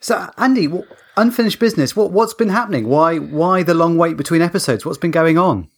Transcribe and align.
So, 0.00 0.30
Andy, 0.38 0.66
what, 0.66 0.86
unfinished 1.16 1.58
business. 1.58 1.94
What 1.94 2.10
what's 2.10 2.34
been 2.34 2.48
happening? 2.48 2.88
Why 2.88 3.18
why 3.18 3.62
the 3.62 3.74
long 3.74 3.96
wait 3.96 4.16
between 4.16 4.42
episodes? 4.42 4.84
What's 4.84 4.98
been 4.98 5.10
going 5.10 5.38
on? 5.38 5.68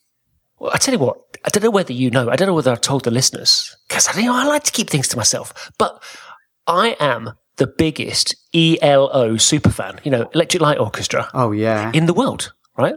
Well, 0.58 0.70
I 0.72 0.78
tell 0.78 0.94
you 0.94 1.00
what, 1.00 1.18
I 1.44 1.48
don't 1.48 1.64
know 1.64 1.70
whether 1.70 1.92
you 1.92 2.10
know, 2.10 2.30
I 2.30 2.36
don't 2.36 2.46
know 2.46 2.54
whether 2.54 2.70
I've 2.70 2.80
told 2.80 3.04
the 3.04 3.10
listeners, 3.10 3.76
because 3.88 4.06
I, 4.06 4.20
you 4.20 4.26
know, 4.26 4.36
I 4.36 4.44
like 4.44 4.62
to 4.64 4.72
keep 4.72 4.88
things 4.88 5.08
to 5.08 5.16
myself, 5.16 5.72
but 5.76 6.00
I 6.68 6.96
am 7.00 7.32
the 7.56 7.66
biggest 7.66 8.36
ELO 8.54 9.34
superfan, 9.34 10.04
you 10.04 10.10
know, 10.12 10.30
Electric 10.34 10.60
Light 10.60 10.78
Orchestra 10.78 11.28
Oh 11.34 11.50
yeah, 11.50 11.90
in 11.92 12.06
the 12.06 12.14
world, 12.14 12.52
right? 12.78 12.94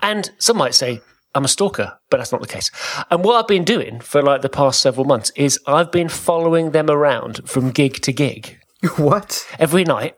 And 0.00 0.30
some 0.38 0.56
might 0.56 0.74
say 0.74 1.02
I'm 1.34 1.44
a 1.44 1.48
stalker, 1.48 1.98
but 2.08 2.16
that's 2.16 2.32
not 2.32 2.40
the 2.40 2.46
case. 2.46 2.70
And 3.10 3.22
what 3.22 3.34
I've 3.34 3.48
been 3.48 3.64
doing 3.64 4.00
for 4.00 4.22
like 4.22 4.40
the 4.40 4.48
past 4.48 4.80
several 4.80 5.04
months 5.04 5.30
is 5.36 5.60
I've 5.66 5.92
been 5.92 6.08
following 6.08 6.70
them 6.70 6.88
around 6.88 7.46
from 7.46 7.72
gig 7.72 8.00
to 8.02 8.12
gig 8.12 8.58
what? 8.96 9.46
every 9.58 9.84
night, 9.84 10.16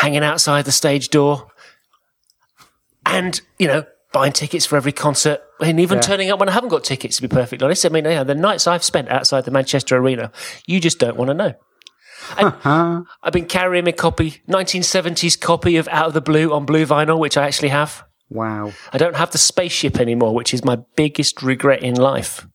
hanging 0.00 0.24
outside 0.24 0.64
the 0.64 0.72
stage 0.72 1.10
door, 1.10 1.48
and 3.06 3.40
you 3.58 3.66
know, 3.66 3.84
buying 4.12 4.32
tickets 4.32 4.66
for 4.66 4.76
every 4.76 4.92
concert, 4.92 5.40
and 5.60 5.78
even 5.78 5.98
Yeah. 5.98 6.02
turning 6.02 6.30
up 6.30 6.40
when 6.40 6.48
I 6.48 6.52
haven't 6.52 6.70
got 6.70 6.84
tickets. 6.84 7.16
To 7.16 7.22
be 7.22 7.28
perfectly 7.28 7.64
honest, 7.64 7.84
I 7.84 7.90
mean, 7.90 8.04
you 8.04 8.12
know, 8.12 8.24
the 8.24 8.34
nights 8.34 8.66
I've 8.66 8.84
spent 8.84 9.08
outside 9.08 9.44
the 9.44 9.50
Manchester 9.50 9.96
Arena, 9.96 10.32
you 10.66 10.80
just 10.80 10.98
don't 10.98 11.16
want 11.16 11.28
to 11.28 11.34
know. 11.34 11.54
And 12.38 12.54
I've 13.22 13.32
been 13.32 13.46
carrying 13.46 13.86
a 13.88 13.92
copy, 13.92 14.42
1970s 14.48 15.38
copy 15.40 15.76
of 15.76 15.88
Out 15.88 16.08
of 16.08 16.14
the 16.14 16.20
Blue 16.20 16.52
on 16.52 16.64
blue 16.64 16.86
vinyl, 16.86 17.18
which 17.18 17.36
I 17.36 17.46
actually 17.46 17.70
have. 17.70 18.04
Wow. 18.28 18.72
I 18.92 18.98
don't 18.98 19.16
have 19.16 19.32
the 19.32 19.38
spaceship 19.38 19.98
anymore, 19.98 20.34
which 20.34 20.54
is 20.54 20.64
my 20.64 20.78
biggest 20.96 21.42
regret 21.42 21.82
in 21.82 21.96
life. 21.96 22.46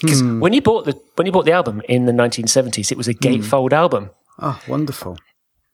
Because 0.00 0.20
hmm. 0.20 0.40
when 0.40 0.52
you 0.52 0.62
bought 0.62 0.84
the 0.84 1.00
when 1.16 1.26
you 1.26 1.32
bought 1.32 1.46
the 1.46 1.52
album 1.52 1.82
in 1.88 2.04
the 2.04 2.12
1970s, 2.12 2.92
it 2.92 2.98
was 2.98 3.08
a 3.08 3.12
hmm. 3.12 3.18
gatefold 3.18 3.72
album. 3.72 4.10
Oh, 4.38 4.60
wonderful. 4.68 5.18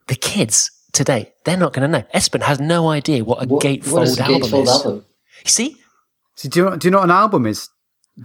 The 0.08 0.14
kids 0.16 0.70
today, 0.92 1.32
they're 1.44 1.56
not 1.56 1.72
going 1.72 1.90
to 1.90 1.98
know. 1.98 2.04
Espen 2.14 2.42
has 2.42 2.60
no 2.60 2.88
idea 2.88 3.24
what 3.24 3.42
a 3.42 3.46
What, 3.46 3.62
gatefold 3.62 3.92
what 3.92 4.02
is 4.04 4.18
a 4.18 4.22
album 4.24 4.40
gatefold 4.50 4.62
is. 4.64 4.68
album? 4.70 5.04
You 5.44 5.50
see, 5.50 5.76
So 6.36 6.48
do 6.48 6.60
you 6.60 6.64
know, 6.70 6.76
do 6.76 6.86
you 6.86 6.90
know 6.92 6.98
what 6.98 7.04
an 7.04 7.10
album 7.10 7.46
is? 7.46 7.68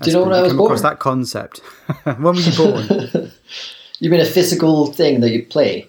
Do 0.02 0.10
you 0.12 0.18
know 0.18 0.24
when 0.24 0.34
I 0.34 0.42
was 0.42 0.50
come 0.52 0.58
born? 0.58 0.68
across 0.68 0.82
that 0.82 1.00
concept. 1.00 1.60
when 2.04 2.22
were 2.22 2.34
you 2.36 2.56
born? 2.58 3.32
You 4.00 4.12
mean 4.12 4.20
a 4.20 4.26
physical 4.26 4.94
thing 4.94 5.22
that 5.22 5.32
you 5.32 5.44
play? 5.48 5.88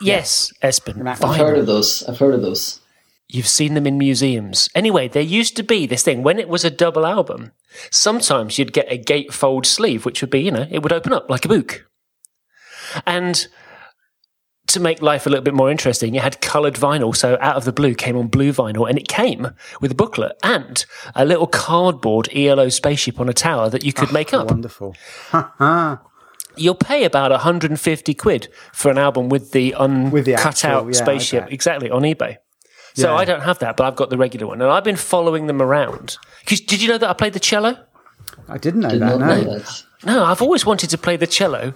yes, 0.00 0.52
Espen, 0.62 1.04
I've 1.08 1.24
I've 1.24 1.36
heard 1.36 1.58
of 1.58 1.66
those. 1.66 2.04
I've 2.04 2.18
heard 2.18 2.32
of 2.34 2.42
those. 2.42 2.78
You've 3.26 3.48
seen 3.48 3.74
them 3.74 3.88
in 3.88 3.98
museums. 3.98 4.68
Anyway, 4.72 5.08
there 5.08 5.20
used 5.22 5.56
to 5.56 5.64
be 5.64 5.84
this 5.84 6.04
thing 6.04 6.22
when 6.22 6.38
it 6.38 6.48
was 6.48 6.64
a 6.64 6.70
double 6.70 7.04
album. 7.04 7.50
Sometimes 7.90 8.56
you'd 8.56 8.72
get 8.72 8.86
a 8.88 8.96
gatefold 9.02 9.66
sleeve, 9.66 10.04
which 10.04 10.20
would 10.20 10.30
be, 10.30 10.42
you 10.42 10.52
know, 10.52 10.68
it 10.70 10.82
would 10.84 10.92
open 10.92 11.12
up 11.12 11.28
like 11.28 11.44
a 11.44 11.48
book. 11.48 11.88
And 13.04 13.48
to 14.68 14.80
make 14.80 15.02
life 15.02 15.26
a 15.26 15.30
little 15.30 15.44
bit 15.44 15.54
more 15.54 15.70
interesting, 15.70 16.14
it 16.14 16.22
had 16.22 16.40
coloured 16.40 16.74
vinyl. 16.74 17.14
So 17.16 17.36
out 17.40 17.56
of 17.56 17.64
the 17.64 17.72
blue 17.72 17.94
came 17.94 18.16
on 18.16 18.28
blue 18.28 18.52
vinyl, 18.52 18.88
and 18.88 18.98
it 18.98 19.08
came 19.08 19.48
with 19.80 19.90
a 19.92 19.94
booklet 19.94 20.36
and 20.42 20.84
a 21.14 21.24
little 21.24 21.46
cardboard 21.46 22.28
ELO 22.34 22.68
spaceship 22.68 23.18
on 23.20 23.28
a 23.28 23.32
tower 23.32 23.68
that 23.70 23.84
you 23.84 23.92
could 23.92 24.08
ah, 24.10 24.12
make 24.12 24.32
up. 24.34 24.50
Wonderful. 24.50 24.94
Ha 25.30 25.52
ha. 25.58 26.02
You'll 26.56 26.74
pay 26.74 27.04
about 27.04 27.30
150 27.30 28.14
quid 28.14 28.48
for 28.72 28.90
an 28.90 28.98
album 28.98 29.28
with 29.28 29.52
the 29.52 29.74
With 30.10 30.24
the 30.24 30.34
uncut 30.34 30.46
actual- 30.64 30.70
out 30.70 30.86
yeah, 30.86 30.92
spaceship, 30.92 31.44
bet. 31.44 31.52
exactly 31.52 31.90
on 31.90 32.02
eBay. 32.02 32.36
So 32.94 33.10
Yeah. 33.12 33.14
I 33.14 33.24
don't 33.24 33.42
have 33.42 33.60
that, 33.60 33.76
but 33.76 33.86
I've 33.86 33.94
got 33.96 34.10
the 34.10 34.16
regular 34.18 34.46
one, 34.48 34.60
and 34.60 34.70
I've 34.70 34.82
been 34.84 34.96
following 34.96 35.46
them 35.46 35.62
around. 35.62 36.16
'Cause 36.46 36.60
did 36.60 36.82
you 36.82 36.88
know 36.88 36.98
that 36.98 37.08
I 37.08 37.12
played 37.12 37.32
the 37.34 37.40
cello? 37.40 37.76
I 38.48 38.58
didn't 38.58 38.80
know 38.80 38.88
Did 38.90 39.02
that. 39.02 39.18
No. 39.18 39.26
know 39.26 39.58
that. 39.58 39.82
No, 40.04 40.24
I've 40.24 40.42
always 40.42 40.66
wanted 40.66 40.90
to 40.90 40.98
play 40.98 41.16
the 41.16 41.26
cello 41.26 41.74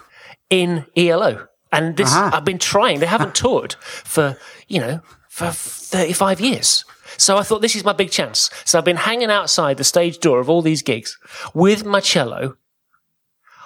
in 0.50 0.84
ELO, 0.96 1.46
and 1.72 1.96
this 1.96 2.12
Aha. 2.12 2.30
I've 2.34 2.44
been 2.44 2.58
trying. 2.58 3.00
They 3.00 3.06
haven't 3.06 3.34
toured 3.34 3.74
for 3.80 4.38
you 4.68 4.80
know 4.80 5.00
for 5.28 5.50
35 5.50 6.40
years. 6.40 6.84
So 7.16 7.36
I 7.36 7.42
thought 7.42 7.60
this 7.60 7.76
is 7.76 7.84
my 7.84 7.92
big 7.92 8.10
chance. 8.10 8.50
So 8.64 8.78
I've 8.78 8.84
been 8.84 8.96
hanging 8.96 9.30
outside 9.30 9.76
the 9.76 9.84
stage 9.84 10.18
door 10.18 10.40
of 10.40 10.48
all 10.48 10.62
these 10.62 10.82
gigs 10.82 11.18
with 11.54 11.84
my 11.84 12.00
cello, 12.00 12.56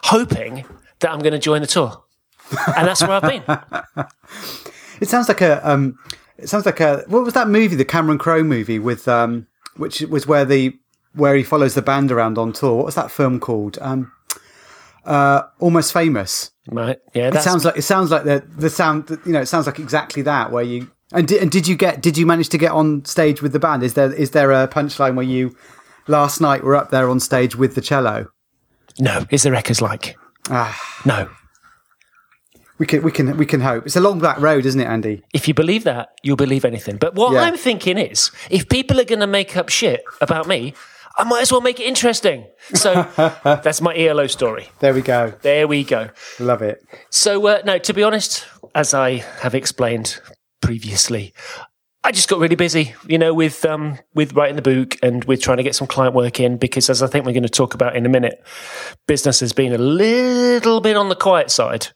hoping 0.04 0.64
that 1.00 1.10
I'm 1.10 1.20
going 1.20 1.32
to 1.32 1.38
join 1.38 1.60
the 1.60 1.66
tour, 1.66 2.04
and 2.76 2.88
that's 2.88 3.02
where 3.02 3.12
I've 3.12 3.22
been. 3.22 4.06
It 5.00 5.08
sounds 5.08 5.28
like 5.28 5.40
a 5.40 5.68
um. 5.68 5.98
It 6.38 6.48
sounds 6.48 6.66
like 6.66 6.80
a 6.80 7.04
what 7.08 7.24
was 7.24 7.34
that 7.34 7.48
movie? 7.48 7.76
The 7.76 7.84
Cameron 7.84 8.18
Crowe 8.18 8.42
movie 8.42 8.78
with 8.78 9.08
um, 9.08 9.46
which 9.76 10.00
was 10.02 10.26
where 10.26 10.44
the 10.44 10.78
where 11.14 11.34
he 11.34 11.42
follows 11.42 11.74
the 11.74 11.82
band 11.82 12.12
around 12.12 12.38
on 12.38 12.52
tour. 12.52 12.76
What 12.76 12.86
was 12.86 12.94
that 12.94 13.10
film 13.10 13.40
called? 13.40 13.78
Um, 13.80 14.12
uh, 15.06 15.42
almost 15.60 15.92
famous. 15.92 16.50
Right? 16.70 16.98
Yeah, 17.14 17.28
It 17.28 17.40
sounds 17.42 17.64
like 17.64 17.76
it 17.78 17.82
sounds 17.82 18.10
like 18.10 18.24
the 18.24 18.42
the 18.58 18.68
sound. 18.70 19.08
You 19.24 19.32
know, 19.32 19.40
it 19.40 19.46
sounds 19.46 19.66
like 19.66 19.78
exactly 19.78 20.22
that. 20.22 20.50
Where 20.52 20.64
you 20.64 20.90
and 21.12 21.28
did, 21.28 21.40
and 21.42 21.50
did 21.50 21.68
you 21.68 21.76
get 21.76 22.02
did 22.02 22.18
you 22.18 22.26
manage 22.26 22.48
to 22.50 22.58
get 22.58 22.72
on 22.72 23.04
stage 23.04 23.40
with 23.40 23.52
the 23.52 23.60
band? 23.60 23.82
Is 23.82 23.94
there 23.94 24.12
is 24.12 24.32
there 24.32 24.50
a 24.50 24.66
punchline 24.66 25.14
where 25.14 25.24
you 25.26 25.56
last 26.08 26.40
night 26.40 26.64
were 26.64 26.74
up 26.74 26.90
there 26.90 27.08
on 27.08 27.20
stage 27.20 27.54
with 27.56 27.74
the 27.74 27.80
cello? 27.80 28.26
no. 28.98 29.24
Is 29.30 29.42
the 29.44 29.50
records 29.52 29.80
like 29.82 30.16
Ah, 30.50 30.76
no? 31.04 31.28
we 32.78 32.86
can 32.86 33.02
we 33.02 33.10
can 33.12 33.36
we 33.36 33.46
can 33.46 33.60
hope. 33.60 33.86
It's 33.86 33.96
a 33.96 34.00
long 34.00 34.18
black 34.18 34.38
road, 34.40 34.66
isn't 34.66 34.80
it, 34.80 34.86
Andy? 34.86 35.22
If 35.32 35.48
you 35.48 35.54
believe 35.54 35.84
that, 35.84 36.10
you'll 36.22 36.36
believe 36.36 36.64
anything. 36.64 36.96
But 36.96 37.14
what 37.14 37.32
Yeah. 37.32 37.40
I'm 37.42 37.56
thinking 37.56 37.96
is, 37.98 38.30
if 38.50 38.68
people 38.68 39.00
are 39.00 39.04
going 39.04 39.20
to 39.20 39.26
make 39.26 39.56
up 39.56 39.68
shit 39.70 40.02
about 40.20 40.46
me, 40.46 40.74
I 41.16 41.24
might 41.24 41.42
as 41.42 41.50
well 41.50 41.60
make 41.60 41.80
it 41.80 41.86
interesting. 41.86 42.46
So 42.74 43.08
that's 43.44 43.80
my 43.80 43.96
ELO 43.96 44.26
story. 44.26 44.68
There 44.80 44.92
we 44.92 45.02
go. 45.02 45.32
There 45.42 45.66
we 45.66 45.84
go. 45.84 46.10
Love 46.38 46.62
it. 46.62 46.84
So, 47.10 47.46
uh, 47.46 47.62
no, 47.64 47.78
to 47.78 47.94
be 47.94 48.02
honest, 48.02 48.46
as 48.74 48.92
I 48.92 49.18
have 49.40 49.54
explained 49.54 50.20
previously, 50.60 51.32
I 52.04 52.12
just 52.12 52.28
got 52.28 52.38
really 52.38 52.54
busy, 52.54 52.94
you 53.08 53.18
know, 53.18 53.34
with 53.34 53.64
um, 53.64 53.98
with 54.14 54.34
writing 54.34 54.54
the 54.54 54.62
book 54.62 54.96
and 55.02 55.24
with 55.24 55.42
trying 55.42 55.56
to 55.56 55.64
get 55.64 55.74
some 55.74 55.88
client 55.88 56.14
work 56.14 56.38
in. 56.38 56.56
Because, 56.56 56.88
as 56.88 57.02
I 57.02 57.08
think 57.08 57.26
we're 57.26 57.32
going 57.32 57.42
to 57.42 57.48
talk 57.48 57.74
about 57.74 57.96
in 57.96 58.06
a 58.06 58.08
minute, 58.08 58.44
business 59.08 59.40
has 59.40 59.52
been 59.52 59.72
a 59.72 59.78
little 59.78 60.80
bit 60.80 60.96
on 60.96 61.08
the 61.08 61.16
quiet 61.16 61.50
side 61.50 61.88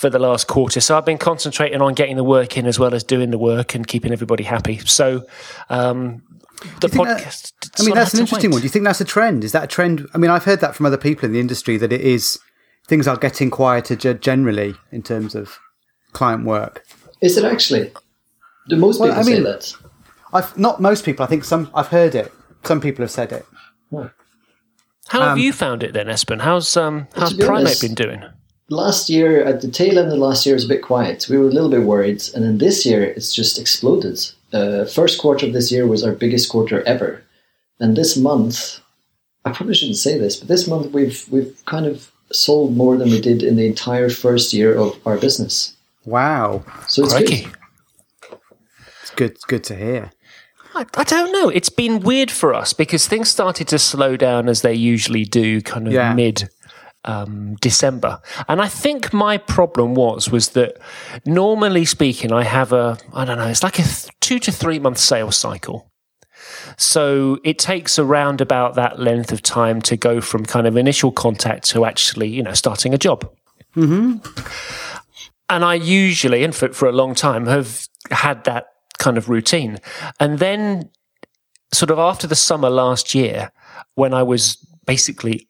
for 0.00 0.08
the 0.08 0.18
last 0.18 0.46
quarter. 0.46 0.80
So 0.80 0.96
I've 0.96 1.04
been 1.04 1.18
concentrating 1.18 1.82
on 1.82 1.92
getting 1.92 2.16
the 2.16 2.24
work 2.24 2.56
in 2.56 2.66
as 2.66 2.78
well 2.78 2.94
as 2.94 3.04
doing 3.04 3.30
the 3.30 3.36
work 3.36 3.74
and 3.74 3.86
keeping 3.86 4.12
everybody 4.12 4.44
happy. 4.44 4.78
So 4.78 5.26
um, 5.68 6.22
the 6.80 6.88
think 6.88 7.06
that- 7.06 7.52
I 7.78 7.82
mean, 7.82 7.94
that's 7.94 8.14
an 8.14 8.20
interesting 8.20 8.50
wait. 8.50 8.54
one. 8.56 8.60
Do 8.60 8.64
you 8.66 8.70
think 8.70 8.84
that's 8.84 9.00
a 9.00 9.04
trend? 9.04 9.44
Is 9.44 9.52
that 9.52 9.64
a 9.64 9.66
trend? 9.66 10.08
I 10.14 10.18
mean, 10.18 10.30
I've 10.30 10.44
heard 10.44 10.60
that 10.60 10.74
from 10.74 10.86
other 10.86 10.96
people 10.96 11.24
in 11.26 11.32
the 11.32 11.40
industry 11.40 11.76
that 11.78 11.92
it 11.92 12.00
is 12.00 12.38
things 12.88 13.06
are 13.06 13.16
getting 13.16 13.50
quieter 13.50 13.94
generally 14.14 14.74
in 14.90 15.02
terms 15.02 15.34
of 15.34 15.58
client 16.12 16.44
work. 16.44 16.84
Is 17.20 17.36
it 17.36 17.44
actually? 17.44 17.92
Do 18.68 18.76
most 18.76 18.98
Well, 19.00 19.10
people 19.10 19.20
I 19.20 19.24
say 19.24 19.34
mean- 19.34 19.42
that? 19.44 19.74
I've 20.32 20.56
not 20.56 20.80
most 20.80 21.04
people. 21.04 21.24
I 21.24 21.28
think 21.28 21.44
some. 21.44 21.70
I've 21.74 21.88
heard 21.88 22.14
it. 22.14 22.32
Some 22.64 22.80
people 22.80 23.02
have 23.02 23.10
said 23.10 23.32
it. 23.32 23.44
How 25.08 25.20
have 25.22 25.38
you 25.38 25.52
found 25.52 25.82
it 25.82 25.92
then, 25.92 26.06
Espen? 26.06 26.40
How's 26.40 26.76
um, 26.76 27.08
how's 27.16 27.30
to 27.30 27.36
be 27.36 27.44
Primate 27.44 27.66
honest- 27.66 27.80
been 27.82 27.94
doing? 27.94 28.22
Last 28.68 29.10
year, 29.10 29.42
at 29.44 29.62
the 29.62 29.68
tail 29.68 29.98
end 29.98 30.12
of 30.12 30.18
last 30.18 30.46
year, 30.46 30.54
was 30.54 30.64
a 30.64 30.68
bit 30.68 30.82
quiet. 30.82 31.26
We 31.28 31.36
were 31.36 31.48
a 31.48 31.52
little 31.52 31.68
bit 31.70 31.82
worried, 31.82 32.22
and 32.36 32.44
then 32.44 32.58
this 32.58 32.86
year, 32.86 33.02
it's 33.02 33.34
just 33.34 33.58
exploded. 33.58 34.20
Uh, 34.52 34.84
first 34.84 35.20
quarter 35.20 35.46
of 35.46 35.52
this 35.52 35.70
year 35.70 35.86
was 35.86 36.02
our 36.04 36.12
biggest 36.12 36.48
quarter 36.50 36.82
ever, 36.86 37.22
and 37.78 37.96
this 37.96 38.16
month, 38.16 38.80
I 39.44 39.52
probably 39.52 39.74
shouldn't 39.74 39.96
say 39.98 40.18
this, 40.18 40.36
but 40.36 40.48
this 40.48 40.66
month 40.66 40.92
we've 40.92 41.24
we've 41.30 41.56
kind 41.66 41.86
of 41.86 42.10
sold 42.32 42.76
more 42.76 42.96
than 42.96 43.10
we 43.10 43.20
did 43.20 43.42
in 43.42 43.56
the 43.56 43.66
entire 43.66 44.08
first 44.10 44.52
year 44.52 44.74
of 44.76 44.96
our 45.06 45.16
business. 45.18 45.74
Wow, 46.04 46.64
So 46.88 47.04
it's 47.04 47.12
Crikey. 47.12 47.42
good. 47.42 48.38
it's 49.02 49.10
good. 49.10 49.30
It's 49.32 49.44
good 49.44 49.64
to 49.64 49.76
hear. 49.76 50.12
I, 50.74 50.86
I 50.94 51.04
don't 51.04 51.32
know. 51.32 51.48
It's 51.48 51.68
been 51.68 52.00
weird 52.00 52.30
for 52.30 52.54
us 52.54 52.72
because 52.72 53.08
things 53.08 53.28
started 53.28 53.66
to 53.68 53.78
slow 53.78 54.16
down 54.16 54.48
as 54.48 54.62
they 54.62 54.74
usually 54.74 55.24
do, 55.24 55.60
kind 55.60 55.86
of 55.88 55.92
Yeah. 55.92 56.14
mid 56.14 56.48
um, 57.04 57.56
December. 57.56 58.20
And 58.48 58.60
I 58.60 58.68
think 58.68 59.12
my 59.12 59.38
problem 59.38 59.94
was 59.94 60.30
was 60.30 60.50
that 60.50 60.78
normally 61.24 61.84
speaking, 61.84 62.32
I 62.32 62.44
have 62.44 62.72
a 62.72 62.98
I 63.12 63.24
don't 63.24 63.38
know. 63.38 63.48
It's 63.48 63.62
like 63.62 63.78
a 63.78 63.82
th- 63.82 64.08
two 64.20 64.38
to 64.40 64.52
three 64.52 64.78
month 64.78 64.98
sales 64.98 65.36
cycle. 65.36 65.90
So 66.76 67.38
it 67.44 67.58
takes 67.58 67.98
around 67.98 68.40
about 68.40 68.74
that 68.74 68.98
length 68.98 69.32
of 69.32 69.42
time 69.42 69.80
to 69.82 69.96
go 69.96 70.20
from 70.20 70.44
kind 70.44 70.66
of 70.66 70.76
initial 70.76 71.12
contact 71.12 71.68
to 71.70 71.84
actually, 71.84 72.28
you 72.28 72.42
know, 72.42 72.54
starting 72.54 72.94
a 72.94 72.98
job. 72.98 73.30
And 75.48 75.64
I 75.64 75.74
usually, 75.74 76.44
and 76.44 76.54
for, 76.54 76.72
for 76.72 76.88
a 76.88 76.92
long 76.92 77.14
time, 77.14 77.46
have 77.46 77.86
had 78.10 78.44
that 78.44 78.68
kind 78.98 79.18
of 79.18 79.28
routine. 79.28 79.78
And 80.18 80.38
then, 80.38 80.90
sort 81.72 81.90
of 81.90 81.98
after 81.98 82.26
the 82.26 82.36
summer 82.36 82.70
last 82.70 83.14
year, 83.14 83.50
when 83.94 84.14
I 84.14 84.22
was 84.22 84.56
basically, 84.86 85.48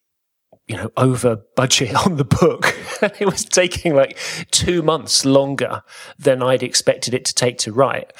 you 0.70 0.76
know, 0.76 0.90
over 0.96 1.36
budget 1.56 1.94
on 2.06 2.16
the 2.16 2.24
book, 2.24 2.76
and 3.02 3.12
it 3.18 3.26
was 3.26 3.44
taking 3.44 3.94
like 3.94 4.16
two 4.52 4.82
months 4.82 5.24
longer 5.24 5.82
than 6.18 6.42
I'd 6.42 6.62
expected 6.62 7.12
it 7.12 7.24
to 7.24 7.34
take 7.34 7.58
to 7.58 7.72
write. 7.72 8.12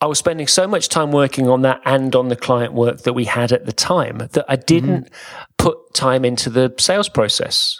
I 0.00 0.06
was 0.06 0.18
spending 0.18 0.46
so 0.46 0.66
much 0.66 0.88
time 0.88 1.10
working 1.12 1.48
on 1.48 1.62
that 1.62 1.80
and 1.84 2.14
on 2.14 2.28
the 2.28 2.36
client 2.36 2.74
work 2.74 3.02
that 3.02 3.14
we 3.14 3.24
had 3.24 3.52
at 3.52 3.66
the 3.66 3.72
time 3.72 4.18
that 4.18 4.44
I 4.48 4.56
mm-hmm. 4.56 4.64
didn't 4.66 5.10
put 5.58 5.78
time 5.94 6.24
into 6.24 6.50
the 6.50 6.74
sales 6.78 7.08
process. 7.08 7.78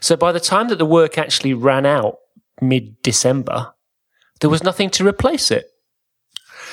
So 0.00 0.16
by 0.16 0.32
the 0.32 0.40
time 0.40 0.68
that 0.68 0.78
the 0.78 0.86
work 0.86 1.16
actually 1.16 1.54
ran 1.54 1.86
out 1.86 2.16
mid 2.60 3.00
December, 3.02 3.72
there 4.40 4.50
was 4.50 4.62
nothing 4.62 4.90
to 4.90 5.06
replace 5.06 5.50
it. 5.50 5.66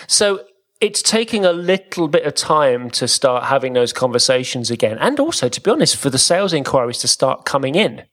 So 0.07 0.45
it's 0.81 1.01
taking 1.01 1.45
a 1.45 1.53
little 1.53 2.07
bit 2.07 2.25
of 2.25 2.35
time 2.35 2.89
to 2.91 3.07
start 3.07 3.45
having 3.45 3.73
those 3.73 3.93
conversations 3.93 4.69
again. 4.69 4.97
And 4.99 5.19
also, 5.19 5.47
to 5.47 5.61
be 5.61 5.71
honest, 5.71 5.95
for 5.95 6.09
the 6.09 6.17
sales 6.17 6.53
inquiries 6.53 6.97
to 6.99 7.07
start 7.07 7.45
coming 7.45 7.75
in. 7.75 8.03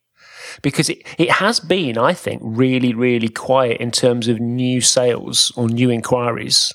Because 0.61 0.91
it, 0.91 0.99
it 1.19 1.31
has 1.31 1.61
been, 1.61 1.97
I 1.97 2.13
think, 2.13 2.43
really, 2.45 2.93
really 2.93 3.29
quiet 3.29 3.81
in 3.81 3.91
terms 3.91 4.29
of 4.29 4.39
new 4.39 4.81
sales 4.81 5.51
or 5.57 5.67
new 5.67 5.91
inquiries, 5.91 6.73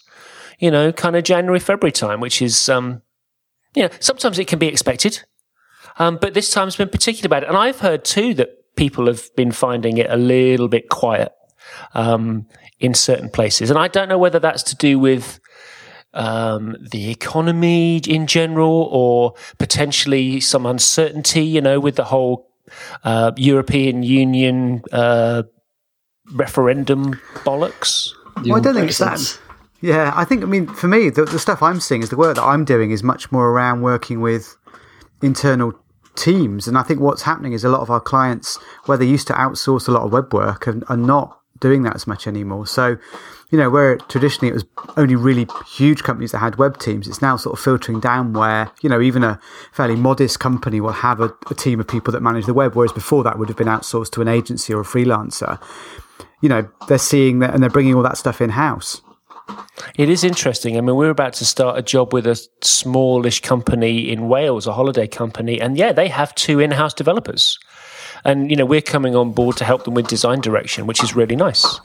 you 0.57 0.72
know, 0.72 0.92
kind 0.92 1.16
of 1.16 1.24
January, 1.24 1.60
February 1.60 1.92
time, 1.92 2.19
which 2.19 2.42
is, 2.42 2.69
um, 2.69 3.04
you 3.75 3.84
know, 3.84 3.89
sometimes 4.00 4.39
it 4.39 4.48
can 4.48 4.57
be 4.57 4.68
expected. 4.68 5.24
Um, 6.00 6.18
but 6.19 6.34
this 6.34 6.50
time's 6.50 6.75
been 6.75 6.89
particularly 6.89 7.30
bad. 7.30 7.48
And 7.48 7.56
I've 7.56 7.80
heard 7.80 8.04
too 8.04 8.34
that 8.36 8.75
people 8.75 9.06
have 9.06 9.34
been 9.36 9.51
finding 9.51 9.98
it 9.98 10.10
a 10.10 10.18
little 10.18 10.68
bit 10.68 10.89
quiet 10.89 11.31
um, 11.94 12.48
in 12.80 12.94
certain 12.94 13.30
places. 13.30 13.69
And 13.69 13.78
I 13.78 13.88
don't 13.88 14.10
know 14.10 14.18
whether 14.18 14.39
that's 14.39 14.63
to 14.63 14.75
do 14.75 14.98
with 14.98 15.39
um, 16.13 16.75
the 16.80 17.12
economy 17.12 17.98
in 17.98 18.27
general 18.27 18.89
or 18.92 19.33
potentially 19.57 20.39
some 20.39 20.65
uncertainty, 20.65 21.44
you 21.44 21.62
know, 21.62 21.80
with 21.80 21.95
the 21.95 22.06
whole 22.06 22.50
uh, 23.04 23.31
European 23.38 24.04
Union 24.04 24.81
uh, 24.92 25.44
referendum 26.33 27.19
bollocks. 27.45 28.12
Well, 28.44 28.57
I 28.57 28.59
don't 28.59 28.75
think 28.75 28.89
it's 28.89 28.98
that. 29.00 29.39
Yeah, 29.81 30.12
I 30.15 30.25
think, 30.25 30.44
I 30.44 30.45
mean, 30.48 30.68
for 30.68 30.88
me, 30.88 31.09
the, 31.09 31.25
the 31.25 31.39
stuff 31.39 31.62
I'm 31.62 31.80
seeing 31.80 32.01
is 32.01 32.10
the 32.10 32.18
work 32.18 32.36
that 32.36 32.44
I'm 32.44 32.65
doing 32.65 32.92
is 32.92 33.03
much 33.03 33.31
more 33.31 33.50
around 33.50 33.81
working 33.81 34.21
with 34.21 34.56
internal 35.21 35.74
teams. 36.15 36.68
And 36.68 36.77
I 36.77 36.83
think 36.83 37.00
what's 37.00 37.21
happening 37.21 37.53
is 37.53 37.63
a 37.63 37.69
lot 37.69 37.81
of 37.81 37.92
our 37.92 38.00
clients, 38.00 38.57
where 38.86 38.98
they 38.98 39.06
used 39.06 39.27
to 39.27 39.33
outsource 39.33 39.88
a 39.88 39.92
lot 39.92 40.03
of 40.03 40.12
web 40.12 40.33
work, 40.33 40.68
are, 40.68 40.81
are 40.89 40.98
not 40.98 41.39
doing 41.60 41.83
that 41.83 41.95
as 41.95 42.07
much 42.07 42.27
anymore. 42.27 42.65
So, 42.65 42.98
you 43.50 43.58
know, 43.58 43.70
where 43.70 43.98
traditionally 43.98 44.50
it 44.50 44.54
was 44.54 44.66
only 44.98 45.16
really 45.16 45.48
huge 45.68 46.04
companies 46.04 46.32
that 46.32 46.40
had 46.40 46.58
web 46.58 46.80
teams, 46.80 47.08
it's 47.08 47.22
now 47.22 47.38
sort 47.38 47.58
of 47.58 47.64
filtering 47.64 48.00
down 48.00 48.34
where, 48.34 48.72
you 48.82 48.90
know, 48.90 49.00
even 49.00 49.24
a 49.24 49.40
fairly 49.72 49.96
modest 49.96 50.40
company 50.40 50.82
will 50.82 50.92
have 50.92 51.22
a, 51.22 51.34
a 51.50 51.56
team 51.56 51.80
of 51.80 51.88
people 51.88 52.12
that 52.12 52.22
manage 52.22 52.46
the 52.46 52.54
web, 52.54 52.76
whereas 52.76 52.92
before 52.92 53.24
that 53.24 53.40
would 53.40 53.48
have 53.48 53.58
been 53.58 53.68
outsourced 53.68 54.12
to 54.12 54.22
an 54.22 54.28
agency 54.28 54.74
or 54.74 54.82
a 54.82 54.86
freelancer. 54.86 55.62
You 56.42 56.50
know, 56.50 56.70
they're 56.88 56.98
seeing 56.98 57.40
that 57.40 57.54
and 57.54 57.64
they're 57.64 57.70
bringing 57.70 57.96
all 57.96 58.04
that 58.04 58.18
stuff 58.18 58.42
in 58.42 58.50
house. 58.52 59.02
It 59.96 60.10
is 60.10 60.26
interesting. 60.26 60.78
I 60.78 60.82
mean, 60.82 60.98
we're 60.98 61.10
about 61.10 61.34
to 61.34 61.46
start 61.46 61.80
a 61.80 61.82
job 61.82 62.14
with 62.14 62.28
a 62.28 62.36
smallish 62.62 63.42
company 63.42 64.12
in 64.12 64.28
Wales, 64.28 64.68
a 64.68 64.74
holiday 64.74 65.08
company, 65.08 65.62
and 65.62 65.78
yeah, 65.78 65.94
they 65.94 66.10
have 66.10 66.36
two 66.36 66.60
in-house 66.60 66.94
developers. 66.94 67.58
And 68.26 68.50
you 68.50 68.58
know, 68.58 68.66
we're 68.66 68.82
coming 68.82 69.16
on 69.16 69.32
board 69.32 69.56
to 69.58 69.66
help 69.66 69.86
them 69.86 69.94
with 69.94 70.08
design 70.08 70.42
direction, 70.42 70.86
which 70.86 71.02
is 71.02 71.16
really 71.16 71.36
nice. 71.36 71.80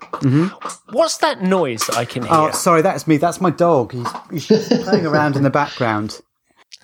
Mm-hmm. 0.00 0.94
What's 0.96 1.18
that 1.18 1.42
noise 1.42 1.86
that 1.86 1.96
I 1.96 2.04
can 2.04 2.22
hear? 2.22 2.32
Oh, 2.32 2.50
sorry, 2.50 2.82
that's 2.82 3.06
me. 3.06 3.16
That's 3.16 3.40
my 3.40 3.50
dog. 3.50 3.92
He's, 3.92 4.46
he's 4.46 4.68
playing 4.84 5.06
around 5.06 5.36
in 5.36 5.42
the 5.42 5.50
background. 5.50 6.20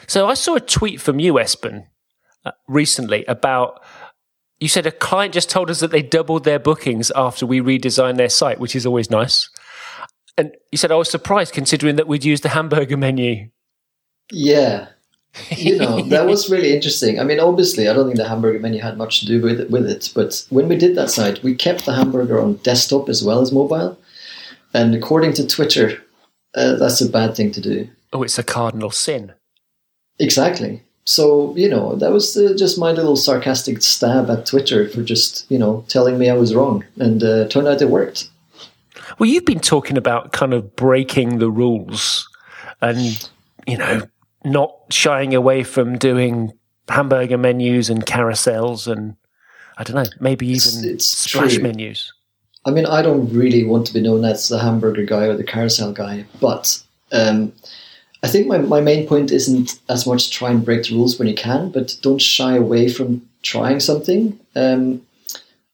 So 0.06 0.28
I 0.28 0.34
saw 0.34 0.56
a 0.56 0.60
tweet 0.60 1.00
from 1.00 1.18
you, 1.18 1.34
Espen, 1.34 1.86
uh, 2.44 2.52
recently 2.68 3.24
about. 3.26 3.82
You 4.60 4.68
said 4.68 4.86
a 4.86 4.92
client 4.92 5.34
just 5.34 5.50
told 5.50 5.68
us 5.68 5.80
that 5.80 5.90
they 5.90 6.00
doubled 6.00 6.44
their 6.44 6.60
bookings 6.60 7.10
after 7.16 7.44
we 7.44 7.60
redesigned 7.60 8.16
their 8.16 8.28
site, 8.28 8.60
which 8.60 8.76
is 8.76 8.86
always 8.86 9.10
nice. 9.10 9.50
And 10.38 10.54
you 10.70 10.78
said 10.78 10.90
I 10.90 10.96
was 10.96 11.10
surprised 11.10 11.52
considering 11.52 11.96
that 11.96 12.08
we'd 12.08 12.24
used 12.24 12.44
the 12.44 12.50
hamburger 12.50 12.96
menu. 12.96 13.50
Yeah, 14.32 14.88
you 15.50 15.76
know 15.76 16.02
that 16.08 16.26
was 16.26 16.50
really 16.50 16.74
interesting. 16.74 17.20
I 17.20 17.24
mean, 17.24 17.40
obviously, 17.40 17.88
I 17.88 17.92
don't 17.92 18.06
think 18.06 18.16
the 18.18 18.28
hamburger 18.28 18.58
menu 18.58 18.80
had 18.80 18.98
much 18.98 19.20
to 19.20 19.26
do 19.26 19.40
with 19.40 19.60
it, 19.60 19.70
with 19.70 19.88
it. 19.88 20.10
But 20.14 20.46
when 20.50 20.68
we 20.68 20.76
did 20.76 20.96
that 20.96 21.10
site, 21.10 21.42
we 21.42 21.54
kept 21.54 21.86
the 21.86 21.94
hamburger 21.94 22.40
on 22.40 22.54
desktop 22.56 23.08
as 23.08 23.22
well 23.24 23.40
as 23.40 23.52
mobile. 23.52 23.98
And 24.72 24.94
according 24.94 25.34
to 25.34 25.46
Twitter, 25.46 26.02
uh, 26.56 26.74
that's 26.74 27.00
a 27.00 27.08
bad 27.08 27.36
thing 27.36 27.52
to 27.52 27.60
do. 27.60 27.88
Oh, 28.12 28.22
it's 28.22 28.38
a 28.38 28.42
cardinal 28.42 28.90
sin. 28.90 29.32
Exactly. 30.18 30.82
So 31.04 31.54
you 31.56 31.68
know 31.68 31.96
that 31.96 32.12
was 32.12 32.36
uh, 32.36 32.54
just 32.56 32.78
my 32.78 32.92
little 32.92 33.16
sarcastic 33.16 33.82
stab 33.82 34.30
at 34.30 34.46
Twitter 34.46 34.88
for 34.88 35.02
just 35.02 35.50
you 35.50 35.58
know 35.58 35.84
telling 35.88 36.18
me 36.18 36.30
I 36.30 36.36
was 36.36 36.54
wrong, 36.54 36.84
and 36.98 37.22
uh, 37.22 37.46
turned 37.48 37.68
out 37.68 37.82
it 37.82 37.90
worked. 37.90 38.30
Well, 39.18 39.28
you've 39.28 39.44
been 39.44 39.60
talking 39.60 39.98
about 39.98 40.32
kind 40.32 40.54
of 40.54 40.74
breaking 40.76 41.38
the 41.38 41.50
rules, 41.50 42.26
and 42.80 43.28
you 43.66 43.76
know 43.76 44.08
not 44.44 44.74
shying 44.90 45.34
away 45.34 45.62
from 45.62 45.98
doing 45.98 46.52
hamburger 46.88 47.38
menus 47.38 47.88
and 47.88 48.04
carousels 48.04 48.86
and 48.86 49.16
I 49.76 49.84
don't 49.84 49.96
know, 49.96 50.10
maybe 50.20 50.46
even 50.46 50.56
it's, 50.56 50.82
it's 50.84 51.04
splash 51.04 51.54
true. 51.54 51.62
menus. 51.62 52.12
I 52.64 52.70
mean, 52.70 52.86
I 52.86 53.02
don't 53.02 53.28
really 53.32 53.64
want 53.64 53.86
to 53.88 53.94
be 53.94 54.00
known 54.00 54.24
as 54.24 54.48
the 54.48 54.58
hamburger 54.58 55.04
guy 55.04 55.24
or 55.24 55.36
the 55.36 55.44
carousel 55.44 55.92
guy, 55.92 56.24
but 56.40 56.80
um, 57.12 57.52
I 58.22 58.28
think 58.28 58.46
my, 58.46 58.58
my 58.58 58.80
main 58.80 59.06
point 59.06 59.32
isn't 59.32 59.78
as 59.88 60.06
much 60.06 60.30
try 60.30 60.50
and 60.50 60.64
break 60.64 60.84
the 60.84 60.94
rules 60.94 61.18
when 61.18 61.28
you 61.28 61.34
can, 61.34 61.70
but 61.70 61.96
don't 62.02 62.22
shy 62.22 62.56
away 62.56 62.88
from 62.88 63.28
trying 63.42 63.80
something. 63.80 64.38
Um, 64.54 65.04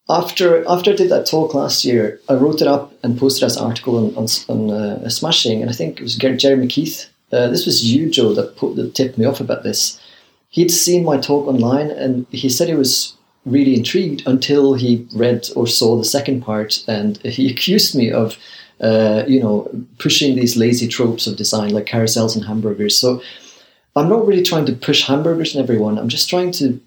after 0.09 0.69
after 0.69 0.91
I 0.91 0.97
did 0.97 1.11
that 1.11 1.27
talk 1.27 1.55
last 1.55 1.85
year, 1.85 2.21
I 2.29 2.35
wrote 2.35 2.61
it 2.61 2.67
up 2.67 2.93
and 3.05 3.17
posted 3.17 3.45
as 3.45 3.57
an 3.57 3.65
article 3.65 3.97
on, 3.97 4.17
on, 4.17 4.27
on 4.49 4.71
uh, 4.71 5.09
Smashing, 5.09 5.61
and 5.61 5.71
I 5.71 5.73
think 5.75 6.01
it 6.01 6.03
was 6.03 6.17
Jeremy 6.17 6.67
Keith 6.67 7.09
uh, 7.33 7.49
this 7.49 7.67
was 7.67 7.85
you, 7.85 8.11
Joe, 8.11 8.35
that, 8.35 8.57
put, 8.57 8.77
that 8.77 8.95
tipped 8.95 9.19
me 9.19 9.25
off 9.25 9.41
about 9.41 9.63
this. 9.63 10.01
He'd 10.49 10.71
seen 10.71 11.05
my 11.05 11.19
talk 11.19 11.47
online 11.47 11.91
and 11.91 12.27
he 12.31 12.49
said 12.49 12.69
he 12.69 12.75
was 12.75 13.17
really 13.47 13.77
intrigued 13.77 14.27
until 14.27 14.75
he 14.75 15.07
read 15.15 15.49
or 15.57 15.67
saw 15.67 15.97
the 15.97 16.05
second 16.05 16.43
part 16.43 16.85
and 16.89 17.19
he 17.19 17.51
accused 17.53 17.95
me 17.95 18.11
of, 18.11 18.37
uh, 18.81 19.25
you 19.29 19.41
know, 19.41 19.71
pushing 19.99 20.35
these 20.35 20.57
lazy 20.57 20.89
tropes 20.89 21.27
of 21.27 21.37
design 21.37 21.71
like 21.71 21.87
carousels 21.87 22.35
and 22.35 22.45
hamburgers. 22.45 22.97
So 22.99 23.23
I'm 23.97 24.09
not 24.09 24.27
really 24.27 24.43
trying 24.43 24.67
to 24.67 24.73
push 24.73 25.07
hamburgers 25.07 25.55
on 25.55 25.63
everyone. 25.63 25.99
I'm 25.99 26.09
just 26.09 26.29
trying 26.29 26.53
to 26.53 26.81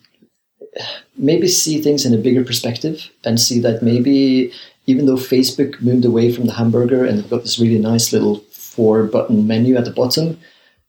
maybe 1.17 1.47
see 1.47 1.81
things 1.81 2.05
in 2.05 2.13
a 2.13 2.17
bigger 2.17 2.43
perspective 2.43 3.09
and 3.23 3.39
see 3.39 3.59
that 3.59 3.83
maybe 3.83 4.51
even 4.85 5.05
though 5.05 5.15
Facebook 5.15 5.79
moved 5.81 6.05
away 6.05 6.31
from 6.33 6.45
the 6.45 6.53
hamburger 6.53 7.05
and 7.05 7.17
they've 7.17 7.29
got 7.29 7.43
this 7.43 7.59
really 7.59 7.79
nice 7.79 8.11
little 8.11 8.43
four 8.75 9.03
button 9.05 9.47
menu 9.47 9.75
at 9.75 9.85
the 9.85 9.91
bottom, 9.91 10.39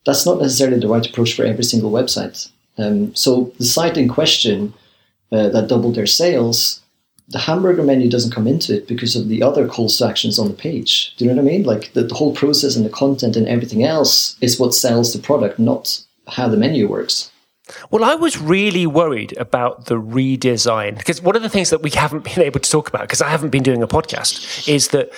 that's 0.07 0.27
not 0.27 0.41
necessarily 0.41 0.79
the 0.79 0.89
right 0.89 1.07
approach 1.07 1.35
for 1.35 1.45
every 1.45 1.65
single 1.65 1.91
website. 1.91 2.51
Um, 2.79 3.15
so 3.15 3.53
the 3.59 3.65
site 3.65 3.97
in 3.97 4.09
question 4.09 4.75
uh, 5.33 5.49
that 5.51 5.69
doubled 5.69 5.95
their 5.95 6.07
sales, 6.07 6.81
the 7.29 7.39
hamburger 7.39 7.83
menu 7.83 8.11
doesn't 8.11 8.33
come 8.33 8.47
into 8.47 8.77
it 8.77 8.87
because 8.87 9.17
of 9.17 9.29
the 9.29 9.43
other 9.43 9.67
calls 9.67 9.97
to 9.99 10.07
actions 10.07 10.39
on 10.39 10.49
the 10.49 10.55
page. 10.55 11.15
Do 11.17 11.25
you 11.25 11.31
know 11.31 11.37
what 11.37 11.49
I 11.49 11.53
mean? 11.53 11.63
Like 11.65 11.93
the, 11.93 12.05
the 12.05 12.15
whole 12.15 12.35
process 12.35 12.77
and 12.77 12.85
the 12.85 12.91
content 12.91 13.37
and 13.37 13.49
everything 13.49 13.85
else 13.85 14.37
is 14.41 14.61
what 14.61 14.75
sells 14.75 15.13
the 15.13 15.19
product, 15.19 15.59
not 15.59 16.03
how 16.29 16.49
the 16.49 16.57
menu 16.57 16.89
works. 16.89 17.31
Well, 17.91 18.05
I 18.05 18.15
was 18.15 18.39
really 18.39 18.87
worried 18.87 19.35
about 19.39 19.87
the 19.87 19.95
redesign 19.95 20.99
because 20.99 21.23
one 21.23 21.35
of 21.35 21.43
the 21.43 21.49
things 21.49 21.71
that 21.71 21.83
we 21.83 21.91
haven't 21.91 22.25
been 22.25 22.43
able 22.43 22.61
to 22.61 22.71
talk 22.71 22.89
about 22.89 23.03
because 23.03 23.23
I 23.23 23.31
haven't 23.31 23.51
been 23.51 23.63
doing 23.63 23.83
a 23.83 23.89
podcast 23.89 24.69
is 24.69 24.89
that 24.89 25.11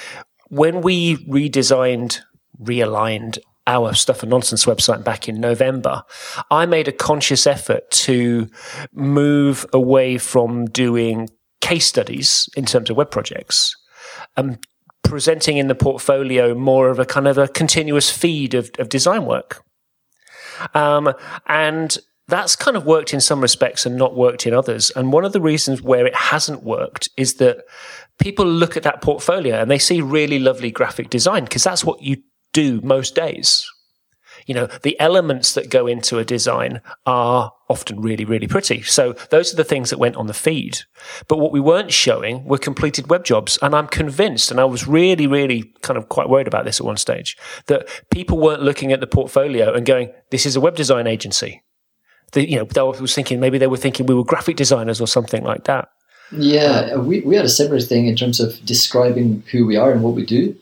when 0.49 0.81
we 0.81 1.17
redesigned 1.27 2.21
realigned 2.63 3.39
our 3.67 3.95
Stuff 3.95 4.23
and 4.23 4.31
Nonsense 4.31 4.65
website 4.65 5.03
back 5.05 5.29
in 5.29 5.41
November, 5.41 6.03
I 6.51 6.67
made 6.67 6.89
a 6.89 6.93
conscious 6.93 7.47
effort 7.47 7.91
to 7.91 8.49
move 8.93 9.67
away 9.73 10.19
from 10.19 10.67
doing 10.67 11.29
case 11.61 11.87
studies 11.87 12.49
in 12.57 12.65
terms 12.65 12.91
of 12.91 12.97
web 12.97 13.11
projects 13.11 13.75
and 14.37 14.59
presenting 15.03 15.57
in 15.57 15.69
the 15.69 15.75
portfolio 15.75 16.55
more 16.55 16.91
of 16.91 16.99
a 16.99 17.05
kind 17.05 17.27
of 17.27 17.39
a 17.39 17.49
continuous 17.49 18.11
feed 18.11 18.55
of, 18.55 18.71
of 18.79 18.89
design 18.89 19.25
work. 19.25 19.63
Um, 20.75 21.13
and 21.47 21.99
that's 22.29 22.57
kind 22.57 22.77
of 22.77 22.87
worked 22.87 23.15
in 23.15 23.21
some 23.21 23.41
respects 23.41 23.87
and 23.87 23.97
not 23.97 24.17
worked 24.17 24.47
in 24.47 24.55
others. 24.55 24.91
And 24.97 25.13
one 25.13 25.25
of 25.25 25.33
the 25.33 25.41
reasons 25.41 25.81
where 25.81 26.07
it 26.07 26.15
hasn't 26.15 26.65
worked 26.65 27.09
is 27.17 27.35
that 27.35 27.65
people 28.19 28.47
look 28.47 28.77
at 28.77 28.83
that 28.83 29.01
portfolio 29.01 29.61
and 29.61 29.71
they 29.71 29.79
see 29.79 30.01
really 30.01 30.39
lovely 30.39 30.71
graphic 30.71 31.11
design 31.11 31.45
because 31.45 31.63
that's 31.63 31.85
what 31.85 32.03
you 32.03 32.17
do 32.57 32.81
most 32.81 33.15
days. 33.15 33.71
You 34.47 34.55
know, 34.55 34.67
the 34.83 34.99
elements 35.01 35.55
that 35.55 35.71
go 35.71 35.87
into 35.87 36.19
a 36.19 36.25
design 36.25 36.81
are 37.05 37.53
often 37.69 38.01
really, 38.01 38.25
really 38.25 38.47
pretty. 38.47 38.81
So 38.83 39.13
those 39.31 39.53
are 39.53 39.57
the 39.57 39.65
things 39.65 39.91
that 39.91 39.99
went 39.99 40.17
on 40.17 40.27
the 40.27 40.35
feed. 40.35 40.79
But 41.29 41.39
what 41.39 41.53
we 41.53 41.61
weren't 41.61 41.93
showing 41.93 42.45
were 42.45 42.59
completed 42.59 43.11
web 43.11 43.25
jobs. 43.25 43.59
And 43.61 43.75
I'm 43.75 43.89
convinced, 43.89 44.51
and 44.51 44.61
I 44.61 44.65
was 44.65 44.87
really, 44.87 45.27
really 45.27 45.73
kind 45.83 45.99
of 45.99 46.09
quite 46.09 46.29
worried 46.29 46.47
about 46.47 46.65
this 46.65 46.81
at 46.81 46.87
one 46.87 46.97
stage, 46.97 47.37
that 47.67 47.89
people 48.11 48.39
weren't 48.39 48.63
looking 48.63 48.93
at 48.93 49.01
the 49.01 49.07
portfolio 49.07 49.75
and 49.75 49.85
going, 49.85 50.13
this 50.31 50.47
is 50.47 50.57
a 50.57 50.61
web 50.61 50.77
design 50.77 51.07
agency. 51.07 51.63
The, 52.33 52.49
you 52.49 52.57
know, 52.57 52.65
they 52.65 53.01
was 53.01 53.15
thinking, 53.15 53.41
maybe 53.41 53.59
they 53.59 53.67
were 53.67 53.77
thinking 53.77 54.07
we 54.07 54.15
were 54.15 54.25
graphic 54.25 54.57
designers 54.57 55.01
or 55.01 55.09
something 55.09 55.43
like 55.43 55.65
that. 55.65 55.89
Yeah, 56.33 56.91
um, 56.95 57.07
we, 57.07 57.21
we 57.21 57.37
had 57.37 57.45
a 57.45 57.51
similar 57.61 57.81
thing 57.81 58.07
in 58.07 58.17
terms 58.17 58.41
of 58.41 58.65
describing 58.65 59.43
who 59.51 59.67
we 59.67 59.77
are 59.77 59.93
and 59.93 60.03
what 60.03 60.15
we 60.15 60.25
do. 60.25 60.57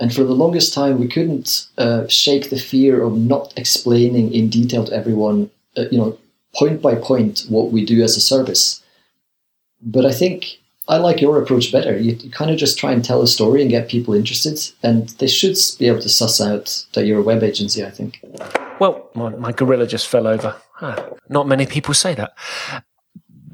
And 0.00 0.14
for 0.14 0.24
the 0.24 0.34
longest 0.34 0.72
time, 0.72 0.98
we 0.98 1.06
couldn't 1.06 1.68
uh, 1.76 2.08
shake 2.08 2.48
the 2.48 2.58
fear 2.58 3.02
of 3.02 3.18
not 3.18 3.52
explaining 3.56 4.32
in 4.32 4.48
detail 4.48 4.86
to 4.86 4.92
everyone, 4.94 5.50
uh, 5.76 5.84
you 5.92 5.98
know, 5.98 6.18
point 6.54 6.80
by 6.80 6.94
point 6.94 7.44
what 7.48 7.70
we 7.70 7.84
do 7.84 8.02
as 8.02 8.16
a 8.16 8.20
service. 8.20 8.82
But 9.82 10.06
I 10.06 10.12
think 10.12 10.58
I 10.88 10.96
like 10.96 11.20
your 11.20 11.40
approach 11.40 11.70
better. 11.70 11.98
You, 11.98 12.12
you 12.14 12.30
kind 12.30 12.50
of 12.50 12.56
just 12.56 12.78
try 12.78 12.92
and 12.92 13.04
tell 13.04 13.22
a 13.22 13.26
story 13.26 13.60
and 13.60 13.70
get 13.70 13.88
people 13.88 14.14
interested, 14.14 14.58
and 14.82 15.10
they 15.20 15.28
should 15.28 15.56
be 15.78 15.86
able 15.86 16.00
to 16.00 16.08
suss 16.08 16.40
out 16.40 16.84
that 16.94 17.04
you're 17.04 17.20
a 17.20 17.22
web 17.22 17.42
agency. 17.42 17.84
I 17.84 17.90
think. 17.90 18.20
Well, 18.80 19.10
my, 19.14 19.28
my 19.30 19.52
gorilla 19.52 19.86
just 19.86 20.08
fell 20.08 20.26
over. 20.26 20.56
Ah, 20.80 21.10
not 21.28 21.46
many 21.46 21.66
people 21.66 21.92
say 21.92 22.14
that. 22.14 22.32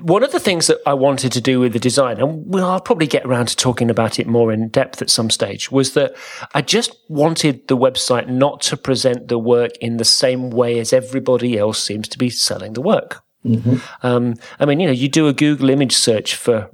One 0.06 0.22
of 0.22 0.30
the 0.30 0.38
things 0.38 0.68
that 0.68 0.78
I 0.86 0.94
wanted 0.94 1.32
to 1.32 1.40
do 1.40 1.58
with 1.58 1.72
the 1.72 1.80
design, 1.80 2.20
and 2.20 2.46
we'll, 2.46 2.64
I'll 2.64 2.80
probably 2.80 3.08
get 3.08 3.26
around 3.26 3.48
to 3.48 3.56
talking 3.56 3.90
about 3.90 4.20
it 4.20 4.28
more 4.28 4.52
in 4.52 4.68
depth 4.68 5.02
at 5.02 5.10
some 5.10 5.30
stage, 5.30 5.72
was 5.72 5.94
that 5.94 6.14
I 6.54 6.62
just 6.62 6.96
wanted 7.08 7.66
the 7.66 7.76
website 7.76 8.28
not 8.28 8.60
to 8.62 8.76
present 8.76 9.26
the 9.26 9.38
work 9.38 9.72
in 9.78 9.96
the 9.96 10.04
same 10.04 10.50
way 10.50 10.78
as 10.78 10.92
everybody 10.92 11.58
else 11.58 11.82
seems 11.82 12.06
to 12.08 12.18
be 12.18 12.30
selling 12.30 12.74
the 12.74 12.82
work. 12.82 13.24
Mm-hmm. 13.44 13.78
Um, 14.06 14.34
I 14.60 14.64
mean, 14.64 14.78
you 14.78 14.86
know, 14.86 14.92
you 14.92 15.08
do 15.08 15.26
a 15.26 15.32
Google 15.32 15.70
image 15.70 15.96
search 15.96 16.36
for 16.36 16.70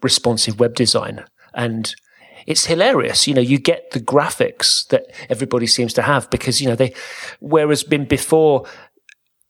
responsive 0.00 0.60
web 0.60 0.76
design 0.76 1.24
and 1.54 1.92
it's 2.46 2.66
hilarious. 2.66 3.26
You 3.26 3.34
know, 3.34 3.40
you 3.40 3.58
get 3.58 3.90
the 3.90 4.00
graphics 4.00 4.86
that 4.88 5.06
everybody 5.28 5.66
seems 5.66 5.92
to 5.94 6.02
have 6.02 6.30
because, 6.30 6.60
you 6.60 6.68
know, 6.68 6.76
they, 6.76 6.94
whereas 7.40 7.82
been 7.82 8.04
before 8.04 8.64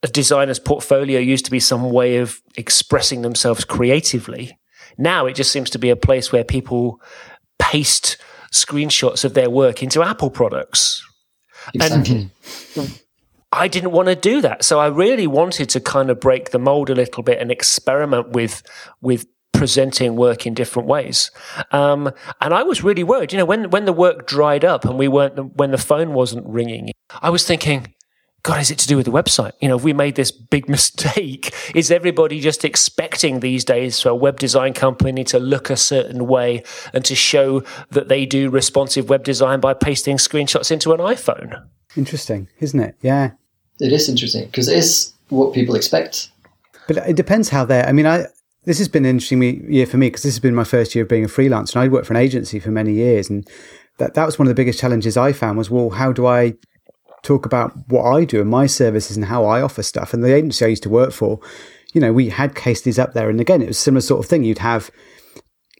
a 0.03 0.09
designer's 0.09 0.59
portfolio 0.59 1.19
used 1.19 1.45
to 1.47 1.50
be 1.50 1.61
some 1.61 1.91
way 1.91 2.19
of 2.19 2.41
expressing 2.57 3.23
themselves 3.23 3.65
creatively. 3.65 4.59
Now 4.99 5.26
it 5.26 5.35
just 5.35 5.53
seems 5.53 5.71
to 5.71 5.79
be 5.79 5.91
a 5.91 5.97
place 5.97 6.33
where 6.33 6.45
people 6.45 7.00
paste 7.59 8.19
screenshots 8.53 9.25
of 9.25 9.35
their 9.35 9.50
work 9.50 9.83
into 9.83 10.03
Apple 10.03 10.31
products. 10.31 11.05
Exactly. 11.75 12.31
And 12.76 13.00
I 13.53 13.69
didn't 13.69 13.93
want 13.93 14.09
to 14.09 14.15
do 14.15 14.41
that. 14.43 14.65
So 14.65 14.79
I 14.79 14.87
really 14.87 15.26
wanted 15.26 15.69
to 15.71 15.81
kind 15.81 16.11
of 16.11 16.21
break 16.21 16.50
the 16.50 16.59
mold 16.59 16.91
a 16.91 16.95
little 16.95 17.23
bit 17.23 17.41
and 17.41 17.50
experiment 17.50 18.31
with, 18.31 18.62
with 19.00 19.26
presenting 19.53 20.17
work 20.17 20.47
in 20.47 20.55
different 20.55 20.88
ways. 20.88 21.31
Um, 21.73 22.12
and 22.41 22.53
I 22.53 22.62
was 22.62 22.85
really 22.85 23.03
worried, 23.03 23.33
you 23.33 23.38
know, 23.38 23.45
when, 23.45 23.71
when 23.71 23.87
the 23.87 23.93
work 23.93 24.26
dried 24.26 24.65
up 24.65 24.85
and 24.85 24.99
we 24.99 25.09
weren't, 25.09 25.57
when 25.57 25.71
the 25.71 25.79
phone 25.79 26.12
wasn't 26.12 26.47
ringing, 26.47 26.91
I 27.23 27.31
was 27.31 27.47
thinking, 27.47 27.95
God, 28.47 28.61
is 28.61 28.71
it 28.71 28.79
to 28.79 28.87
do 28.87 28.97
with 28.97 29.07
the 29.07 29.12
website? 29.12 29.55
You 29.61 29.67
know, 29.67 29.76
if 29.76 29.83
we 29.83 29.93
made 29.93 30.15
this 30.15 30.31
big 30.31 30.69
mistake, 30.76 31.53
is 31.75 31.91
everybody 31.91 32.38
just 32.38 32.65
expecting 32.65 33.41
these 33.41 33.65
days 33.65 34.00
for 34.00 34.11
a 34.11 34.15
web 34.15 34.38
design 34.38 34.73
company 34.73 35.25
to 35.25 35.41
look 35.41 35.69
a 35.69 35.76
certain 35.76 36.29
way 36.29 36.62
and 36.95 37.05
to 37.07 37.17
show 37.17 37.65
that 37.91 38.07
they 38.07 38.25
do 38.25 38.49
responsive 38.49 39.09
web 39.09 39.25
design 39.25 39.59
by 39.59 39.75
pasting 39.75 40.17
screenshots 40.17 40.71
into 40.71 40.93
an 40.93 41.00
iPhone? 41.00 41.61
Interesting, 41.97 42.49
isn't 42.61 42.79
it? 42.79 42.95
Yeah. 43.03 43.33
It 43.81 43.93
is 43.93 44.09
interesting 44.09 44.47
because 44.47 44.69
it 44.69 44.79
is 44.79 45.12
what 45.29 45.53
people 45.53 45.75
expect. 45.75 46.31
But 46.87 46.99
it 46.99 47.17
depends 47.17 47.49
how 47.49 47.65
they're. 47.65 47.85
I 47.85 47.91
mean, 47.91 48.07
I 48.07 48.26
this 48.65 48.79
has 48.79 48.87
been 48.87 49.05
an 49.05 49.11
interesting 49.11 49.43
year 49.73 49.87
for 49.87 49.97
me 49.97 50.07
because 50.07 50.23
this 50.23 50.35
has 50.35 50.41
been 50.41 50.55
my 50.55 50.62
first 50.62 50.95
year 50.95 51.03
of 51.03 51.09
being 51.09 51.25
a 51.25 51.29
freelancer, 51.29 51.75
and 51.75 51.83
I 51.83 51.88
worked 51.88 52.07
for 52.07 52.12
an 52.12 52.21
agency 52.21 52.61
for 52.61 52.71
many 52.71 52.93
years, 52.93 53.29
and 53.29 53.45
that 53.99 54.15
that 54.15 54.25
was 54.25 54.38
one 54.38 54.47
of 54.47 54.50
the 54.50 54.55
biggest 54.55 54.79
challenges 54.79 55.17
I 55.17 55.33
found 55.33 55.59
was, 55.59 55.69
well, 55.69 55.91
how 55.91 56.12
do 56.12 56.26
I 56.26 56.55
talk 57.26 57.47
about 57.47 57.75
what 57.88 58.04
I 58.04 58.25
do 58.25 58.40
and 58.40 58.50
my 58.50 58.66
services 58.66 59.16
and 59.16 59.26
how 59.26 59.45
I 59.45 59.61
offer 59.61 59.83
stuff? 59.83 60.14
And 60.14 60.23
the 60.23 60.35
agency 60.35 60.64
I 60.64 60.68
used 60.68 60.83
to 60.85 60.90
work 60.90 61.12
for, 61.12 61.40
you 61.92 62.00
know, 62.00 62.12
we 62.12 62.28
had 62.28 62.54
case 62.54 62.80
studies 62.80 62.99
up 62.99 63.12
there, 63.12 63.28
and 63.30 63.40
again, 63.40 63.62
it 63.62 63.68
was 63.68 63.78
a 63.78 63.80
similar 63.80 64.00
sort 64.00 64.25
of 64.25 64.28
thing. 64.30 64.45
You'd 64.45 64.59
have 64.59 64.90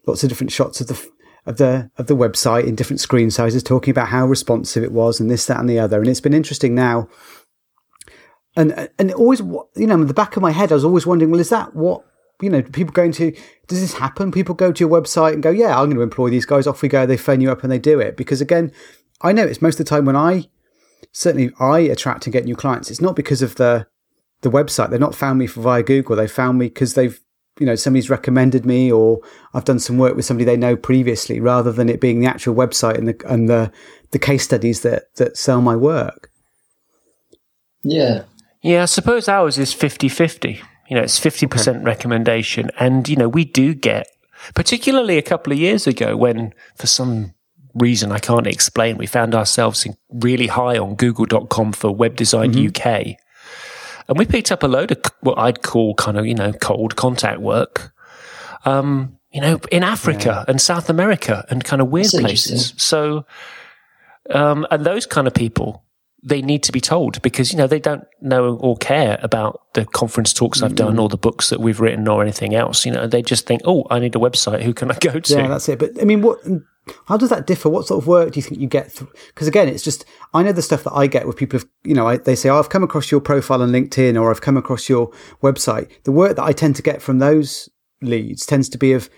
lots 0.05 0.23
of 0.23 0.29
different 0.29 0.51
shots 0.51 0.81
of 0.81 0.87
the 0.87 1.07
of 1.45 1.57
the 1.57 1.89
of 1.97 2.07
the 2.07 2.15
website 2.15 2.65
in 2.65 2.75
different 2.75 2.99
screen 2.99 3.31
sizes, 3.31 3.63
talking 3.63 3.91
about 3.91 4.09
how 4.09 4.25
responsive 4.25 4.83
it 4.83 4.91
was, 4.91 5.19
and 5.19 5.29
this, 5.31 5.45
that, 5.45 5.59
and 5.59 5.69
the 5.69 5.79
other. 5.79 5.99
And 5.99 6.07
it's 6.07 6.21
been 6.21 6.33
interesting 6.33 6.75
now 6.75 7.07
and 8.57 8.89
and 8.97 9.13
always 9.13 9.39
you 9.39 9.87
know 9.87 9.93
in 9.93 10.07
the 10.07 10.13
back 10.13 10.35
of 10.35 10.41
my 10.41 10.51
head 10.51 10.71
I 10.71 10.75
was 10.75 10.83
always 10.83 11.05
wondering 11.05 11.31
well 11.31 11.39
is 11.39 11.49
that 11.49 11.75
what 11.75 12.03
you 12.41 12.49
know 12.49 12.61
people 12.61 12.91
going 12.91 13.11
to 13.13 13.31
does 13.67 13.79
this 13.79 13.93
happen 13.93 14.31
people 14.31 14.55
go 14.55 14.71
to 14.71 14.83
your 14.83 14.89
website 14.89 15.33
and 15.33 15.43
go 15.43 15.51
yeah 15.51 15.79
I'm 15.79 15.85
going 15.85 15.97
to 15.97 16.01
employ 16.01 16.29
these 16.29 16.45
guys 16.45 16.67
off 16.67 16.81
we 16.81 16.89
go 16.89 17.05
they 17.05 17.17
phone 17.17 17.39
you 17.39 17.51
up 17.51 17.63
and 17.63 17.71
they 17.71 17.79
do 17.79 17.99
it 17.99 18.17
because 18.17 18.41
again 18.41 18.73
I 19.21 19.31
know 19.31 19.43
it's 19.43 19.61
most 19.61 19.79
of 19.79 19.85
the 19.85 19.89
time 19.89 20.05
when 20.05 20.15
I 20.15 20.49
certainly 21.17 21.51
I 21.59 21.79
attract 21.79 22.25
and 22.25 22.33
get 22.33 22.45
new 22.45 22.55
clients 22.55 22.89
it's 22.89 23.01
not 23.01 23.15
because 23.15 23.41
of 23.41 23.55
the 23.55 23.87
the 24.41 24.51
website 24.51 24.89
They're 24.89 24.99
not 24.99 25.15
found 25.15 25.39
me 25.39 25.47
via 25.47 25.83
Google 25.83 26.15
they 26.15 26.27
found 26.27 26.59
me 26.59 26.67
because 26.67 26.93
they've 26.93 27.19
you 27.59 27.65
know 27.65 27.75
somebody's 27.75 28.09
recommended 28.09 28.65
me 28.65 28.91
or 28.91 29.21
I've 29.53 29.65
done 29.65 29.79
some 29.79 29.97
work 29.97 30.15
with 30.15 30.25
somebody 30.25 30.45
they 30.45 30.57
know 30.57 30.75
previously 30.75 31.39
rather 31.39 31.71
than 31.71 31.89
it 31.89 31.99
being 31.99 32.19
the 32.19 32.27
actual 32.27 32.53
website 32.55 32.97
and 32.97 33.07
the 33.07 33.21
and 33.27 33.49
the 33.49 33.71
the 34.11 34.19
case 34.19 34.43
studies 34.43 34.81
that 34.81 35.15
that 35.15 35.37
sell 35.37 35.61
my 35.61 35.75
work 35.75 36.29
yeah 37.83 38.23
yeah, 38.61 38.81
I 38.81 38.85
suppose 38.85 39.29
ours 39.29 39.57
is 39.57 39.73
50 39.73 40.09
50. 40.09 40.61
You 40.89 40.95
know, 40.97 41.03
it's 41.03 41.19
50% 41.19 41.67
okay. 41.67 41.79
recommendation. 41.79 42.69
And, 42.79 43.07
you 43.07 43.15
know, 43.15 43.29
we 43.29 43.45
do 43.45 43.73
get, 43.73 44.07
particularly 44.55 45.17
a 45.17 45.21
couple 45.21 45.53
of 45.53 45.59
years 45.59 45.87
ago 45.87 46.15
when, 46.15 46.53
for 46.75 46.87
some 46.87 47.33
reason 47.77 48.11
I 48.11 48.19
can't 48.19 48.47
explain, 48.47 48.97
we 48.97 49.07
found 49.07 49.35
ourselves 49.35 49.87
really 50.09 50.47
high 50.47 50.77
on 50.77 50.95
google.com 50.95 51.73
for 51.73 51.91
web 51.93 52.15
design 52.15 52.53
mm-hmm. 52.53 52.67
UK. 52.67 53.17
And 54.07 54.17
we 54.17 54.25
picked 54.25 54.51
up 54.51 54.63
a 54.63 54.67
load 54.67 54.91
of 54.91 54.99
what 55.19 55.37
I'd 55.37 55.61
call 55.61 55.93
kind 55.95 56.17
of, 56.17 56.25
you 56.25 56.35
know, 56.35 56.53
cold 56.53 56.95
contact 56.95 57.39
work. 57.39 57.93
Um, 58.65 59.17
you 59.31 59.41
know, 59.41 59.59
in 59.71 59.83
Africa 59.83 60.43
yeah. 60.47 60.51
and 60.51 60.59
South 60.59 60.89
America 60.89 61.45
and 61.49 61.63
kind 61.63 61.81
of 61.81 61.89
weird 61.89 62.07
places. 62.09 62.73
So, 62.77 63.25
um, 64.29 64.65
and 64.71 64.85
those 64.85 65.05
kind 65.05 65.27
of 65.27 65.33
people 65.33 65.83
they 66.23 66.41
need 66.41 66.63
to 66.63 66.71
be 66.71 66.81
told 66.81 67.21
because 67.21 67.51
you 67.51 67.57
know 67.57 67.67
they 67.67 67.79
don't 67.79 68.03
know 68.21 68.55
or 68.57 68.75
care 68.77 69.19
about 69.21 69.61
the 69.73 69.85
conference 69.85 70.33
talks 70.33 70.61
I've 70.63 70.75
done 70.75 70.95
mm. 70.95 71.01
or 71.01 71.09
the 71.09 71.17
books 71.17 71.49
that 71.49 71.59
we've 71.59 71.79
written 71.79 72.07
or 72.07 72.21
anything 72.21 72.55
else. 72.55 72.85
You 72.85 72.91
know, 72.91 73.07
they 73.07 73.21
just 73.21 73.45
think, 73.45 73.61
"Oh, 73.65 73.85
I 73.89 73.99
need 73.99 74.15
a 74.15 74.19
website. 74.19 74.63
Who 74.63 74.73
can 74.73 74.91
I 74.91 74.97
go 74.99 75.19
to?" 75.19 75.33
Yeah, 75.33 75.47
that's 75.47 75.69
it. 75.69 75.79
But 75.79 76.01
I 76.01 76.05
mean, 76.05 76.21
what? 76.21 76.39
How 77.05 77.17
does 77.17 77.29
that 77.29 77.45
differ? 77.45 77.69
What 77.69 77.85
sort 77.85 78.01
of 78.01 78.07
work 78.07 78.31
do 78.31 78.39
you 78.39 78.43
think 78.43 78.59
you 78.61 78.67
get? 78.67 79.01
Because 79.27 79.47
again, 79.47 79.67
it's 79.67 79.83
just 79.83 80.05
I 80.33 80.41
know 80.41 80.53
the 80.53 80.61
stuff 80.61 80.83
that 80.85 80.93
I 80.93 81.07
get 81.07 81.27
with 81.27 81.35
people. 81.35 81.59
Have, 81.59 81.67
you 81.83 81.93
know, 81.93 82.07
I, 82.07 82.17
they 82.17 82.35
say, 82.35 82.49
"Oh, 82.49 82.59
I've 82.59 82.69
come 82.69 82.83
across 82.83 83.11
your 83.11 83.21
profile 83.21 83.61
on 83.61 83.71
LinkedIn," 83.71 84.19
or 84.19 84.31
"I've 84.31 84.41
come 84.41 84.57
across 84.57 84.89
your 84.89 85.11
website." 85.43 85.89
The 86.03 86.11
work 86.11 86.35
that 86.37 86.43
I 86.43 86.51
tend 86.51 86.75
to 86.77 86.81
get 86.81 87.01
from 87.01 87.19
those 87.19 87.69
leads 88.01 88.45
tends 88.45 88.69
to 88.69 88.77
be 88.77 88.93
of 88.93 89.09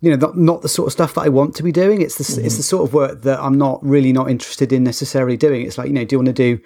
you 0.00 0.10
know, 0.10 0.16
not, 0.16 0.36
not 0.36 0.62
the 0.62 0.68
sort 0.68 0.86
of 0.86 0.92
stuff 0.92 1.14
that 1.14 1.22
I 1.22 1.28
want 1.28 1.54
to 1.56 1.62
be 1.62 1.72
doing. 1.72 2.02
It's 2.02 2.16
the, 2.16 2.24
mm-hmm. 2.24 2.44
it's 2.44 2.56
the 2.56 2.62
sort 2.62 2.86
of 2.86 2.94
work 2.94 3.22
that 3.22 3.40
I'm 3.40 3.56
not 3.56 3.82
really 3.82 4.12
not 4.12 4.30
interested 4.30 4.72
in 4.72 4.84
necessarily 4.84 5.36
doing. 5.36 5.66
It's 5.66 5.78
like, 5.78 5.88
you 5.88 5.94
know, 5.94 6.04
do 6.04 6.14
you 6.14 6.18
want 6.18 6.26
to 6.26 6.32
do 6.32 6.60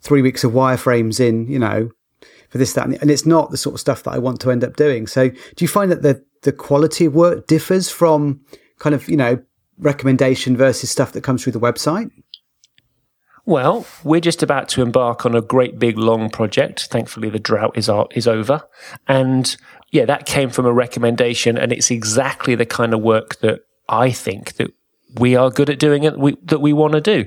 three 0.00 0.22
weeks 0.22 0.44
of 0.44 0.52
wireframes 0.52 1.18
in, 1.18 1.48
you 1.48 1.58
know, 1.58 1.90
for 2.50 2.58
this, 2.58 2.74
that, 2.74 2.86
and 2.86 3.10
it's 3.10 3.26
not 3.26 3.50
the 3.50 3.56
sort 3.56 3.74
of 3.74 3.80
stuff 3.80 4.02
that 4.02 4.12
I 4.12 4.18
want 4.18 4.40
to 4.40 4.50
end 4.50 4.62
up 4.62 4.76
doing. 4.76 5.06
So 5.06 5.30
do 5.30 5.64
you 5.64 5.68
find 5.68 5.90
that 5.90 6.02
the, 6.02 6.22
the 6.42 6.52
quality 6.52 7.06
of 7.06 7.14
work 7.14 7.46
differs 7.46 7.90
from 7.90 8.40
kind 8.78 8.94
of, 8.94 9.08
you 9.08 9.16
know, 9.16 9.42
recommendation 9.78 10.56
versus 10.56 10.90
stuff 10.90 11.12
that 11.12 11.22
comes 11.22 11.42
through 11.42 11.52
the 11.52 11.60
website? 11.60 12.10
Well, 13.46 13.86
we're 14.04 14.20
just 14.20 14.42
about 14.42 14.70
to 14.70 14.80
embark 14.80 15.26
on 15.26 15.34
a 15.34 15.42
great 15.42 15.78
big 15.78 15.98
long 15.98 16.30
project. 16.30 16.86
Thankfully, 16.86 17.28
the 17.28 17.38
drought 17.38 17.76
is 17.76 17.90
is 18.14 18.26
over, 18.26 18.62
and 19.06 19.54
yeah, 19.94 20.06
that 20.06 20.26
came 20.26 20.50
from 20.50 20.66
a 20.66 20.72
recommendation, 20.72 21.56
and 21.56 21.72
it's 21.72 21.92
exactly 21.92 22.56
the 22.56 22.66
kind 22.66 22.92
of 22.92 23.00
work 23.00 23.38
that 23.38 23.60
I 23.88 24.10
think 24.10 24.54
that 24.54 24.74
we 25.20 25.36
are 25.36 25.50
good 25.50 25.70
at 25.70 25.78
doing 25.78 26.02
it 26.02 26.18
we, 26.18 26.36
that 26.42 26.60
we 26.60 26.72
want 26.72 26.94
to 26.94 27.00
do. 27.00 27.26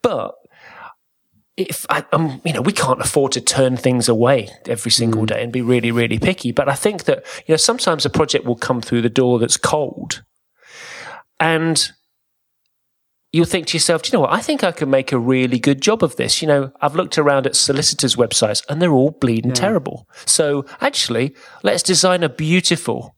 But 0.00 0.36
if 1.56 1.84
I, 1.90 2.04
um, 2.12 2.40
you 2.44 2.52
know, 2.52 2.62
we 2.62 2.70
can't 2.72 3.00
afford 3.00 3.32
to 3.32 3.40
turn 3.40 3.76
things 3.76 4.08
away 4.08 4.48
every 4.68 4.92
single 4.92 5.22
mm. 5.22 5.26
day 5.26 5.42
and 5.42 5.52
be 5.52 5.60
really, 5.60 5.90
really 5.90 6.20
picky. 6.20 6.52
But 6.52 6.68
I 6.68 6.76
think 6.76 7.04
that 7.04 7.24
you 7.48 7.52
know 7.52 7.56
sometimes 7.56 8.06
a 8.06 8.10
project 8.10 8.44
will 8.44 8.54
come 8.54 8.80
through 8.80 9.02
the 9.02 9.10
door 9.10 9.40
that's 9.40 9.56
cold, 9.56 10.22
and 11.40 11.90
you'll 13.34 13.44
think 13.44 13.66
to 13.66 13.76
yourself, 13.76 14.02
do 14.02 14.10
you 14.10 14.12
know 14.12 14.20
what? 14.20 14.32
I 14.32 14.40
think 14.40 14.62
I 14.62 14.70
can 14.70 14.88
make 14.88 15.10
a 15.10 15.18
really 15.18 15.58
good 15.58 15.82
job 15.82 16.04
of 16.04 16.14
this. 16.14 16.40
You 16.40 16.46
know, 16.46 16.72
I've 16.80 16.94
looked 16.94 17.18
around 17.18 17.46
at 17.48 17.56
solicitors' 17.56 18.14
websites 18.14 18.62
and 18.68 18.80
they're 18.80 18.92
all 18.92 19.10
bleeding 19.10 19.50
yeah. 19.50 19.54
terrible. 19.56 20.08
So 20.24 20.64
actually, 20.80 21.34
let's 21.64 21.82
design 21.82 22.22
a 22.22 22.28
beautiful, 22.28 23.16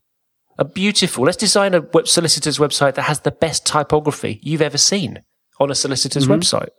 a 0.57 0.65
beautiful, 0.65 1.25
let's 1.25 1.37
design 1.37 1.75
a 1.75 1.83
web 1.83 2.09
solicitor's 2.09 2.57
website 2.57 2.95
that 2.95 3.03
has 3.03 3.21
the 3.21 3.31
best 3.31 3.67
typography 3.67 4.41
you've 4.43 4.63
ever 4.63 4.79
seen 4.79 5.23
on 5.61 5.71
a 5.71 5.75
solicitor's 5.75 6.25
mm-hmm. 6.25 6.41
website. 6.41 6.71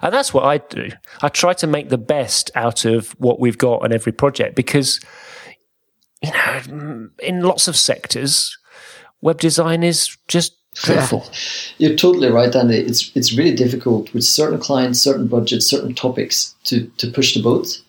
And 0.00 0.14
that's 0.14 0.32
what 0.32 0.44
I 0.44 0.56
do. 0.56 0.88
I 1.20 1.28
try 1.28 1.52
to 1.52 1.66
make 1.66 1.90
the 1.90 1.98
best 1.98 2.50
out 2.54 2.86
of 2.86 3.10
what 3.18 3.38
we've 3.38 3.58
got 3.58 3.82
on 3.82 3.92
every 3.92 4.12
project 4.12 4.56
because, 4.56 4.98
you 6.22 6.30
know, 6.30 7.10
in 7.18 7.42
lots 7.42 7.68
of 7.68 7.76
sectors, 7.76 8.56
web 9.20 9.40
design 9.40 9.82
is 9.82 10.16
just 10.26 10.56
dreadful. 10.74 11.24
You're 11.78 11.96
totally 11.96 12.28
right, 12.30 12.54
Andy. 12.54 12.78
It's 12.78 13.10
it's 13.14 13.36
really 13.36 13.54
difficult 13.54 14.12
with 14.14 14.24
certain 14.24 14.58
clients, 14.58 15.00
certain 15.00 15.26
budgets, 15.26 15.66
certain 15.66 15.94
topics 15.94 16.54
to 16.64 16.86
to 16.98 17.10
push 17.10 17.34
the 17.34 17.42
boat. 17.42 17.80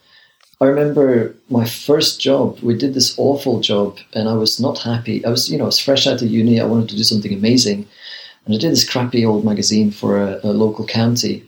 I 0.62 0.66
remember 0.66 1.36
my 1.50 1.66
first 1.66 2.22
job. 2.22 2.60
We 2.62 2.78
did 2.78 2.94
this 2.94 3.16
awful 3.18 3.60
job, 3.60 3.98
and 4.14 4.30
I 4.30 4.34
was 4.34 4.60
not 4.60 4.80
happy. 4.80 5.26
I 5.26 5.30
was, 5.30 5.50
you 5.50 5.58
know, 5.58 5.66
I 5.66 5.68
was 5.68 5.80
fresh 5.80 6.08
out 6.08 6.22
of 6.22 6.30
uni. 6.30 6.60
I 6.60 6.66
wanted 6.66 6.90
to 6.90 6.96
do 6.96 7.04
something 7.04 7.34
amazing, 7.34 7.86
and 8.46 8.56
I 8.56 8.58
did 8.58 8.72
this 8.72 8.90
crappy 8.90 9.26
old 9.26 9.44
magazine 9.44 9.92
for 9.92 10.22
a, 10.22 10.40
a 10.44 10.54
local 10.54 10.86
county. 10.86 11.44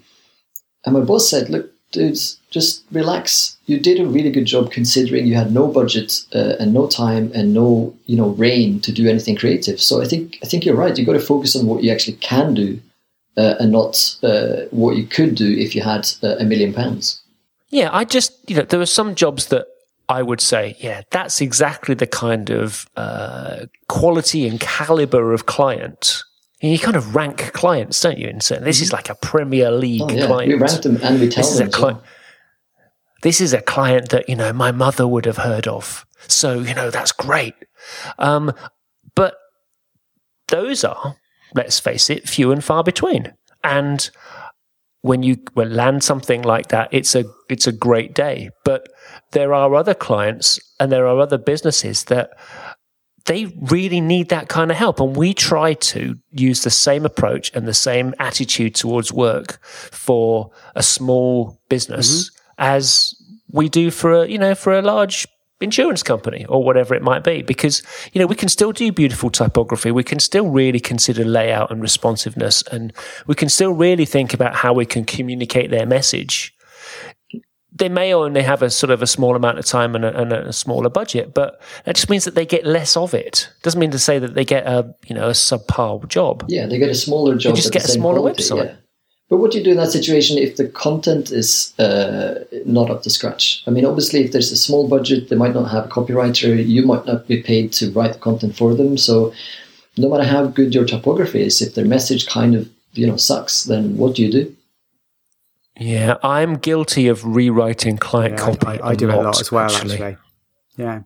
And 0.86 0.94
my 0.94 1.02
boss 1.02 1.30
said, 1.30 1.50
"Look, 1.50 1.72
dudes, 1.92 2.40
just 2.50 2.84
relax. 2.92 3.55
You 3.68 3.80
did 3.80 4.00
a 4.00 4.06
really 4.06 4.32
good 4.32 4.46
job 4.46 4.72
considering 4.72 5.26
you 5.26 5.36
had 5.36 5.52
no 5.52 5.68
budget 5.68 6.22
uh, 6.34 6.54
and 6.60 6.74
no 6.74 6.88
time 6.88 7.32
and 7.34 7.54
no 7.54 7.96
you 8.06 8.16
know 8.16 8.30
reign 8.30 8.80
to 8.82 8.92
do 8.92 9.08
anything 9.10 9.36
creative. 9.36 9.82
So 9.82 10.02
I 10.02 10.06
think 10.06 10.38
I 10.44 10.48
think 10.48 10.66
you're 10.66 10.76
right. 10.76 10.98
You 10.98 11.06
got 11.06 11.14
to 11.14 11.20
focus 11.20 11.56
on 11.56 11.66
what 11.66 11.84
you 11.84 11.92
actually 11.92 12.18
can 12.18 12.54
do 12.54 12.80
uh, 13.38 13.56
and 13.60 13.72
not 13.72 14.16
uh, 14.24 14.62
what 14.72 14.98
you 14.98 15.06
could 15.06 15.36
do 15.36 15.52
if 15.58 15.76
you 15.76 15.82
had 15.82 16.08
uh, 16.24 16.36
a 16.40 16.44
million 16.46 16.74
pounds. 16.74 17.22
Yeah, 17.70 17.90
I 17.92 18.06
just 18.06 18.34
you 18.50 18.56
know 18.56 18.64
there 18.64 18.80
were 18.80 18.86
some 18.86 19.16
jobs 19.16 19.48
that 19.48 19.66
I 20.08 20.22
would 20.22 20.42
say, 20.42 20.76
yeah, 20.80 21.02
that's 21.10 21.42
exactly 21.42 21.96
the 21.96 22.08
kind 22.08 22.52
of 22.52 22.88
uh, 22.96 23.66
quality 23.88 24.48
and 24.48 24.60
caliber 24.60 25.34
of 25.34 25.46
client. 25.48 26.22
You 26.62 26.80
kind 26.80 26.96
of 26.96 27.16
rank 27.16 27.52
clients, 27.54 28.02
don't 28.02 28.18
you? 28.18 28.28
And 28.28 28.42
so 28.42 28.56
this 28.56 28.82
is 28.82 28.94
like 28.94 29.10
a 29.10 29.16
Premier 29.16 29.72
League 29.72 30.02
Oh 30.04 30.10
yeah, 30.10 30.26
client. 30.28 30.48
we 30.52 30.58
rank 30.58 30.82
them 30.84 30.98
and 31.04 31.20
we 31.20 31.28
tell 31.30 31.44
this 31.44 31.54
is 31.54 31.60
a 31.60 31.66
as 31.66 31.76
client. 31.76 32.00
This 33.26 33.42
is 33.42 33.54
a 33.54 33.62
client 33.62 34.10
that 34.10 34.30
you 34.30 34.36
know 34.36 34.54
my 34.54 34.72
mother 34.72 35.08
would 35.08 35.26
have 35.26 35.38
heard 35.38 35.68
of. 35.68 36.06
So 36.28 36.60
you 36.60 36.76
know 36.76 36.92
that's 36.92 37.12
great. 37.12 37.56
Um, 38.20 38.54
but 39.16 39.34
those 40.50 40.84
are, 40.84 41.16
let's 41.56 41.80
face 41.80 42.12
it, 42.12 42.30
few 42.30 42.52
and 42.52 42.64
far 42.64 42.84
between. 42.84 43.34
And 43.64 44.08
when 45.02 45.24
you 45.24 45.38
land 45.56 46.04
something 46.04 46.44
like 46.44 46.68
that, 46.68 46.90
it's 46.92 47.16
a 47.16 47.26
it's 47.50 47.66
a 47.66 47.72
great 47.72 48.14
day. 48.14 48.52
But 48.64 48.90
there 49.32 49.56
are 49.56 49.74
other 49.74 49.96
clients 49.96 50.60
and 50.80 50.92
there 50.92 51.08
are 51.08 51.20
other 51.20 51.40
businesses 51.40 52.04
that 52.04 52.30
they 53.26 53.48
really 53.60 54.02
need 54.02 54.30
that 54.30 54.50
kind 54.50 54.70
of 54.70 54.78
help. 54.78 55.00
And 55.00 55.16
we 55.16 55.34
try 55.34 55.74
to 55.74 56.20
use 56.30 56.62
the 56.62 56.70
same 56.70 57.08
approach 57.08 57.52
and 57.56 57.68
the 57.68 57.74
same 57.74 58.14
attitude 58.20 58.76
towards 58.76 59.12
work 59.12 59.60
for 59.66 60.52
a 60.76 60.84
small 60.84 61.60
business 61.70 62.30
as 62.58 63.14
we 63.52 63.70
do 63.70 63.92
for 63.92 64.24
a, 64.24 64.28
you 64.28 64.38
know, 64.38 64.56
for 64.56 64.74
a 64.74 64.82
large 64.82 65.28
insurance 65.62 66.04
company 66.04 66.46
or 66.46 66.64
whatever 66.64 66.94
it 66.94 67.02
might 67.02 67.24
be. 67.24 67.42
Because, 67.42 67.82
you 68.14 68.20
know, 68.20 68.28
we 68.28 68.36
can 68.36 68.50
still 68.50 68.72
do 68.72 68.92
beautiful 68.92 69.30
typography. 69.30 69.92
We 69.92 70.04
can 70.04 70.20
still 70.20 70.50
really 70.50 70.80
consider 70.80 71.24
layout 71.24 71.72
and 71.72 71.82
responsiveness. 71.82 72.62
And 72.64 72.94
we 73.28 73.36
can 73.36 73.50
still 73.50 73.72
really 73.72 74.06
think 74.06 74.34
about 74.34 74.56
how 74.56 74.74
we 74.74 74.86
can 74.86 75.06
communicate 75.06 75.72
their 75.72 75.86
message 75.86 76.56
they 77.76 77.90
may 77.90 78.14
only 78.14 78.42
have 78.42 78.62
a 78.62 78.70
sort 78.70 78.90
of 78.90 79.02
a 79.02 79.08
small 79.08 79.36
amount 79.36 79.60
of 79.60 79.66
time 79.66 79.96
and 79.96 80.06
a, 80.06 80.22
and 80.22 80.32
a 80.32 80.54
smaller 80.54 80.90
budget, 80.90 81.34
but 81.34 81.62
that 81.84 81.96
just 81.96 82.10
means 82.10 82.24
that 82.24 82.34
they 82.34 82.46
get 82.46 82.66
less 82.66 82.96
of 82.96 83.14
it. 83.14 83.50
Doesn't 83.64 83.80
mean 83.80 83.92
to 83.92 84.00
say 84.00 84.18
that 84.18 84.34
they 84.34 84.46
get 84.46 84.66
a 84.66 84.96
you 85.06 85.14
know 85.14 85.28
a 85.28 85.34
subpar 85.34 86.08
job. 86.08 86.46
Yeah, 86.48 86.68
they 86.68 86.78
get 86.78 86.90
a 86.90 86.96
smaller 86.96 87.36
job. 87.36 87.56
just 87.56 87.74
get 87.74 87.84
a 87.84 87.90
smaller 87.90 88.22
quality, 88.22 88.44
website. 88.44 88.66
Yeah. 88.66 88.76
But 89.30 89.38
what 89.38 89.52
do 89.52 89.58
you 89.58 89.64
do 89.64 89.72
in 89.72 89.78
that 89.78 89.92
situation 89.92 90.38
if 90.38 90.56
the 90.58 90.68
content 90.68 91.32
is 91.32 91.74
uh, 91.80 92.44
not 92.66 92.92
up 92.92 93.02
to 93.04 93.10
scratch? 93.10 93.64
I 93.66 93.72
mean, 93.72 93.84
obviously, 93.84 94.24
if 94.24 94.32
there's 94.32 94.52
a 94.52 94.58
small 94.58 94.88
budget, 94.88 95.30
they 95.30 95.36
might 95.36 95.54
not 95.56 95.72
have 95.72 95.86
a 95.86 95.90
copywriter. 95.90 96.64
You 96.66 96.86
might 96.86 97.06
not 97.08 97.28
be 97.28 97.42
paid 97.42 97.74
to 97.74 97.92
write 97.92 98.14
the 98.14 98.20
content 98.20 98.56
for 98.56 98.76
them. 98.76 98.98
So, 98.98 99.34
no 99.98 100.10
matter 100.10 100.26
how 100.26 100.46
good 100.46 100.76
your 100.76 100.86
typography 100.86 101.42
is, 101.42 101.62
if 101.62 101.74
their 101.74 101.86
message 101.86 102.28
kind 102.28 102.54
of 102.54 102.70
you 102.94 103.08
know 103.08 103.18
sucks, 103.18 103.64
then 103.64 103.98
what 103.98 104.16
do 104.16 104.22
you 104.24 104.32
do? 104.32 104.56
Yeah, 105.78 106.18
I'm 106.24 106.56
guilty 106.56 107.08
of 107.08 107.26
rewriting 107.26 107.98
client 107.98 108.38
Yeah, 108.38 108.46
copy. 108.46 108.68
I, 108.82 108.90
I 108.90 108.96
do 108.96 109.10
it 109.10 109.14
a 109.16 109.22
lot 109.22 109.42
as 109.42 109.52
well, 109.52 109.66
actually. 109.66 109.94
actually. 109.96 110.18
Yeah. 110.78 111.02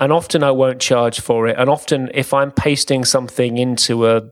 and 0.00 0.12
often 0.12 0.42
I 0.42 0.50
won't 0.50 0.80
charge 0.80 1.20
for 1.20 1.46
it. 1.46 1.56
And 1.58 1.70
often, 1.70 2.10
if 2.14 2.34
I'm 2.34 2.50
pasting 2.50 3.04
something 3.04 3.58
into 3.58 4.06
a 4.06 4.22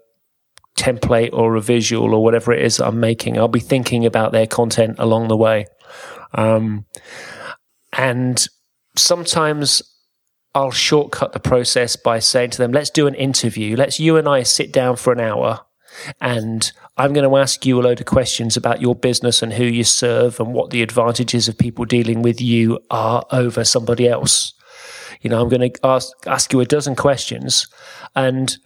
template 0.77 1.33
or 1.33 1.57
a 1.57 1.61
visual 1.61 2.15
or 2.15 2.23
whatever 2.23 2.53
it 2.53 2.63
is 2.63 2.77
that 2.77 2.87
I'm 2.87 3.01
making, 3.01 3.39
I'll 3.39 3.49
be 3.49 3.61
thinking 3.61 4.07
about 4.07 4.33
their 4.33 4.47
content 4.47 4.97
along 4.99 5.29
the 5.29 5.37
way. 5.37 5.67
Um, 6.35 6.85
and 7.93 8.47
sometimes 8.95 9.83
I'll 10.55 10.71
shortcut 10.71 11.33
the 11.33 11.41
process 11.41 11.97
by 11.97 12.19
saying 12.19 12.51
to 12.51 12.59
them, 12.59 12.73
let's 12.73 12.91
do 12.91 13.07
an 13.07 13.15
interview. 13.15 13.77
Let's 13.77 14.01
you 14.01 14.17
and 14.17 14.29
I 14.29 14.43
sit 14.43 14.73
down 14.73 14.97
for 14.97 15.13
an 15.13 15.21
hour 15.21 15.61
and 16.21 16.71
I'm 16.97 17.13
going 17.13 17.29
to 17.29 17.37
ask 17.37 17.65
you 17.65 17.81
a 17.81 17.83
load 17.83 18.01
of 18.01 18.07
questions 18.07 18.57
about 18.57 18.81
your 18.81 18.95
business 18.95 19.43
and 19.43 19.53
who 19.53 19.65
you 19.65 19.85
serve 19.85 20.41
and 20.41 20.53
what 20.53 20.71
the 20.71 20.83
advantages 20.83 21.49
of 21.49 21.59
people 21.59 21.85
dealing 21.85 22.23
with 22.23 22.41
you 22.41 22.79
are 22.91 23.25
over 23.31 23.65
somebody 23.65 24.09
else. 24.09 24.55
You 25.21 25.31
know, 25.31 25.41
I'm 25.41 25.49
going 25.49 25.73
to 25.73 25.87
ask, 25.87 26.09
ask 26.27 26.53
you 26.53 26.61
a 26.61 26.67
dozen 26.67 26.97
questions 26.97 27.67
and 28.15 28.57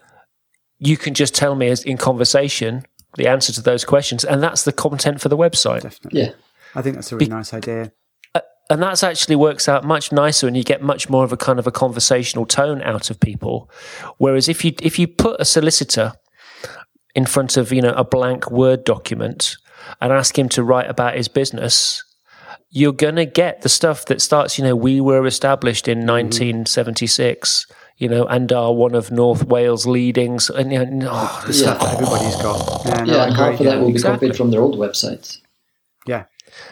you 0.81 0.97
can 0.97 1.14
just 1.14 1.35
tell 1.35 1.55
me 1.55 1.69
as 1.69 1.85
in 1.85 1.97
conversation 1.97 2.85
the 3.16 3.29
answer 3.29 3.53
to 3.53 3.62
those 3.62 3.85
questions. 3.85 4.25
And 4.25 4.43
that's 4.43 4.64
the 4.64 4.73
content 4.73 5.21
for 5.21 5.29
the 5.29 5.37
website. 5.37 5.83
Definitely. 5.83 6.23
Yeah, 6.23 6.33
I 6.75 6.83
think 6.83 6.97
that's 6.97 7.12
a 7.12 7.16
really 7.16 7.29
nice 7.29 7.53
idea. 7.53 7.93
Uh, 8.35 8.40
and 8.69 8.83
that's 8.83 9.03
actually 9.03 9.37
works 9.37 9.69
out 9.69 9.85
much 9.85 10.12
nicer 10.12 10.47
and 10.47 10.57
you 10.57 10.64
get 10.64 10.83
much 10.83 11.09
more 11.09 11.25
of 11.25 11.33
a 11.33 11.37
kind 11.37 11.59
of 11.59 11.66
a 11.66 11.73
conversational 11.73 12.47
tone 12.47 12.81
out 12.83 13.11
of 13.11 13.19
people 13.19 13.69
whereas 14.19 14.49
if 14.49 14.64
you 14.64 14.73
if 14.81 14.97
you 14.97 15.09
put 15.09 15.40
a 15.40 15.45
solicitor 15.45 16.12
in 17.16 17.27
front 17.27 17.57
of 17.57 17.73
you 17.73 17.83
know 17.83 17.93
a 17.95 18.05
blank 18.05 18.49
word 18.49 18.85
document 18.85 19.57
and 20.01 20.12
ask 20.12 20.38
him 20.38 20.49
to 20.49 20.62
write 20.62 20.88
about 20.88 21.16
his 21.16 21.27
business 21.27 22.05
you're 22.71 22.93
going 22.93 23.16
to 23.16 23.27
get 23.27 23.62
the 23.62 23.69
stuff 23.69 24.05
that 24.05 24.23
starts 24.23 24.57
you 24.57 24.62
know 24.62 24.77
we 24.77 25.01
were 25.01 25.27
established 25.27 25.88
in 25.88 25.99
mm-hmm. 25.99 26.11
1976 26.11 27.66
you 28.01 28.09
know 28.09 28.27
and 28.27 28.53
are 28.53 28.75
one 28.75 28.97
of 28.97 29.13
north 29.13 29.45
wales 29.45 29.87
leadings 29.87 30.51
and 30.51 30.73
you 30.73 30.85
know, 30.85 31.09
oh, 31.13 31.39
The 31.43 31.47
there's 31.47 31.61
stuff 31.61 31.81
everybody's 31.93 32.37
got. 32.37 32.83
Yeah, 32.85 33.05
no, 33.05 33.13
yeah, 33.15 33.23
and 33.25 33.33
agree. 33.33 33.45
half 33.45 33.53
of 33.53 33.59
that 33.59 33.65
yeah. 33.65 33.77
will 33.79 33.87
be 33.87 33.93
exactly. 33.93 34.29
copied 34.29 34.37
from 34.37 34.51
their 34.51 34.63
old 34.63 34.77
websites. 34.77 35.39
yeah. 36.07 36.25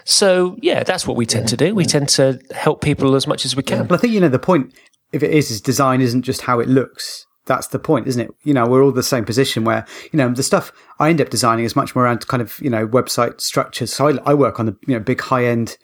so 0.04 0.56
yeah 0.60 0.82
that's 0.82 1.06
what 1.06 1.16
we 1.16 1.26
tend 1.26 1.46
to 1.48 1.56
do 1.56 1.74
we 1.74 1.84
tend 1.84 2.08
to 2.08 2.40
help 2.52 2.80
people 2.80 3.14
as 3.14 3.26
much 3.28 3.44
as 3.44 3.54
we 3.54 3.62
can 3.62 3.86
But 3.86 3.96
I 3.96 3.98
think, 3.98 4.12
you 4.14 4.20
know, 4.20 4.28
the 4.28 4.38
point, 4.38 4.74
if 5.12 5.22
it 5.22 5.30
is, 5.30 5.50
is 5.50 5.60
design 5.60 6.00
isn't 6.00 6.22
just 6.22 6.42
how 6.42 6.60
it 6.60 6.68
looks. 6.68 7.26
That's 7.46 7.68
the 7.68 7.78
point, 7.78 8.06
isn't 8.08 8.20
it? 8.20 8.30
You 8.44 8.52
know, 8.52 8.66
we're 8.66 8.82
all 8.84 8.92
the 8.92 9.02
same 9.02 9.24
position 9.24 9.64
where, 9.64 9.86
you 10.12 10.18
know, 10.18 10.30
the 10.32 10.42
stuff 10.42 10.70
I 10.98 11.08
end 11.08 11.20
up 11.20 11.30
designing 11.30 11.64
is 11.64 11.74
much 11.74 11.94
more 11.94 12.04
around 12.04 12.26
kind 12.26 12.42
of, 12.42 12.58
you 12.60 12.68
know, 12.68 12.86
website 12.86 13.40
structures. 13.40 13.90
So 13.92 14.08
I, 14.08 14.30
I 14.30 14.34
work 14.34 14.60
on 14.60 14.66
the, 14.66 14.76
you 14.86 14.94
know, 14.94 15.00
big 15.00 15.20
high 15.20 15.46
end, 15.46 15.78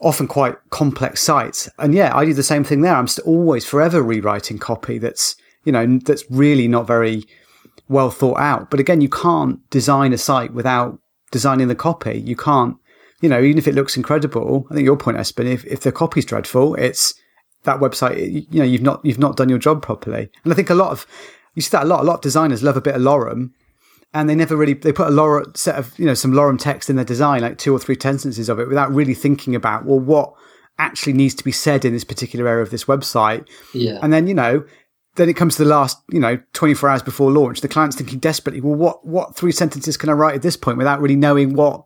often 0.00 0.26
quite 0.26 0.56
complex 0.70 1.22
sites. 1.22 1.68
And 1.78 1.94
yeah, 1.94 2.16
I 2.16 2.24
do 2.24 2.34
the 2.34 2.42
same 2.42 2.64
thing 2.64 2.80
there. 2.80 2.94
I'm 2.94 3.08
always 3.24 3.64
forever 3.64 4.02
rewriting 4.02 4.58
copy 4.58 4.98
that's, 4.98 5.36
you 5.64 5.72
know, 5.72 5.98
that's 5.98 6.24
really 6.30 6.68
not 6.68 6.86
very 6.86 7.24
well 7.88 8.10
thought 8.10 8.38
out. 8.38 8.70
But 8.70 8.80
again, 8.80 9.00
you 9.00 9.08
can't 9.08 9.68
design 9.70 10.12
a 10.12 10.18
site 10.18 10.54
without 10.54 10.98
designing 11.30 11.68
the 11.68 11.74
copy. 11.74 12.18
You 12.18 12.36
can't, 12.36 12.76
you 13.20 13.28
know, 13.28 13.42
even 13.42 13.58
if 13.58 13.68
it 13.68 13.74
looks 13.74 13.96
incredible, 13.96 14.66
I 14.70 14.74
think 14.74 14.86
your 14.86 14.96
point, 14.96 15.18
Espen, 15.18 15.46
if, 15.46 15.64
if 15.66 15.80
the 15.80 15.92
copy's 15.92 16.24
dreadful, 16.24 16.74
it's 16.76 17.14
that 17.64 17.80
website, 17.80 18.46
you 18.50 18.58
know, 18.58 18.64
you've 18.64 18.82
not, 18.82 19.04
you've 19.04 19.18
not 19.18 19.36
done 19.36 19.50
your 19.50 19.58
job 19.58 19.82
properly. 19.82 20.30
And 20.44 20.52
I 20.52 20.56
think 20.56 20.70
a 20.70 20.74
lot 20.74 20.92
of, 20.92 21.06
you 21.54 21.62
see 21.62 21.70
that 21.72 21.84
a 21.84 21.86
lot, 21.86 22.00
a 22.00 22.04
lot 22.04 22.14
of 22.14 22.20
designers 22.22 22.62
love 22.62 22.76
a 22.76 22.80
bit 22.80 22.94
of 22.94 23.02
lorem 23.02 23.50
and 24.12 24.28
they 24.28 24.34
never 24.34 24.56
really, 24.56 24.74
they 24.74 24.92
put 24.92 25.08
a 25.08 25.10
lorem 25.10 25.56
set 25.56 25.76
of, 25.76 25.96
you 25.98 26.04
know, 26.04 26.14
some 26.14 26.32
lorem 26.32 26.58
text 26.58 26.90
in 26.90 26.96
their 26.96 27.04
design, 27.04 27.42
like 27.42 27.58
two 27.58 27.74
or 27.74 27.78
three 27.78 27.96
sentences 28.00 28.48
of 28.48 28.58
it 28.58 28.68
without 28.68 28.92
really 28.92 29.14
thinking 29.14 29.54
about, 29.54 29.84
well, 29.84 30.00
what 30.00 30.34
actually 30.78 31.12
needs 31.12 31.34
to 31.34 31.44
be 31.44 31.52
said 31.52 31.84
in 31.84 31.92
this 31.92 32.04
particular 32.04 32.48
area 32.48 32.62
of 32.62 32.70
this 32.70 32.86
website. 32.86 33.48
Yeah, 33.72 33.98
And 34.02 34.12
then, 34.12 34.26
you 34.26 34.34
know, 34.34 34.64
then 35.16 35.28
it 35.28 35.34
comes 35.34 35.56
to 35.56 35.64
the 35.64 35.68
last, 35.68 35.98
you 36.10 36.18
know, 36.18 36.40
24 36.54 36.88
hours 36.88 37.02
before 37.02 37.30
launch. 37.30 37.60
The 37.60 37.68
client's 37.68 37.96
thinking 37.96 38.18
desperately, 38.18 38.60
well, 38.60 38.74
what, 38.74 39.06
what 39.06 39.36
three 39.36 39.52
sentences 39.52 39.96
can 39.96 40.08
I 40.08 40.12
write 40.12 40.34
at 40.34 40.42
this 40.42 40.56
point 40.56 40.78
without 40.78 41.00
really 41.00 41.16
knowing 41.16 41.54
what 41.54 41.84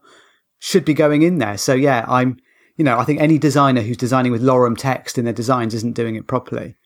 should 0.61 0.85
be 0.85 0.95
going 0.95 1.23
in 1.23 1.39
there? 1.39 1.59
So, 1.59 1.75
yeah, 1.75 2.05
I'm, 2.09 2.39
you 2.77 2.85
know, 2.85 2.99
I 2.99 3.05
think 3.05 3.21
any 3.21 3.39
designer 3.39 3.83
who's 3.83 3.97
designing 3.97 4.33
with 4.33 4.43
lorem 4.43 4.77
text 4.77 5.19
in 5.19 5.25
their 5.25 5.35
designs 5.35 5.75
isn't 5.75 5.95
doing 5.95 6.15
it 6.15 6.27
properly. 6.27 6.77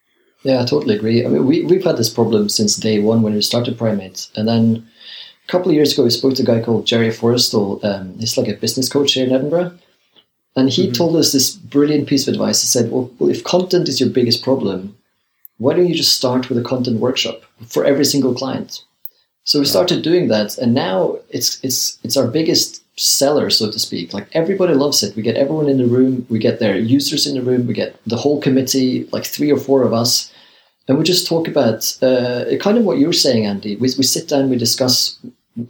Yeah, 0.43 0.63
I 0.63 0.65
totally 0.65 0.97
agree. 0.97 1.25
I 1.25 1.29
mean, 1.29 1.47
we, 1.47 1.65
we've 1.65 1.85
had 1.85 1.97
this 1.97 2.11
problem 2.11 2.49
since 2.49 2.77
day 2.77 3.01
one 3.01 3.23
when 3.23 3.35
we 3.35 3.43
started 3.43 3.77
Primate. 3.77 4.29
And 4.37 4.47
then 4.47 4.89
a 5.49 5.51
couple 5.51 5.71
of 5.71 5.75
years 5.75 5.95
ago, 5.95 6.05
we 6.05 6.11
spoke 6.11 6.35
to 6.35 6.43
a 6.43 6.47
guy 6.47 6.61
called 6.61 6.87
Jerry 6.87 7.09
Forrestal. 7.09 7.83
Um, 7.83 8.19
he's 8.19 8.37
like 8.37 8.49
a 8.49 8.55
business 8.55 8.89
coach 8.89 9.15
here 9.15 9.27
in 9.27 9.33
Edinburgh. 9.33 9.73
And 10.55 10.69
he 10.69 10.93
told 10.93 11.17
us 11.17 11.33
this 11.33 11.55
brilliant 11.55 12.09
piece 12.09 12.29
of 12.29 12.35
advice. 12.35 12.61
He 12.61 12.67
said, 12.67 12.91
well, 12.91 13.11
well, 13.19 13.31
if 13.31 13.45
content 13.45 13.89
is 13.89 14.01
your 14.01 14.11
biggest 14.11 14.43
problem, 14.43 14.97
why 15.57 15.75
don't 15.75 15.89
you 15.89 15.95
just 15.95 16.17
start 16.17 16.49
with 16.49 16.59
a 16.59 16.63
content 16.63 17.01
workshop 17.01 17.43
for 17.67 17.85
every 17.85 18.05
single 18.05 18.35
client? 18.35 18.85
So 19.45 19.59
we 19.59 19.65
started 19.65 20.03
doing 20.03 20.29
that, 20.29 20.59
and 20.59 20.75
now 20.75 21.17
it's 21.31 21.59
it's 21.65 21.99
it's 22.05 22.19
our 22.19 22.27
biggest 22.27 22.83
seller, 23.01 23.49
so 23.49 23.71
to 23.71 23.79
speak. 23.79 24.13
Like 24.13 24.29
everybody 24.33 24.75
loves 24.75 25.03
it. 25.03 25.17
We 25.17 25.23
get 25.23 25.37
everyone 25.37 25.71
in 25.71 25.79
the 25.79 25.87
room, 25.87 26.27
we 26.29 26.39
get 26.39 26.59
their 26.59 26.77
users 26.77 27.27
in 27.27 27.35
the 27.35 27.41
room, 27.41 27.67
we 27.67 27.73
get 27.73 27.97
the 28.07 28.19
whole 28.19 28.43
committee, 28.43 29.09
like 29.11 29.25
three 29.25 29.51
or 29.51 29.57
four 29.59 29.85
of 29.85 29.95
us, 29.95 30.31
and 30.87 30.99
we 30.99 31.05
just 31.05 31.27
talk 31.27 31.49
about 31.49 31.97
uh, 32.03 32.45
kind 32.61 32.79
of 32.79 32.85
what 32.85 32.99
you're 32.99 33.13
saying, 33.13 33.47
Andy. 33.47 33.77
We 33.77 33.89
we 33.97 34.05
sit 34.05 34.29
down, 34.29 34.51
we 34.51 34.57
discuss 34.57 35.19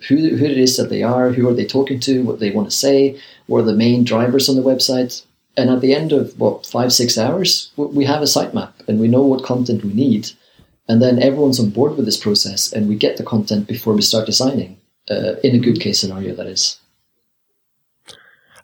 who 0.09 0.37
who 0.37 0.45
it 0.45 0.59
is 0.59 0.77
that 0.77 0.91
they 0.91 1.03
are, 1.03 1.31
who 1.31 1.49
are 1.49 1.55
they 1.55 1.67
talking 1.67 2.01
to, 2.01 2.23
what 2.23 2.41
they 2.41 2.51
want 2.51 2.71
to 2.71 2.77
say, 2.77 3.19
what 3.47 3.61
are 3.61 3.71
the 3.71 3.75
main 3.75 4.05
drivers 4.05 4.49
on 4.49 4.57
the 4.57 4.63
website, 4.63 5.25
and 5.57 5.71
at 5.71 5.81
the 5.81 5.95
end 5.95 6.13
of 6.13 6.39
what 6.39 6.67
five 6.67 6.93
six 6.93 7.19
hours, 7.19 7.71
we 7.77 8.05
have 8.05 8.23
a 8.23 8.27
sitemap 8.27 8.73
and 8.87 9.01
we 9.01 9.09
know 9.09 9.23
what 9.23 9.45
content 9.45 9.85
we 9.85 9.93
need, 9.93 10.31
and 10.89 11.03
then 11.03 11.23
everyone's 11.23 11.61
on 11.61 11.71
board 11.71 11.97
with 11.97 12.07
this 12.07 12.17
process, 12.17 12.73
and 12.73 12.89
we 12.89 12.97
get 12.97 13.17
the 13.17 13.25
content 13.25 13.67
before 13.67 13.95
we 13.95 14.03
start 14.03 14.27
designing. 14.27 14.79
Uh, 15.11 15.37
in 15.43 15.55
a 15.55 15.59
good 15.59 15.81
case 15.81 15.99
scenario, 15.99 16.35
that 16.35 16.47
is. 16.47 16.79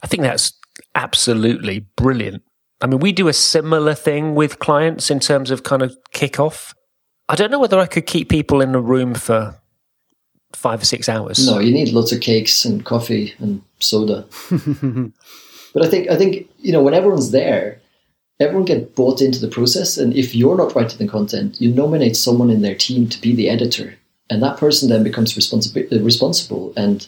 I 0.02 0.06
think 0.06 0.22
that's 0.22 0.52
absolutely 0.94 1.86
brilliant. 1.96 2.42
I 2.82 2.86
mean, 2.86 3.00
we 3.00 3.12
do 3.12 3.28
a 3.28 3.32
similar 3.32 3.94
thing 3.94 4.34
with 4.34 4.58
clients 4.58 5.10
in 5.10 5.20
terms 5.20 5.50
of 5.50 5.62
kind 5.62 5.80
of 5.80 5.96
kickoff. 6.14 6.74
I 7.30 7.34
don't 7.34 7.50
know 7.50 7.58
whether 7.58 7.78
I 7.78 7.86
could 7.86 8.04
keep 8.04 8.28
people 8.28 8.60
in 8.60 8.74
a 8.74 8.80
room 8.80 9.14
for 9.14 9.58
five 10.54 10.82
or 10.82 10.84
six 10.84 11.08
hours. 11.08 11.46
No, 11.46 11.58
you 11.58 11.72
need 11.72 11.92
lots 11.92 12.12
of 12.12 12.20
cakes 12.20 12.64
and 12.64 12.84
coffee 12.84 13.34
and 13.38 13.62
soda. 13.80 14.24
but 14.50 15.84
I 15.84 15.88
think 15.88 16.10
I 16.10 16.16
think 16.16 16.48
you 16.58 16.72
know 16.72 16.82
when 16.82 16.94
everyone's 16.94 17.30
there, 17.30 17.80
everyone 18.40 18.64
get 18.64 18.94
bought 18.94 19.20
into 19.20 19.40
the 19.40 19.48
process. 19.48 19.96
And 19.96 20.14
if 20.14 20.34
you're 20.34 20.56
not 20.56 20.74
writing 20.74 20.98
the 20.98 21.10
content, 21.10 21.60
you 21.60 21.72
nominate 21.72 22.16
someone 22.16 22.50
in 22.50 22.62
their 22.62 22.74
team 22.74 23.08
to 23.08 23.20
be 23.20 23.34
the 23.34 23.50
editor, 23.50 23.94
and 24.30 24.42
that 24.42 24.58
person 24.58 24.88
then 24.88 25.02
becomes 25.02 25.36
responsible. 25.36 25.82
Uh, 25.92 26.02
responsible, 26.02 26.72
and 26.76 27.06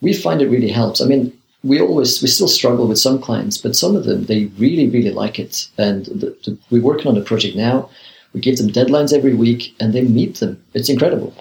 we 0.00 0.12
find 0.12 0.40
it 0.40 0.48
really 0.48 0.70
helps. 0.70 1.00
I 1.00 1.06
mean, 1.06 1.32
we 1.64 1.80
always 1.80 2.22
we 2.22 2.28
still 2.28 2.48
struggle 2.48 2.86
with 2.86 2.98
some 2.98 3.20
clients, 3.20 3.58
but 3.58 3.76
some 3.76 3.96
of 3.96 4.04
them 4.04 4.24
they 4.24 4.46
really 4.58 4.88
really 4.88 5.12
like 5.12 5.38
it, 5.38 5.68
and 5.78 6.06
the, 6.06 6.36
the, 6.44 6.58
we're 6.70 6.82
working 6.82 7.08
on 7.08 7.16
a 7.16 7.22
project 7.22 7.56
now. 7.56 7.90
We 8.34 8.40
give 8.40 8.58
them 8.58 8.68
deadlines 8.68 9.14
every 9.14 9.34
week, 9.34 9.74
and 9.80 9.92
they 9.92 10.02
meet 10.02 10.36
them. 10.36 10.62
It's 10.74 10.90
incredible. 10.90 11.32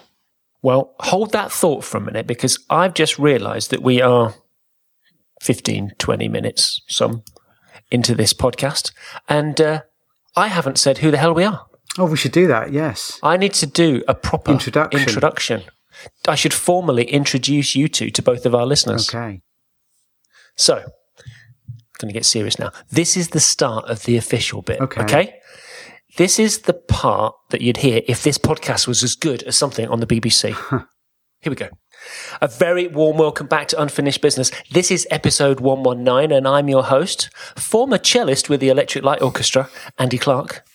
Well, 0.62 0.96
hold 1.00 1.32
that 1.34 1.52
thought 1.52 1.84
for 1.84 1.98
a 1.98 2.02
minute 2.02 2.28
because 2.28 2.60
I've 2.70 2.94
just 2.94 3.20
realized 3.20 3.70
that 3.72 3.82
we 3.84 4.02
are 4.02 4.34
15, 5.42 5.92
20 5.98 6.28
minutes 6.28 6.82
some 6.88 7.24
into 7.92 8.16
this 8.16 8.34
podcast, 8.34 8.92
and 9.30 9.62
uh, 9.62 9.82
I 10.36 10.48
haven't 10.48 10.78
said 10.78 10.98
who 10.98 11.12
the 11.12 11.18
hell 11.18 11.34
we 11.34 11.44
are. 11.44 11.66
Oh, 11.98 12.06
we 12.06 12.18
should 12.18 12.32
do 12.32 12.48
that. 12.48 12.72
Yes. 12.72 13.20
I 13.24 13.38
need 13.38 13.54
to 13.56 13.66
do 13.66 14.04
a 14.08 14.14
proper 14.14 14.52
Introduction. 14.52 15.00
introduction. 15.00 15.64
I 16.28 16.36
should 16.36 16.54
formally 16.54 17.06
introduce 17.06 17.76
you 17.76 17.88
two 17.88 18.10
to 18.12 18.22
both 18.22 18.46
of 18.46 18.54
our 18.54 18.66
listeners. 18.66 19.10
Okay. 19.10 19.42
So, 20.56 20.76
I'm 20.78 20.86
going 22.00 22.10
to 22.10 22.14
get 22.14 22.26
serious 22.26 22.60
now. 22.60 22.72
This 22.92 23.16
is 23.18 23.30
the 23.30 23.40
start 23.40 23.86
of 23.86 24.04
the 24.04 24.18
official 24.18 24.62
bit. 24.62 24.80
Okay. 24.82 25.02
Okay. 25.02 25.40
This 26.18 26.40
is 26.40 26.62
the 26.62 26.74
part 26.74 27.36
that 27.52 27.62
you'd 27.62 27.78
hear 27.78 28.02
if 28.08 28.24
this 28.24 28.40
podcast 28.40 28.88
was 28.88 29.04
as 29.04 29.14
good 29.14 29.44
as 29.44 29.56
something 29.56 29.88
on 29.88 30.00
the 30.00 30.08
BBC. 30.08 30.56
Here 31.42 31.52
we 31.52 31.56
go. 31.56 31.70
A 32.42 32.48
very 32.48 32.88
warm 32.88 33.18
welcome 33.18 33.46
back 33.46 33.68
to 33.68 33.80
Unfinished 33.80 34.20
Business. 34.24 34.50
This 34.72 34.90
is 34.90 35.06
episode 35.12 35.60
119, 35.60 36.36
and 36.36 36.48
I'm 36.48 36.70
your 36.70 36.86
host, 36.86 37.30
former 37.56 38.00
cellist 38.00 38.50
with 38.50 38.62
the 38.62 38.70
Electric 38.70 39.04
Light 39.04 39.22
Orchestra, 39.22 39.70
Andy 40.00 40.18
Clarke. 40.18 40.66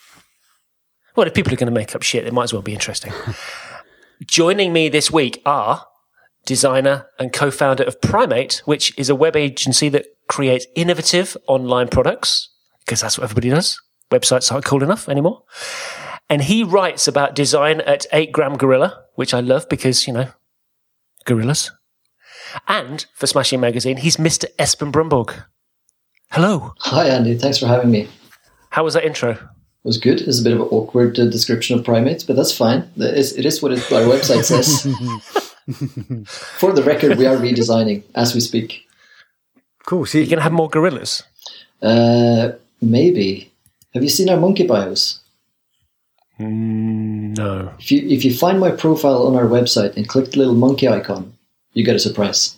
Well, 1.16 1.26
if 1.26 1.35
people 1.35 1.52
are 1.52 1.57
going 1.57 1.66
to 1.66 1.72
make 1.72 1.92
up 1.96 2.02
shit, 2.02 2.24
it 2.24 2.33
might 2.33 2.44
as 2.44 2.52
well 2.52 2.62
be 2.62 2.72
interesting. 2.72 3.12
Joining 4.24 4.72
me 4.72 4.88
this 4.88 5.11
week 5.11 5.42
are 5.44 5.85
designer 6.46 7.07
and 7.18 7.33
co-founder 7.33 7.83
of 7.83 8.00
Primate, 8.00 8.62
which 8.64 8.96
is 8.96 9.11
a 9.11 9.16
web 9.16 9.35
agency 9.35 9.88
that 9.88 10.07
creates 10.28 10.66
innovative 10.76 11.37
online 11.48 11.88
products, 11.88 12.48
because 12.87 13.00
that's 13.00 13.18
what 13.18 13.24
everybody 13.24 13.50
does. 13.50 13.76
Websites 14.12 14.53
aren't 14.53 14.64
cool 14.64 14.83
enough 14.83 15.09
anymore. 15.09 15.42
And 16.29 16.42
he 16.42 16.62
writes 16.62 17.09
about 17.09 17.35
design 17.35 17.81
at 17.81 18.07
8 18.12 18.33
Gram 18.33 18.57
Gorilla, 18.57 19.05
which 19.16 19.35
I 19.35 19.40
love 19.40 19.68
because, 19.68 20.07
you 20.07 20.12
know, 20.12 20.29
gorillas. 21.25 21.70
And 22.68 23.05
for 23.14 23.27
Smashing 23.27 23.61
Magazine, 23.61 23.98
he's 23.98 24.16
Mr. 24.16 24.46
Espen 24.59 24.92
Brunborg. 24.92 25.44
Hello. 26.31 26.75
Hi, 26.81 27.09
Andy. 27.09 27.37
Thanks 27.37 27.59
for 27.59 27.66
having 27.66 27.90
me. 27.90 28.09
How 28.70 28.85
was 28.85 28.94
that 28.94 29.05
intro? 29.05 29.33
It 29.33 29.88
was 29.88 29.98
good. 29.98 30.20
It's 30.20 30.40
a 30.40 30.44
bit 30.44 30.53
of 30.53 30.61
an 30.61 30.68
awkward 30.68 31.18
uh, 31.18 31.27
description 31.27 31.79
of 31.79 31.85
primates, 31.85 32.25
but 32.25 32.37
that's 32.37 32.57
fine. 32.57 32.90
It 32.96 33.14
is, 33.16 33.37
it 33.37 33.44
is 33.44 33.61
what 33.61 33.72
it, 33.72 33.92
our 33.92 34.03
website 34.03 34.44
says. 34.44 34.83
For 36.59 36.72
the 36.72 36.83
record, 36.83 37.18
we 37.18 37.27
are 37.27 37.37
redesigning 37.37 38.03
as 38.14 38.35
we 38.35 38.40
speak. 38.40 38.87
Cool. 39.85 40.07
So 40.07 40.18
You're 40.18 40.29
going 40.29 40.38
to 40.38 40.42
have 40.44 40.53
more 40.53 40.68
gorillas? 40.70 41.25
Uh, 41.83 42.53
maybe. 42.81 43.52
Have 43.94 44.02
you 44.02 44.09
seen 44.09 44.28
our 44.28 44.38
monkey 44.38 44.66
bios? 44.66 45.20
Mm, 46.40 47.37
no. 47.37 47.72
If 47.78 47.92
you 47.92 48.09
if 48.09 48.24
you 48.24 48.35
find 48.35 48.59
my 48.59 48.70
profile 48.70 49.26
on 49.26 49.37
our 49.37 49.46
website 49.46 49.96
and 49.96 50.09
click 50.09 50.31
the 50.31 50.38
little 50.38 50.55
monkey 50.55 50.88
icon, 50.88 51.35
you 51.72 51.85
get 51.85 51.96
a 51.96 51.98
surprise. 51.98 52.57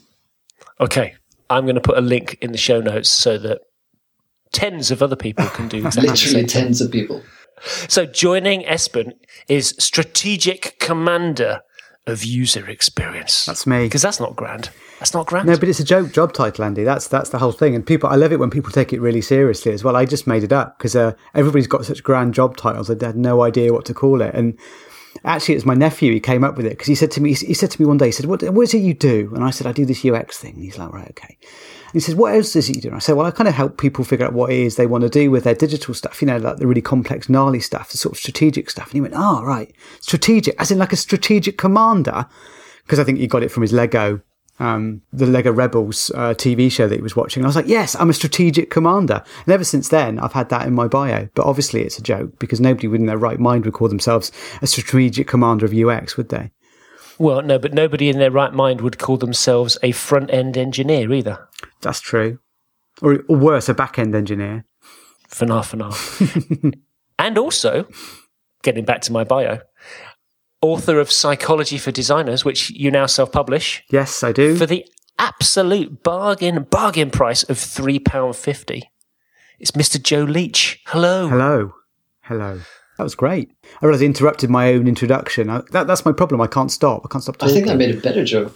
Okay. 0.81 1.15
I'm 1.51 1.65
going 1.65 1.75
to 1.75 1.81
put 1.81 1.99
a 1.99 2.01
link 2.01 2.39
in 2.41 2.53
the 2.53 2.59
show 2.59 2.81
notes 2.81 3.09
so 3.09 3.37
that 3.39 3.61
tens 4.53 4.91
of 4.91 5.03
other 5.03 5.17
people 5.17 5.47
can 5.47 5.69
do 5.69 5.79
exactly 5.79 6.09
Literally 6.09 6.47
tens 6.47 6.81
of 6.81 6.91
people. 6.91 7.23
So 7.89 8.07
joining 8.07 8.63
Espen 8.63 9.13
is 9.49 9.75
strategic 9.79 10.79
commander 10.81 11.61
of 12.07 12.23
user 12.23 12.69
experience. 12.69 13.47
that's 13.47 13.67
me. 13.67 13.85
because 13.87 14.03
that's 14.03 14.21
not 14.21 14.37
grand. 14.37 14.71
That's 14.99 15.15
not 15.15 15.27
grand. 15.27 15.49
No, 15.49 15.57
but 15.57 15.69
it's 15.69 15.81
a 15.81 15.85
joke 15.85 16.13
job 16.13 16.33
title, 16.33 16.65
Andy. 16.65 16.85
That's 16.85 17.09
that's 17.09 17.31
the 17.31 17.39
whole 17.39 17.53
thing. 17.53 17.75
And 17.75 17.87
people, 17.87 18.09
I 18.09 18.17
love 18.17 18.33
it 18.33 18.39
when 18.39 18.51
people 18.51 18.71
take 18.71 18.93
it 18.93 19.01
really 19.01 19.23
seriously 19.23 19.73
as 19.73 19.83
well. 19.83 19.97
I 19.97 20.05
just 20.05 20.27
made 20.27 20.45
it 20.45 20.53
up 20.53 20.79
because 20.79 20.95
uh, 20.95 21.15
everybody's 21.35 21.67
got 21.67 21.85
such 21.85 22.03
grand 22.03 22.35
job 22.35 22.57
titles. 22.57 22.91
I 22.91 23.05
had 23.05 23.17
no 23.17 23.43
idea 23.43 23.73
what 23.73 23.85
to 23.87 23.95
call 23.95 24.21
it. 24.21 24.35
And 24.35 24.59
actually, 25.25 25.55
it's 25.55 25.65
my 25.65 25.75
nephew. 25.75 26.13
He 26.13 26.21
came 26.21 26.45
up 26.45 26.57
with 26.57 26.67
it 26.67 26.71
because 26.71 26.87
he 26.87 26.95
said 26.95 27.11
to 27.13 27.21
me, 27.21 27.35
he 27.35 27.55
said 27.55 27.71
to 27.71 27.81
me 27.81 27.87
one 27.87 27.97
day, 27.97 28.07
he 28.07 28.13
said, 28.13 28.27
"What, 28.27 28.43
what 28.43 28.63
is 28.63 28.75
it 28.75 28.79
you 28.79 28.95
do?" 28.95 29.33
And 29.35 29.43
I 29.43 29.51
said, 29.51 29.67
"I 29.67 29.73
do 29.73 29.87
this 29.87 30.05
UX 30.05 30.39
thing." 30.39 30.55
And 30.55 30.63
he's 30.63 30.79
like, 30.79 30.93
"Right, 30.93 31.09
okay." 31.11 31.39
He 31.95 32.01
says, 32.01 32.15
"What 32.15 32.35
else 32.35 32.55
is 32.55 32.69
it 32.69 32.77
you 32.77 32.83
do?" 32.83 32.93
I 32.93 32.99
said, 32.99 33.15
"Well, 33.15 33.27
I 33.27 33.31
kind 33.31 33.49
of 33.49 33.55
help 33.55 33.79
people 33.79 34.05
figure 34.05 34.27
out 34.27 34.35
what 34.35 34.51
it 34.51 34.59
is 34.59 34.77
they 34.77 34.87
want 34.87 35.03
to 35.03 35.09
do 35.09 35.31
with 35.31 35.45
their 35.45 35.55
digital 35.55 35.95
stuff. 35.95 36.21
You 36.21 36.27
know, 36.27 36.37
like 36.37 36.59
the 36.59 36.67
really 36.67 36.83
complex, 36.83 37.29
gnarly 37.31 37.61
stuff, 37.61 37.91
the 37.91 37.97
sort 37.97 38.15
of 38.15 38.19
strategic 38.19 38.69
stuff." 38.69 38.89
And 38.89 38.95
he 38.95 39.01
went, 39.01 39.15
"Oh, 39.17 39.43
right, 39.43 39.73
strategic, 40.01 40.61
as 40.61 40.71
in 40.71 40.79
like 40.79 40.93
a 40.93 40.97
strategic 40.97 41.57
commander." 41.57 42.27
Because 42.85 42.99
I 42.99 43.05
think 43.05 43.19
he 43.19 43.27
got 43.27 43.43
it 43.43 43.51
from 43.51 43.63
his 43.63 43.73
Lego 43.73 44.21
um, 44.61 45.03
the 45.13 45.27
Lego 45.27 45.53
Rebels 45.53 46.11
uh, 46.15 46.35
TV 46.35 46.71
show 46.71 46.87
that 46.87 46.95
he 46.95 47.03
was 47.03 47.17
watching. 47.17 47.41
And 47.41 47.47
I 47.47 47.49
was 47.49 47.57
like, 47.57 47.67
yes, 47.67 47.97
I'm 47.97 48.11
a 48.11 48.15
strategic 48.15 48.71
commander. 48.71 49.23
And 49.45 49.53
ever 49.53 49.65
since 49.65 49.89
then, 49.89 50.19
I've 50.19 50.33
had 50.33 50.49
that 50.51 50.67
in 50.67 50.75
my 50.75 50.87
bio. 50.87 51.29
But 51.35 51.47
obviously, 51.47 51.83
it's 51.83 51.99
a 51.99 52.03
joke 52.03 52.39
because 52.39 52.61
nobody 52.61 52.87
within 52.87 53.07
their 53.07 53.19
right 53.19 53.39
mind 53.39 53.65
would 53.65 53.75
call 53.75 53.89
themselves 53.89 54.31
a 54.63 54.67
strategic 54.67 55.27
commander 55.27 55.67
of 55.67 55.75
UX, 55.75 56.17
would 56.17 56.29
they? 56.29 56.53
Well, 57.19 57.43
no, 57.43 57.59
but 57.59 57.73
nobody 57.73 58.09
in 58.09 58.19
their 58.19 58.31
right 58.31 58.53
mind 58.53 58.81
would 58.81 58.99
call 58.99 59.17
themselves 59.17 59.79
a 59.83 59.93
front 59.93 60.31
end 60.31 60.57
engineer 60.57 61.13
either. 61.13 61.49
That's 61.85 62.01
true. 62.01 62.39
Or, 63.03 63.21
or 63.29 63.37
worse, 63.37 63.69
a 63.69 63.75
back 63.75 63.99
end 63.99 64.15
engineer. 64.15 64.65
For 65.29 65.47
now, 65.47 65.63
for 65.63 65.77
now. 65.77 65.93
and 67.19 67.39
also, 67.39 67.87
getting 68.63 68.85
back 68.85 69.01
to 69.03 69.13
my 69.13 69.25
bio, 69.25 69.61
author 70.61 70.99
of 71.01 71.11
Psychology 71.11 71.79
for 71.79 71.91
Designers, 71.91 72.45
which 72.45 72.71
you 72.71 72.91
now 72.91 73.07
self 73.07 73.33
publish 73.33 73.83
Yes, 73.91 74.23
I 74.23 74.33
do. 74.33 74.57
for 74.57 74.67
the 74.67 74.87
absolute 75.19 76.03
bargain 76.03 76.65
bargain 76.65 77.11
price 77.11 77.43
of 77.45 77.59
three 77.59 77.99
pound 77.99 78.37
fifty. 78.37 78.91
It's 79.61 79.73
Mr. 79.73 80.03
Joe 80.03 80.25
Leech. 80.25 80.81
Hello. 80.87 81.29
Hello. 81.29 81.75
Hello. 82.23 82.61
That 82.99 83.05
was 83.05 83.15
great. 83.15 83.51
I 83.83 83.87
realised 83.87 84.03
I 84.03 84.07
interrupted 84.07 84.51
my 84.51 84.73
own 84.73 84.87
introduction. 84.87 85.51
I, 85.51 85.63
that, 85.73 85.87
that's 85.89 86.05
my 86.05 86.13
problem. 86.13 86.41
I 86.41 86.47
can't 86.47 86.71
stop. 86.71 87.03
I 87.05 87.09
can't 87.09 87.23
stop 87.25 87.37
talking. 87.39 87.57
I 87.57 87.59
think 87.61 87.69
I 87.69 87.75
made 87.75 87.91
it 87.95 88.03
better, 88.03 88.25
Joe. 88.25 88.53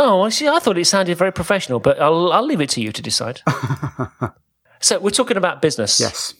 Oh, 0.00 0.22
I 0.22 0.28
see. 0.28 0.46
I 0.46 0.60
thought 0.60 0.78
it 0.78 0.84
sounded 0.84 1.18
very 1.18 1.32
professional, 1.32 1.80
but 1.80 2.00
I'll 2.00 2.32
I'll 2.32 2.46
leave 2.46 2.60
it 2.60 2.70
to 2.70 2.80
you 2.80 2.92
to 2.92 3.02
decide. 3.02 3.42
so 4.80 5.00
we're 5.00 5.10
talking 5.10 5.36
about 5.36 5.60
business. 5.60 5.98
Yes. 5.98 6.34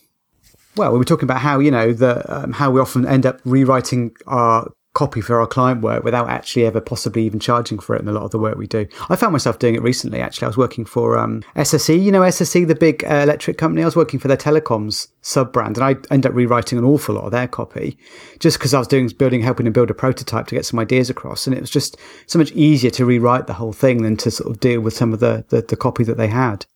Well, 0.76 0.92
we 0.92 0.98
were 0.98 1.04
talking 1.04 1.24
about 1.24 1.40
how 1.40 1.58
you 1.58 1.72
know 1.72 1.92
the 1.92 2.22
um, 2.32 2.52
how 2.52 2.70
we 2.70 2.80
often 2.80 3.04
end 3.04 3.26
up 3.26 3.40
rewriting 3.44 4.14
our 4.28 4.70
copy 4.94 5.20
for 5.20 5.40
our 5.40 5.46
client 5.46 5.80
work 5.80 6.02
without 6.02 6.28
actually 6.28 6.66
ever 6.66 6.80
possibly 6.80 7.24
even 7.24 7.38
charging 7.38 7.78
for 7.78 7.94
it 7.94 8.02
in 8.02 8.08
a 8.08 8.12
lot 8.12 8.24
of 8.24 8.30
the 8.30 8.38
work 8.38 8.56
we 8.56 8.66
do. 8.66 8.86
I 9.08 9.16
found 9.16 9.32
myself 9.32 9.58
doing 9.58 9.74
it 9.74 9.82
recently. 9.82 10.20
Actually, 10.20 10.46
I 10.46 10.48
was 10.48 10.56
working 10.56 10.84
for 10.84 11.16
um, 11.16 11.42
SSE. 11.54 12.02
You 12.02 12.10
know 12.10 12.22
SSE, 12.22 12.66
the 12.66 12.74
big 12.74 13.04
uh, 13.04 13.16
electric 13.16 13.58
company. 13.58 13.82
I 13.82 13.84
was 13.84 13.96
working 13.96 14.18
for 14.18 14.28
their 14.28 14.36
telecoms 14.36 15.08
sub 15.20 15.52
brand, 15.52 15.76
and 15.76 15.84
I 15.84 15.90
ended 16.12 16.30
up 16.30 16.34
rewriting 16.34 16.78
an 16.78 16.84
awful 16.84 17.14
lot 17.14 17.24
of 17.24 17.32
their 17.32 17.46
copy 17.46 17.96
just 18.40 18.58
because 18.58 18.74
I 18.74 18.78
was 18.78 18.88
doing 18.88 19.08
building, 19.08 19.42
helping 19.42 19.64
them 19.64 19.72
build 19.72 19.90
a 19.90 19.94
prototype 19.94 20.46
to 20.48 20.54
get 20.54 20.66
some 20.66 20.80
ideas 20.80 21.10
across, 21.10 21.46
and 21.46 21.56
it 21.56 21.60
was 21.60 21.70
just 21.70 21.96
so 22.26 22.38
much 22.38 22.50
easier 22.52 22.90
to 22.92 23.04
rewrite 23.04 23.46
the 23.46 23.54
whole 23.54 23.72
thing 23.72 24.02
than 24.02 24.16
to 24.18 24.30
sort 24.30 24.50
of 24.50 24.60
deal 24.60 24.80
with 24.80 24.94
some 24.94 25.12
of 25.12 25.20
the 25.20 25.44
the, 25.48 25.62
the 25.62 25.76
copy 25.76 26.02
that 26.04 26.16
they 26.16 26.28
had. 26.28 26.66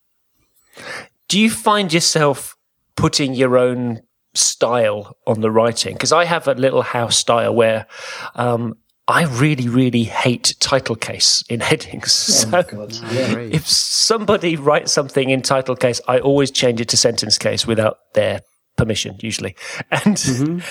Do 1.29 1.40
you 1.40 1.51
find 1.51 1.92
yourself 1.92 2.57
putting 2.94 3.35
your 3.35 3.57
own 3.57 4.03
style 4.35 5.16
on 5.27 5.40
the 5.40 5.51
writing? 5.51 5.95
Because 5.95 6.12
I 6.12 6.25
have 6.25 6.49
a 6.49 6.55
little 6.55 6.83
house 6.83 7.16
style 7.16 7.55
where 7.55 7.87
um, 8.35 8.75
I 9.09 9.25
really, 9.25 9.68
really 9.68 10.05
hate 10.05 10.55
title 10.61 10.97
case 10.97 11.42
in 11.49 11.61
headings. 11.71 12.29
Oh 12.29 12.33
so 12.33 12.49
my 12.49 12.62
god. 12.62 12.92
Yeah. 13.12 13.37
If 13.53 13.66
somebody 13.66 14.57
writes 14.57 14.92
something 14.92 15.31
in 15.31 15.42
title 15.42 15.77
case, 15.77 16.01
I 16.09 16.18
always 16.18 16.51
change 16.51 16.81
it 16.81 16.88
to 16.90 16.97
sentence 16.97 17.38
case 17.38 17.66
without 17.66 17.99
their 18.14 18.40
permission, 18.77 19.16
usually. 19.21 19.57
And 19.90 20.62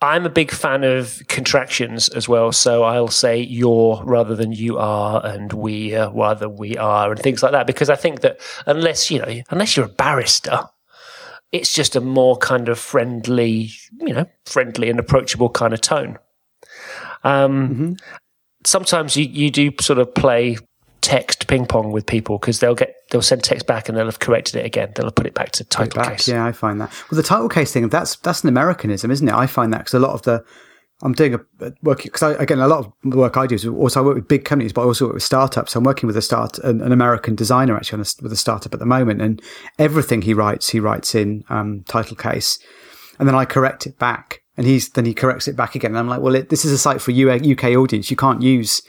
I'm 0.00 0.26
a 0.26 0.30
big 0.30 0.52
fan 0.52 0.84
of 0.84 1.20
contractions 1.26 2.08
as 2.10 2.28
well. 2.28 2.52
So 2.52 2.84
I'll 2.84 3.08
say 3.08 3.40
you're 3.40 4.00
rather 4.04 4.36
than 4.36 4.52
you 4.52 4.78
are, 4.78 5.24
and 5.26 5.52
we 5.52 5.96
rather 5.96 6.46
than 6.46 6.56
we 6.56 6.76
are, 6.76 7.10
and 7.10 7.20
things 7.20 7.42
like 7.42 7.52
that. 7.52 7.66
Because 7.66 7.90
I 7.90 7.96
think 7.96 8.20
that 8.20 8.40
unless 8.66 9.10
you 9.10 9.18
know, 9.18 9.42
unless 9.50 9.76
you're 9.76 9.86
a 9.86 9.88
barrister, 9.88 10.60
it's 11.52 11.72
just 11.72 11.96
a 11.96 12.00
more 12.00 12.36
kind 12.36 12.68
of 12.68 12.78
friendly, 12.78 13.70
you 14.00 14.12
know, 14.12 14.26
friendly 14.44 14.90
and 14.90 14.98
approachable 14.98 15.48
kind 15.48 15.72
of 15.72 15.80
tone. 15.80 16.18
Um, 17.24 17.96
Sometimes 18.64 19.16
you, 19.16 19.24
you 19.24 19.50
do 19.50 19.70
sort 19.80 19.98
of 19.98 20.14
play 20.14 20.58
text 21.00 21.46
ping 21.46 21.64
pong 21.64 21.92
with 21.92 22.04
people 22.04 22.38
because 22.38 22.60
they'll 22.60 22.74
get 22.74 22.94
they'll 23.10 23.22
send 23.22 23.42
text 23.42 23.66
back 23.66 23.88
and 23.88 23.96
they'll 23.96 24.04
have 24.04 24.18
corrected 24.18 24.56
it 24.56 24.66
again. 24.66 24.92
They'll 24.94 25.06
have 25.06 25.14
put 25.14 25.26
it 25.26 25.32
back 25.32 25.52
to 25.52 25.64
title 25.64 26.02
back. 26.02 26.18
case. 26.18 26.28
Yeah, 26.28 26.44
I 26.44 26.52
find 26.52 26.80
that. 26.80 26.90
Well, 27.10 27.16
the 27.16 27.22
title 27.22 27.48
case 27.48 27.72
thing 27.72 27.88
that's 27.88 28.16
that's 28.16 28.42
an 28.42 28.48
Americanism, 28.48 29.10
isn't 29.10 29.26
it? 29.26 29.34
I 29.34 29.46
find 29.46 29.72
that 29.72 29.78
because 29.78 29.94
a 29.94 30.00
lot 30.00 30.12
of 30.12 30.22
the 30.22 30.44
I'm 31.00 31.12
doing 31.12 31.34
a 31.34 31.40
work 31.82 32.02
because 32.02 32.22
again 32.22 32.58
a 32.58 32.66
lot 32.66 32.80
of 32.80 32.92
the 33.04 33.16
work 33.16 33.36
I 33.36 33.46
do 33.46 33.54
is 33.54 33.64
also 33.64 34.00
I 34.00 34.04
work 34.04 34.16
with 34.16 34.28
big 34.28 34.44
companies, 34.44 34.72
but 34.72 34.82
I 34.82 34.84
also 34.84 35.06
work 35.06 35.14
with 35.14 35.22
startups. 35.22 35.76
I'm 35.76 35.84
working 35.84 36.08
with 36.08 36.16
a 36.16 36.22
start 36.22 36.58
an, 36.58 36.80
an 36.80 36.90
American 36.90 37.36
designer 37.36 37.76
actually 37.76 38.02
a, 38.02 38.22
with 38.22 38.32
a 38.32 38.36
startup 38.36 38.74
at 38.74 38.80
the 38.80 38.86
moment, 38.86 39.22
and 39.22 39.40
everything 39.78 40.22
he 40.22 40.34
writes 40.34 40.70
he 40.70 40.80
writes 40.80 41.14
in 41.14 41.44
um, 41.50 41.84
title 41.86 42.16
case, 42.16 42.58
and 43.18 43.28
then 43.28 43.36
I 43.36 43.44
correct 43.44 43.86
it 43.86 43.96
back, 43.98 44.42
and 44.56 44.66
he's 44.66 44.88
then 44.90 45.04
he 45.04 45.14
corrects 45.14 45.46
it 45.46 45.56
back 45.56 45.76
again. 45.76 45.92
And 45.92 45.98
I'm 45.98 46.08
like, 46.08 46.20
well, 46.20 46.34
it, 46.34 46.48
this 46.48 46.64
is 46.64 46.72
a 46.72 46.78
site 46.78 47.00
for 47.00 47.12
a 47.12 47.52
UK 47.52 47.64
audience. 47.76 48.10
You 48.10 48.16
can't 48.16 48.42
use 48.42 48.82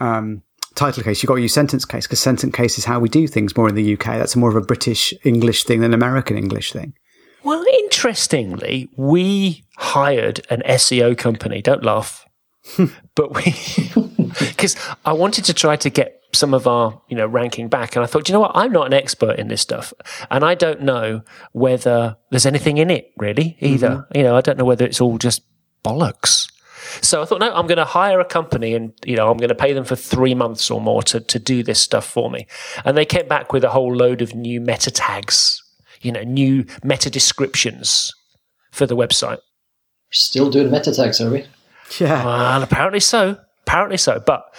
um, 0.00 0.42
title 0.74 1.02
case. 1.02 1.22
You've 1.22 1.28
got 1.28 1.36
to 1.36 1.42
use 1.42 1.54
sentence 1.54 1.86
case 1.86 2.06
because 2.06 2.20
sentence 2.20 2.54
case 2.54 2.76
is 2.76 2.84
how 2.84 3.00
we 3.00 3.08
do 3.08 3.26
things 3.26 3.56
more 3.56 3.68
in 3.68 3.74
the 3.74 3.94
UK. 3.94 4.04
That's 4.04 4.36
more 4.36 4.50
of 4.50 4.56
a 4.56 4.60
British 4.60 5.14
English 5.24 5.64
thing 5.64 5.80
than 5.80 5.94
American 5.94 6.36
English 6.36 6.72
thing. 6.72 6.92
Well, 7.42 7.64
interestingly, 7.84 8.88
we 8.96 9.64
hired 9.76 10.46
an 10.50 10.62
SEO 10.66 11.16
company. 11.16 11.62
Don't 11.62 11.84
laugh, 11.84 12.26
but 13.14 13.34
we 13.34 13.54
because 14.40 14.76
I 15.04 15.12
wanted 15.12 15.44
to 15.46 15.54
try 15.54 15.76
to 15.76 15.90
get 15.90 16.14
some 16.32 16.52
of 16.52 16.66
our 16.66 17.00
you 17.08 17.16
know 17.16 17.26
ranking 17.26 17.68
back, 17.68 17.96
and 17.96 18.02
I 18.02 18.06
thought, 18.06 18.28
you 18.28 18.32
know 18.32 18.40
what, 18.40 18.52
I'm 18.54 18.72
not 18.72 18.86
an 18.86 18.92
expert 18.92 19.38
in 19.38 19.48
this 19.48 19.60
stuff, 19.60 19.92
and 20.30 20.44
I 20.44 20.54
don't 20.54 20.82
know 20.82 21.22
whether 21.52 22.16
there's 22.30 22.46
anything 22.46 22.78
in 22.78 22.90
it 22.90 23.12
really 23.16 23.56
either. 23.60 23.88
Mm-hmm. 23.88 24.18
You 24.18 24.24
know, 24.24 24.36
I 24.36 24.40
don't 24.40 24.58
know 24.58 24.64
whether 24.64 24.84
it's 24.84 25.00
all 25.00 25.18
just 25.18 25.42
bollocks. 25.84 26.50
So 27.02 27.22
I 27.22 27.24
thought, 27.24 27.40
no, 27.40 27.52
I'm 27.52 27.66
going 27.66 27.78
to 27.78 27.84
hire 27.84 28.20
a 28.20 28.24
company 28.24 28.74
and, 28.74 28.92
you 29.04 29.16
know, 29.16 29.30
I'm 29.30 29.36
going 29.36 29.50
to 29.50 29.54
pay 29.54 29.72
them 29.72 29.84
for 29.84 29.96
three 29.96 30.34
months 30.34 30.70
or 30.70 30.80
more 30.80 31.02
to, 31.04 31.20
to 31.20 31.38
do 31.38 31.62
this 31.62 31.80
stuff 31.80 32.06
for 32.06 32.30
me. 32.30 32.46
And 32.84 32.96
they 32.96 33.04
came 33.04 33.28
back 33.28 33.52
with 33.52 33.64
a 33.64 33.70
whole 33.70 33.94
load 33.94 34.22
of 34.22 34.34
new 34.34 34.60
meta 34.60 34.90
tags, 34.90 35.62
you 36.00 36.12
know, 36.12 36.22
new 36.22 36.64
meta 36.82 37.10
descriptions 37.10 38.12
for 38.70 38.86
the 38.86 38.96
website. 38.96 39.38
Still 40.10 40.50
doing 40.50 40.70
meta 40.70 40.94
tags, 40.94 41.20
are 41.20 41.30
we? 41.30 41.44
Yeah. 41.98 42.24
Well, 42.24 42.62
apparently 42.62 43.00
so. 43.00 43.38
Apparently 43.62 43.96
so. 43.96 44.22
But 44.24 44.54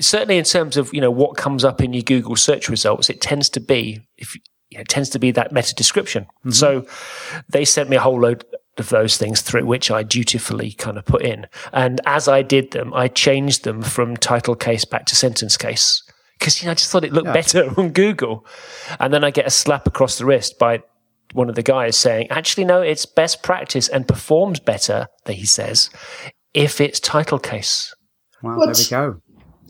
certainly 0.00 0.38
in 0.38 0.44
terms 0.44 0.76
of, 0.76 0.92
you 0.92 1.00
know, 1.00 1.10
what 1.10 1.36
comes 1.36 1.64
up 1.64 1.82
in 1.82 1.92
your 1.92 2.02
Google 2.02 2.36
search 2.36 2.68
results, 2.68 3.10
it 3.10 3.20
tends 3.20 3.48
to 3.50 3.60
be, 3.60 4.06
if 4.16 4.34
you 4.70 4.78
know, 4.78 4.80
it 4.80 4.88
tends 4.88 5.10
to 5.10 5.18
be 5.18 5.30
that 5.32 5.52
meta 5.52 5.74
description. 5.74 6.24
Mm-hmm. 6.24 6.50
So 6.50 6.86
they 7.48 7.64
sent 7.64 7.90
me 7.90 7.96
a 7.96 8.00
whole 8.00 8.20
load 8.20 8.44
of 8.78 8.88
those 8.90 9.16
things 9.16 9.40
through 9.40 9.64
which 9.64 9.90
I 9.90 10.02
dutifully 10.02 10.72
kind 10.72 10.98
of 10.98 11.04
put 11.04 11.22
in. 11.22 11.46
And 11.72 12.00
as 12.04 12.28
I 12.28 12.42
did 12.42 12.72
them, 12.72 12.92
I 12.92 13.08
changed 13.08 13.64
them 13.64 13.82
from 13.82 14.16
title 14.16 14.54
case 14.54 14.84
back 14.84 15.06
to 15.06 15.16
sentence 15.16 15.56
case 15.56 16.02
because 16.38 16.60
you 16.62 16.66
know 16.66 16.72
I 16.72 16.74
just 16.74 16.90
thought 16.90 17.04
it 17.04 17.12
looked 17.12 17.32
better 17.32 17.72
on 17.80 17.90
Google. 17.90 18.46
And 19.00 19.12
then 19.12 19.24
I 19.24 19.30
get 19.30 19.46
a 19.46 19.50
slap 19.50 19.86
across 19.86 20.18
the 20.18 20.24
wrist 20.24 20.58
by 20.58 20.82
one 21.32 21.48
of 21.48 21.54
the 21.54 21.62
guys 21.62 21.96
saying, 21.96 22.28
"Actually, 22.30 22.64
no, 22.64 22.80
it's 22.82 23.06
best 23.06 23.42
practice 23.42 23.88
and 23.88 24.06
performs 24.06 24.60
better." 24.60 25.06
That 25.24 25.34
he 25.34 25.46
says, 25.46 25.90
if 26.54 26.80
it's 26.80 27.00
title 27.00 27.38
case. 27.38 27.94
Well, 28.42 28.56
What? 28.58 28.66
there 28.74 28.84
we 28.84 28.88
go. 29.12 29.20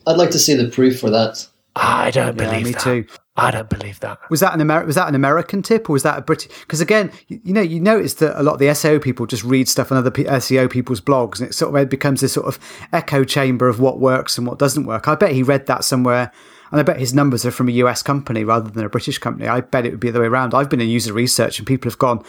I'd 0.07 0.17
like 0.19 0.31
to 0.31 0.39
see 0.39 0.55
the 0.55 0.69
proof 0.69 1.01
for 1.01 1.11
that. 1.11 1.47
I 1.75 2.11
don't 2.11 2.27
Yeah, 2.39 2.49
believe 2.49 2.65
me 2.65 2.73
that. 2.73 2.81
too. 2.81 3.07
I 3.39 3.51
don't 3.51 3.69
believe 3.69 4.01
that. 4.01 4.19
Was 4.31 4.41
that 4.41 4.55
an 4.55 4.63
Amer- 4.63 4.87
was 4.87 4.95
that 4.95 5.09
an 5.09 5.15
American 5.15 5.61
tip 5.63 5.91
or 5.91 5.93
was 5.93 6.05
that 6.05 6.17
a 6.19 6.23
British? 6.23 6.51
Because 6.61 6.81
again, 6.81 7.11
you, 7.29 7.39
you 7.45 7.53
know, 7.53 7.61
you 7.61 7.81
notice 7.81 8.15
that 8.15 8.41
a 8.41 8.43
lot 8.43 8.55
of 8.55 8.59
the 8.61 8.69
SEO 8.69 9.03
people 9.03 9.27
just 9.27 9.45
read 9.45 9.69
stuff 9.69 9.93
on 9.93 9.99
other 9.99 10.11
P- 10.11 10.25
SEO 10.25 10.71
people's 10.71 11.03
blogs, 11.03 11.39
and 11.41 11.49
it 11.51 11.53
sort 11.55 11.75
of 11.77 11.89
becomes 11.91 12.23
this 12.23 12.33
sort 12.33 12.47
of 12.47 12.59
echo 12.95 13.25
chamber 13.25 13.69
of 13.69 13.79
what 13.79 14.01
works 14.01 14.39
and 14.39 14.47
what 14.47 14.59
doesn't 14.59 14.87
work. 14.87 15.07
I 15.07 15.17
bet 15.17 15.33
he 15.33 15.43
read 15.43 15.67
that 15.67 15.85
somewhere, 15.85 16.33
and 16.71 16.81
I 16.81 16.83
bet 16.83 16.99
his 16.99 17.15
numbers 17.15 17.45
are 17.47 17.51
from 17.51 17.69
a 17.69 17.73
US 17.73 18.03
company 18.03 18.45
rather 18.45 18.71
than 18.71 18.85
a 18.85 18.89
British 18.89 19.19
company. 19.19 19.49
I 19.49 19.61
bet 19.61 19.87
it 19.87 19.91
would 19.91 20.01
be 20.01 20.11
the 20.11 20.19
other 20.19 20.23
way 20.23 20.29
around. 20.29 20.55
I've 20.55 20.71
been 20.71 20.81
in 20.81 20.89
user 20.89 21.13
research, 21.13 21.59
and 21.59 21.67
people 21.67 21.91
have 21.91 21.99
gone, 21.99 22.25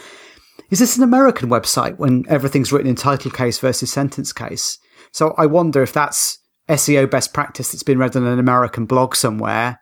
"Is 0.70 0.78
this 0.78 0.96
an 0.96 1.04
American 1.04 1.48
website?" 1.48 1.98
When 1.98 2.24
everything's 2.28 2.72
written 2.72 2.88
in 2.88 2.96
title 2.96 3.30
case 3.30 3.58
versus 3.58 3.92
sentence 3.92 4.32
case. 4.32 4.78
So 5.12 5.34
I 5.38 5.46
wonder 5.46 5.82
if 5.82 5.92
that's 5.92 6.38
SEO 6.68 7.10
best 7.10 7.32
practice 7.32 7.72
that's 7.72 7.82
been 7.82 7.98
read 7.98 8.16
on 8.16 8.26
an 8.26 8.38
American 8.38 8.84
blog 8.84 9.16
somewhere 9.16 9.78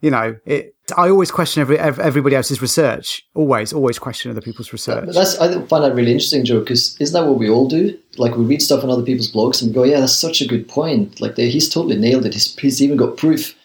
you 0.00 0.10
know, 0.10 0.36
it. 0.44 0.74
I 0.96 1.08
always 1.08 1.32
question 1.32 1.62
every, 1.62 1.78
everybody 1.78 2.36
else's 2.36 2.62
research. 2.62 3.22
Always, 3.34 3.72
always 3.72 3.98
question 3.98 4.30
other 4.30 4.40
people's 4.40 4.72
research. 4.72 5.08
That's 5.12 5.36
I 5.38 5.60
find 5.66 5.82
that 5.82 5.94
really 5.94 6.12
interesting, 6.12 6.44
Joe, 6.44 6.60
because 6.60 6.96
isn't 7.00 7.12
that 7.12 7.28
what 7.28 7.38
we 7.38 7.50
all 7.50 7.66
do? 7.66 7.98
Like 8.16 8.36
we 8.36 8.44
read 8.44 8.62
stuff 8.62 8.84
on 8.84 8.90
other 8.90 9.02
people's 9.02 9.32
blogs 9.32 9.60
and 9.60 9.70
we 9.70 9.74
go, 9.74 9.82
"Yeah, 9.82 10.00
that's 10.00 10.14
such 10.14 10.40
a 10.40 10.46
good 10.46 10.68
point." 10.68 11.20
Like 11.20 11.34
they, 11.34 11.50
he's 11.50 11.68
totally 11.68 11.96
nailed 11.96 12.26
it. 12.26 12.34
He's, 12.34 12.54
he's 12.56 12.82
even 12.82 12.96
got 12.96 13.16
proof. 13.16 13.56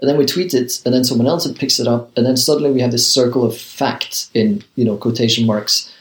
And 0.00 0.08
then 0.10 0.18
we 0.18 0.26
tweet 0.26 0.52
it, 0.52 0.82
and 0.84 0.94
then 0.94 1.04
someone 1.04 1.26
else 1.26 1.50
picks 1.52 1.80
it 1.80 1.88
up, 1.88 2.14
and 2.16 2.26
then 2.26 2.36
suddenly 2.36 2.70
we 2.70 2.82
have 2.82 2.92
this 2.92 3.08
circle 3.08 3.44
of 3.44 3.56
fact 3.56 4.28
in 4.34 4.62
you 4.74 4.84
know 4.84 4.96
quotation 4.96 5.46
marks, 5.46 5.92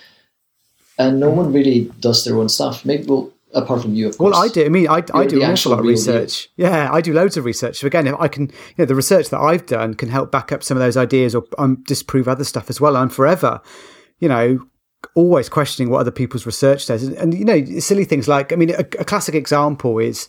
and 0.97 1.19
no 1.19 1.29
one 1.29 1.53
really 1.53 1.91
does 2.01 2.25
their 2.25 2.38
own 2.38 2.49
stuff. 2.49 2.84
Maybe 2.84 3.05
well, 3.05 3.31
apart 3.53 3.81
from 3.81 3.95
you, 3.95 4.10
of 4.10 4.17
course. 4.17 4.34
Well, 4.34 4.43
I 4.43 4.49
do. 4.49 4.65
I 4.65 4.69
mean, 4.69 4.88
I, 4.88 5.01
I 5.13 5.25
do 5.25 5.41
an 5.41 5.51
awful 5.51 5.71
lot 5.71 5.79
of 5.79 5.86
real 5.86 5.95
deal. 5.95 6.13
research. 6.13 6.49
Yeah, 6.58 6.91
I 6.91 7.01
do 7.01 7.13
loads 7.13 7.38
of 7.38 7.45
research. 7.45 7.77
So 7.77 7.88
again, 7.88 8.05
if 8.05 8.15
I 8.19 8.27
can, 8.27 8.47
you 8.47 8.75
know, 8.79 8.86
the 8.86 8.95
research 8.95 9.29
that 9.29 9.39
I've 9.39 9.65
done 9.65 9.93
can 9.93 10.10
help 10.10 10.31
back 10.31 10.51
up 10.51 10.63
some 10.63 10.77
of 10.77 10.84
those 10.84 10.97
ideas 10.97 11.34
or 11.34 11.45
um, 11.58 11.81
disprove 11.88 12.27
other 12.27 12.43
stuff 12.43 12.69
as 12.69 12.81
well. 12.81 12.97
I'm 12.97 13.10
forever, 13.10 13.62
you 14.19 14.27
know, 14.27 14.60
always 15.15 15.49
questioning 15.49 15.89
what 15.89 15.99
other 15.99 16.12
people's 16.12 16.45
research 16.45 16.86
says. 16.86 17.03
And, 17.03 17.15
and 17.15 17.34
you 17.34 17.45
know, 17.45 17.63
silly 17.79 18.05
things 18.05 18.27
like, 18.27 18.51
I 18.51 18.55
mean, 18.55 18.71
a, 18.71 18.86
a 18.99 19.05
classic 19.05 19.36
example 19.36 19.99
is, 19.99 20.27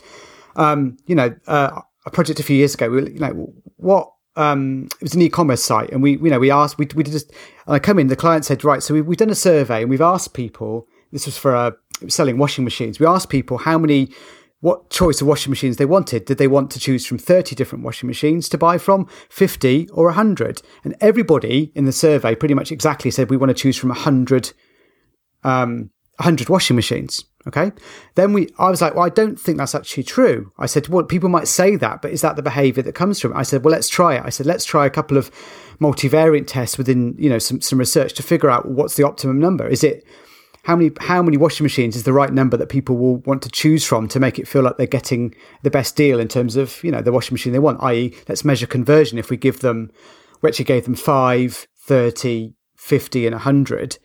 um, 0.55 0.97
you 1.07 1.15
know, 1.15 1.35
uh, 1.47 1.81
a 2.07 2.11
project 2.11 2.41
a 2.41 2.43
few 2.43 2.57
years 2.57 2.75
ago. 2.75 2.89
We, 2.89 3.03
were, 3.03 3.09
you 3.09 3.21
know, 3.21 3.53
what 3.77 4.13
um, 4.37 4.89
it 5.01 5.03
was 5.03 5.15
an 5.15 5.23
e-commerce 5.23 5.63
site, 5.63 5.91
and 5.91 6.03
we, 6.03 6.13
you 6.13 6.31
know, 6.31 6.39
we 6.39 6.51
asked, 6.51 6.79
we, 6.79 6.87
we 6.95 7.03
did 7.03 7.13
just, 7.13 7.31
and 7.67 7.75
I 7.75 7.79
come 7.79 7.99
in, 7.99 8.07
the 8.07 8.17
client 8.17 8.45
said, 8.45 8.65
right, 8.65 8.83
so 8.83 8.95
we, 8.95 9.03
we've 9.03 9.19
done 9.19 9.31
a 9.31 9.35
survey, 9.35 9.83
and 9.83 9.91
we've 9.91 10.01
asked 10.01 10.33
people. 10.33 10.87
This 11.13 11.27
was 11.27 11.37
for 11.39 11.55
uh, 11.55 11.73
selling 12.09 12.39
washing 12.39 12.65
machines. 12.65 12.99
We 12.99 13.07
asked 13.07 13.29
people 13.29 13.59
how 13.59 13.79
many, 13.79 14.11
what 14.61 14.91
choice 14.91 15.21
of 15.21 15.27
washing 15.27 15.51
machines 15.51 15.77
they 15.77 15.87
wanted. 15.87 16.25
Did 16.25 16.39
they 16.39 16.49
want 16.49 16.71
to 16.73 16.81
choose 16.81 17.07
from 17.07 17.19
thirty 17.19 17.55
different 17.55 17.85
washing 17.85 18.07
machines 18.07 18.49
to 18.51 18.59
buy 18.59 18.79
from, 18.79 19.07
fifty 19.29 19.89
or 19.91 20.11
hundred? 20.11 20.63
And 20.85 20.97
everybody 21.01 21.73
in 21.75 21.85
the 21.85 21.93
survey 21.93 22.35
pretty 22.35 22.55
much 22.55 22.73
exactly 22.73 23.11
said 23.11 23.31
we 23.31 23.37
want 23.37 23.51
to 23.51 23.55
choose 23.55 23.77
from 23.77 23.91
hundred 23.91 24.53
um, 25.45 25.91
100 26.19 26.49
washing 26.49 26.77
machines. 26.77 27.25
Okay. 27.47 27.71
Then 28.17 28.33
we, 28.33 28.49
I 28.59 28.71
was 28.71 28.83
like, 28.83 28.95
well, 28.95 29.05
I 29.05 29.09
don't 29.09 29.39
think 29.39 29.59
that's 29.59 29.75
actually 29.75 30.03
true. 30.03 30.53
I 30.59 30.67
said, 30.67 30.89
well, 30.89 31.05
people 31.05 31.29
might 31.29 31.47
say 31.47 31.77
that, 31.77 32.03
but 32.03 32.11
is 32.11 32.21
that 32.23 32.35
the 32.35 32.43
behavior 32.43 32.83
that 32.83 32.95
comes 32.95 33.21
from 33.21 33.33
it? 33.33 33.37
I 33.37 33.43
said, 33.43 33.65
well, 33.65 33.73
let's 33.73 33.89
try 33.89 34.17
it. 34.17 34.23
I 34.25 34.31
said, 34.31 34.47
let's 34.47 34.65
try 34.65 34.85
a 34.85 34.91
couple 34.91 35.17
of 35.17 35.31
multivariate 35.81 36.49
tests 36.49 36.77
within, 36.77 37.15
you 37.19 37.31
know, 37.31 37.39
some, 37.39 37.61
some 37.61 37.79
research 37.79 38.15
to 38.15 38.23
figure 38.23 38.51
out 38.51 38.69
what's 38.69 38.97
the 38.97 39.05
optimum 39.05 39.39
number. 39.39 39.67
Is 39.69 39.85
it, 39.85 40.05
how 40.65 40.75
many, 40.75 40.91
how 40.99 41.23
many 41.23 41.37
washing 41.37 41.65
machines 41.65 41.95
is 41.95 42.03
the 42.03 42.13
right 42.13 42.33
number 42.33 42.57
that 42.57 42.69
people 42.69 42.97
will 42.97 43.19
want 43.19 43.43
to 43.43 43.51
choose 43.51 43.85
from 43.85 44.09
to 44.09 44.19
make 44.19 44.41
it 44.41 44.49
feel 44.49 44.63
like 44.63 44.77
they're 44.77 44.87
getting 44.89 45.33
the 45.63 45.71
best 45.71 45.95
deal 45.95 46.19
in 46.19 46.27
terms 46.27 46.57
of, 46.57 46.83
you 46.83 46.91
know, 46.91 47.01
the 47.01 47.13
washing 47.13 47.35
machine 47.35 47.53
they 47.53 47.61
want, 47.61 47.81
i.e. 47.85 48.13
let's 48.29 48.45
measure 48.45 48.67
conversion. 48.67 49.19
If 49.19 49.31
we 49.31 49.37
give 49.37 49.61
them, 49.61 49.93
we 50.43 50.49
actually 50.49 50.65
gave 50.65 50.85
them 50.85 50.97
5, 50.97 51.69
30, 51.77 52.55
50 52.75 53.27
and 53.27 53.35
100 53.35 53.99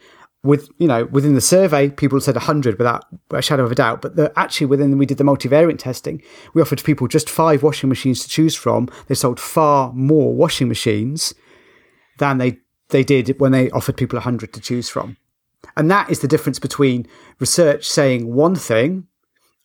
with 0.44 0.70
you 0.80 0.88
know 0.88 1.06
within 1.06 1.36
the 1.36 1.42
survey 1.42 1.90
people 1.90 2.20
said 2.20 2.36
100 2.36 2.78
without 2.80 3.06
a 3.32 3.42
shadow 3.42 3.64
of 3.64 3.72
a 3.72 3.76
doubt. 3.76 4.02
But 4.02 4.16
the, 4.16 4.32
actually 4.38 4.68
within 4.68 4.98
we 4.98 5.06
did 5.06 5.18
the 5.18 5.24
multivariant 5.24 5.80
testing 5.80 6.22
we 6.54 6.62
offered 6.62 6.84
people 6.84 7.08
just 7.08 7.30
five 7.30 7.64
washing 7.64 7.90
machines 7.90 8.24
to 8.24 8.30
choose 8.30 8.56
from. 8.56 8.90
They 9.08 9.16
sold 9.16 9.40
far 9.40 9.94
more 9.94 10.34
washing 10.34 10.68
machines 10.68 11.34
than 12.18 12.38
they 12.38 12.60
they 12.90 13.04
did 13.04 13.40
when 13.40 13.52
they 13.52 13.70
offered 13.72 13.98
people 13.98 14.18
100 14.18 14.54
to 14.54 14.60
choose 14.60 14.90
from. 14.90 15.18
And 15.78 15.90
that 15.92 16.10
is 16.10 16.20
the 16.20 16.28
difference 16.28 16.60
between 16.60 17.08
research 17.40 17.88
saying 17.88 18.34
one 18.34 18.56
thing 18.56 19.08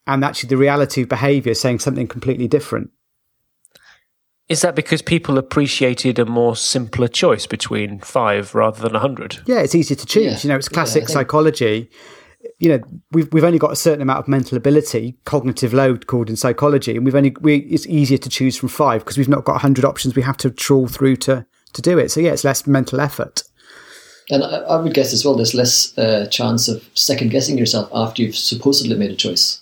and 0.06 0.24
actually 0.24 0.48
the 0.48 0.56
reality 0.56 1.02
of 1.02 1.08
behavior 1.08 1.54
saying 1.54 1.80
something 1.80 2.06
completely 2.06 2.46
different 2.46 2.90
Is 4.48 4.60
that 4.62 4.76
because 4.76 5.02
people 5.02 5.38
appreciated 5.38 6.18
a 6.20 6.24
more 6.24 6.54
simpler 6.54 7.08
choice 7.08 7.46
between 7.46 7.98
five 8.00 8.54
rather 8.54 8.80
than 8.80 8.94
a 8.94 9.00
hundred? 9.00 9.38
Yeah, 9.46 9.58
it's 9.60 9.74
easier 9.74 9.96
to 9.96 10.06
choose. 10.06 10.24
Yeah. 10.24 10.38
You 10.42 10.48
know, 10.50 10.56
it's 10.56 10.68
Yeah, 10.70 10.74
classic 10.74 11.02
I 11.02 11.06
think- 11.06 11.14
psychology. 11.14 11.90
You 12.60 12.68
know, 12.68 12.80
we've 13.10 13.28
we've 13.32 13.42
only 13.42 13.58
got 13.58 13.72
a 13.72 13.76
certain 13.76 14.00
amount 14.02 14.20
of 14.20 14.28
mental 14.28 14.56
ability, 14.56 15.16
cognitive 15.24 15.74
load 15.74 16.06
called 16.06 16.30
in 16.30 16.36
psychology, 16.36 16.94
and 16.96 17.04
we've 17.04 17.14
only 17.16 17.34
we 17.40 17.56
it's 17.56 17.86
easier 17.88 18.18
to 18.18 18.28
choose 18.28 18.56
from 18.56 18.68
five 18.68 19.00
because 19.00 19.18
we've 19.18 19.28
not 19.28 19.44
got 19.44 19.60
hundred 19.62 19.84
options. 19.84 20.14
We 20.14 20.22
have 20.22 20.36
to 20.38 20.50
trawl 20.50 20.86
through 20.86 21.16
to 21.16 21.44
to 21.72 21.82
do 21.82 21.98
it. 21.98 22.12
So 22.12 22.20
yeah, 22.20 22.30
it's 22.30 22.44
less 22.44 22.64
mental 22.66 23.00
effort. 23.00 23.42
And 24.30 24.44
I, 24.44 24.58
I 24.58 24.80
would 24.80 24.94
guess 24.94 25.12
as 25.12 25.24
well, 25.24 25.34
there's 25.34 25.54
less 25.54 25.96
uh, 25.98 26.26
chance 26.30 26.68
of 26.68 26.88
second 26.94 27.30
guessing 27.30 27.58
yourself 27.58 27.88
after 27.92 28.22
you've 28.22 28.36
supposedly 28.36 28.96
made 28.96 29.10
a 29.10 29.16
choice. 29.16 29.60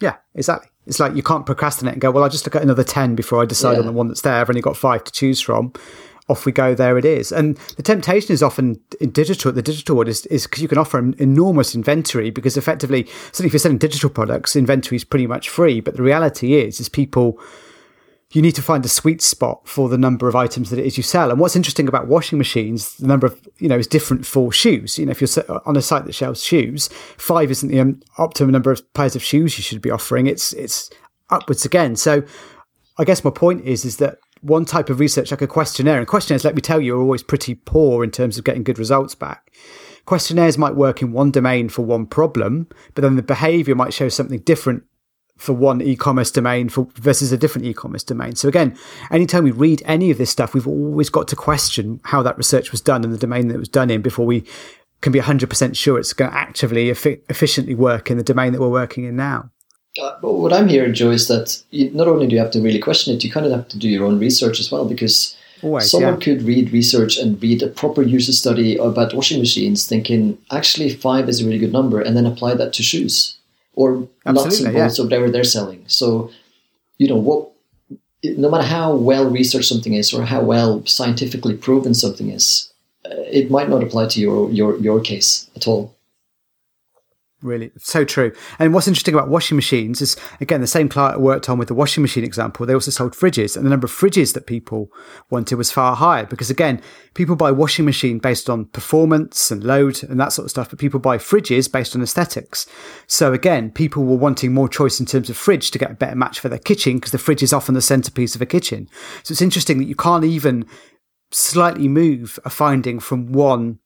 Yeah, 0.00 0.16
exactly. 0.34 0.70
It's 0.88 0.98
like 0.98 1.14
you 1.14 1.22
can't 1.22 1.46
procrastinate 1.46 1.92
and 1.92 2.00
go, 2.00 2.10
well, 2.10 2.24
I'll 2.24 2.30
just 2.30 2.46
look 2.46 2.56
at 2.56 2.62
another 2.62 2.82
10 2.82 3.14
before 3.14 3.40
I 3.42 3.44
decide 3.44 3.74
Yeah. 3.74 3.80
on 3.80 3.86
the 3.86 3.92
one 3.92 4.08
that's 4.08 4.22
there. 4.22 4.34
I've 4.34 4.48
only 4.48 4.62
got 4.62 4.76
five 4.76 5.04
to 5.04 5.12
choose 5.12 5.40
from. 5.40 5.72
Off 6.30 6.44
we 6.44 6.52
go, 6.52 6.74
there 6.74 6.98
it 6.98 7.04
is. 7.06 7.30
And 7.32 7.56
the 7.76 7.82
temptation 7.82 8.32
is 8.34 8.42
often 8.42 8.80
in 9.00 9.10
digital, 9.10 9.50
the 9.52 9.62
digital 9.62 9.96
world 9.96 10.08
is 10.08 10.22
because 10.26 10.60
you 10.60 10.68
can 10.68 10.76
offer 10.76 10.98
an 10.98 11.14
enormous 11.18 11.74
inventory 11.74 12.30
because 12.30 12.56
effectively, 12.56 13.06
certainly 13.32 13.46
if 13.46 13.52
you're 13.54 13.60
selling 13.60 13.78
digital 13.78 14.10
products, 14.10 14.54
inventory 14.56 14.96
is 14.96 15.04
pretty 15.04 15.26
much 15.26 15.48
free. 15.48 15.80
But 15.80 15.96
the 15.96 16.02
reality 16.02 16.54
is, 16.54 16.80
is 16.80 16.88
people 16.90 17.38
you 18.32 18.42
need 18.42 18.54
to 18.54 18.62
find 18.62 18.84
a 18.84 18.88
sweet 18.88 19.22
spot 19.22 19.66
for 19.66 19.88
the 19.88 19.96
number 19.96 20.28
of 20.28 20.36
items 20.36 20.68
that 20.68 20.78
it 20.78 20.84
is 20.84 20.98
you 20.98 21.02
sell. 21.02 21.30
And 21.30 21.40
what's 21.40 21.56
interesting 21.56 21.88
about 21.88 22.08
washing 22.08 22.36
machines, 22.36 22.94
the 22.96 23.06
number 23.06 23.26
of, 23.26 23.40
you 23.58 23.68
know, 23.68 23.78
is 23.78 23.86
different 23.86 24.26
for 24.26 24.52
shoes. 24.52 24.98
You 24.98 25.06
know, 25.06 25.12
if 25.12 25.20
you're 25.22 25.62
on 25.66 25.76
a 25.76 25.82
site 25.82 26.04
that 26.04 26.12
sells 26.12 26.42
shoes, 26.44 26.88
five 27.16 27.50
isn't 27.50 27.70
the 27.70 27.80
um, 27.80 28.00
optimum 28.18 28.52
number 28.52 28.70
of 28.70 28.92
pairs 28.92 29.16
of 29.16 29.22
shoes 29.22 29.56
you 29.56 29.62
should 29.62 29.80
be 29.80 29.90
offering. 29.90 30.26
It's, 30.26 30.52
it's 30.52 30.90
upwards 31.30 31.64
again. 31.64 31.96
So 31.96 32.22
I 32.98 33.04
guess 33.04 33.24
my 33.24 33.30
point 33.30 33.64
is, 33.64 33.86
is 33.86 33.96
that 33.96 34.18
one 34.42 34.66
type 34.66 34.90
of 34.90 35.00
research, 35.00 35.30
like 35.30 35.42
a 35.42 35.46
questionnaire, 35.46 35.98
and 35.98 36.06
questionnaires, 36.06 36.44
let 36.44 36.54
me 36.54 36.60
tell 36.60 36.82
you, 36.82 36.96
are 36.96 37.02
always 37.02 37.22
pretty 37.22 37.54
poor 37.54 38.04
in 38.04 38.10
terms 38.10 38.36
of 38.36 38.44
getting 38.44 38.62
good 38.62 38.78
results 38.78 39.14
back. 39.14 39.54
Questionnaires 40.04 40.58
might 40.58 40.74
work 40.74 41.00
in 41.02 41.12
one 41.12 41.30
domain 41.30 41.68
for 41.68 41.82
one 41.82 42.06
problem, 42.06 42.68
but 42.94 43.02
then 43.02 43.16
the 43.16 43.22
behavior 43.22 43.74
might 43.74 43.92
show 43.92 44.08
something 44.08 44.40
different 44.40 44.84
for 45.38 45.52
one 45.52 45.80
e-commerce 45.80 46.30
domain 46.30 46.68
for 46.68 46.88
versus 46.96 47.32
a 47.32 47.38
different 47.38 47.64
e-commerce 47.66 48.02
domain. 48.02 48.34
So 48.34 48.48
again, 48.48 48.76
anytime 49.10 49.44
we 49.44 49.52
read 49.52 49.82
any 49.86 50.10
of 50.10 50.18
this 50.18 50.30
stuff, 50.30 50.52
we've 50.52 50.66
always 50.66 51.08
got 51.08 51.28
to 51.28 51.36
question 51.36 52.00
how 52.04 52.22
that 52.22 52.36
research 52.36 52.72
was 52.72 52.80
done 52.80 53.04
and 53.04 53.14
the 53.14 53.18
domain 53.18 53.48
that 53.48 53.54
it 53.54 53.58
was 53.58 53.68
done 53.68 53.88
in 53.88 54.02
before 54.02 54.26
we 54.26 54.44
can 55.00 55.12
be 55.12 55.20
100% 55.20 55.76
sure 55.76 55.98
it's 55.98 56.12
going 56.12 56.30
to 56.30 56.36
actively 56.36 56.90
efficiently 56.90 57.74
work 57.74 58.10
in 58.10 58.16
the 58.18 58.24
domain 58.24 58.52
that 58.52 58.60
we're 58.60 58.68
working 58.68 59.04
in 59.04 59.14
now. 59.14 59.48
Uh, 60.00 60.16
what 60.20 60.52
I'm 60.52 60.68
hearing, 60.68 60.92
Joe, 60.92 61.10
is 61.10 61.28
that 61.28 61.62
you, 61.70 61.90
not 61.92 62.08
only 62.08 62.26
do 62.26 62.34
you 62.34 62.42
have 62.42 62.50
to 62.52 62.60
really 62.60 62.80
question 62.80 63.14
it, 63.14 63.22
you 63.22 63.30
kind 63.30 63.46
of 63.46 63.52
have 63.52 63.68
to 63.68 63.78
do 63.78 63.88
your 63.88 64.06
own 64.06 64.18
research 64.18 64.58
as 64.58 64.70
well 64.70 64.84
because 64.84 65.36
Always, 65.62 65.90
someone 65.90 66.14
yeah. 66.14 66.20
could 66.20 66.42
read 66.42 66.72
research 66.72 67.16
and 67.16 67.40
read 67.40 67.62
a 67.62 67.68
proper 67.68 68.02
user 68.02 68.32
study 68.32 68.76
about 68.76 69.14
washing 69.14 69.38
machines, 69.38 69.86
thinking 69.86 70.36
actually 70.50 70.94
five 70.94 71.28
is 71.28 71.40
a 71.40 71.44
really 71.44 71.58
good 71.58 71.72
number, 71.72 72.00
and 72.00 72.16
then 72.16 72.26
apply 72.26 72.54
that 72.54 72.72
to 72.74 72.82
shoes 72.82 73.37
or 73.78 74.08
nuts 74.26 74.60
and 74.60 74.74
bolts 74.74 74.98
yeah. 74.98 75.02
or 75.02 75.06
whatever 75.06 75.30
they're 75.30 75.44
selling. 75.44 75.84
So, 75.86 76.32
you 76.98 77.06
know, 77.06 77.16
what 77.16 77.48
no 78.24 78.50
matter 78.50 78.66
how 78.66 78.96
well 78.96 79.30
researched 79.30 79.68
something 79.68 79.94
is 79.94 80.12
or 80.12 80.24
how 80.24 80.42
well 80.42 80.84
scientifically 80.84 81.56
proven 81.56 81.94
something 81.94 82.30
is, 82.30 82.72
uh, 83.06 83.22
it 83.38 83.52
might 83.52 83.68
not 83.68 83.84
apply 83.84 84.08
to 84.08 84.20
your 84.20 84.50
your 84.50 84.76
your 84.78 85.00
case 85.00 85.48
at 85.54 85.68
all. 85.68 85.94
Really, 87.40 87.70
so 87.78 88.04
true. 88.04 88.32
And 88.58 88.74
what's 88.74 88.88
interesting 88.88 89.14
about 89.14 89.28
washing 89.28 89.54
machines 89.54 90.02
is, 90.02 90.16
again, 90.40 90.60
the 90.60 90.66
same 90.66 90.88
client 90.88 91.14
I 91.14 91.18
worked 91.18 91.48
on 91.48 91.56
with 91.56 91.68
the 91.68 91.74
washing 91.74 92.02
machine 92.02 92.24
example. 92.24 92.66
They 92.66 92.74
also 92.74 92.90
sold 92.90 93.12
fridges, 93.12 93.56
and 93.56 93.64
the 93.64 93.70
number 93.70 93.84
of 93.84 93.92
fridges 93.92 94.34
that 94.34 94.48
people 94.48 94.90
wanted 95.30 95.54
was 95.54 95.70
far 95.70 95.94
higher 95.94 96.26
because, 96.26 96.50
again, 96.50 96.82
people 97.14 97.36
buy 97.36 97.52
washing 97.52 97.84
machine 97.84 98.18
based 98.18 98.50
on 98.50 98.64
performance 98.64 99.52
and 99.52 99.62
load 99.62 100.02
and 100.02 100.18
that 100.18 100.32
sort 100.32 100.46
of 100.46 100.50
stuff, 100.50 100.70
but 100.70 100.80
people 100.80 100.98
buy 100.98 101.16
fridges 101.16 101.70
based 101.70 101.94
on 101.94 102.02
aesthetics. 102.02 102.66
So, 103.06 103.32
again, 103.32 103.70
people 103.70 104.02
were 104.02 104.16
wanting 104.16 104.52
more 104.52 104.68
choice 104.68 104.98
in 104.98 105.06
terms 105.06 105.30
of 105.30 105.36
fridge 105.36 105.70
to 105.70 105.78
get 105.78 105.92
a 105.92 105.94
better 105.94 106.16
match 106.16 106.40
for 106.40 106.48
their 106.48 106.58
kitchen 106.58 106.96
because 106.96 107.12
the 107.12 107.18
fridge 107.18 107.44
is 107.44 107.52
often 107.52 107.76
the 107.76 107.80
centerpiece 107.80 108.34
of 108.34 108.42
a 108.42 108.46
kitchen. 108.46 108.88
So, 109.22 109.30
it's 109.30 109.42
interesting 109.42 109.78
that 109.78 109.86
you 109.86 109.94
can't 109.94 110.24
even 110.24 110.66
slightly 111.30 111.86
move 111.86 112.40
a 112.44 112.50
finding 112.50 112.98
from 112.98 113.30
one 113.30 113.78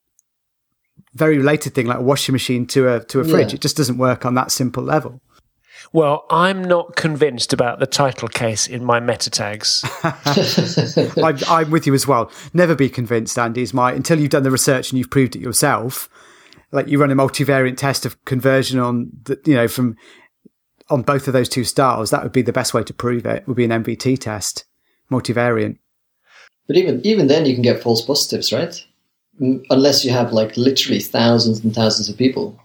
very 1.13 1.37
related 1.37 1.75
thing 1.75 1.87
like 1.87 1.99
a 1.99 2.03
washing 2.03 2.33
machine 2.33 2.65
to 2.67 2.87
a 2.87 3.03
to 3.05 3.19
a 3.19 3.23
fridge. 3.23 3.49
Yeah. 3.51 3.55
It 3.55 3.61
just 3.61 3.77
doesn't 3.77 3.97
work 3.97 4.25
on 4.25 4.35
that 4.35 4.51
simple 4.51 4.83
level. 4.83 5.21
Well, 5.91 6.25
I'm 6.31 6.63
not 6.63 6.95
convinced 6.95 7.53
about 7.53 7.79
the 7.79 7.85
title 7.85 8.27
case 8.27 8.67
in 8.67 8.83
my 8.83 8.99
meta 8.99 9.29
tags. 9.29 9.83
I'm, 11.17 11.37
I'm, 11.47 11.69
with 11.69 11.85
you 11.85 11.93
as 11.93 12.07
well. 12.07 12.31
Never 12.53 12.73
be 12.73 12.89
convinced, 12.89 13.37
Andy. 13.37 13.61
Is 13.61 13.73
my 13.73 13.91
until 13.91 14.19
you've 14.19 14.31
done 14.31 14.43
the 14.43 14.51
research 14.51 14.91
and 14.91 14.97
you've 14.97 15.11
proved 15.11 15.35
it 15.35 15.41
yourself. 15.41 16.09
Like 16.71 16.87
you 16.87 16.99
run 16.99 17.11
a 17.11 17.15
multivariate 17.15 17.77
test 17.77 18.05
of 18.05 18.23
conversion 18.25 18.79
on 18.79 19.11
the, 19.25 19.39
you 19.45 19.53
know 19.53 19.67
from 19.67 19.95
on 20.89 21.03
both 21.03 21.27
of 21.27 21.33
those 21.33 21.49
two 21.49 21.63
styles. 21.63 22.09
That 22.09 22.23
would 22.23 22.31
be 22.31 22.41
the 22.41 22.53
best 22.53 22.73
way 22.73 22.83
to 22.83 22.93
prove 22.93 23.25
it. 23.25 23.47
Would 23.47 23.57
be 23.57 23.65
an 23.65 23.83
MVT 23.83 24.19
test, 24.19 24.65
multivariate. 25.11 25.77
But 26.67 26.77
even 26.77 27.05
even 27.05 27.27
then, 27.27 27.45
you 27.45 27.53
can 27.53 27.61
get 27.61 27.83
false 27.83 28.01
positives, 28.01 28.51
right? 28.51 28.83
Unless 29.39 30.05
you 30.05 30.11
have 30.11 30.33
like 30.33 30.55
literally 30.57 30.99
thousands 30.99 31.63
and 31.63 31.73
thousands 31.73 32.09
of 32.09 32.17
people. 32.17 32.59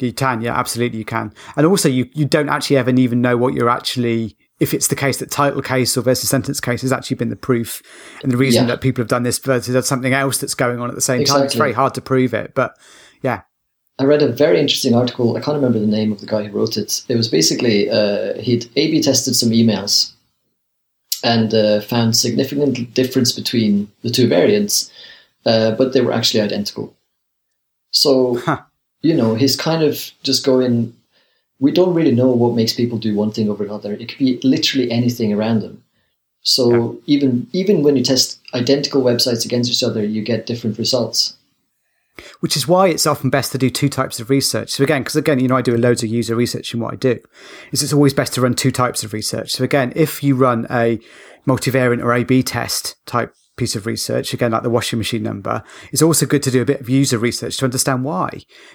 You 0.00 0.12
can, 0.12 0.42
yeah, 0.42 0.56
absolutely, 0.56 0.98
you 0.98 1.04
can. 1.04 1.32
And 1.56 1.66
also, 1.66 1.88
you 1.88 2.08
you 2.12 2.24
don't 2.24 2.48
actually 2.48 2.76
ever 2.76 2.90
even 2.90 3.20
know 3.20 3.36
what 3.36 3.54
you're 3.54 3.70
actually. 3.70 4.36
If 4.60 4.74
it's 4.74 4.88
the 4.88 4.96
case 4.96 5.18
that 5.18 5.30
title 5.30 5.62
case 5.62 5.96
or 5.96 6.02
versus 6.02 6.28
sentence 6.28 6.60
case 6.60 6.82
has 6.82 6.92
actually 6.92 7.16
been 7.16 7.30
the 7.30 7.36
proof, 7.36 7.80
and 8.22 8.32
the 8.32 8.36
reason 8.36 8.64
yeah. 8.64 8.74
that 8.74 8.80
people 8.80 9.02
have 9.02 9.08
done 9.08 9.22
this 9.22 9.38
versus 9.38 9.86
something 9.86 10.12
else 10.12 10.38
that's 10.38 10.54
going 10.54 10.80
on 10.80 10.88
at 10.88 10.96
the 10.96 11.00
same 11.00 11.20
exactly. 11.20 11.40
time, 11.40 11.46
it's 11.46 11.54
very 11.54 11.72
hard 11.72 11.94
to 11.94 12.00
prove 12.00 12.34
it. 12.34 12.54
But 12.54 12.76
yeah, 13.22 13.42
I 13.98 14.04
read 14.04 14.22
a 14.22 14.28
very 14.28 14.60
interesting 14.60 14.94
article. 14.94 15.36
I 15.36 15.40
can't 15.40 15.56
remember 15.56 15.78
the 15.78 15.86
name 15.86 16.12
of 16.12 16.20
the 16.20 16.26
guy 16.26 16.44
who 16.44 16.56
wrote 16.56 16.76
it. 16.76 17.04
It 17.08 17.16
was 17.16 17.28
basically 17.28 17.90
uh, 17.90 18.38
he'd 18.40 18.66
A/B 18.76 19.02
tested 19.02 19.34
some 19.34 19.50
emails 19.50 20.12
and 21.24 21.52
uh, 21.52 21.80
found 21.80 22.16
significant 22.16 22.94
difference 22.94 23.32
between 23.32 23.90
the 24.02 24.10
two 24.10 24.28
variants 24.28 24.90
uh, 25.48 25.70
but 25.78 25.92
they 25.92 26.02
were 26.02 26.12
actually 26.12 26.42
identical. 26.42 26.94
So, 27.90 28.36
huh. 28.36 28.60
you 29.00 29.14
know, 29.14 29.34
he's 29.34 29.56
kind 29.56 29.82
of 29.82 30.10
just 30.22 30.44
going, 30.44 30.94
we 31.58 31.72
don't 31.72 31.94
really 31.94 32.14
know 32.20 32.30
what 32.30 32.54
makes 32.54 32.74
people 32.74 32.98
do 32.98 33.14
one 33.14 33.32
thing 33.32 33.48
over 33.48 33.64
another. 33.64 33.94
It 33.94 34.08
could 34.08 34.18
be 34.18 34.38
literally 34.42 34.90
anything 34.90 35.32
around 35.32 35.62
them. 35.62 35.82
So 36.42 36.64
yeah. 36.70 37.14
even 37.14 37.46
even 37.52 37.82
when 37.82 37.96
you 37.96 38.04
test 38.04 38.40
identical 38.54 39.02
websites 39.02 39.44
against 39.44 39.70
each 39.70 39.82
other, 39.82 40.04
you 40.04 40.22
get 40.22 40.46
different 40.46 40.78
results. 40.78 41.34
Which 42.40 42.56
is 42.56 42.68
why 42.68 42.88
it's 42.88 43.06
often 43.06 43.30
best 43.30 43.52
to 43.52 43.58
do 43.58 43.70
two 43.70 43.88
types 43.88 44.20
of 44.20 44.28
research. 44.28 44.70
So 44.70 44.84
again, 44.84 45.02
because 45.02 45.16
again, 45.16 45.40
you 45.40 45.48
know, 45.48 45.56
I 45.56 45.62
do 45.62 45.76
loads 45.76 46.02
of 46.02 46.10
user 46.10 46.36
research 46.36 46.74
in 46.74 46.80
what 46.80 46.92
I 46.92 46.96
do, 46.96 47.18
is 47.72 47.82
it's 47.82 47.92
always 47.92 48.14
best 48.14 48.34
to 48.34 48.40
run 48.40 48.54
two 48.54 48.70
types 48.70 49.02
of 49.04 49.12
research. 49.12 49.50
So 49.50 49.64
again, 49.64 49.92
if 49.96 50.22
you 50.22 50.36
run 50.36 50.66
a 50.70 50.98
multivariate 51.46 52.02
or 52.02 52.12
A/B 52.12 52.42
test 52.42 52.96
type 53.06 53.34
piece 53.58 53.76
of 53.76 53.86
research, 53.86 54.32
again, 54.32 54.52
like 54.52 54.62
the 54.62 54.70
washing 54.70 54.98
machine 54.98 55.22
number, 55.22 55.62
it's 55.92 56.02
also 56.02 56.24
good 56.24 56.42
to 56.44 56.50
do 56.50 56.62
a 56.62 56.64
bit 56.64 56.80
of 56.80 56.88
user 56.88 57.18
research 57.18 57.58
to 57.58 57.64
understand 57.64 58.04
why. 58.04 58.30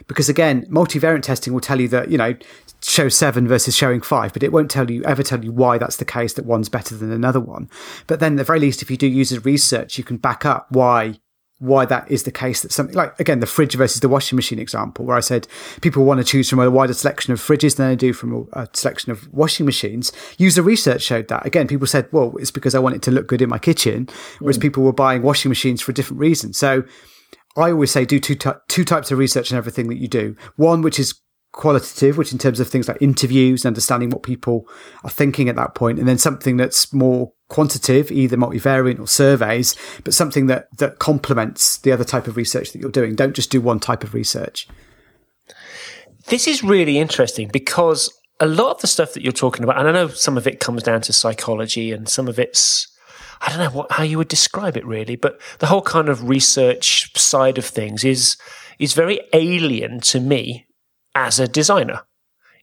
Because 0.08 0.30
again, 0.30 0.66
multivariant 0.70 1.24
testing 1.24 1.54
will 1.54 1.62
tell 1.62 1.82
you 1.82 1.88
that, 1.88 2.12
you 2.12 2.18
know, 2.18 2.36
show 2.84 3.10
seven 3.10 3.48
versus 3.48 3.76
showing 3.76 4.02
five, 4.02 4.34
but 4.34 4.44
it 4.44 4.52
won't 4.52 4.70
tell 4.70 4.92
you, 4.92 5.04
ever 5.06 5.24
tell 5.24 5.44
you 5.44 5.52
why 5.52 5.78
that's 5.78 5.98
the 5.98 6.06
case, 6.06 6.34
that 6.34 6.46
one's 6.46 6.70
better 6.70 6.96
than 6.96 7.12
another 7.12 7.40
one. 7.40 7.70
But 8.08 8.20
then, 8.20 8.34
at 8.34 8.38
the 8.38 8.44
very 8.44 8.60
least, 8.60 8.82
if 8.82 8.92
you 8.92 8.98
do 8.98 9.08
user 9.08 9.40
research, 9.40 9.98
you 9.98 10.04
can 10.04 10.18
back 10.18 10.46
up 10.46 10.68
why 10.70 11.20
why 11.64 11.86
that 11.86 12.10
is 12.12 12.24
the 12.24 12.32
case 12.32 12.62
that 12.62 12.74
something 12.74 12.96
like 12.96 13.18
again 13.22 13.40
the 13.40 13.46
fridge 13.46 13.74
versus 13.76 14.02
the 14.02 14.10
washing 14.10 14.36
machine 14.36 14.60
example 14.60 15.06
where 15.06 15.16
i 15.16 15.22
said 15.22 15.48
people 15.82 16.04
want 16.04 16.20
to 16.20 16.24
choose 16.24 16.50
from 16.50 16.60
a 16.60 16.70
wider 16.70 16.94
selection 16.94 17.32
of 17.32 17.40
fridges 17.40 17.78
than 17.78 17.88
they 17.88 17.96
do 17.96 18.12
from 18.12 18.50
a, 18.52 18.68
selection 18.74 19.12
of 19.12 19.32
washing 19.34 19.66
machines. 19.66 20.12
User 20.38 20.62
research 20.62 21.02
showed 21.02 21.30
that. 21.30 21.46
Again 21.46 21.68
people 21.68 21.88
said 21.88 22.08
well 22.12 22.36
it's 22.38 22.52
because 22.52 22.76
i 22.76 22.80
want 22.80 22.96
it 22.96 23.02
to 23.04 23.12
look 23.12 23.28
good 23.28 23.42
in 23.42 23.50
my 23.50 23.60
kitchen 23.60 24.10
whereas 24.40 24.58
mm. 24.58 24.62
people 24.62 24.84
were 24.84 24.94
buying 24.94 25.22
washing 25.22 25.50
machines 25.50 25.82
for 25.82 25.92
a 25.92 25.96
different 25.96 26.20
reason. 26.20 26.52
So 26.52 26.84
i 27.56 27.72
always 27.72 27.92
say 27.92 28.04
do 28.04 28.20
two, 28.20 28.36
t- 28.36 28.50
two 28.68 28.84
types 28.84 29.12
of 29.12 29.18
research 29.18 29.52
in 29.52 29.58
everything 29.58 29.88
that 29.88 29.98
you 29.98 30.10
do. 30.10 30.36
One 30.58 30.82
which 30.82 31.00
is 31.00 31.16
qualitative, 31.54 32.18
which 32.18 32.34
in 32.34 32.38
terms 32.38 32.60
of 32.60 32.68
things 32.68 32.88
like 32.88 33.02
interviews, 33.02 33.66
understanding 33.66 34.10
what 34.10 34.24
people 34.24 34.68
are 35.04 35.10
thinking 35.10 35.48
at 35.48 35.56
that 35.56 35.76
point, 35.76 36.00
and 36.00 36.08
then 36.08 36.18
something 36.18 36.58
that's 36.58 36.92
more 36.92 37.32
quantitative, 37.48 38.12
either 38.12 38.36
multivariant 38.36 39.00
or 39.00 39.08
surveys, 39.08 39.76
but 40.04 40.14
something 40.14 40.48
that 40.48 40.68
that 40.78 41.00
complements 41.00 41.78
the 41.78 41.92
other 41.92 42.04
type 42.04 42.28
of 42.28 42.36
research 42.36 42.74
that 42.74 42.80
you're 42.80 42.92
doing. 42.92 43.16
Don't 43.16 43.36
just 43.36 43.52
do 43.52 43.62
one 43.62 43.80
type 43.80 44.04
of 44.04 44.14
research. 44.14 44.68
This 46.28 46.48
is 46.48 46.64
really 46.64 46.98
interesting 46.98 47.50
because 47.52 48.12
a 48.40 48.48
lot 48.48 48.72
of 48.72 48.82
the 48.82 48.88
stuff 48.88 49.14
that 49.14 49.24
you're 49.24 49.32
talking 49.32 49.64
about, 49.64 49.78
and 49.78 49.88
I 49.88 49.92
know 49.92 50.08
some 50.08 50.38
of 50.38 50.48
it 50.48 50.60
comes 50.60 50.84
down 50.84 51.02
to 51.02 51.14
psychology 51.14 51.92
and 51.92 52.10
some 52.10 52.28
of 52.28 52.40
it's 52.40 52.90
I 53.42 53.50
don't 53.50 53.60
know 53.60 53.78
what, 53.78 53.92
how 53.92 54.04
you 54.04 54.18
would 54.18 54.30
describe 54.30 54.78
it 54.78 54.86
really, 54.86 55.18
but 55.18 55.40
the 55.60 55.68
whole 55.68 55.82
kind 55.82 56.08
of 56.08 56.30
research 56.30 57.16
side 57.18 57.58
of 57.58 57.66
things 57.66 58.04
is 58.04 58.38
is 58.80 58.94
very 58.94 59.20
alien 59.34 60.00
to 60.00 60.20
me 60.20 60.66
as 61.16 61.40
a 61.40 61.48
designer. 61.48 62.02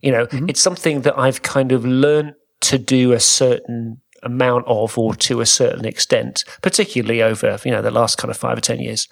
You 0.01 0.13
know, 0.13 0.27
mm-hmm. 0.27 0.49
it's 0.49 0.61
something 0.61 1.03
that 1.03 1.19
I've 1.19 1.43
kind 1.43 1.73
of 1.73 1.85
learned 1.85 2.35
to 2.63 2.79
do 2.79 3.13
a 3.13 3.21
certain 3.21 4.01
amount 4.23 4.67
of 4.67 4.99
or 4.99 5.15
to 5.15 5.41
a 5.41 5.47
certain 5.47 5.85
extent, 5.85 6.45
particularly 6.63 7.23
over, 7.23 7.59
you 7.65 7.71
know, 7.71 7.83
the 7.83 7.91
last 7.91 8.19
kind 8.19 8.31
of 8.31 8.37
five 8.37 8.59
or 8.59 8.61
10 8.61 8.81
years. 8.81 9.09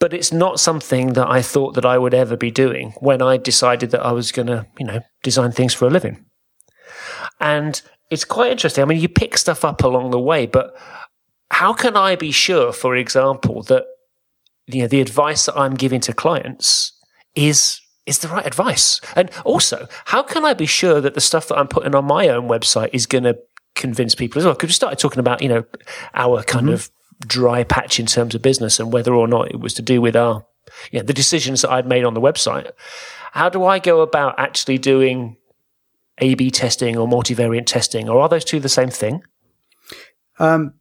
But 0.00 0.12
it's 0.12 0.32
not 0.32 0.58
something 0.58 1.12
that 1.12 1.28
I 1.28 1.42
thought 1.42 1.74
that 1.74 1.84
I 1.84 1.98
would 1.98 2.14
ever 2.14 2.36
be 2.36 2.50
doing 2.50 2.92
when 2.98 3.22
I 3.22 3.36
decided 3.36 3.90
that 3.90 4.04
I 4.04 4.12
was 4.12 4.32
going 4.32 4.48
to, 4.48 4.66
you 4.78 4.86
know, 4.86 5.00
design 5.22 5.52
things 5.52 5.74
for 5.74 5.86
a 5.86 5.90
living. 5.90 6.24
And 7.40 7.80
it's 8.10 8.24
quite 8.24 8.50
interesting. 8.50 8.82
I 8.82 8.86
mean, 8.86 9.00
you 9.00 9.08
pick 9.08 9.38
stuff 9.38 9.64
up 9.64 9.84
along 9.84 10.10
the 10.10 10.18
way, 10.18 10.46
but 10.46 10.76
how 11.50 11.72
can 11.72 11.96
I 11.96 12.16
be 12.16 12.32
sure, 12.32 12.72
for 12.72 12.96
example, 12.96 13.62
that, 13.64 13.84
you 14.66 14.82
know, 14.82 14.88
the 14.88 15.00
advice 15.00 15.46
that 15.46 15.56
I'm 15.56 15.74
giving 15.74 16.00
to 16.00 16.12
clients 16.12 16.92
is 17.34 17.80
is 18.06 18.18
the 18.18 18.28
right 18.28 18.46
advice? 18.46 19.00
And 19.14 19.30
also, 19.44 19.86
how 20.06 20.22
can 20.22 20.44
I 20.44 20.54
be 20.54 20.66
sure 20.66 21.00
that 21.00 21.14
the 21.14 21.20
stuff 21.20 21.48
that 21.48 21.58
I'm 21.58 21.68
putting 21.68 21.94
on 21.94 22.04
my 22.04 22.28
own 22.28 22.48
website 22.48 22.90
is 22.92 23.06
going 23.06 23.24
to 23.24 23.38
convince 23.74 24.14
people 24.14 24.38
as 24.38 24.44
well? 24.44 24.54
Because 24.54 24.68
we 24.68 24.74
started 24.74 24.98
talking 24.98 25.20
about, 25.20 25.40
you 25.40 25.48
know, 25.48 25.64
our 26.14 26.42
kind 26.42 26.66
mm-hmm. 26.66 26.74
of 26.74 26.90
dry 27.26 27.62
patch 27.62 28.00
in 28.00 28.06
terms 28.06 28.34
of 28.34 28.42
business 28.42 28.80
and 28.80 28.92
whether 28.92 29.14
or 29.14 29.28
not 29.28 29.50
it 29.50 29.60
was 29.60 29.74
to 29.74 29.82
do 29.82 30.00
with 30.00 30.16
our, 30.16 30.44
you 30.90 30.98
know, 30.98 31.04
the 31.04 31.14
decisions 31.14 31.62
that 31.62 31.70
I'd 31.70 31.86
made 31.86 32.04
on 32.04 32.14
the 32.14 32.20
website. 32.20 32.70
How 33.32 33.48
do 33.48 33.64
I 33.64 33.78
go 33.78 34.00
about 34.00 34.34
actually 34.38 34.78
doing 34.78 35.36
A 36.18 36.34
B 36.34 36.50
testing 36.50 36.96
or 36.98 37.06
multivariant 37.06 37.66
testing? 37.66 38.08
Or 38.08 38.20
are 38.20 38.28
those 38.28 38.44
two 38.44 38.60
the 38.60 38.68
same 38.68 38.90
thing? 38.90 39.22
um, 40.38 40.74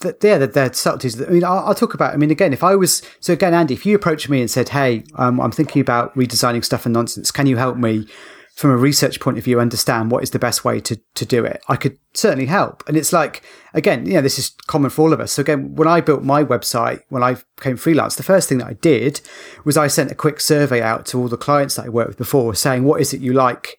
th- 0.00 0.16
yeah, 0.22 0.38
they're 0.38 0.72
subtleties. 0.72 1.20
I 1.20 1.26
mean, 1.26 1.44
I'll, 1.44 1.58
I'll, 1.58 1.74
talk 1.74 1.94
about. 1.94 2.14
I 2.14 2.16
mean, 2.16 2.30
again, 2.30 2.52
if 2.52 2.64
I 2.64 2.76
was 2.76 3.02
so 3.20 3.32
again, 3.32 3.54
Andy, 3.54 3.74
if 3.74 3.86
you 3.86 3.94
approached 3.96 4.28
me 4.28 4.40
and 4.40 4.50
said, 4.50 4.70
"Hey, 4.70 5.04
um, 5.16 5.40
I'm 5.40 5.52
thinking 5.52 5.80
about 5.80 6.14
redesigning 6.14 6.64
stuff 6.64 6.86
and 6.86 6.92
nonsense. 6.92 7.30
Can 7.30 7.46
you 7.46 7.56
help 7.56 7.76
me?" 7.76 8.06
From 8.56 8.70
a 8.70 8.76
research 8.76 9.18
point 9.18 9.36
of 9.36 9.42
view, 9.42 9.58
understand 9.58 10.12
what 10.12 10.22
is 10.22 10.30
the 10.30 10.38
best 10.38 10.64
way 10.64 10.78
to, 10.82 10.94
to 11.16 11.26
do 11.26 11.44
it. 11.44 11.60
I 11.68 11.74
could 11.74 11.98
certainly 12.12 12.46
help. 12.46 12.84
And 12.86 12.96
it's 12.96 13.12
like, 13.12 13.42
again, 13.72 14.06
you 14.06 14.12
know, 14.12 14.20
this 14.20 14.38
is 14.38 14.50
common 14.68 14.90
for 14.90 15.02
all 15.02 15.12
of 15.12 15.18
us. 15.18 15.32
So 15.32 15.40
again, 15.40 15.74
when 15.74 15.88
I 15.88 16.00
built 16.00 16.22
my 16.22 16.44
website, 16.44 17.00
when 17.08 17.24
I 17.24 17.38
came 17.60 17.76
freelance, 17.76 18.14
the 18.14 18.22
first 18.22 18.48
thing 18.48 18.58
that 18.58 18.68
I 18.68 18.74
did 18.74 19.20
was 19.64 19.76
I 19.76 19.88
sent 19.88 20.12
a 20.12 20.14
quick 20.14 20.38
survey 20.38 20.80
out 20.80 21.04
to 21.06 21.18
all 21.18 21.26
the 21.26 21.36
clients 21.36 21.74
that 21.74 21.86
I 21.86 21.88
worked 21.88 22.10
with 22.10 22.18
before 22.18 22.54
saying, 22.54 22.84
what 22.84 23.00
is 23.00 23.12
it 23.12 23.20
you 23.20 23.32
like 23.32 23.76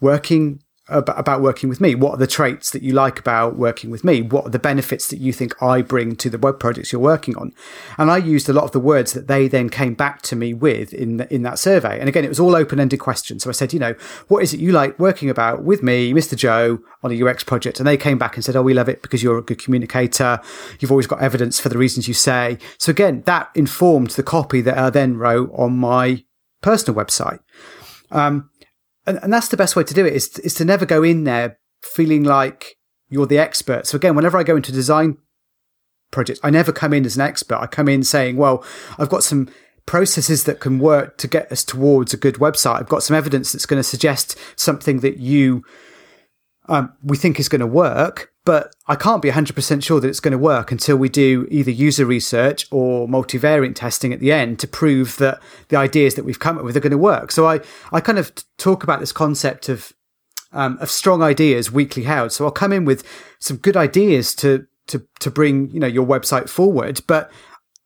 working 0.00 0.60
about 0.88 1.40
working 1.40 1.68
with 1.68 1.80
me? 1.80 1.94
What 1.94 2.12
are 2.14 2.18
the 2.18 2.26
traits 2.26 2.70
that 2.70 2.82
you 2.82 2.92
like 2.92 3.18
about 3.18 3.56
working 3.56 3.90
with 3.90 4.04
me? 4.04 4.20
What 4.20 4.46
are 4.46 4.50
the 4.50 4.58
benefits 4.58 5.08
that 5.08 5.18
you 5.18 5.32
think 5.32 5.60
I 5.62 5.80
bring 5.80 6.14
to 6.16 6.28
the 6.28 6.36
web 6.36 6.60
projects 6.60 6.92
you're 6.92 7.00
working 7.00 7.36
on? 7.36 7.54
And 7.96 8.10
I 8.10 8.18
used 8.18 8.48
a 8.48 8.52
lot 8.52 8.64
of 8.64 8.72
the 8.72 8.80
words 8.80 9.14
that 9.14 9.26
they 9.26 9.48
then 9.48 9.70
came 9.70 9.94
back 9.94 10.20
to 10.22 10.36
me 10.36 10.52
with 10.52 10.92
in 10.92 11.16
the, 11.16 11.34
in 11.34 11.42
that 11.42 11.58
survey. 11.58 11.98
And 11.98 12.08
again, 12.08 12.24
it 12.24 12.28
was 12.28 12.38
all 12.38 12.54
open 12.54 12.78
ended 12.78 13.00
questions. 13.00 13.44
So 13.44 13.50
I 13.50 13.54
said, 13.54 13.72
you 13.72 13.78
know, 13.78 13.94
what 14.28 14.42
is 14.42 14.52
it 14.52 14.60
you 14.60 14.72
like 14.72 14.98
working 14.98 15.30
about 15.30 15.64
with 15.64 15.82
me, 15.82 16.12
Mr. 16.12 16.36
Joe, 16.36 16.80
on 17.02 17.10
a 17.10 17.22
UX 17.22 17.44
project? 17.44 17.80
And 17.80 17.86
they 17.86 17.96
came 17.96 18.18
back 18.18 18.36
and 18.36 18.44
said, 18.44 18.54
oh, 18.54 18.62
we 18.62 18.74
love 18.74 18.88
it 18.88 19.00
because 19.00 19.22
you're 19.22 19.38
a 19.38 19.42
good 19.42 19.62
communicator. 19.62 20.38
You've 20.80 20.90
always 20.90 21.06
got 21.06 21.22
evidence 21.22 21.58
for 21.58 21.70
the 21.70 21.78
reasons 21.78 22.08
you 22.08 22.14
say. 22.14 22.58
So 22.78 22.90
again, 22.90 23.22
that 23.22 23.50
informed 23.54 24.10
the 24.10 24.22
copy 24.22 24.60
that 24.60 24.76
I 24.76 24.90
then 24.90 25.16
wrote 25.16 25.50
on 25.54 25.78
my 25.78 26.24
personal 26.60 27.02
website. 27.02 27.40
Um, 28.10 28.50
and, 29.06 29.18
and 29.22 29.32
that's 29.32 29.48
the 29.48 29.56
best 29.56 29.76
way 29.76 29.84
to 29.84 29.94
do 29.94 30.06
it 30.06 30.12
is, 30.12 30.38
is 30.38 30.54
to 30.54 30.64
never 30.64 30.86
go 30.86 31.02
in 31.02 31.24
there 31.24 31.58
feeling 31.82 32.24
like 32.24 32.76
you're 33.08 33.26
the 33.26 33.38
expert. 33.38 33.86
So 33.86 33.96
again, 33.96 34.14
whenever 34.16 34.38
I 34.38 34.42
go 34.42 34.56
into 34.56 34.72
design 34.72 35.18
projects, 36.10 36.40
I 36.42 36.50
never 36.50 36.72
come 36.72 36.92
in 36.92 37.04
as 37.04 37.16
an 37.16 37.22
expert. 37.22 37.58
I 37.58 37.66
come 37.66 37.88
in 37.88 38.02
saying, 38.02 38.36
well, 38.36 38.64
I've 38.98 39.08
got 39.08 39.24
some 39.24 39.48
processes 39.86 40.44
that 40.44 40.60
can 40.60 40.78
work 40.78 41.18
to 41.18 41.28
get 41.28 41.52
us 41.52 41.62
towards 41.62 42.14
a 42.14 42.16
good 42.16 42.36
website. 42.36 42.80
I've 42.80 42.88
got 42.88 43.02
some 43.02 43.16
evidence 43.16 43.52
that's 43.52 43.66
going 43.66 43.78
to 43.78 43.84
suggest 43.84 44.38
something 44.56 45.00
that 45.00 45.18
you 45.18 45.62
um, 46.68 46.92
we 47.02 47.16
think 47.16 47.38
is 47.38 47.48
going 47.48 47.60
to 47.60 47.66
work, 47.66 48.32
but 48.44 48.74
I 48.86 48.96
can't 48.96 49.22
be 49.22 49.30
100% 49.30 49.82
sure 49.82 50.00
that 50.00 50.08
it's 50.08 50.20
going 50.20 50.32
to 50.32 50.38
work 50.38 50.70
until 50.72 50.96
we 50.96 51.08
do 51.08 51.46
either 51.50 51.70
user 51.70 52.06
research 52.06 52.66
or 52.70 53.06
multivariate 53.06 53.74
testing 53.74 54.12
at 54.12 54.20
the 54.20 54.32
end 54.32 54.58
to 54.60 54.68
prove 54.68 55.16
that 55.18 55.40
the 55.68 55.76
ideas 55.76 56.14
that 56.14 56.24
we've 56.24 56.38
come 56.38 56.58
up 56.58 56.64
with 56.64 56.76
are 56.76 56.80
going 56.80 56.90
to 56.90 56.98
work. 56.98 57.32
So 57.32 57.46
I, 57.46 57.60
I 57.92 58.00
kind 58.00 58.18
of 58.18 58.32
talk 58.58 58.82
about 58.82 59.00
this 59.00 59.12
concept 59.12 59.68
of, 59.68 59.92
um, 60.52 60.78
of 60.80 60.90
strong 60.90 61.22
ideas 61.22 61.70
weakly 61.70 62.04
held. 62.04 62.32
So 62.32 62.44
I'll 62.44 62.50
come 62.50 62.72
in 62.72 62.84
with 62.84 63.04
some 63.38 63.56
good 63.56 63.76
ideas 63.76 64.34
to, 64.36 64.66
to, 64.88 65.06
to 65.20 65.30
bring, 65.30 65.70
you 65.70 65.80
know, 65.80 65.86
your 65.86 66.06
website 66.06 66.48
forward, 66.48 67.00
but 67.06 67.30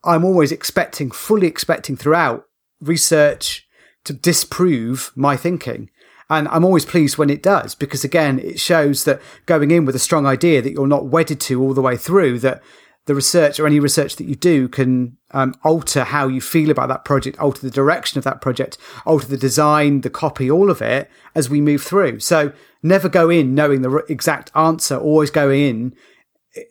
I'm 0.04 0.24
always 0.24 0.52
expecting, 0.52 1.10
fully 1.10 1.46
expecting 1.46 1.96
throughout 1.96 2.46
research 2.80 3.66
to 4.04 4.12
disprove 4.12 5.12
my 5.14 5.36
thinking. 5.36 5.90
And 6.30 6.46
I'm 6.48 6.64
always 6.64 6.84
pleased 6.84 7.16
when 7.16 7.30
it 7.30 7.42
does 7.42 7.74
because 7.74 8.04
again, 8.04 8.38
it 8.38 8.60
shows 8.60 9.04
that 9.04 9.20
going 9.46 9.70
in 9.70 9.84
with 9.84 9.96
a 9.96 10.00
strong 10.00 10.26
idea 10.26 10.60
that 10.60 10.72
you're 10.72 10.86
not 10.86 11.06
wedded 11.06 11.40
to 11.42 11.62
all 11.62 11.74
the 11.74 11.82
way 11.82 11.96
through, 11.96 12.38
that 12.40 12.62
the 13.06 13.14
research 13.14 13.58
or 13.58 13.66
any 13.66 13.80
research 13.80 14.16
that 14.16 14.26
you 14.26 14.34
do 14.34 14.68
can 14.68 15.16
um, 15.30 15.54
alter 15.64 16.04
how 16.04 16.28
you 16.28 16.42
feel 16.42 16.70
about 16.70 16.88
that 16.88 17.06
project, 17.06 17.38
alter 17.38 17.62
the 17.62 17.70
direction 17.70 18.18
of 18.18 18.24
that 18.24 18.42
project, 18.42 18.76
alter 19.06 19.26
the 19.26 19.38
design, 19.38 20.02
the 20.02 20.10
copy, 20.10 20.50
all 20.50 20.70
of 20.70 20.82
it 20.82 21.10
as 21.34 21.48
we 21.48 21.62
move 21.62 21.82
through. 21.82 22.20
So 22.20 22.52
never 22.82 23.08
go 23.08 23.30
in 23.30 23.54
knowing 23.54 23.80
the 23.80 24.04
exact 24.10 24.52
answer, 24.54 24.96
always 24.96 25.30
go 25.30 25.50
in 25.50 25.96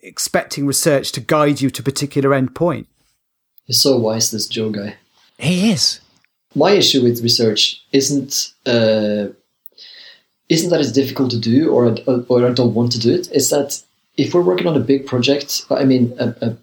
expecting 0.02 0.66
research 0.66 1.10
to 1.12 1.20
guide 1.20 1.60
you 1.60 1.70
to 1.70 1.82
a 1.82 1.84
particular 1.84 2.32
end 2.32 2.54
point. 2.54 2.86
You're 3.66 3.74
so 3.74 3.98
wise, 3.98 4.30
this 4.30 4.46
Joe 4.46 4.70
guy. 4.70 4.96
He 5.38 5.72
is. 5.72 6.00
My 6.54 6.70
issue 6.72 7.02
with 7.02 7.20
research 7.20 7.84
isn't 7.92 8.52
uh, 8.64 9.28
isn't 10.48 10.70
that 10.70 10.80
it's 10.80 10.92
difficult 10.92 11.30
to 11.30 11.38
do 11.38 11.70
or, 11.70 11.96
or 12.28 12.46
I 12.46 12.52
don't 12.52 12.74
want 12.74 12.92
to 12.92 13.00
do 13.00 13.14
it. 13.14 13.28
It's 13.32 13.50
that 13.50 13.82
if 14.16 14.34
we're 14.34 14.42
working 14.42 14.66
on 14.66 14.76
a 14.76 14.80
big 14.80 15.06
project, 15.06 15.64
I 15.70 15.84
mean, 15.84 16.14
a, 16.18 16.34
a, 16.40 16.56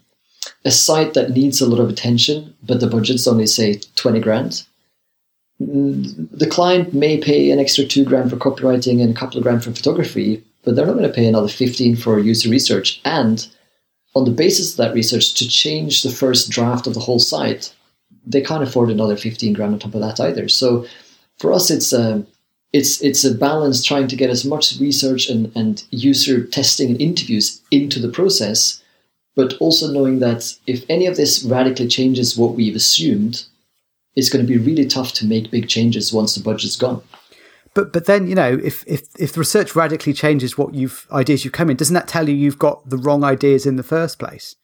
a 0.64 0.70
site 0.70 1.14
that 1.14 1.30
needs 1.30 1.60
a 1.60 1.66
lot 1.66 1.80
of 1.80 1.88
attention, 1.88 2.54
but 2.62 2.80
the 2.80 2.86
budget's 2.88 3.26
only, 3.26 3.46
say, 3.46 3.80
20 3.94 4.20
grand, 4.20 4.64
mm, 5.60 6.28
the 6.30 6.46
client 6.46 6.92
may 6.92 7.18
pay 7.18 7.50
an 7.50 7.58
extra 7.58 7.84
two 7.84 8.04
grand 8.04 8.30
for 8.30 8.36
copywriting 8.36 9.00
and 9.00 9.10
a 9.10 9.18
couple 9.18 9.38
of 9.38 9.44
grand 9.44 9.64
for 9.64 9.72
photography, 9.72 10.42
but 10.64 10.74
they're 10.74 10.86
not 10.86 10.94
going 10.94 11.06
to 11.06 11.14
pay 11.14 11.26
another 11.26 11.48
15 11.48 11.96
for 11.96 12.18
user 12.18 12.50
research. 12.50 13.00
And 13.04 13.46
on 14.14 14.24
the 14.24 14.32
basis 14.32 14.72
of 14.72 14.78
that 14.78 14.94
research, 14.94 15.34
to 15.34 15.48
change 15.48 16.02
the 16.02 16.10
first 16.10 16.50
draft 16.50 16.86
of 16.86 16.94
the 16.94 17.00
whole 17.00 17.20
site, 17.20 17.72
they 18.26 18.40
can't 18.40 18.62
afford 18.62 18.90
another 18.90 19.16
15 19.16 19.52
grand 19.52 19.74
on 19.74 19.78
top 19.78 19.94
of 19.94 20.00
that 20.00 20.18
either. 20.18 20.48
So 20.48 20.86
for 21.38 21.52
us, 21.52 21.70
it's 21.70 21.92
um, 21.92 22.26
it's 22.76 23.00
it's 23.00 23.24
a 23.24 23.34
balance 23.34 23.82
trying 23.82 24.06
to 24.08 24.16
get 24.16 24.28
as 24.28 24.44
much 24.44 24.78
research 24.78 25.30
and, 25.30 25.50
and 25.56 25.84
user 25.90 26.44
testing 26.44 26.90
and 26.90 27.00
interviews 27.00 27.62
into 27.70 27.98
the 27.98 28.10
process, 28.10 28.82
but 29.34 29.54
also 29.60 29.90
knowing 29.90 30.18
that 30.18 30.54
if 30.66 30.84
any 30.90 31.06
of 31.06 31.16
this 31.16 31.42
radically 31.42 31.88
changes 31.88 32.36
what 32.36 32.54
we've 32.54 32.76
assumed, 32.76 33.44
it's 34.14 34.28
going 34.28 34.46
to 34.46 34.52
be 34.52 34.58
really 34.58 34.84
tough 34.84 35.14
to 35.14 35.26
make 35.26 35.50
big 35.50 35.68
changes 35.68 36.12
once 36.12 36.34
the 36.34 36.42
budget's 36.42 36.76
gone. 36.76 37.02
But 37.72 37.94
but 37.94 38.04
then 38.04 38.28
you 38.28 38.34
know 38.34 38.60
if 38.62 38.84
if 38.86 39.02
if 39.18 39.32
the 39.32 39.40
research 39.40 39.74
radically 39.74 40.12
changes 40.12 40.58
what 40.58 40.74
you've 40.74 41.06
ideas 41.10 41.44
you've 41.44 41.54
come 41.54 41.70
in, 41.70 41.78
doesn't 41.78 41.94
that 41.94 42.08
tell 42.08 42.28
you 42.28 42.34
you've 42.34 42.58
got 42.58 42.86
the 42.90 42.98
wrong 42.98 43.24
ideas 43.24 43.64
in 43.64 43.76
the 43.76 43.82
first 43.82 44.18
place? 44.18 44.54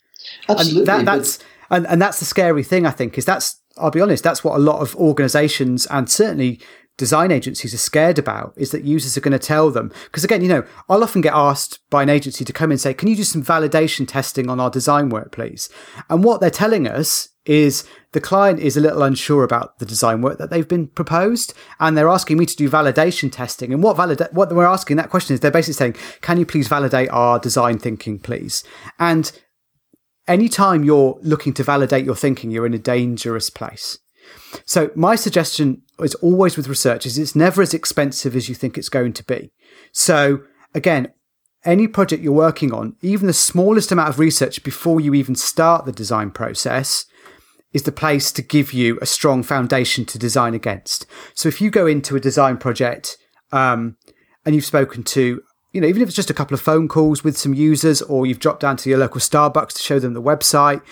Absolutely. 0.51 0.81
And 0.81 0.87
that, 0.87 1.05
that's 1.07 1.39
and, 1.71 1.87
and 1.87 2.03
that's 2.03 2.19
the 2.19 2.27
scary 2.27 2.63
thing 2.63 2.85
I 2.85 2.91
think 2.91 3.17
is 3.17 3.25
that's 3.25 3.59
I'll 3.79 3.91
be 3.91 4.03
honest 4.03 4.23
that's 4.23 4.45
what 4.45 4.57
a 4.57 4.59
lot 4.59 4.81
of 4.81 4.95
organisations 4.97 5.87
and 5.87 6.11
certainly 6.11 6.61
design 7.03 7.33
agencies 7.33 7.75
are 7.75 7.79
scared 7.79 8.17
about 8.17 8.55
is 8.57 8.71
that 8.71 8.85
users 8.85 9.17
are 9.17 9.21
going 9.21 9.33
to 9.33 9.47
tell 9.53 9.73
them. 9.73 9.91
Because 10.05 10.23
again, 10.23 10.41
you 10.41 10.47
know, 10.47 10.65
I'll 10.89 11.03
often 11.03 11.21
get 11.21 11.35
asked 11.35 11.81
by 11.91 12.05
an 12.05 12.09
agency 12.09 12.45
to 12.45 12.53
come 12.53 12.71
and 12.71 12.81
say, 12.81 12.95
can 12.95 13.09
you 13.09 13.17
do 13.17 13.25
some 13.25 13.43
validation 13.43 14.07
testing 14.07 14.49
on 14.49 14.61
our 14.61 14.71
design 14.71 15.09
work, 15.09 15.33
please? 15.33 15.69
And 16.09 16.23
what 16.23 16.41
they're 16.41 16.49
telling 16.49 16.87
us 16.87 17.31
is 17.45 17.85
the 18.13 18.21
client 18.21 18.61
is 18.61 18.77
a 18.77 18.81
little 18.81 19.03
unsure 19.03 19.43
about 19.43 19.81
the 19.81 19.85
design 19.85 20.23
work 20.23 20.39
that 20.39 20.51
they've 20.51 20.69
been 20.69 20.87
proposed 20.87 21.55
and 21.81 21.99
they're 21.99 22.09
asking 22.09 22.39
me 22.39 22.47
to 22.47 22.55
do 22.55 22.71
validation 22.71 23.33
testing 23.33 23.73
and 23.73 23.83
what 23.83 23.97
validate 23.97 24.33
what 24.33 24.55
we're 24.55 24.65
asking 24.65 24.97
that 24.97 25.11
question 25.11 25.35
is 25.35 25.41
they're 25.41 25.51
basically 25.51 25.75
saying 25.75 25.97
can 26.21 26.39
you 26.39 26.47
please 26.47 26.69
validate 26.69 27.09
our 27.11 27.41
design 27.41 27.81
thinking 27.81 28.17
please 28.17 28.63
and 29.01 29.33
anytime 30.29 30.85
you're 30.85 31.19
looking 31.23 31.53
to 31.53 31.65
validate 31.65 32.05
your 32.05 32.15
thinking 32.15 32.53
you're 32.53 32.65
in 32.65 32.75
a 32.75 32.79
dangerous 32.79 33.51
place 33.51 33.99
so 34.65 34.91
my 34.95 35.17
suggestion 35.17 35.83
is 36.01 36.15
always 36.17 36.57
with 36.57 36.69
research 36.69 37.07
is 37.07 37.19
it's 37.19 37.37
never 37.37 37.63
as 37.63 37.75
expensive 37.75 38.37
as 38.37 38.49
you 38.49 38.55
think 38.55 38.77
it's 38.77 38.89
going 38.89 39.13
to 39.15 39.25
be. 39.25 39.53
So 39.93 40.41
again, 40.75 41.13
any 41.65 41.87
project 41.87 42.23
you're 42.23 42.33
working 42.33 42.73
on, 42.73 42.97
even 43.03 43.27
the 43.27 43.33
smallest 43.33 43.93
amount 43.93 44.09
of 44.09 44.19
research 44.19 44.63
before 44.65 45.01
you 45.01 45.15
even 45.15 45.35
start 45.35 45.85
the 45.85 45.93
design 45.93 46.31
process 46.31 47.07
is 47.73 47.85
the 47.85 47.93
place 47.93 48.33
to 48.33 48.43
give 48.43 48.73
you 48.73 48.99
a 49.01 49.07
strong 49.07 49.43
foundation 49.43 50.05
to 50.05 50.19
design 50.19 50.55
against. 50.55 51.07
So 51.35 51.49
if 51.49 51.61
you 51.61 51.71
go 51.71 51.87
into 51.87 52.17
a 52.17 52.21
design 52.21 52.59
project 52.59 53.17
um, 53.51 53.97
and 54.45 54.55
you've 54.55 54.65
spoken 54.65 55.03
to, 55.05 55.43
you 55.73 55.81
know, 55.81 55.87
even 55.87 56.03
if 56.03 56.09
it's 56.09 56.17
just 56.17 56.31
a 56.31 56.35
couple 56.35 56.55
of 56.55 56.61
phone 56.61 56.89
calls 56.89 57.25
with 57.25 57.39
some 57.39 57.55
users 57.55 58.03
or 58.03 58.27
you've 58.27 58.41
dropped 58.41 58.61
down 58.61 58.77
to 58.79 58.91
your 58.91 58.99
local 58.99 59.21
Starbucks 59.21 59.73
to 59.75 59.83
show 59.83 59.99
them 59.99 60.13
the 60.13 60.23
website 60.23 60.83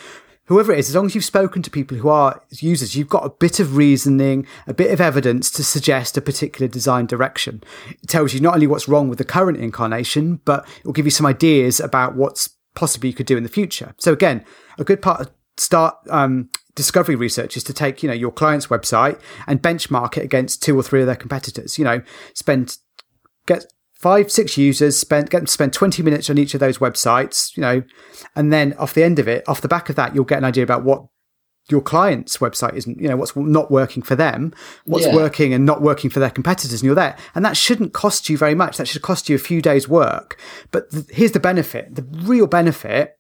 whoever 0.51 0.73
it 0.73 0.81
is, 0.81 0.89
as 0.89 0.97
long 0.97 1.07
as 1.07 1.15
you've 1.15 1.25
spoken 1.25 1.63
to 1.63 1.71
people 1.71 1.97
who 1.97 2.09
are 2.09 2.43
users, 2.51 2.97
you've 2.97 3.09
got 3.09 3.25
a 3.25 3.31
bit 3.31 3.61
of 3.61 3.77
reasoning, 3.77 4.45
a 4.67 4.75
bit 4.75 4.91
of 4.91 5.01
evidence 5.01 5.49
to 5.49 5.63
suggest 5.63 6.17
a 6.17 6.21
particular 6.21 6.67
design 6.67 7.07
direction. 7.07 7.63
It 8.03 8.09
tells 8.09 8.35
you 8.35 8.41
not 8.41 8.55
only 8.55 8.67
what's 8.67 8.89
wrong 8.89 9.09
with 9.09 9.19
the 9.19 9.25
current 9.25 9.59
incarnation, 9.59 10.41
but 10.45 10.69
it 10.81 10.85
will 10.85 10.93
give 10.93 11.05
you 11.05 11.13
some 11.13 11.25
ideas 11.25 11.79
about 11.79 12.17
what's 12.17 12.51
possibly 12.75 13.11
you 13.11 13.15
could 13.15 13.27
do 13.27 13.37
in 13.37 13.45
the 13.45 13.49
future. 13.49 13.95
So 13.99 14.13
again, 14.13 14.45
a 14.77 14.83
good 14.83 15.01
part 15.01 15.21
of 15.21 15.31
start 15.57 15.95
um, 16.11 16.51
discovery 16.75 17.15
research 17.15 17.57
is 17.57 17.63
to 17.65 17.73
take 17.73 18.03
you 18.03 18.09
know 18.09 18.15
your 18.15 18.33
client's 18.33 18.67
website 18.67 19.21
and 19.47 19.63
benchmark 19.63 20.17
it 20.17 20.25
against 20.25 20.65
two 20.65 20.77
or 20.77 20.83
three 20.83 21.01
of 21.01 21.07
their 21.07 21.15
competitors. 21.15 21.79
You 21.79 21.85
know, 21.85 22.03
spend 22.35 22.77
get 23.47 23.67
five, 24.01 24.33
six 24.33 24.57
users, 24.57 24.99
spend 24.99 25.29
get 25.29 25.41
them 25.41 25.47
to 25.47 25.53
spend 25.53 25.73
20 25.75 26.03
minutes 26.03 26.31
on 26.31 26.39
each 26.39 26.55
of 26.55 26.61
those 26.61 26.79
websites, 26.79 27.55
you 27.57 27.61
know, 27.61 27.83
and 28.35 28.53
then 28.53 28.73
off 28.75 28.95
the 28.95 29.05
end 29.05 29.19
of 29.19 29.29
it, 29.29 29.47
off 29.47 29.61
the 29.61 29.69
back 29.69 29.91
of 29.91 29.97
that, 29.97 30.15
you'll 30.15 30.25
get 30.25 30.39
an 30.39 30.45
idea 30.45 30.65
about 30.65 30.85
what 30.85 31.05
your 31.69 31.83
client's 31.83 32.39
website 32.39 32.75
isn't, 32.75 32.99
you 32.99 33.09
know, 33.09 33.17
what's 33.17 33.37
not 33.37 33.71
working 33.71 34.03
for 34.03 34.17
them, 34.17 34.55
what's 34.87 35.07
yeah. 35.07 35.15
working 35.15 35.53
and 35.53 35.67
not 35.67 35.83
working 35.83 36.09
for 36.09 36.19
their 36.19 36.31
competitors, 36.31 36.81
and 36.81 36.87
you're 36.87 36.95
there. 36.95 37.17
And 37.35 37.45
that 37.45 37.59
shouldn't 37.59 37.93
cost 37.93 38.31
you 38.31 38.39
very 38.39 38.55
much. 38.55 38.79
That 38.79 38.89
should 38.89 39.03
cost 39.03 39.29
you 39.29 39.37
a 39.37 39.39
few 39.39 39.61
days' 39.61 39.87
work. 39.87 40.41
But 40.71 40.91
th- 40.91 41.05
here's 41.11 41.33
the 41.33 41.41
benefit. 41.41 41.95
The 41.95 42.03
real 42.03 42.47
benefit 42.47 43.19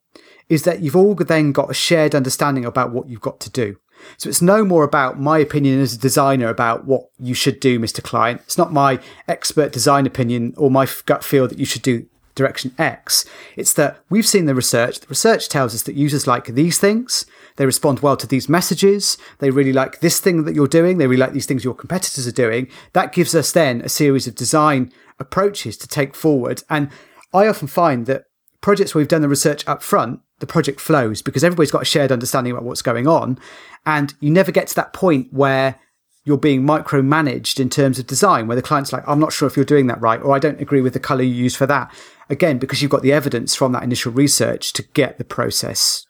is 0.48 0.64
that 0.64 0.80
you've 0.80 0.96
all 0.96 1.14
then 1.14 1.52
got 1.52 1.70
a 1.70 1.74
shared 1.74 2.14
understanding 2.14 2.64
about 2.64 2.90
what 2.90 3.08
you've 3.08 3.20
got 3.20 3.38
to 3.40 3.50
do. 3.50 3.76
So 4.16 4.28
it's 4.28 4.42
no 4.42 4.64
more 4.64 4.84
about 4.84 5.20
my 5.20 5.38
opinion 5.38 5.80
as 5.80 5.94
a 5.94 5.98
designer 5.98 6.48
about 6.48 6.86
what 6.86 7.08
you 7.18 7.34
should 7.34 7.60
do, 7.60 7.78
Mr. 7.78 8.02
Client. 8.02 8.40
It's 8.44 8.58
not 8.58 8.72
my 8.72 9.00
expert 9.28 9.72
design 9.72 10.06
opinion 10.06 10.54
or 10.56 10.70
my 10.70 10.86
gut 11.06 11.24
feel 11.24 11.48
that 11.48 11.58
you 11.58 11.64
should 11.64 11.82
do 11.82 12.06
direction 12.34 12.74
X. 12.78 13.24
It's 13.56 13.72
that 13.74 13.98
we've 14.08 14.26
seen 14.26 14.46
the 14.46 14.54
research. 14.54 15.00
The 15.00 15.08
research 15.08 15.48
tells 15.48 15.74
us 15.74 15.82
that 15.82 15.94
users 15.94 16.26
like 16.26 16.46
these 16.46 16.78
things. 16.78 17.26
They 17.56 17.66
respond 17.66 18.00
well 18.00 18.16
to 18.16 18.26
these 18.26 18.48
messages. 18.48 19.18
They 19.38 19.50
really 19.50 19.72
like 19.72 20.00
this 20.00 20.20
thing 20.20 20.44
that 20.44 20.54
you're 20.54 20.66
doing. 20.66 20.98
They 20.98 21.06
really 21.06 21.20
like 21.20 21.32
these 21.32 21.46
things 21.46 21.64
your 21.64 21.74
competitors 21.74 22.26
are 22.26 22.32
doing. 22.32 22.68
That 22.92 23.12
gives 23.12 23.34
us 23.34 23.52
then 23.52 23.82
a 23.82 23.88
series 23.88 24.26
of 24.26 24.34
design 24.34 24.92
approaches 25.18 25.76
to 25.78 25.88
take 25.88 26.14
forward. 26.14 26.62
And 26.70 26.90
I 27.34 27.46
often 27.46 27.68
find 27.68 28.06
that 28.06 28.24
projects 28.60 28.94
where 28.94 29.00
we've 29.00 29.08
done 29.08 29.22
the 29.22 29.28
research 29.28 29.66
up 29.66 29.82
front, 29.82 30.20
the 30.40 30.46
project 30.46 30.80
flows 30.80 31.22
because 31.22 31.44
everybody's 31.44 31.70
got 31.70 31.82
a 31.82 31.86
shared 31.86 32.10
understanding 32.10 32.52
about 32.52 32.64
what's 32.64 32.82
going 32.82 33.06
on. 33.06 33.38
And 33.86 34.12
you 34.20 34.30
never 34.30 34.50
get 34.50 34.66
to 34.68 34.74
that 34.76 34.92
point 34.92 35.32
where 35.32 35.78
you're 36.24 36.38
being 36.38 36.62
micromanaged 36.62 37.60
in 37.60 37.70
terms 37.70 37.98
of 37.98 38.06
design, 38.06 38.46
where 38.46 38.56
the 38.56 38.62
client's 38.62 38.92
like, 38.92 39.06
I'm 39.06 39.20
not 39.20 39.32
sure 39.32 39.46
if 39.48 39.56
you're 39.56 39.64
doing 39.64 39.86
that 39.86 40.00
right, 40.00 40.20
or 40.20 40.34
I 40.34 40.38
don't 40.38 40.60
agree 40.60 40.80
with 40.80 40.92
the 40.92 41.00
color 41.00 41.22
you 41.22 41.34
use 41.34 41.56
for 41.56 41.66
that. 41.66 41.92
Again, 42.28 42.58
because 42.58 42.82
you've 42.82 42.90
got 42.90 43.02
the 43.02 43.12
evidence 43.12 43.54
from 43.54 43.72
that 43.72 43.82
initial 43.82 44.12
research 44.12 44.72
to 44.74 44.82
get 44.82 45.18
the 45.18 45.24
process. 45.24 46.04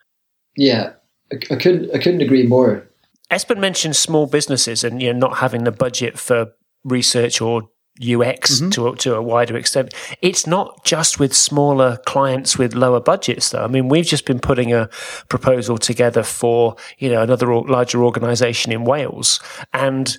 Yeah, 0.56 0.94
I, 1.32 1.36
I 1.52 1.56
couldn't 1.56 1.94
I 1.94 1.98
couldn't 1.98 2.20
agree 2.20 2.46
more. 2.46 2.86
Espen 3.30 3.58
mentioned 3.58 3.96
small 3.96 4.26
businesses 4.26 4.82
and 4.82 5.00
you 5.00 5.12
know 5.12 5.18
not 5.18 5.38
having 5.38 5.64
the 5.64 5.70
budget 5.70 6.18
for 6.18 6.52
research 6.84 7.40
or 7.40 7.70
UX 8.00 8.60
mm-hmm. 8.60 8.70
to, 8.70 8.94
to 8.96 9.14
a 9.14 9.22
wider 9.22 9.56
extent. 9.56 9.94
It's 10.22 10.46
not 10.46 10.84
just 10.84 11.18
with 11.18 11.34
smaller 11.34 11.98
clients 12.06 12.58
with 12.58 12.74
lower 12.74 13.00
budgets, 13.00 13.50
though. 13.50 13.64
I 13.64 13.68
mean, 13.68 13.88
we've 13.88 14.06
just 14.06 14.26
been 14.26 14.40
putting 14.40 14.72
a 14.72 14.88
proposal 15.28 15.78
together 15.78 16.22
for, 16.22 16.76
you 16.98 17.10
know, 17.10 17.22
another 17.22 17.54
larger 17.54 18.02
organization 18.04 18.72
in 18.72 18.84
Wales 18.84 19.40
and 19.72 20.16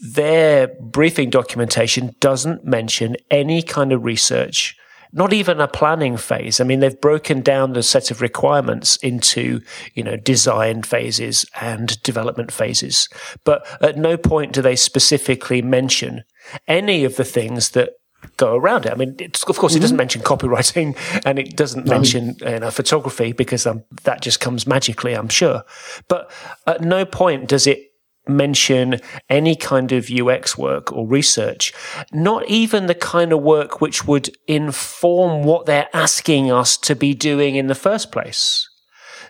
their 0.00 0.68
briefing 0.80 1.28
documentation 1.28 2.14
doesn't 2.20 2.64
mention 2.64 3.16
any 3.30 3.62
kind 3.62 3.92
of 3.92 4.04
research 4.04 4.76
not 5.12 5.32
even 5.32 5.60
a 5.60 5.68
planning 5.68 6.16
phase. 6.16 6.60
I 6.60 6.64
mean, 6.64 6.80
they've 6.80 7.00
broken 7.00 7.40
down 7.40 7.72
the 7.72 7.82
set 7.82 8.10
of 8.10 8.20
requirements 8.20 8.96
into, 8.96 9.60
you 9.94 10.02
know, 10.02 10.16
design 10.16 10.82
phases 10.82 11.46
and 11.60 12.00
development 12.02 12.52
phases. 12.52 13.08
But 13.44 13.66
at 13.82 13.96
no 13.96 14.16
point 14.16 14.52
do 14.52 14.62
they 14.62 14.76
specifically 14.76 15.62
mention 15.62 16.24
any 16.66 17.04
of 17.04 17.16
the 17.16 17.24
things 17.24 17.70
that 17.70 17.90
go 18.36 18.56
around 18.56 18.86
it. 18.86 18.92
I 18.92 18.96
mean, 18.96 19.16
of 19.46 19.58
course, 19.58 19.74
it 19.74 19.80
doesn't 19.80 19.94
mm-hmm. 19.94 19.98
mention 19.98 20.22
copywriting 20.22 20.96
and 21.24 21.38
it 21.38 21.56
doesn't 21.56 21.86
no. 21.86 21.90
mention 21.90 22.36
you 22.40 22.60
know, 22.60 22.70
photography 22.70 23.32
because 23.32 23.66
um, 23.66 23.84
that 24.04 24.22
just 24.22 24.40
comes 24.40 24.66
magically, 24.66 25.14
I'm 25.14 25.28
sure. 25.28 25.62
But 26.08 26.30
at 26.66 26.80
no 26.80 27.04
point 27.04 27.48
does 27.48 27.66
it 27.66 27.92
mention 28.26 29.00
any 29.30 29.56
kind 29.56 29.90
of 29.92 30.10
UX 30.10 30.58
work 30.58 30.92
or 30.92 31.06
research, 31.06 31.72
not 32.12 32.46
even 32.46 32.86
the 32.86 32.94
kind 32.94 33.32
of 33.32 33.42
work 33.42 33.80
which 33.80 34.06
would 34.06 34.36
inform 34.46 35.44
what 35.44 35.66
they're 35.66 35.88
asking 35.94 36.52
us 36.52 36.76
to 36.76 36.94
be 36.94 37.14
doing 37.14 37.56
in 37.56 37.68
the 37.68 37.74
first 37.74 38.12
place. 38.12 38.68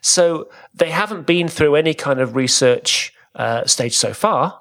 So 0.01 0.49
they 0.75 0.91
haven't 0.91 1.27
been 1.27 1.49
through 1.49 1.77
any 1.77 1.95
kind 1.95 2.21
of 2.21 2.35
research 2.35 3.13
uh, 3.35 3.67
stage 3.67 3.97
so 3.97 4.13
far 4.13 4.61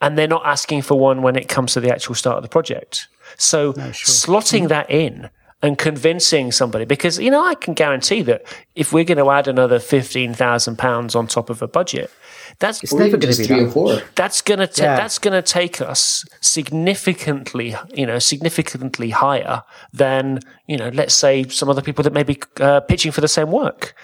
and 0.00 0.16
they're 0.16 0.28
not 0.28 0.44
asking 0.44 0.82
for 0.82 0.98
one 0.98 1.22
when 1.22 1.36
it 1.36 1.48
comes 1.48 1.72
to 1.74 1.80
the 1.80 1.90
actual 1.90 2.14
start 2.14 2.36
of 2.36 2.42
the 2.42 2.48
project. 2.48 3.08
So 3.36 3.74
no, 3.76 3.92
sure. 3.92 3.92
slotting 3.92 4.64
mm. 4.64 4.68
that 4.68 4.90
in 4.90 5.30
and 5.60 5.76
convincing 5.76 6.52
somebody, 6.52 6.84
because 6.84 7.18
you 7.18 7.30
know 7.30 7.44
I 7.44 7.54
can 7.54 7.74
guarantee 7.74 8.22
that 8.22 8.42
if 8.76 8.92
we're 8.92 9.04
going 9.04 9.18
to 9.18 9.30
add 9.30 9.48
another 9.48 9.80
fifteen 9.80 10.32
thousand 10.32 10.78
pounds 10.78 11.14
on 11.14 11.26
top 11.26 11.50
of 11.50 11.62
a 11.62 11.68
budget, 11.68 12.12
that's 12.60 12.82
it's 12.82 12.94
never 12.94 13.16
going 13.16 13.32
to 13.32 13.38
be 13.38 13.44
three 13.44 13.64
or 13.64 13.70
four. 13.70 14.00
That's 14.14 14.40
going 14.40 14.60
to 14.60 14.82
yeah. 14.82 14.96
that's 14.96 15.18
going 15.18 15.34
to 15.34 15.42
take 15.42 15.80
us 15.80 16.24
significantly, 16.40 17.74
you 17.92 18.06
know, 18.06 18.20
significantly 18.20 19.10
higher 19.10 19.62
than 19.92 20.40
you 20.66 20.76
know, 20.76 20.90
let's 20.90 21.14
say 21.14 21.42
some 21.48 21.68
other 21.68 21.82
people 21.82 22.04
that 22.04 22.12
may 22.12 22.22
be 22.22 22.40
uh, 22.60 22.80
pitching 22.80 23.10
for 23.10 23.20
the 23.20 23.28
same 23.28 23.50
work, 23.50 23.94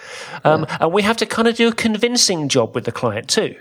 um, 0.43 0.65
yeah. 0.67 0.77
and 0.81 0.91
we 0.91 1.03
have 1.03 1.17
to 1.17 1.25
kind 1.25 1.47
of 1.47 1.55
do 1.55 1.69
a 1.69 1.73
convincing 1.73 2.49
job 2.49 2.75
with 2.75 2.83
the 2.83 2.91
client 2.91 3.29
too. 3.29 3.55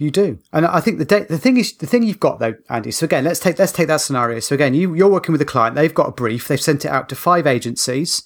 You 0.00 0.12
do, 0.12 0.38
and 0.52 0.64
I 0.64 0.78
think 0.78 0.98
the 0.98 1.04
de- 1.04 1.24
the 1.24 1.38
thing 1.38 1.56
is 1.56 1.76
the 1.76 1.86
thing 1.86 2.04
you've 2.04 2.20
got 2.20 2.38
though, 2.38 2.54
Andy. 2.70 2.92
So 2.92 3.04
again, 3.04 3.24
let's 3.24 3.40
take 3.40 3.58
let's 3.58 3.72
take 3.72 3.88
that 3.88 4.00
scenario. 4.00 4.38
So 4.38 4.54
again, 4.54 4.72
you 4.72 4.94
you're 4.94 5.10
working 5.10 5.32
with 5.32 5.42
a 5.42 5.44
client. 5.44 5.74
They've 5.74 5.92
got 5.92 6.08
a 6.08 6.12
brief. 6.12 6.46
They've 6.46 6.60
sent 6.60 6.84
it 6.84 6.88
out 6.88 7.08
to 7.08 7.16
five 7.16 7.48
agencies, 7.48 8.22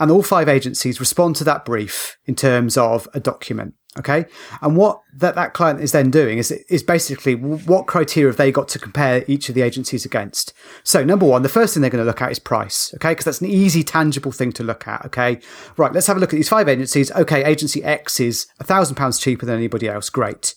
and 0.00 0.10
all 0.10 0.22
five 0.22 0.48
agencies 0.48 0.98
respond 0.98 1.36
to 1.36 1.44
that 1.44 1.66
brief 1.66 2.16
in 2.24 2.34
terms 2.34 2.78
of 2.78 3.08
a 3.12 3.20
document. 3.20 3.74
Okay, 3.98 4.24
and 4.62 4.74
what 4.74 5.00
that 5.14 5.34
that 5.34 5.52
client 5.52 5.82
is 5.82 5.92
then 5.92 6.10
doing 6.10 6.38
is 6.38 6.50
is 6.50 6.82
basically 6.82 7.34
what 7.34 7.86
criteria 7.86 8.30
have 8.30 8.38
they 8.38 8.50
got 8.50 8.68
to 8.68 8.78
compare 8.78 9.22
each 9.26 9.50
of 9.50 9.54
the 9.54 9.62
agencies 9.62 10.06
against. 10.06 10.54
So 10.82 11.04
number 11.04 11.26
one, 11.26 11.42
the 11.42 11.50
first 11.50 11.74
thing 11.74 11.82
they're 11.82 11.90
going 11.90 12.04
to 12.04 12.06
look 12.06 12.22
at 12.22 12.30
is 12.30 12.38
price. 12.38 12.92
Okay, 12.94 13.10
because 13.10 13.26
that's 13.26 13.42
an 13.42 13.48
easy, 13.48 13.82
tangible 13.82 14.32
thing 14.32 14.52
to 14.52 14.62
look 14.62 14.88
at. 14.88 15.04
Okay, 15.04 15.40
right. 15.76 15.92
Let's 15.92 16.06
have 16.06 16.16
a 16.16 16.20
look 16.20 16.32
at 16.32 16.36
these 16.36 16.48
five 16.48 16.70
agencies. 16.70 17.10
Okay, 17.12 17.44
agency 17.44 17.84
X 17.84 18.18
is 18.18 18.46
a 18.60 18.64
thousand 18.64 18.96
pounds 18.96 19.18
cheaper 19.18 19.44
than 19.44 19.56
anybody 19.56 19.88
else. 19.88 20.08
Great. 20.08 20.54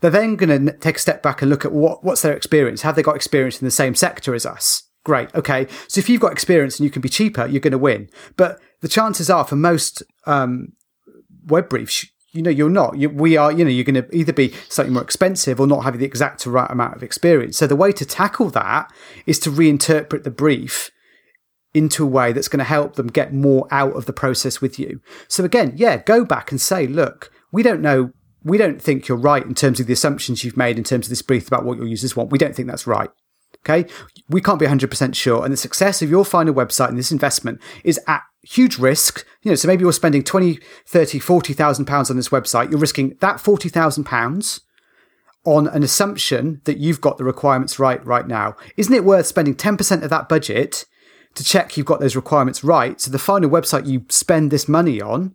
They're 0.00 0.10
then 0.10 0.36
going 0.36 0.66
to 0.66 0.72
take 0.78 0.96
a 0.96 1.00
step 1.00 1.22
back 1.22 1.42
and 1.42 1.50
look 1.50 1.64
at 1.64 1.72
what, 1.72 2.04
what's 2.04 2.22
their 2.22 2.36
experience. 2.36 2.82
Have 2.82 2.96
they 2.96 3.02
got 3.02 3.16
experience 3.16 3.60
in 3.60 3.64
the 3.64 3.70
same 3.70 3.94
sector 3.94 4.34
as 4.34 4.46
us? 4.46 4.84
Great. 5.04 5.34
Okay. 5.34 5.66
So 5.86 5.98
if 5.98 6.08
you've 6.08 6.20
got 6.20 6.32
experience 6.32 6.78
and 6.78 6.84
you 6.84 6.90
can 6.90 7.02
be 7.02 7.08
cheaper, 7.08 7.46
you're 7.46 7.60
going 7.60 7.72
to 7.72 7.78
win. 7.78 8.10
But 8.36 8.60
the 8.80 8.88
chances 8.88 9.30
are 9.30 9.44
for 9.44 9.56
most 9.56 10.02
um, 10.26 10.72
web 11.46 11.68
briefs, 11.68 12.06
you 12.32 12.42
know, 12.42 12.50
you're 12.50 12.68
not. 12.68 12.98
You, 12.98 13.08
we 13.08 13.36
are, 13.36 13.50
you 13.50 13.64
know, 13.64 13.70
you're 13.70 13.84
going 13.84 14.02
to 14.02 14.14
either 14.14 14.32
be 14.32 14.52
slightly 14.68 14.92
more 14.92 15.02
expensive 15.02 15.58
or 15.58 15.66
not 15.66 15.84
have 15.84 15.98
the 15.98 16.04
exact 16.04 16.44
right 16.46 16.70
amount 16.70 16.94
of 16.94 17.02
experience. 17.02 17.56
So 17.56 17.66
the 17.66 17.76
way 17.76 17.90
to 17.92 18.04
tackle 18.04 18.50
that 18.50 18.92
is 19.24 19.38
to 19.40 19.50
reinterpret 19.50 20.24
the 20.24 20.30
brief 20.30 20.90
into 21.74 22.04
a 22.04 22.06
way 22.06 22.32
that's 22.32 22.48
going 22.48 22.58
to 22.58 22.64
help 22.64 22.96
them 22.96 23.06
get 23.06 23.32
more 23.32 23.66
out 23.70 23.94
of 23.94 24.06
the 24.06 24.12
process 24.12 24.60
with 24.60 24.78
you. 24.78 25.00
So 25.26 25.44
again, 25.44 25.72
yeah, 25.76 25.98
go 25.98 26.24
back 26.24 26.50
and 26.50 26.60
say, 26.60 26.86
look, 26.86 27.30
we 27.50 27.62
don't 27.62 27.80
know 27.80 28.12
we 28.44 28.58
don't 28.58 28.80
think 28.80 29.08
you're 29.08 29.18
right 29.18 29.44
in 29.44 29.54
terms 29.54 29.80
of 29.80 29.86
the 29.86 29.92
assumptions 29.92 30.44
you've 30.44 30.56
made 30.56 30.78
in 30.78 30.84
terms 30.84 31.06
of 31.06 31.10
this 31.10 31.22
brief 31.22 31.46
about 31.46 31.64
what 31.64 31.78
your 31.78 31.86
users 31.86 32.16
want. 32.16 32.30
We 32.30 32.38
don't 32.38 32.54
think 32.54 32.68
that's 32.68 32.86
right. 32.86 33.10
Okay. 33.64 33.90
We 34.28 34.40
can't 34.40 34.60
be 34.60 34.66
100% 34.66 35.14
sure. 35.14 35.44
And 35.44 35.52
the 35.52 35.56
success 35.56 36.00
of 36.02 36.10
your 36.10 36.24
final 36.24 36.54
website 36.54 36.88
and 36.88 36.98
this 36.98 37.12
investment 37.12 37.60
is 37.84 38.00
at 38.06 38.22
huge 38.42 38.78
risk. 38.78 39.26
You 39.42 39.50
know, 39.50 39.54
so 39.56 39.68
maybe 39.68 39.82
you're 39.82 39.92
spending 39.92 40.22
20, 40.22 40.58
30, 40.86 41.18
40,000 41.18 41.84
pounds 41.84 42.10
on 42.10 42.16
this 42.16 42.28
website. 42.28 42.70
You're 42.70 42.78
risking 42.78 43.16
that 43.20 43.40
40,000 43.40 44.04
pounds 44.04 44.60
on 45.44 45.66
an 45.68 45.82
assumption 45.82 46.60
that 46.64 46.78
you've 46.78 47.00
got 47.00 47.18
the 47.18 47.24
requirements 47.24 47.78
right 47.78 48.04
right 48.04 48.26
now. 48.26 48.54
Isn't 48.76 48.94
it 48.94 49.04
worth 49.04 49.26
spending 49.26 49.54
10% 49.54 50.02
of 50.02 50.10
that 50.10 50.28
budget 50.28 50.84
to 51.34 51.44
check 51.44 51.76
you've 51.76 51.86
got 51.86 52.00
those 52.00 52.16
requirements 52.16 52.64
right? 52.64 53.00
So 53.00 53.10
the 53.10 53.18
final 53.18 53.48
website 53.48 53.86
you 53.86 54.04
spend 54.08 54.50
this 54.50 54.68
money 54.68 55.00
on 55.00 55.34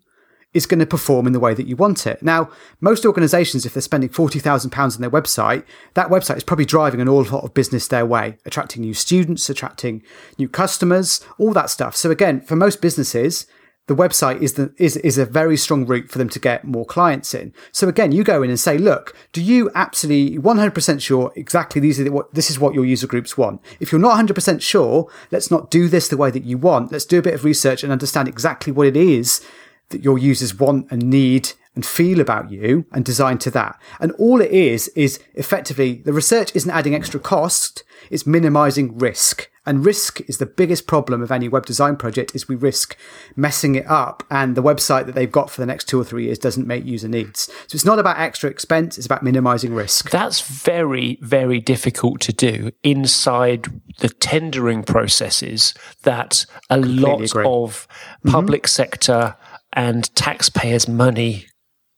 is 0.53 0.65
going 0.65 0.79
to 0.79 0.85
perform 0.85 1.27
in 1.27 1.33
the 1.33 1.39
way 1.39 1.53
that 1.53 1.67
you 1.67 1.75
want 1.75 2.05
it. 2.05 2.21
Now, 2.21 2.49
most 2.79 3.05
organizations, 3.05 3.65
if 3.65 3.73
they're 3.73 3.81
spending 3.81 4.09
£40,000 4.09 4.95
on 4.95 5.01
their 5.01 5.09
website, 5.09 5.63
that 5.95 6.09
website 6.09 6.37
is 6.37 6.43
probably 6.43 6.65
driving 6.65 7.01
an 7.01 7.09
awful 7.09 7.37
lot 7.37 7.45
of 7.45 7.53
business 7.53 7.87
their 7.87 8.05
way, 8.05 8.37
attracting 8.45 8.81
new 8.81 8.93
students, 8.93 9.49
attracting 9.49 10.03
new 10.37 10.47
customers, 10.47 11.21
all 11.37 11.53
that 11.53 11.69
stuff. 11.69 11.95
So 11.95 12.11
again, 12.11 12.41
for 12.41 12.55
most 12.55 12.81
businesses, 12.81 13.47
the 13.87 13.95
website 13.95 14.41
is 14.41 14.53
the 14.53 14.73
is 14.77 14.95
is 14.97 15.17
a 15.17 15.25
very 15.25 15.57
strong 15.57 15.85
route 15.85 16.09
for 16.09 16.17
them 16.17 16.29
to 16.29 16.39
get 16.39 16.63
more 16.63 16.85
clients 16.85 17.33
in. 17.33 17.53
So 17.73 17.89
again, 17.89 18.13
you 18.13 18.23
go 18.23 18.41
in 18.41 18.49
and 18.49 18.59
say, 18.59 18.77
look, 18.77 19.13
do 19.33 19.41
you 19.41 19.69
absolutely 19.75 20.39
100% 20.39 21.01
sure 21.01 21.33
exactly 21.35 21.81
these 21.81 21.99
are 21.99 22.05
the, 22.05 22.11
what 22.11 22.33
this 22.33 22.49
is 22.49 22.57
what 22.57 22.73
your 22.73 22.85
user 22.85 23.07
groups 23.07 23.37
want? 23.37 23.61
If 23.81 23.91
you're 23.91 23.99
not 23.99 24.25
100% 24.25 24.61
sure, 24.61 25.11
let's 25.31 25.51
not 25.51 25.69
do 25.69 25.89
this 25.89 26.07
the 26.07 26.15
way 26.15 26.31
that 26.31 26.45
you 26.45 26.57
want. 26.57 26.93
Let's 26.93 27.03
do 27.03 27.19
a 27.19 27.21
bit 27.21 27.33
of 27.33 27.43
research 27.43 27.83
and 27.83 27.91
understand 27.91 28.29
exactly 28.29 28.71
what 28.71 28.87
it 28.87 28.95
is 28.95 29.45
that 29.89 30.03
your 30.03 30.17
users 30.17 30.55
want 30.55 30.87
and 30.91 31.09
need 31.09 31.51
and 31.75 31.85
feel 31.85 32.19
about 32.19 32.51
you 32.51 32.85
and 32.91 33.03
design 33.03 33.37
to 33.39 33.51
that. 33.51 33.79
And 33.99 34.11
all 34.13 34.41
it 34.41 34.51
is, 34.51 34.89
is 34.89 35.19
effectively 35.33 35.95
the 36.05 36.13
research 36.13 36.55
isn't 36.55 36.69
adding 36.69 36.93
extra 36.93 37.19
cost, 37.19 37.83
it's 38.11 38.27
minimizing 38.27 38.97
risk. 38.97 39.49
And 39.65 39.85
risk 39.85 40.19
is 40.27 40.39
the 40.39 40.45
biggest 40.45 40.87
problem 40.87 41.21
of 41.21 41.31
any 41.31 41.47
web 41.47 41.65
design 41.65 41.95
project 41.95 42.35
is 42.35 42.49
we 42.49 42.55
risk 42.55 42.97
messing 43.35 43.75
it 43.75 43.87
up 43.87 44.23
and 44.29 44.55
the 44.55 44.63
website 44.63 45.05
that 45.05 45.15
they've 45.15 45.31
got 45.31 45.49
for 45.49 45.61
the 45.61 45.65
next 45.65 45.85
two 45.87 45.99
or 45.99 46.03
three 46.03 46.25
years 46.25 46.37
doesn't 46.37 46.67
meet 46.67 46.83
user 46.83 47.07
needs. 47.07 47.49
So 47.67 47.75
it's 47.75 47.85
not 47.85 47.97
about 47.97 48.19
extra 48.19 48.49
expense, 48.49 48.97
it's 48.97 49.05
about 49.05 49.23
minimizing 49.23 49.73
risk. 49.73 50.09
That's 50.09 50.41
very, 50.41 51.17
very 51.21 51.61
difficult 51.61 52.19
to 52.21 52.33
do 52.33 52.71
inside 52.83 53.67
the 53.99 54.09
tendering 54.09 54.83
processes 54.83 55.73
that 56.01 56.45
a 56.69 56.77
lot 56.77 57.21
agree. 57.21 57.45
of 57.45 57.87
public 58.25 58.63
mm-hmm. 58.63 58.67
sector 58.67 59.37
and 59.73 60.13
taxpayers' 60.15 60.87
money 60.87 61.45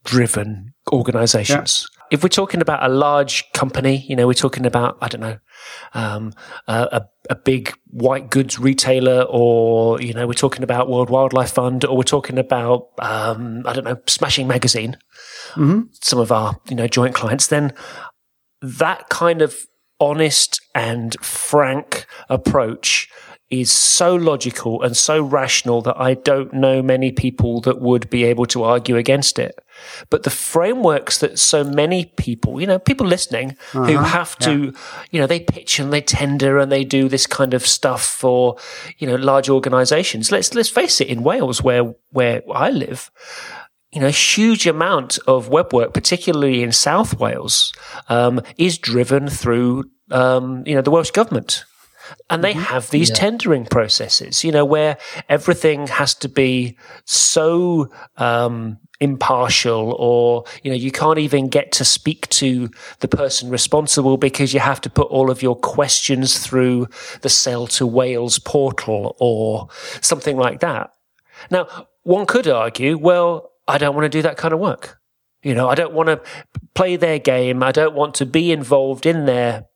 driven 0.04 0.74
organizations. 0.92 1.86
Yeah. 1.88 1.92
If 2.12 2.22
we're 2.22 2.28
talking 2.28 2.60
about 2.60 2.84
a 2.84 2.88
large 2.88 3.44
company, 3.52 4.04
you 4.08 4.14
know, 4.14 4.28
we're 4.28 4.34
talking 4.34 4.64
about, 4.64 4.96
I 5.00 5.08
don't 5.08 5.20
know, 5.20 5.38
um, 5.94 6.32
a, 6.68 7.04
a 7.28 7.34
big 7.34 7.72
white 7.86 8.30
goods 8.30 8.60
retailer, 8.60 9.22
or, 9.28 10.00
you 10.00 10.14
know, 10.14 10.26
we're 10.26 10.34
talking 10.34 10.62
about 10.62 10.88
World 10.88 11.10
Wildlife 11.10 11.50
Fund, 11.50 11.84
or 11.84 11.96
we're 11.96 12.04
talking 12.04 12.38
about, 12.38 12.88
um, 13.00 13.62
I 13.66 13.72
don't 13.72 13.84
know, 13.84 13.98
Smashing 14.06 14.46
Magazine, 14.46 14.96
mm-hmm. 15.54 15.80
some 16.00 16.20
of 16.20 16.30
our, 16.30 16.56
you 16.68 16.76
know, 16.76 16.86
joint 16.86 17.16
clients, 17.16 17.48
then 17.48 17.74
that 18.62 19.08
kind 19.08 19.42
of 19.42 19.56
honest 19.98 20.60
and 20.74 21.16
frank 21.20 22.06
approach 22.28 23.08
is 23.48 23.70
so 23.70 24.14
logical 24.14 24.82
and 24.82 24.96
so 24.96 25.22
rational 25.22 25.80
that 25.82 25.96
I 26.00 26.14
don't 26.14 26.52
know 26.52 26.82
many 26.82 27.12
people 27.12 27.60
that 27.60 27.80
would 27.80 28.10
be 28.10 28.24
able 28.24 28.46
to 28.46 28.64
argue 28.64 28.96
against 28.96 29.38
it. 29.38 29.58
But 30.10 30.24
the 30.24 30.30
frameworks 30.30 31.18
that 31.18 31.38
so 31.38 31.62
many 31.62 32.06
people, 32.16 32.60
you 32.60 32.66
know, 32.66 32.80
people 32.80 33.06
listening 33.06 33.50
uh-huh. 33.72 33.84
who 33.84 33.98
have 33.98 34.36
to, 34.40 34.64
yeah. 34.64 34.70
you 35.12 35.20
know, 35.20 35.28
they 35.28 35.40
pitch 35.40 35.78
and 35.78 35.92
they 35.92 36.00
tender 36.00 36.58
and 36.58 36.72
they 36.72 36.82
do 36.82 37.08
this 37.08 37.26
kind 37.26 37.54
of 37.54 37.64
stuff 37.64 38.04
for, 38.04 38.56
you 38.98 39.06
know, 39.06 39.14
large 39.14 39.48
organizations. 39.48 40.32
Let's, 40.32 40.52
let's 40.54 40.68
face 40.68 41.00
it, 41.00 41.06
in 41.06 41.22
Wales, 41.22 41.62
where, 41.62 41.94
where 42.10 42.42
I 42.52 42.70
live, 42.70 43.12
you 43.92 44.00
know, 44.00 44.08
a 44.08 44.10
huge 44.10 44.66
amount 44.66 45.20
of 45.28 45.48
web 45.48 45.72
work, 45.72 45.94
particularly 45.94 46.64
in 46.64 46.72
South 46.72 47.20
Wales, 47.20 47.72
um, 48.08 48.40
is 48.58 48.76
driven 48.76 49.28
through, 49.28 49.84
um, 50.10 50.64
you 50.66 50.74
know, 50.74 50.82
the 50.82 50.90
Welsh 50.90 51.12
government. 51.12 51.64
And 52.30 52.42
they 52.42 52.52
mm-hmm. 52.52 52.62
have 52.62 52.90
these 52.90 53.10
yeah. 53.10 53.16
tendering 53.16 53.64
processes, 53.64 54.44
you 54.44 54.52
know, 54.52 54.64
where 54.64 54.98
everything 55.28 55.86
has 55.88 56.14
to 56.16 56.28
be 56.28 56.76
so 57.04 57.90
um, 58.16 58.78
impartial 59.00 59.94
or 59.98 60.44
you 60.62 60.70
know 60.70 60.76
you 60.76 60.90
can't 60.90 61.18
even 61.18 61.48
get 61.48 61.70
to 61.70 61.84
speak 61.84 62.28
to 62.30 62.70
the 63.00 63.08
person 63.08 63.50
responsible 63.50 64.16
because 64.16 64.54
you 64.54 64.60
have 64.60 64.80
to 64.80 64.88
put 64.88 65.06
all 65.08 65.30
of 65.30 65.42
your 65.42 65.54
questions 65.54 66.38
through 66.38 66.86
the 67.20 67.28
Sell2Wales 67.28 68.42
portal 68.42 69.14
or 69.20 69.68
something 70.00 70.36
like 70.36 70.60
that 70.60 70.92
now 71.50 71.66
one 72.04 72.24
could 72.24 72.48
argue 72.48 72.96
well 72.96 73.50
i 73.68 73.76
don't 73.76 73.94
want 73.94 74.06
to 74.06 74.08
do 74.08 74.22
that 74.22 74.38
kind 74.38 74.54
of 74.54 74.60
work 74.60 74.98
you 75.42 75.54
know 75.54 75.68
i 75.68 75.74
don't 75.74 75.92
want 75.92 76.08
to 76.08 76.20
play 76.74 76.96
their 76.96 77.18
game 77.18 77.62
i 77.62 77.72
don't 77.72 77.94
want 77.94 78.14
to 78.14 78.24
be 78.24 78.50
involved 78.50 79.04
in 79.04 79.26
their 79.26 79.66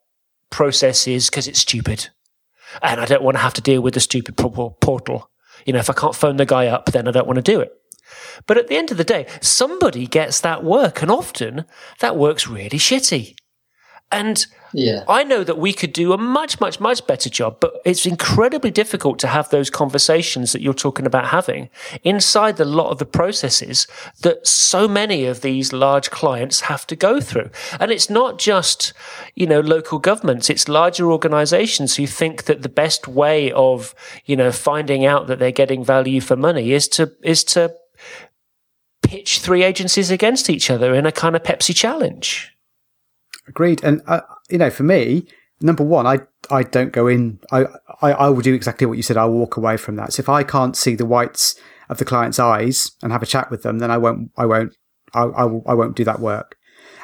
processes 0.48 1.28
because 1.28 1.46
it's 1.46 1.60
stupid 1.60 2.08
and 2.82 3.00
i 3.00 3.04
don't 3.04 3.22
want 3.22 3.36
to 3.36 3.42
have 3.42 3.54
to 3.54 3.60
deal 3.60 3.80
with 3.80 3.94
the 3.94 4.00
stupid 4.00 4.36
portal 4.36 5.30
you 5.66 5.72
know 5.72 5.78
if 5.78 5.90
i 5.90 5.92
can't 5.92 6.14
phone 6.14 6.36
the 6.36 6.46
guy 6.46 6.66
up 6.66 6.86
then 6.86 7.08
i 7.08 7.10
don't 7.10 7.26
want 7.26 7.36
to 7.36 7.42
do 7.42 7.60
it 7.60 7.72
but 8.46 8.58
at 8.58 8.68
the 8.68 8.76
end 8.76 8.90
of 8.90 8.96
the 8.96 9.04
day, 9.04 9.26
somebody 9.40 10.06
gets 10.06 10.40
that 10.40 10.64
work, 10.64 11.02
and 11.02 11.10
often 11.10 11.64
that 12.00 12.16
work's 12.16 12.48
really 12.48 12.78
shitty. 12.78 13.36
And 14.12 14.44
yeah. 14.72 15.04
I 15.08 15.22
know 15.22 15.44
that 15.44 15.58
we 15.58 15.72
could 15.72 15.92
do 15.92 16.12
a 16.12 16.18
much, 16.18 16.60
much, 16.60 16.80
much 16.80 17.06
better 17.06 17.30
job, 17.30 17.58
but 17.60 17.80
it's 17.84 18.06
incredibly 18.06 18.70
difficult 18.70 19.18
to 19.20 19.28
have 19.28 19.50
those 19.50 19.70
conversations 19.70 20.52
that 20.52 20.62
you're 20.62 20.74
talking 20.74 21.06
about 21.06 21.26
having 21.26 21.70
inside 22.02 22.56
the 22.56 22.64
lot 22.64 22.90
of 22.90 22.98
the 22.98 23.06
processes 23.06 23.86
that 24.22 24.46
so 24.46 24.88
many 24.88 25.26
of 25.26 25.42
these 25.42 25.72
large 25.72 26.10
clients 26.10 26.62
have 26.62 26.86
to 26.88 26.96
go 26.96 27.20
through. 27.20 27.50
And 27.78 27.90
it's 27.92 28.10
not 28.10 28.38
just, 28.38 28.92
you 29.34 29.46
know, 29.46 29.60
local 29.60 29.98
governments, 29.98 30.50
it's 30.50 30.68
larger 30.68 31.10
organizations 31.10 31.96
who 31.96 32.06
think 32.06 32.44
that 32.44 32.62
the 32.62 32.68
best 32.68 33.06
way 33.06 33.52
of, 33.52 33.94
you 34.24 34.36
know, 34.36 34.50
finding 34.50 35.04
out 35.04 35.28
that 35.28 35.38
they're 35.38 35.52
getting 35.52 35.84
value 35.84 36.20
for 36.20 36.36
money 36.36 36.72
is 36.72 36.88
to, 36.88 37.12
is 37.22 37.44
to 37.44 37.74
pitch 39.02 39.38
three 39.40 39.62
agencies 39.62 40.10
against 40.10 40.50
each 40.50 40.70
other 40.70 40.94
in 40.94 41.06
a 41.06 41.12
kind 41.12 41.34
of 41.34 41.42
Pepsi 41.42 41.74
challenge. 41.74 42.52
Agreed. 43.50 43.84
And, 43.84 44.00
uh, 44.06 44.22
you 44.48 44.56
know, 44.56 44.70
for 44.70 44.84
me, 44.84 45.26
number 45.60 45.84
one, 45.84 46.06
I, 46.06 46.20
I 46.50 46.62
don't 46.62 46.92
go 46.92 47.06
in, 47.06 47.40
I, 47.50 47.66
I, 48.00 48.12
I 48.12 48.28
will 48.30 48.40
do 48.40 48.54
exactly 48.54 48.86
what 48.86 48.96
you 48.96 49.02
said. 49.02 49.18
I'll 49.18 49.30
walk 49.30 49.58
away 49.58 49.76
from 49.76 49.96
that. 49.96 50.14
So 50.14 50.20
if 50.20 50.28
I 50.28 50.42
can't 50.42 50.76
see 50.76 50.94
the 50.94 51.04
whites 51.04 51.56
of 51.88 51.98
the 51.98 52.04
client's 52.04 52.38
eyes 52.38 52.92
and 53.02 53.12
have 53.12 53.22
a 53.22 53.26
chat 53.26 53.50
with 53.50 53.62
them, 53.62 53.78
then 53.80 53.90
I 53.90 53.98
won't, 53.98 54.30
I 54.38 54.46
won't, 54.46 54.74
I, 55.12 55.24
I, 55.24 55.44
I 55.66 55.74
won't 55.74 55.96
do 55.96 56.04
that 56.04 56.20
work. 56.20 56.56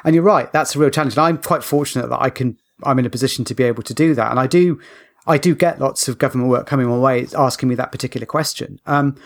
And 0.03 0.15
you're 0.15 0.23
right. 0.23 0.51
That's 0.53 0.75
a 0.75 0.79
real 0.79 0.89
challenge. 0.89 1.13
And 1.13 1.25
I'm 1.25 1.37
quite 1.37 1.63
fortunate 1.63 2.07
that 2.09 2.21
I 2.21 2.29
can, 2.29 2.57
I'm 2.83 2.97
in 2.97 3.05
a 3.05 3.09
position 3.09 3.43
to 3.45 3.53
be 3.53 3.63
able 3.63 3.83
to 3.83 3.93
do 3.93 4.15
that. 4.15 4.31
And 4.31 4.39
I 4.39 4.47
do, 4.47 4.79
I 5.27 5.37
do 5.37 5.53
get 5.53 5.79
lots 5.79 6.07
of 6.07 6.17
government 6.17 6.49
work 6.49 6.65
coming 6.65 6.87
my 6.87 6.97
way 6.97 7.27
asking 7.37 7.67
me 7.67 7.75
that 7.75 7.91
particular 7.91 8.25
question. 8.25 8.79
Um, 8.85 9.17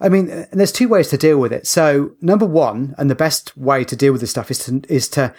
I 0.00 0.08
mean, 0.08 0.46
there's 0.52 0.72
two 0.72 0.88
ways 0.88 1.08
to 1.08 1.16
deal 1.16 1.38
with 1.38 1.52
it. 1.52 1.66
So 1.66 2.12
number 2.20 2.44
one, 2.44 2.94
and 2.98 3.08
the 3.08 3.14
best 3.14 3.56
way 3.56 3.84
to 3.84 3.96
deal 3.96 4.12
with 4.12 4.20
this 4.20 4.30
stuff 4.30 4.50
is 4.50 4.58
to, 4.64 4.82
is 4.88 5.08
to, 5.10 5.32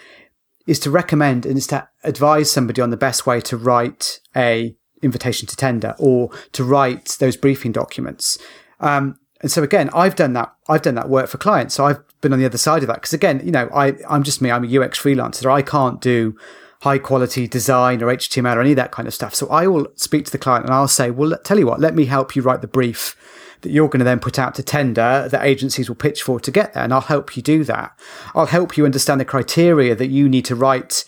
is 0.68 0.78
to 0.78 0.90
recommend 0.90 1.46
and 1.46 1.56
is 1.56 1.66
to 1.66 1.88
advise 2.04 2.50
somebody 2.50 2.82
on 2.82 2.90
the 2.90 2.96
best 2.96 3.26
way 3.26 3.40
to 3.40 3.56
write 3.56 4.20
a 4.36 4.76
invitation 5.02 5.48
to 5.48 5.56
tender 5.56 5.94
or 5.98 6.30
to 6.52 6.62
write 6.62 7.16
those 7.20 7.38
briefing 7.38 7.72
documents. 7.72 8.38
Um, 8.78 9.18
and 9.40 9.50
so 9.50 9.62
again, 9.62 9.88
I've 9.94 10.14
done 10.14 10.34
that. 10.34 10.54
I've 10.68 10.82
done 10.82 10.94
that 10.96 11.08
work 11.08 11.28
for 11.28 11.38
clients. 11.38 11.74
So 11.74 11.86
I've 11.86 12.02
been 12.20 12.34
on 12.34 12.38
the 12.38 12.44
other 12.44 12.58
side 12.58 12.82
of 12.82 12.88
that. 12.88 12.96
Because 12.96 13.14
again, 13.14 13.40
you 13.42 13.50
know, 13.50 13.70
I, 13.72 13.94
I'm 14.10 14.22
just 14.22 14.42
me. 14.42 14.50
I'm 14.50 14.64
a 14.64 14.78
UX 14.78 15.00
freelancer. 15.00 15.50
I 15.50 15.62
can't 15.62 16.02
do 16.02 16.36
high 16.82 16.98
quality 16.98 17.48
design 17.48 18.02
or 18.02 18.06
HTML 18.06 18.56
or 18.56 18.60
any 18.60 18.70
of 18.70 18.76
that 18.76 18.92
kind 18.92 19.08
of 19.08 19.14
stuff. 19.14 19.34
So 19.34 19.48
I 19.48 19.66
will 19.66 19.86
speak 19.94 20.26
to 20.26 20.32
the 20.32 20.38
client 20.38 20.66
and 20.66 20.74
I'll 20.74 20.86
say, 20.86 21.10
well, 21.10 21.36
tell 21.44 21.58
you 21.58 21.66
what, 21.66 21.80
let 21.80 21.94
me 21.94 22.04
help 22.04 22.36
you 22.36 22.42
write 22.42 22.60
the 22.60 22.68
brief 22.68 23.16
that 23.62 23.70
you're 23.70 23.88
going 23.88 23.98
to 23.98 24.04
then 24.04 24.20
put 24.20 24.38
out 24.38 24.54
to 24.54 24.62
tender 24.62 25.28
that 25.30 25.44
agencies 25.44 25.88
will 25.88 25.96
pitch 25.96 26.22
for 26.22 26.40
to 26.40 26.50
get 26.50 26.74
there. 26.74 26.84
And 26.84 26.92
I'll 26.92 27.00
help 27.00 27.36
you 27.36 27.42
do 27.42 27.64
that. 27.64 27.98
I'll 28.34 28.46
help 28.46 28.76
you 28.76 28.84
understand 28.84 29.20
the 29.20 29.24
criteria 29.24 29.94
that 29.94 30.08
you 30.08 30.28
need 30.28 30.44
to 30.46 30.54
write 30.54 31.04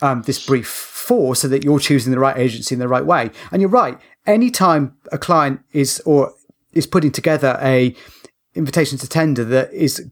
um, 0.00 0.22
this 0.22 0.44
brief 0.44 0.68
for 0.68 1.34
so 1.34 1.48
that 1.48 1.64
you're 1.64 1.78
choosing 1.78 2.12
the 2.12 2.18
right 2.18 2.36
agency 2.36 2.74
in 2.74 2.78
the 2.78 2.88
right 2.88 3.04
way. 3.04 3.30
And 3.50 3.62
you're 3.62 3.70
right. 3.70 3.98
Anytime 4.26 4.96
a 5.10 5.18
client 5.18 5.60
is 5.72 6.00
or 6.04 6.34
is 6.72 6.86
putting 6.86 7.12
together 7.12 7.58
a 7.62 7.94
invitation 8.54 8.98
to 8.98 9.08
tender 9.08 9.44
that 9.44 9.72
is 9.72 10.10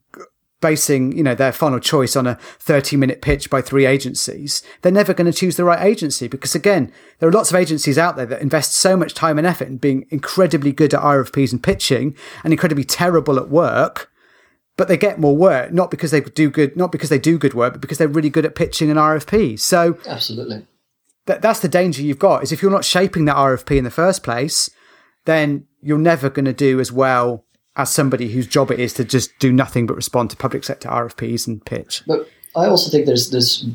basing, 0.61 1.16
you 1.16 1.22
know, 1.22 1.34
their 1.34 1.52
final 1.52 1.78
choice 1.78 2.16
on 2.16 2.26
a 2.26 2.36
30 2.59 2.96
minute 2.96 3.20
pitch 3.20 3.50
by 3.50 3.61
three 3.61 3.86
agencies, 3.86 4.62
they're 4.82 4.92
never 4.92 5.14
going 5.14 5.30
to 5.30 5.38
choose 5.38 5.57
the 5.57 5.64
right 5.64 5.84
agency 5.84 6.28
because 6.28 6.54
again, 6.54 6.92
there 7.18 7.28
are 7.28 7.32
lots 7.32 7.50
of 7.50 7.57
agencies 7.57 7.98
out 7.98 8.16
there 8.16 8.26
that 8.26 8.42
invest 8.42 8.72
so 8.72 8.96
much 8.96 9.14
time 9.14 9.38
and 9.38 9.46
effort 9.46 9.68
in 9.68 9.76
being 9.76 10.07
incredibly 10.11 10.72
good 10.72 10.94
at 10.94 11.02
RFPs 11.02 11.52
and 11.52 11.62
pitching 11.62 12.16
and 12.42 12.52
incredibly 12.52 12.84
terrible 12.84 13.38
at 13.38 13.48
work. 13.48 14.11
But 14.76 14.88
they 14.88 14.98
get 14.98 15.18
more 15.18 15.34
work, 15.34 15.72
not 15.72 15.90
because 15.90 16.11
they 16.11 16.20
do 16.20 16.50
good, 16.50 16.76
not 16.76 16.92
because 16.92 17.09
they 17.09 17.18
do 17.18 17.38
good 17.38 17.54
work, 17.54 17.72
but 17.72 17.80
because 17.80 17.96
they're 17.96 18.09
really 18.09 18.28
good 18.28 18.44
at 18.44 18.54
pitching 18.54 18.90
an 18.90 18.98
RFP. 18.98 19.59
So 19.59 19.98
absolutely, 20.07 20.66
that, 21.24 21.40
that's 21.40 21.61
the 21.61 21.68
danger 21.68 22.02
you've 22.02 22.18
got 22.18 22.42
is 22.42 22.52
if 22.52 22.61
you're 22.61 22.70
not 22.70 22.84
shaping 22.84 23.24
that 23.24 23.36
RFP 23.36 23.78
in 23.78 23.84
the 23.84 23.90
first 23.90 24.22
place, 24.22 24.68
then 25.24 25.66
you're 25.80 25.96
never 25.96 26.28
going 26.28 26.44
to 26.44 26.52
do 26.52 26.78
as 26.78 26.92
well 26.92 27.45
as 27.76 27.92
somebody 27.92 28.28
whose 28.30 28.46
job 28.46 28.70
it 28.70 28.80
is 28.80 28.94
to 28.94 29.04
just 29.04 29.38
do 29.38 29.52
nothing 29.52 29.86
but 29.86 29.94
respond 29.94 30.30
to 30.30 30.36
public 30.36 30.64
sector 30.64 30.88
RFPs 30.88 31.46
and 31.46 31.64
pitch. 31.64 32.02
But 32.06 32.28
I 32.56 32.66
also 32.66 32.90
think 32.90 33.06
there's 33.06 33.30
there's 33.30 33.66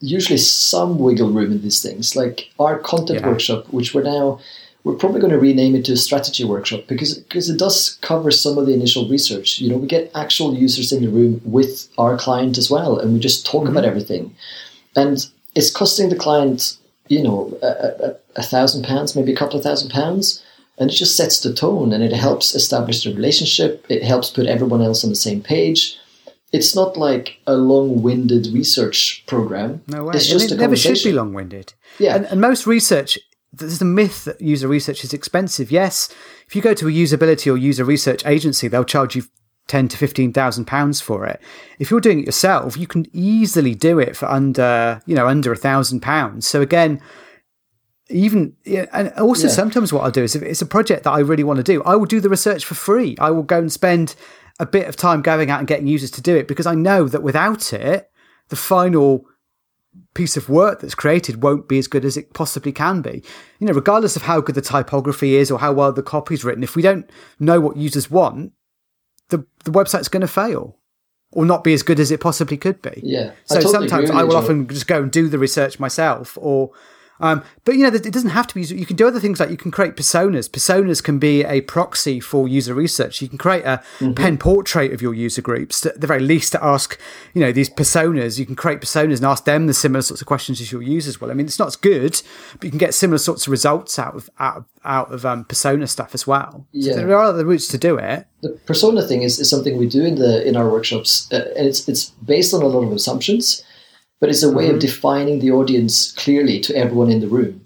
usually 0.00 0.38
some 0.38 0.98
wiggle 0.98 1.30
room 1.30 1.52
in 1.52 1.62
these 1.62 1.82
things. 1.82 2.16
Like 2.16 2.50
our 2.58 2.78
content 2.78 3.20
yeah. 3.20 3.28
workshop, 3.28 3.66
which 3.68 3.94
we're 3.94 4.02
now 4.02 4.40
we're 4.82 4.96
probably 4.96 5.20
going 5.20 5.32
to 5.32 5.38
rename 5.38 5.74
it 5.74 5.84
to 5.86 5.92
a 5.92 5.96
strategy 5.96 6.44
workshop 6.44 6.82
because 6.88 7.16
because 7.18 7.48
it 7.48 7.58
does 7.58 7.96
cover 8.02 8.30
some 8.30 8.58
of 8.58 8.66
the 8.66 8.74
initial 8.74 9.08
research. 9.08 9.60
You 9.60 9.70
know, 9.70 9.76
we 9.76 9.86
get 9.86 10.10
actual 10.14 10.54
users 10.54 10.92
in 10.92 11.02
the 11.02 11.08
room 11.08 11.40
with 11.44 11.88
our 11.96 12.18
client 12.18 12.58
as 12.58 12.70
well, 12.70 12.98
and 12.98 13.14
we 13.14 13.20
just 13.20 13.46
talk 13.46 13.62
mm-hmm. 13.62 13.70
about 13.70 13.84
everything. 13.84 14.34
And 14.96 15.24
it's 15.54 15.70
costing 15.70 16.08
the 16.08 16.16
client, 16.16 16.76
you 17.08 17.22
know, 17.22 17.56
a, 17.62 17.66
a, 17.66 18.16
a 18.36 18.42
thousand 18.42 18.84
pounds, 18.84 19.14
maybe 19.14 19.32
a 19.32 19.36
couple 19.36 19.56
of 19.56 19.64
thousand 19.64 19.90
pounds 19.90 20.43
and 20.78 20.90
it 20.90 20.94
just 20.94 21.16
sets 21.16 21.40
the 21.40 21.52
tone 21.52 21.92
and 21.92 22.02
it 22.02 22.12
helps 22.12 22.54
establish 22.54 23.04
the 23.04 23.14
relationship. 23.14 23.84
It 23.88 24.02
helps 24.02 24.30
put 24.30 24.46
everyone 24.46 24.82
else 24.82 25.04
on 25.04 25.10
the 25.10 25.16
same 25.16 25.42
page. 25.42 25.98
It's 26.52 26.74
not 26.74 26.96
like 26.96 27.38
a 27.46 27.54
long-winded 27.54 28.48
research 28.48 29.24
program. 29.26 29.82
No 29.88 30.04
way. 30.04 30.12
It's 30.14 30.28
just 30.28 30.52
it 30.52 30.58
never 30.58 30.76
should 30.76 31.02
be 31.02 31.12
long-winded. 31.12 31.74
Yeah. 31.98 32.16
And, 32.16 32.26
and 32.26 32.40
most 32.40 32.66
research 32.66 33.18
there's 33.52 33.80
a 33.80 33.84
myth 33.84 34.24
that 34.24 34.40
user 34.40 34.66
research 34.66 35.04
is 35.04 35.12
expensive. 35.12 35.70
Yes 35.70 36.12
if 36.46 36.54
you 36.54 36.62
go 36.62 36.74
to 36.74 36.88
a 36.88 36.90
usability 36.90 37.52
or 37.52 37.56
user 37.56 37.84
research 37.84 38.26
agency 38.26 38.68
they'll 38.68 38.84
charge 38.84 39.16
you 39.16 39.22
ten 39.66 39.88
to 39.88 39.96
fifteen 39.96 40.32
thousand 40.32 40.66
pounds 40.66 41.00
for 41.00 41.26
it. 41.26 41.40
If 41.78 41.90
you're 41.90 42.00
doing 42.00 42.20
it 42.20 42.26
yourself, 42.26 42.76
you 42.76 42.86
can 42.86 43.06
easily 43.12 43.74
do 43.74 43.98
it 43.98 44.16
for 44.16 44.26
under, 44.26 45.00
you 45.06 45.14
know, 45.14 45.26
under 45.26 45.52
a 45.52 45.56
thousand 45.56 46.00
pounds. 46.00 46.46
So 46.46 46.60
again, 46.60 47.00
even 48.10 48.54
yeah, 48.64 48.86
and 48.92 49.12
also 49.14 49.46
yeah. 49.46 49.52
sometimes 49.52 49.92
what 49.92 50.04
I'll 50.04 50.10
do 50.10 50.22
is 50.22 50.36
if 50.36 50.42
it's 50.42 50.62
a 50.62 50.66
project 50.66 51.04
that 51.04 51.12
I 51.12 51.20
really 51.20 51.44
want 51.44 51.58
to 51.58 51.62
do, 51.62 51.82
I 51.84 51.96
will 51.96 52.06
do 52.06 52.20
the 52.20 52.28
research 52.28 52.64
for 52.64 52.74
free. 52.74 53.16
I 53.18 53.30
will 53.30 53.42
go 53.42 53.58
and 53.58 53.72
spend 53.72 54.14
a 54.60 54.66
bit 54.66 54.88
of 54.88 54.96
time 54.96 55.22
going 55.22 55.50
out 55.50 55.58
and 55.58 55.68
getting 55.68 55.86
users 55.86 56.10
to 56.12 56.22
do 56.22 56.36
it 56.36 56.46
because 56.46 56.66
I 56.66 56.74
know 56.74 57.08
that 57.08 57.22
without 57.22 57.72
it, 57.72 58.10
the 58.48 58.56
final 58.56 59.24
piece 60.14 60.36
of 60.36 60.48
work 60.48 60.80
that's 60.80 60.94
created 60.94 61.42
won't 61.42 61.68
be 61.68 61.78
as 61.78 61.88
good 61.88 62.04
as 62.04 62.16
it 62.16 62.34
possibly 62.34 62.72
can 62.72 63.00
be. 63.00 63.22
You 63.58 63.66
know, 63.66 63.72
regardless 63.72 64.16
of 64.16 64.22
how 64.22 64.40
good 64.40 64.54
the 64.54 64.62
typography 64.62 65.36
is 65.36 65.50
or 65.50 65.58
how 65.58 65.72
well 65.72 65.92
the 65.92 66.02
copy's 66.02 66.44
written, 66.44 66.62
if 66.62 66.76
we 66.76 66.82
don't 66.82 67.08
know 67.40 67.60
what 67.60 67.76
users 67.76 68.10
want, 68.10 68.52
the 69.30 69.46
the 69.64 69.72
website's 69.72 70.08
going 70.08 70.20
to 70.20 70.28
fail 70.28 70.78
or 71.32 71.44
not 71.44 71.64
be 71.64 71.72
as 71.72 71.82
good 71.82 71.98
as 71.98 72.10
it 72.10 72.20
possibly 72.20 72.56
could 72.56 72.80
be. 72.80 73.00
Yeah. 73.02 73.32
So 73.44 73.56
totally 73.56 73.72
sometimes 73.72 74.10
I 74.10 74.22
will 74.22 74.36
often 74.36 74.68
just 74.68 74.86
go 74.86 75.02
and 75.02 75.10
do 75.10 75.28
the 75.28 75.38
research 75.38 75.80
myself 75.80 76.38
or 76.40 76.70
Um, 77.24 77.42
but 77.64 77.74
you 77.76 77.82
know, 77.82 77.88
it 77.88 78.12
doesn't 78.12 78.30
have 78.30 78.46
to 78.48 78.54
be. 78.54 78.62
You 78.62 78.84
can 78.84 78.96
do 78.96 79.06
other 79.08 79.18
things 79.18 79.40
like 79.40 79.48
you 79.48 79.56
can 79.56 79.70
create 79.70 79.96
personas. 79.96 80.46
Personas 80.50 81.02
can 81.02 81.18
be 81.18 81.42
a 81.42 81.62
proxy 81.62 82.20
for 82.20 82.46
user 82.46 82.74
research. 82.74 83.22
You 83.22 83.28
can 83.30 83.38
create 83.38 83.64
a 83.64 83.82
mm-hmm. 83.98 84.12
pen 84.12 84.36
portrait 84.36 84.92
of 84.92 85.00
your 85.00 85.14
user 85.14 85.40
groups. 85.40 85.86
At 85.86 86.02
the 86.02 86.06
very 86.06 86.20
least, 86.20 86.52
to 86.52 86.62
ask, 86.62 87.00
you 87.32 87.40
know, 87.40 87.50
these 87.50 87.70
personas. 87.70 88.38
You 88.38 88.44
can 88.44 88.54
create 88.54 88.82
personas 88.82 89.16
and 89.16 89.24
ask 89.24 89.46
them 89.46 89.66
the 89.66 89.72
similar 89.72 90.02
sorts 90.02 90.20
of 90.20 90.26
questions 90.26 90.60
as 90.60 90.70
your 90.70 90.82
users 90.82 91.18
will. 91.18 91.30
I 91.30 91.34
mean, 91.34 91.46
it's 91.46 91.58
not 91.58 91.68
as 91.68 91.76
good, 91.76 92.20
but 92.52 92.64
you 92.64 92.70
can 92.70 92.78
get 92.78 92.92
similar 92.92 93.16
sorts 93.16 93.46
of 93.46 93.50
results 93.50 93.98
out 93.98 94.14
of 94.14 94.28
out 94.38 94.56
of, 94.58 94.64
out 94.84 95.10
of 95.10 95.24
um, 95.24 95.46
persona 95.46 95.86
stuff 95.86 96.12
as 96.12 96.26
well. 96.26 96.66
Yeah. 96.72 96.92
So 96.92 96.98
there 96.98 97.16
are 97.16 97.24
other 97.24 97.46
routes 97.46 97.68
to 97.68 97.78
do 97.78 97.96
it. 97.96 98.26
The 98.42 98.50
persona 98.66 99.00
thing 99.00 99.22
is, 99.22 99.38
is 99.38 99.48
something 99.48 99.78
we 99.78 99.88
do 99.88 100.04
in 100.04 100.16
the 100.16 100.46
in 100.46 100.56
our 100.56 100.68
workshops, 100.68 101.32
uh, 101.32 101.50
and 101.56 101.66
it's 101.66 101.88
it's 101.88 102.10
based 102.26 102.52
on 102.52 102.60
a 102.60 102.66
lot 102.66 102.82
of 102.82 102.92
assumptions 102.92 103.64
but 104.24 104.30
it's 104.30 104.42
a 104.42 104.50
way 104.50 104.64
mm-hmm. 104.64 104.76
of 104.76 104.80
defining 104.80 105.40
the 105.40 105.50
audience 105.50 106.12
clearly 106.12 106.58
to 106.58 106.74
everyone 106.74 107.10
in 107.10 107.20
the 107.20 107.28
room. 107.28 107.60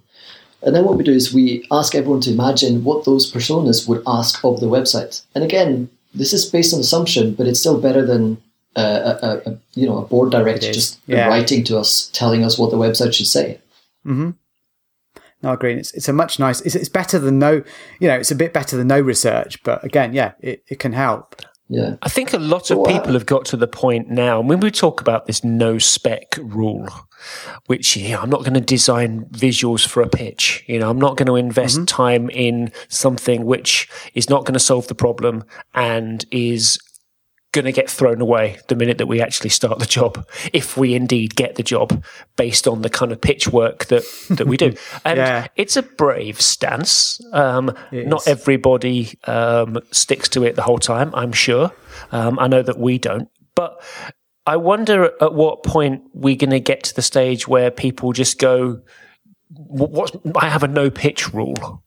And 0.61 0.75
then 0.75 0.85
what 0.85 0.97
we 0.97 1.05
do 1.05 1.13
is 1.13 1.33
we 1.33 1.65
ask 1.71 1.95
everyone 1.95 2.21
to 2.23 2.33
imagine 2.33 2.83
what 2.83 3.05
those 3.05 3.33
personas 3.33 3.89
would 3.89 4.03
ask 4.09 4.45
of 4.45 4.59
the 4.59 4.67
website. 4.67 5.23
And 5.37 5.45
again, 5.45 5.89
this 6.13 6.33
is 6.33 6.47
based 6.47 6.75
on 6.75 6.81
assumption, 6.81 7.35
but 7.35 7.47
it's 7.47 7.61
still 7.61 7.81
better 7.81 8.05
than 8.05 8.43
uh, 8.75 9.15
a, 9.23 9.51
a, 9.51 9.59
you 9.75 9.87
know 9.87 9.99
a 9.99 10.05
board 10.05 10.33
director 10.33 10.73
just 10.73 10.99
yeah. 11.07 11.29
writing 11.29 11.63
to 11.63 11.79
us, 11.79 12.11
telling 12.13 12.43
us 12.43 12.59
what 12.59 12.73
the 12.73 12.77
website 12.77 13.15
should 13.15 13.29
say. 13.29 13.61
Mm-hmm. 14.05 14.31
No, 15.45 15.51
I 15.51 15.55
agree. 15.55 15.75
It's, 15.75 15.95
it's 15.95 16.09
a 16.09 16.13
much 16.13 16.41
nice. 16.41 16.61
It's, 16.63 16.75
it's 16.75 16.89
better 16.89 17.21
than 17.21 17.39
no. 17.39 17.63
You 18.01 18.09
know, 18.09 18.17
it's 18.17 18.33
a 18.33 18.35
bit 18.35 18.53
better 18.53 18.77
than 18.77 18.89
no 18.89 19.01
research, 19.01 19.63
but 19.63 19.85
again, 19.85 20.13
yeah, 20.13 20.33
it, 20.41 20.65
it 20.67 20.81
can 20.81 20.93
help. 20.93 21.37
Yeah. 21.69 21.97
I 22.03 22.09
think 22.09 22.33
a 22.33 22.39
lot 22.39 22.71
of 22.71 22.85
people 22.87 23.13
have 23.13 23.27
got 23.27 23.45
to 23.47 23.57
the 23.57 23.67
point 23.67 24.09
now, 24.09 24.41
when 24.41 24.61
we 24.61 24.71
talk 24.71 25.01
about 25.01 25.27
this 25.27 25.45
no 25.45 25.79
spec 25.79 26.39
rule, 26.39 26.89
which 27.67 27.97
yeah, 27.97 28.21
I'm 28.21 28.31
not 28.31 28.41
going 28.41 28.55
to 28.55 28.61
design 28.61 29.27
visuals 29.27 29.87
for 29.87 30.03
a 30.03 30.09
pitch. 30.09 30.65
You 30.67 30.79
know, 30.79 30.89
I'm 30.89 30.99
not 30.99 31.17
going 31.17 31.27
to 31.27 31.37
invest 31.37 31.77
mm-hmm. 31.77 31.85
time 31.85 32.31
in 32.31 32.73
something 32.89 33.45
which 33.45 33.89
is 34.15 34.31
not 34.31 34.47
going 34.47 34.55
to 34.55 34.61
solve 34.61 34.89
the 34.89 34.95
problem 34.95 35.45
and 35.75 36.25
is 36.31 36.79
going 37.63 37.73
to 37.73 37.81
get 37.81 37.91
thrown 37.91 38.21
away 38.21 38.59
the 38.69 38.77
minute 38.77 38.99
that 38.99 39.07
we 39.07 39.21
actually 39.21 39.51
start 39.51 39.79
the 39.79 39.87
job, 39.87 40.27
if 40.53 40.77
we 40.77 40.95
indeed 40.95 41.35
get 41.35 41.57
the 41.57 41.63
job 41.63 42.05
based 42.37 42.69
on 42.69 42.83
the 42.83 42.91
kind 42.91 43.11
of 43.11 43.21
pitch 43.21 43.49
work 43.49 43.87
that, 43.87 44.05
that 44.31 44.47
we 44.47 44.57
do. 44.57 44.75
And 45.05 45.17
yeah. 45.19 45.47
it's 45.57 45.77
a 45.77 45.83
brave 45.83 46.41
stance. 46.41 47.21
Um, 47.33 47.75
not 47.93 48.23
is. 48.23 48.29
everybody 48.29 49.19
um, 49.25 49.79
sticks 49.91 50.29
to 50.31 50.45
it 50.45 50.57
the 50.57 50.63
whole 50.63 50.79
time, 50.79 51.15
I'm 51.15 51.33
sure. 51.33 51.73
Um, 52.13 52.39
I 52.39 52.47
know 52.47 52.63
that 52.63 52.79
we 52.79 52.99
don't. 52.99 53.29
But 53.55 53.83
I 54.47 54.57
wonder 54.57 55.13
at 55.21 55.35
what 55.35 55.63
point 55.63 56.03
we're 56.13 56.37
going 56.37 56.51
to 56.51 56.61
get 56.61 56.85
to 56.85 56.95
the 56.95 57.03
stage 57.03 57.49
where 57.49 57.71
people 57.71 58.13
just 58.13 58.39
go, 58.39 58.81
"What's 59.51 60.13
I 60.37 60.49
have 60.49 60.63
a 60.63 60.69
no 60.69 60.91
pitch 60.91 61.33
rule. 61.33 61.83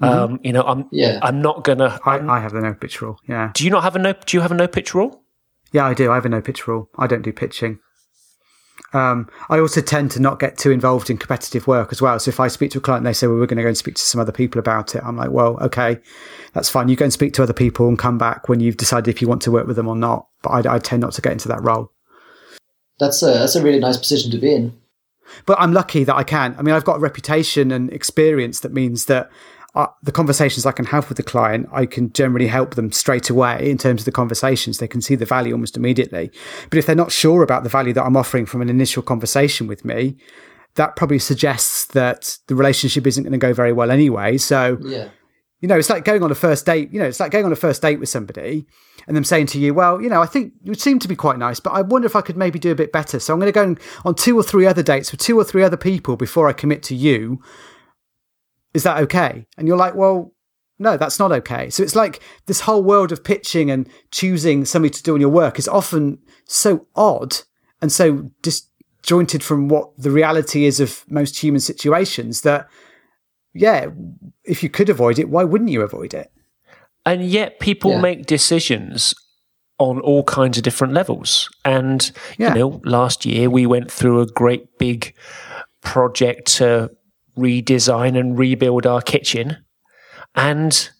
Mm-hmm. 0.00 0.04
Um, 0.04 0.40
you 0.44 0.52
know, 0.52 0.62
I'm 0.62 0.88
yeah. 0.92 1.18
I'm 1.22 1.42
not 1.42 1.64
gonna. 1.64 1.98
I'm, 2.04 2.30
I, 2.30 2.40
have 2.40 2.52
the 2.52 2.60
no 2.60 2.74
pitch 2.74 3.02
rule. 3.02 3.18
Yeah. 3.26 3.50
Do 3.54 3.64
you 3.64 3.70
not 3.70 3.82
have 3.82 3.96
a 3.96 3.98
no? 3.98 4.12
Do 4.12 4.36
you 4.36 4.40
have 4.40 4.52
a 4.52 4.54
no 4.54 4.68
pitch 4.68 4.94
rule? 4.94 5.22
Yeah, 5.72 5.86
I 5.86 5.94
do. 5.94 6.10
I 6.10 6.14
have 6.14 6.24
a 6.24 6.28
no 6.28 6.40
pitch 6.40 6.68
rule. 6.68 6.88
I 6.96 7.06
don't 7.06 7.22
do 7.22 7.32
pitching. 7.32 7.80
Um, 8.92 9.28
I 9.50 9.58
also 9.58 9.80
tend 9.80 10.12
to 10.12 10.20
not 10.20 10.38
get 10.38 10.56
too 10.56 10.70
involved 10.70 11.10
in 11.10 11.18
competitive 11.18 11.66
work 11.66 11.92
as 11.92 12.00
well. 12.00 12.18
So 12.18 12.30
if 12.30 12.40
I 12.40 12.48
speak 12.48 12.70
to 12.70 12.78
a 12.78 12.80
client 12.80 13.00
and 13.00 13.06
they 13.06 13.12
say, 13.12 13.26
well, 13.26 13.36
we're 13.36 13.46
going 13.46 13.58
to 13.58 13.62
go 13.62 13.68
and 13.68 13.76
speak 13.76 13.96
to 13.96 14.02
some 14.02 14.20
other 14.20 14.32
people 14.32 14.58
about 14.58 14.94
it, 14.94 15.02
I'm 15.04 15.16
like, 15.16 15.30
well, 15.30 15.58
okay, 15.60 15.98
that's 16.54 16.70
fine. 16.70 16.88
You 16.88 16.96
go 16.96 17.04
and 17.04 17.12
speak 17.12 17.34
to 17.34 17.42
other 17.42 17.52
people 17.52 17.88
and 17.88 17.98
come 17.98 18.16
back 18.16 18.48
when 18.48 18.60
you've 18.60 18.78
decided 18.78 19.08
if 19.08 19.20
you 19.20 19.28
want 19.28 19.42
to 19.42 19.50
work 19.50 19.66
with 19.66 19.76
them 19.76 19.88
or 19.88 19.96
not. 19.96 20.28
But 20.42 20.66
I, 20.66 20.76
I 20.76 20.78
tend 20.78 21.02
not 21.02 21.12
to 21.14 21.22
get 21.22 21.32
into 21.32 21.48
that 21.48 21.62
role. 21.62 21.92
That's 22.98 23.22
a, 23.22 23.26
that's 23.26 23.56
a 23.56 23.62
really 23.62 23.78
nice 23.78 23.98
position 23.98 24.30
to 24.30 24.38
be 24.38 24.54
in. 24.54 24.78
But 25.44 25.60
I'm 25.60 25.72
lucky 25.72 26.04
that 26.04 26.16
I 26.16 26.24
can. 26.24 26.54
I 26.58 26.62
mean, 26.62 26.74
I've 26.74 26.84
got 26.84 26.96
a 26.96 27.00
reputation 27.00 27.70
and 27.70 27.92
experience 27.92 28.60
that 28.60 28.72
means 28.72 29.04
that 29.06 29.30
uh, 29.78 29.86
the 30.02 30.10
conversations 30.10 30.66
I 30.66 30.72
can 30.72 30.86
have 30.86 31.08
with 31.08 31.18
the 31.18 31.22
client, 31.22 31.68
I 31.72 31.86
can 31.86 32.12
generally 32.12 32.48
help 32.48 32.74
them 32.74 32.90
straight 32.90 33.30
away 33.30 33.70
in 33.70 33.78
terms 33.78 34.00
of 34.00 34.06
the 34.06 34.12
conversations. 34.12 34.78
They 34.78 34.88
can 34.88 35.00
see 35.00 35.14
the 35.14 35.24
value 35.24 35.52
almost 35.52 35.76
immediately. 35.76 36.32
But 36.68 36.80
if 36.80 36.86
they're 36.86 36.96
not 36.96 37.12
sure 37.12 37.44
about 37.44 37.62
the 37.62 37.68
value 37.68 37.92
that 37.92 38.02
I'm 38.02 38.16
offering 38.16 38.44
from 38.44 38.60
an 38.60 38.68
initial 38.68 39.04
conversation 39.04 39.68
with 39.68 39.84
me, 39.84 40.16
that 40.74 40.96
probably 40.96 41.20
suggests 41.20 41.84
that 41.86 42.38
the 42.48 42.56
relationship 42.56 43.06
isn't 43.06 43.22
going 43.22 43.30
to 43.30 43.38
go 43.38 43.52
very 43.52 43.72
well 43.72 43.92
anyway. 43.92 44.36
So, 44.36 44.78
yeah. 44.82 45.10
you 45.60 45.68
know, 45.68 45.78
it's 45.78 45.90
like 45.90 46.04
going 46.04 46.24
on 46.24 46.32
a 46.32 46.34
first 46.34 46.66
date. 46.66 46.92
You 46.92 46.98
know, 46.98 47.06
it's 47.06 47.20
like 47.20 47.30
going 47.30 47.44
on 47.44 47.52
a 47.52 47.56
first 47.56 47.80
date 47.80 48.00
with 48.00 48.08
somebody 48.08 48.66
and 49.06 49.16
them 49.16 49.22
saying 49.22 49.46
to 49.46 49.60
you, 49.60 49.74
well, 49.74 50.02
you 50.02 50.08
know, 50.08 50.20
I 50.20 50.26
think 50.26 50.54
you 50.64 50.74
seem 50.74 50.98
to 50.98 51.08
be 51.08 51.14
quite 51.14 51.38
nice, 51.38 51.60
but 51.60 51.70
I 51.70 51.82
wonder 51.82 52.06
if 52.06 52.16
I 52.16 52.20
could 52.20 52.36
maybe 52.36 52.58
do 52.58 52.72
a 52.72 52.74
bit 52.74 52.90
better. 52.90 53.20
So 53.20 53.32
I'm 53.32 53.38
going 53.38 53.52
to 53.52 53.76
go 53.76 53.80
on 54.04 54.16
two 54.16 54.36
or 54.36 54.42
three 54.42 54.66
other 54.66 54.82
dates 54.82 55.12
with 55.12 55.20
two 55.20 55.38
or 55.38 55.44
three 55.44 55.62
other 55.62 55.76
people 55.76 56.16
before 56.16 56.48
I 56.48 56.52
commit 56.52 56.82
to 56.84 56.96
you 56.96 57.40
is 58.74 58.82
that 58.82 59.02
okay? 59.04 59.46
And 59.56 59.66
you're 59.66 59.76
like, 59.76 59.94
well, 59.94 60.32
no, 60.78 60.96
that's 60.96 61.18
not 61.18 61.32
okay. 61.32 61.70
So 61.70 61.82
it's 61.82 61.96
like 61.96 62.20
this 62.46 62.60
whole 62.60 62.82
world 62.82 63.10
of 63.10 63.24
pitching 63.24 63.70
and 63.70 63.88
choosing 64.10 64.64
somebody 64.64 64.90
to 64.90 65.02
do 65.02 65.14
in 65.14 65.20
your 65.20 65.30
work 65.30 65.58
is 65.58 65.68
often 65.68 66.18
so 66.44 66.86
odd 66.94 67.36
and 67.82 67.90
so 67.90 68.30
disjointed 68.42 69.42
from 69.42 69.68
what 69.68 69.90
the 69.98 70.10
reality 70.10 70.66
is 70.66 70.78
of 70.78 71.04
most 71.08 71.42
human 71.42 71.60
situations 71.60 72.42
that, 72.42 72.68
yeah, 73.54 73.86
if 74.44 74.62
you 74.62 74.68
could 74.68 74.88
avoid 74.88 75.18
it, 75.18 75.28
why 75.28 75.42
wouldn't 75.42 75.70
you 75.70 75.82
avoid 75.82 76.14
it? 76.14 76.30
And 77.04 77.24
yet 77.24 77.58
people 77.58 77.92
yeah. 77.92 78.00
make 78.00 78.26
decisions 78.26 79.14
on 79.78 80.00
all 80.00 80.24
kinds 80.24 80.58
of 80.58 80.64
different 80.64 80.92
levels. 80.92 81.48
And, 81.64 82.10
yeah. 82.36 82.50
you 82.50 82.54
know, 82.58 82.80
last 82.84 83.24
year 83.24 83.48
we 83.48 83.66
went 83.66 83.90
through 83.90 84.20
a 84.20 84.26
great 84.26 84.78
big 84.78 85.14
project 85.80 86.46
to 86.56 86.90
redesign 87.38 88.18
and 88.18 88.38
rebuild 88.38 88.86
our 88.86 89.00
kitchen. 89.00 89.58
And 90.34 90.90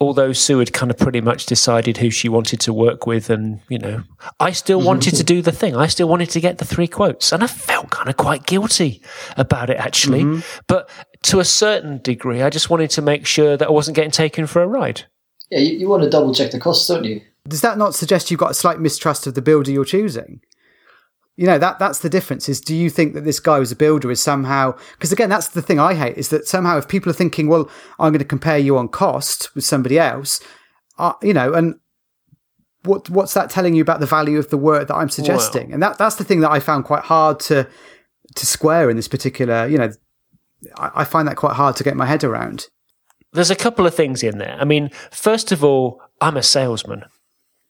although 0.00 0.32
Sue 0.32 0.58
had 0.58 0.72
kind 0.72 0.90
of 0.90 0.98
pretty 0.98 1.20
much 1.20 1.46
decided 1.46 1.96
who 1.96 2.10
she 2.10 2.28
wanted 2.28 2.60
to 2.60 2.72
work 2.72 3.06
with, 3.06 3.30
and 3.30 3.60
you 3.68 3.78
know, 3.78 4.02
I 4.40 4.52
still 4.52 4.80
wanted 4.80 5.14
to 5.16 5.24
do 5.24 5.42
the 5.42 5.52
thing. 5.52 5.76
I 5.76 5.86
still 5.86 6.08
wanted 6.08 6.30
to 6.30 6.40
get 6.40 6.58
the 6.58 6.64
three 6.64 6.88
quotes, 6.88 7.32
and 7.32 7.42
I 7.42 7.46
felt 7.46 7.90
kind 7.90 8.08
of 8.08 8.16
quite 8.16 8.46
guilty 8.46 9.02
about 9.36 9.70
it 9.70 9.78
actually. 9.78 10.24
Mm-hmm. 10.24 10.60
But 10.66 10.90
to 11.24 11.40
a 11.40 11.44
certain 11.44 11.98
degree, 12.02 12.42
I 12.42 12.50
just 12.50 12.70
wanted 12.70 12.90
to 12.90 13.02
make 13.02 13.26
sure 13.26 13.56
that 13.56 13.68
I 13.68 13.72
wasn't 13.72 13.96
getting 13.96 14.10
taken 14.10 14.46
for 14.46 14.62
a 14.62 14.66
ride. 14.66 15.04
Yeah, 15.50 15.60
you, 15.60 15.78
you 15.78 15.88
want 15.88 16.02
to 16.02 16.10
double 16.10 16.34
check 16.34 16.50
the 16.50 16.60
costs, 16.60 16.86
don't 16.88 17.04
you? 17.04 17.20
Does 17.48 17.60
that 17.60 17.78
not 17.78 17.94
suggest 17.94 18.30
you've 18.30 18.40
got 18.40 18.50
a 18.50 18.54
slight 18.54 18.80
mistrust 18.80 19.26
of 19.26 19.34
the 19.34 19.42
builder 19.42 19.70
you're 19.70 19.84
choosing? 19.84 20.40
You 21.36 21.46
know 21.46 21.58
that 21.58 21.78
that's 21.78 22.00
the 22.00 22.08
difference 22.08 22.48
is 22.48 22.60
do 22.60 22.74
you 22.74 22.90
think 22.90 23.14
that 23.14 23.24
this 23.24 23.40
guy 23.40 23.58
who's 23.58 23.72
a 23.72 23.76
builder 23.76 24.10
is 24.10 24.20
somehow 24.20 24.74
because 24.92 25.12
again 25.12 25.28
that's 25.28 25.48
the 25.48 25.62
thing 25.62 25.78
i 25.78 25.94
hate 25.94 26.16
is 26.16 26.30
that 26.30 26.46
somehow 26.46 26.78
if 26.78 26.88
people 26.88 27.10
are 27.10 27.14
thinking 27.14 27.46
well 27.46 27.70
i'm 27.98 28.12
going 28.12 28.18
to 28.18 28.24
compare 28.24 28.58
you 28.58 28.76
on 28.76 28.88
cost 28.88 29.54
with 29.54 29.64
somebody 29.64 29.98
else 29.98 30.40
uh, 30.98 31.12
you 31.22 31.34
know 31.34 31.52
and 31.52 31.76
what 32.86 33.10
what's 33.10 33.34
that 33.34 33.50
telling 33.50 33.74
you 33.74 33.82
about 33.82 34.00
the 34.00 34.06
value 34.06 34.38
of 34.38 34.48
the 34.50 34.56
work 34.56 34.88
that 34.88 34.94
i'm 34.94 35.08
suggesting? 35.08 35.72
And 35.72 35.82
that 35.82 35.98
that's 35.98 36.16
the 36.16 36.24
thing 36.24 36.40
that 36.40 36.50
i 36.50 36.60
found 36.60 36.84
quite 36.84 37.02
hard 37.02 37.40
to 37.40 37.68
to 38.34 38.46
square 38.46 38.88
in 38.88 38.96
this 38.96 39.08
particular 39.08 39.66
you 39.66 39.76
know 39.78 39.92
I, 40.78 40.90
I 40.96 41.04
find 41.04 41.28
that 41.28 41.36
quite 41.36 41.54
hard 41.54 41.76
to 41.76 41.84
get 41.84 41.96
my 41.96 42.06
head 42.06 42.24
around. 42.24 42.68
There's 43.32 43.50
a 43.50 43.56
couple 43.56 43.86
of 43.86 43.94
things 43.94 44.22
in 44.22 44.38
there. 44.38 44.56
I 44.58 44.64
mean 44.64 44.90
first 45.10 45.52
of 45.52 45.62
all 45.62 46.00
i'm 46.20 46.36
a 46.36 46.42
salesman. 46.42 47.04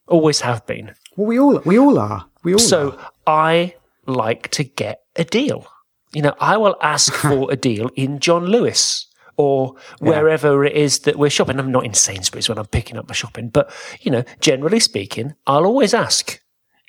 Always 0.07 0.43
have 0.43 0.65
been. 0.67 0.95
Well 1.17 1.27
we 1.27 1.39
all 1.39 1.61
we 1.65 1.79
all 1.79 1.99
are. 1.99 2.27
We 2.45 2.53
all 2.53 2.59
so 2.59 2.93
are. 2.93 3.11
I 3.27 3.75
like 4.07 4.51
to 4.53 4.65
get 4.65 5.03
a 5.17 5.25
deal. 5.25 5.67
You 6.13 6.23
know, 6.23 6.35
I 6.41 6.57
will 6.57 6.77
ask 6.81 7.13
for 7.15 7.51
a 7.51 7.57
deal 7.57 7.91
in 7.97 8.21
John 8.21 8.47
Lewis 8.47 9.07
or 9.37 9.75
wherever 9.99 10.65
yeah. 10.65 10.71
it 10.71 10.77
is 10.77 11.01
that 11.01 11.17
we're 11.17 11.31
shopping. 11.31 11.59
I'm 11.59 11.73
not 11.73 11.85
in 11.85 11.95
Sainsbury's 11.95 12.49
when 12.49 12.59
I'm 12.59 12.67
picking 12.67 12.97
up 12.97 13.09
my 13.09 13.15
shopping, 13.15 13.49
but 13.49 13.71
you 14.01 14.11
know, 14.11 14.25
generally 14.41 14.81
speaking, 14.81 15.35
I'll 15.47 15.67
always 15.67 15.93
ask, 15.93 16.41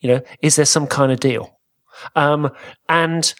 you 0.01 0.09
know, 0.09 0.21
is 0.41 0.55
there 0.55 0.65
some 0.65 0.88
kind 0.88 1.11
of 1.11 1.19
deal? 1.19 1.59
Um, 2.15 2.51
and 2.88 3.33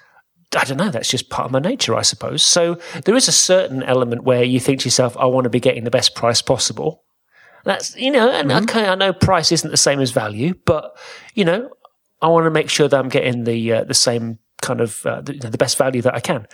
I 0.56 0.64
don't 0.64 0.78
know, 0.78 0.90
that's 0.90 1.10
just 1.10 1.30
part 1.30 1.46
of 1.46 1.52
my 1.52 1.60
nature, 1.60 1.96
I 1.96 2.02
suppose. 2.02 2.44
So 2.44 2.80
there 3.06 3.16
is 3.16 3.28
a 3.28 3.34
certain 3.34 3.84
element 3.84 4.24
where 4.24 4.44
you 4.44 4.60
think 4.60 4.82
to 4.82 4.88
yourself, 4.88 5.16
I 5.18 5.26
want 5.26 5.44
to 5.46 5.50
be 5.50 5.60
getting 5.60 5.84
the 5.84 5.92
best 5.92 6.16
price 6.16 6.42
possible. 6.42 7.04
That's, 7.64 7.96
you 7.98 8.12
know, 8.12 8.30
and 8.32 8.50
mm-hmm. 8.50 8.64
okay, 8.64 8.88
I 8.88 8.96
know 8.96 9.12
price 9.12 9.52
isn't 9.52 9.70
the 9.70 9.78
same 9.78 10.00
as 10.00 10.12
value, 10.12 10.54
but, 10.66 10.98
you 11.34 11.44
know, 11.44 11.70
I 12.22 12.28
want 12.28 12.46
to 12.46 12.52
make 12.52 12.70
sure 12.70 12.88
that 12.88 13.00
I'm 13.00 13.10
getting 13.10 13.44
the 13.44 13.74
uh, 13.74 13.84
the 13.84 13.94
same 13.94 14.40
kind 14.62 14.82
of 14.82 15.06
uh, 15.06 15.22
the, 15.22 15.34
the, 15.34 15.58
best 15.58 15.78
value 15.78 16.02
that 16.02 16.16
I 16.16 16.20
can. 16.20 16.48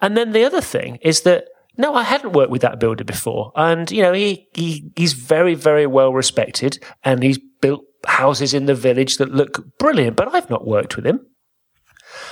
And 0.00 0.16
then 0.16 0.32
the 0.32 0.44
other 0.44 0.60
thing 0.60 0.96
is 1.02 1.22
that 1.22 1.48
no, 1.76 1.94
I 1.94 2.02
hadn't 2.02 2.32
worked 2.32 2.50
with 2.50 2.62
that 2.62 2.80
builder 2.80 3.04
before, 3.04 3.52
and 3.54 3.90
you 3.90 4.02
know 4.02 4.12
he, 4.12 4.48
he 4.54 4.90
he's 4.96 5.12
very 5.12 5.54
very 5.54 5.86
well 5.86 6.12
respected, 6.12 6.78
and 7.04 7.22
he's 7.22 7.38
built 7.60 7.84
houses 8.06 8.54
in 8.54 8.66
the 8.66 8.74
village 8.74 9.18
that 9.18 9.32
look 9.32 9.78
brilliant. 9.78 10.16
But 10.16 10.34
I've 10.34 10.50
not 10.50 10.66
worked 10.66 10.96
with 10.96 11.06
him. 11.06 11.26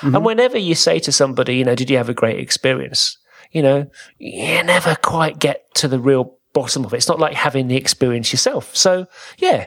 Mm-hmm. 0.00 0.14
And 0.16 0.24
whenever 0.24 0.58
you 0.58 0.74
say 0.74 0.98
to 1.00 1.12
somebody, 1.12 1.56
you 1.56 1.64
know, 1.64 1.74
did 1.74 1.90
you 1.90 1.96
have 1.96 2.08
a 2.08 2.14
great 2.14 2.40
experience? 2.40 3.18
You 3.52 3.62
know, 3.62 3.90
you 4.18 4.62
never 4.64 4.96
quite 4.96 5.38
get 5.38 5.74
to 5.76 5.88
the 5.88 6.00
real 6.00 6.36
bottom 6.52 6.84
of 6.84 6.92
it. 6.92 6.96
It's 6.96 7.08
not 7.08 7.20
like 7.20 7.34
having 7.34 7.68
the 7.68 7.76
experience 7.76 8.32
yourself. 8.32 8.74
So 8.74 9.06
yeah, 9.38 9.66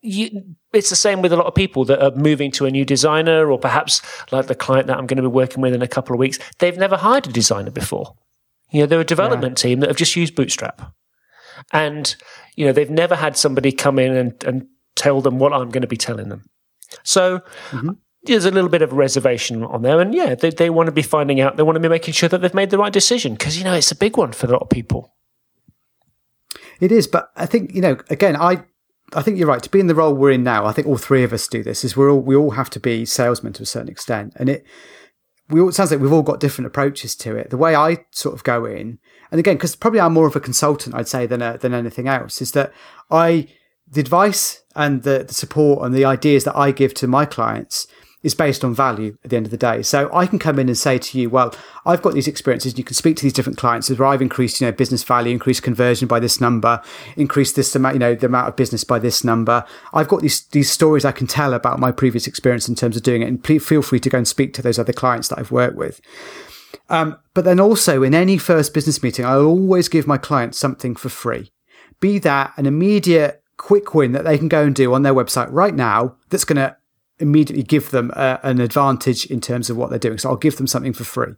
you, 0.00 0.54
it's 0.72 0.90
the 0.90 0.96
same 0.96 1.22
with 1.22 1.32
a 1.32 1.36
lot 1.36 1.46
of 1.46 1.54
people 1.54 1.84
that 1.86 2.02
are 2.02 2.16
moving 2.16 2.50
to 2.52 2.66
a 2.66 2.70
new 2.70 2.84
designer, 2.84 3.50
or 3.50 3.58
perhaps 3.58 4.00
like 4.30 4.46
the 4.46 4.54
client 4.54 4.86
that 4.86 4.96
I'm 4.96 5.06
going 5.06 5.16
to 5.16 5.22
be 5.22 5.28
working 5.28 5.60
with 5.60 5.74
in 5.74 5.82
a 5.82 5.88
couple 5.88 6.14
of 6.14 6.20
weeks. 6.20 6.38
They've 6.58 6.76
never 6.76 6.96
hired 6.96 7.26
a 7.26 7.32
designer 7.32 7.70
before. 7.70 8.14
You 8.70 8.80
know, 8.80 8.86
they're 8.86 9.00
a 9.00 9.04
development 9.04 9.58
yeah. 9.58 9.70
team 9.70 9.80
that 9.80 9.88
have 9.88 9.96
just 9.96 10.14
used 10.14 10.34
Bootstrap, 10.34 10.92
and 11.72 12.14
you 12.54 12.66
know 12.66 12.72
they've 12.72 12.90
never 12.90 13.16
had 13.16 13.36
somebody 13.36 13.72
come 13.72 13.98
in 13.98 14.14
and, 14.14 14.44
and 14.44 14.66
tell 14.94 15.20
them 15.20 15.38
what 15.38 15.52
I'm 15.52 15.70
going 15.70 15.82
to 15.82 15.88
be 15.88 15.96
telling 15.96 16.28
them. 16.28 16.44
So. 17.02 17.40
Mm-hmm. 17.70 17.90
There's 18.24 18.44
a 18.44 18.50
little 18.50 18.68
bit 18.68 18.82
of 18.82 18.92
reservation 18.92 19.62
on 19.62 19.82
there, 19.82 20.00
and 20.00 20.12
yeah, 20.12 20.34
they, 20.34 20.50
they 20.50 20.70
want 20.70 20.88
to 20.88 20.92
be 20.92 21.02
finding 21.02 21.40
out. 21.40 21.56
They 21.56 21.62
want 21.62 21.76
to 21.76 21.80
be 21.80 21.88
making 21.88 22.12
sure 22.12 22.28
that 22.28 22.42
they've 22.42 22.52
made 22.52 22.70
the 22.70 22.76
right 22.76 22.92
decision 22.92 23.34
because 23.34 23.56
you 23.56 23.62
know 23.62 23.72
it's 23.74 23.92
a 23.92 23.96
big 23.96 24.16
one 24.16 24.32
for 24.32 24.48
a 24.48 24.50
lot 24.50 24.60
of 24.60 24.68
people. 24.68 25.14
It 26.80 26.90
is, 26.90 27.06
but 27.06 27.30
I 27.36 27.46
think 27.46 27.74
you 27.76 27.80
know. 27.80 27.96
Again, 28.10 28.36
I 28.36 28.64
I 29.14 29.22
think 29.22 29.38
you're 29.38 29.48
right. 29.48 29.62
To 29.62 29.70
be 29.70 29.80
in 29.80 29.86
the 29.86 29.94
role 29.94 30.14
we're 30.14 30.32
in 30.32 30.42
now, 30.42 30.66
I 30.66 30.72
think 30.72 30.86
all 30.86 30.98
three 30.98 31.24
of 31.24 31.32
us 31.32 31.48
do 31.48 31.62
this. 31.62 31.84
Is 31.84 31.96
we're 31.96 32.10
all 32.10 32.20
we 32.20 32.36
all 32.36 32.52
have 32.52 32.70
to 32.70 32.80
be 32.80 33.04
salesmen 33.04 33.52
to 33.54 33.62
a 33.62 33.66
certain 33.66 33.88
extent, 33.88 34.34
and 34.36 34.48
it 34.48 34.66
we 35.48 35.60
all, 35.60 35.68
it 35.68 35.74
sounds 35.74 35.90
like 35.90 36.00
we've 36.00 36.12
all 36.12 36.22
got 36.22 36.40
different 36.40 36.66
approaches 36.66 37.16
to 37.16 37.36
it. 37.36 37.50
The 37.50 37.56
way 37.56 37.74
I 37.74 38.04
sort 38.10 38.34
of 38.34 38.44
go 38.44 38.66
in, 38.66 38.98
and 39.30 39.38
again, 39.38 39.56
because 39.56 39.76
probably 39.76 40.00
I'm 40.00 40.12
more 40.12 40.26
of 40.26 40.36
a 40.36 40.40
consultant, 40.40 40.94
I'd 40.94 41.08
say 41.08 41.26
than 41.26 41.40
a, 41.40 41.56
than 41.56 41.72
anything 41.72 42.06
else, 42.06 42.42
is 42.42 42.52
that 42.52 42.72
I 43.10 43.48
the 43.90 44.00
advice 44.00 44.62
and 44.76 45.02
the, 45.02 45.24
the 45.26 45.34
support 45.34 45.84
and 45.84 45.94
the 45.94 46.04
ideas 46.04 46.44
that 46.44 46.56
I 46.56 46.72
give 46.72 46.92
to 46.94 47.06
my 47.06 47.24
clients 47.24 47.86
is 48.22 48.34
based 48.34 48.64
on 48.64 48.74
value 48.74 49.16
at 49.22 49.30
the 49.30 49.36
end 49.36 49.46
of 49.46 49.50
the 49.50 49.56
day. 49.56 49.82
So 49.82 50.10
I 50.12 50.26
can 50.26 50.38
come 50.38 50.58
in 50.58 50.68
and 50.68 50.76
say 50.76 50.98
to 50.98 51.18
you, 51.18 51.30
well, 51.30 51.54
I've 51.86 52.02
got 52.02 52.14
these 52.14 52.26
experiences. 52.26 52.76
You 52.76 52.84
can 52.84 52.94
speak 52.94 53.16
to 53.16 53.22
these 53.22 53.32
different 53.32 53.58
clients 53.58 53.88
where 53.90 54.08
I've 54.08 54.22
increased, 54.22 54.60
you 54.60 54.66
know, 54.66 54.72
business 54.72 55.04
value, 55.04 55.32
increased 55.32 55.62
conversion 55.62 56.08
by 56.08 56.18
this 56.18 56.40
number, 56.40 56.82
increased 57.16 57.54
this 57.54 57.74
amount, 57.76 57.94
you 57.94 58.00
know, 58.00 58.14
the 58.14 58.26
amount 58.26 58.48
of 58.48 58.56
business 58.56 58.82
by 58.82 58.98
this 58.98 59.22
number. 59.22 59.64
I've 59.94 60.08
got 60.08 60.22
these, 60.22 60.42
these 60.48 60.70
stories 60.70 61.04
I 61.04 61.12
can 61.12 61.28
tell 61.28 61.54
about 61.54 61.78
my 61.78 61.92
previous 61.92 62.26
experience 62.26 62.68
in 62.68 62.74
terms 62.74 62.96
of 62.96 63.04
doing 63.04 63.22
it. 63.22 63.28
And 63.28 63.42
please 63.42 63.64
feel 63.64 63.82
free 63.82 64.00
to 64.00 64.10
go 64.10 64.18
and 64.18 64.26
speak 64.26 64.52
to 64.54 64.62
those 64.62 64.78
other 64.78 64.92
clients 64.92 65.28
that 65.28 65.38
I've 65.38 65.52
worked 65.52 65.76
with. 65.76 66.00
Um, 66.90 67.18
but 67.34 67.44
then 67.44 67.60
also 67.60 68.02
in 68.02 68.14
any 68.14 68.36
first 68.38 68.74
business 68.74 69.02
meeting, 69.02 69.24
I'll 69.24 69.46
always 69.46 69.88
give 69.88 70.06
my 70.06 70.18
clients 70.18 70.58
something 70.58 70.96
for 70.96 71.08
free. 71.08 71.52
Be 72.00 72.18
that 72.20 72.52
an 72.56 72.66
immediate 72.66 73.42
quick 73.56 73.94
win 73.94 74.12
that 74.12 74.24
they 74.24 74.38
can 74.38 74.48
go 74.48 74.64
and 74.64 74.74
do 74.74 74.94
on 74.94 75.02
their 75.02 75.14
website 75.14 75.48
right 75.50 75.74
now 75.74 76.16
that's 76.30 76.44
going 76.44 76.56
to 76.56 76.76
immediately 77.20 77.62
give 77.62 77.90
them 77.90 78.10
a, 78.14 78.40
an 78.42 78.60
advantage 78.60 79.26
in 79.26 79.40
terms 79.40 79.70
of 79.70 79.76
what 79.76 79.90
they're 79.90 79.98
doing. 79.98 80.18
So 80.18 80.30
I'll 80.30 80.36
give 80.36 80.56
them 80.56 80.66
something 80.66 80.92
for 80.92 81.04
free. 81.04 81.34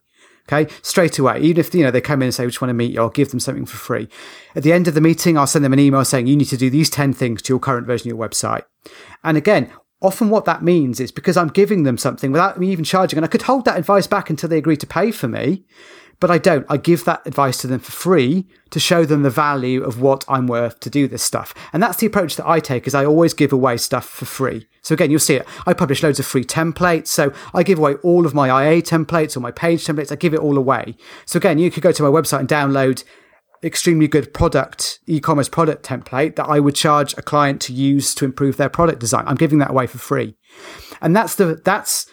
Okay, 0.50 0.72
straight 0.82 1.18
away. 1.18 1.40
Even 1.40 1.60
if 1.60 1.74
you 1.74 1.84
know 1.84 1.90
they 1.90 2.00
come 2.00 2.22
in 2.22 2.26
and 2.26 2.34
say, 2.34 2.44
"We 2.44 2.50
just 2.50 2.60
want 2.60 2.70
to 2.70 2.74
meet 2.74 2.92
you," 2.92 3.00
I'll 3.00 3.10
give 3.10 3.30
them 3.30 3.40
something 3.40 3.66
for 3.66 3.76
free. 3.76 4.08
At 4.56 4.62
the 4.62 4.72
end 4.72 4.88
of 4.88 4.94
the 4.94 5.00
meeting, 5.00 5.38
I'll 5.38 5.46
send 5.46 5.64
them 5.64 5.72
an 5.72 5.78
email 5.78 6.04
saying, 6.04 6.26
"You 6.26 6.36
need 6.36 6.46
to 6.46 6.56
do 6.56 6.70
these 6.70 6.90
ten 6.90 7.12
things 7.12 7.42
to 7.42 7.52
your 7.52 7.60
current 7.60 7.86
version 7.86 8.10
of 8.10 8.16
your 8.16 8.28
website." 8.28 8.62
And 9.22 9.36
again, 9.36 9.70
often 10.02 10.30
what 10.30 10.46
that 10.46 10.64
means 10.64 10.98
is 10.98 11.12
because 11.12 11.36
I'm 11.36 11.48
giving 11.48 11.84
them 11.84 11.98
something 11.98 12.32
without 12.32 12.58
me 12.58 12.70
even 12.72 12.84
charging, 12.84 13.18
and 13.18 13.24
I 13.24 13.28
could 13.28 13.42
hold 13.42 13.64
that 13.66 13.78
advice 13.78 14.06
back 14.06 14.30
until 14.30 14.48
they 14.48 14.58
agree 14.58 14.78
to 14.78 14.86
pay 14.86 15.10
for 15.10 15.28
me. 15.28 15.64
But 16.20 16.30
I 16.30 16.38
don't. 16.38 16.66
I 16.68 16.76
give 16.76 17.04
that 17.06 17.26
advice 17.26 17.56
to 17.58 17.66
them 17.66 17.80
for 17.80 17.92
free 17.92 18.46
to 18.70 18.78
show 18.78 19.04
them 19.04 19.22
the 19.22 19.30
value 19.30 19.82
of 19.82 20.00
what 20.00 20.24
I'm 20.28 20.46
worth 20.46 20.78
to 20.80 20.90
do 20.90 21.08
this 21.08 21.22
stuff. 21.22 21.54
And 21.72 21.82
that's 21.82 21.96
the 21.96 22.06
approach 22.06 22.36
that 22.36 22.46
I 22.46 22.60
take 22.60 22.86
is 22.86 22.94
I 22.94 23.06
always 23.06 23.32
give 23.32 23.52
away 23.52 23.78
stuff 23.78 24.06
for 24.06 24.26
free. 24.26 24.68
So 24.82 24.92
again, 24.92 25.10
you'll 25.10 25.18
see 25.18 25.36
it. 25.36 25.46
I 25.66 25.72
publish 25.72 26.02
loads 26.02 26.20
of 26.20 26.26
free 26.26 26.44
templates. 26.44 27.08
So 27.08 27.32
I 27.54 27.62
give 27.62 27.78
away 27.78 27.94
all 27.96 28.26
of 28.26 28.34
my 28.34 28.48
IA 28.48 28.82
templates 28.82 29.36
or 29.36 29.40
my 29.40 29.50
page 29.50 29.84
templates. 29.84 30.12
I 30.12 30.16
give 30.16 30.34
it 30.34 30.40
all 30.40 30.58
away. 30.58 30.94
So 31.24 31.38
again, 31.38 31.58
you 31.58 31.70
could 31.70 31.82
go 31.82 31.92
to 31.92 32.02
my 32.02 32.08
website 32.10 32.40
and 32.40 32.48
download 32.48 33.02
extremely 33.62 34.08
good 34.08 34.32
product, 34.32 35.00
e-commerce 35.06 35.48
product 35.48 35.84
template 35.84 36.36
that 36.36 36.48
I 36.48 36.60
would 36.60 36.74
charge 36.74 37.14
a 37.16 37.22
client 37.22 37.60
to 37.62 37.72
use 37.72 38.14
to 38.14 38.24
improve 38.24 38.56
their 38.56 38.70
product 38.70 39.00
design. 39.00 39.24
I'm 39.26 39.36
giving 39.36 39.58
that 39.58 39.70
away 39.70 39.86
for 39.86 39.98
free. 39.98 40.36
And 41.00 41.14
that's 41.14 41.34
the, 41.34 41.60
that's 41.64 42.06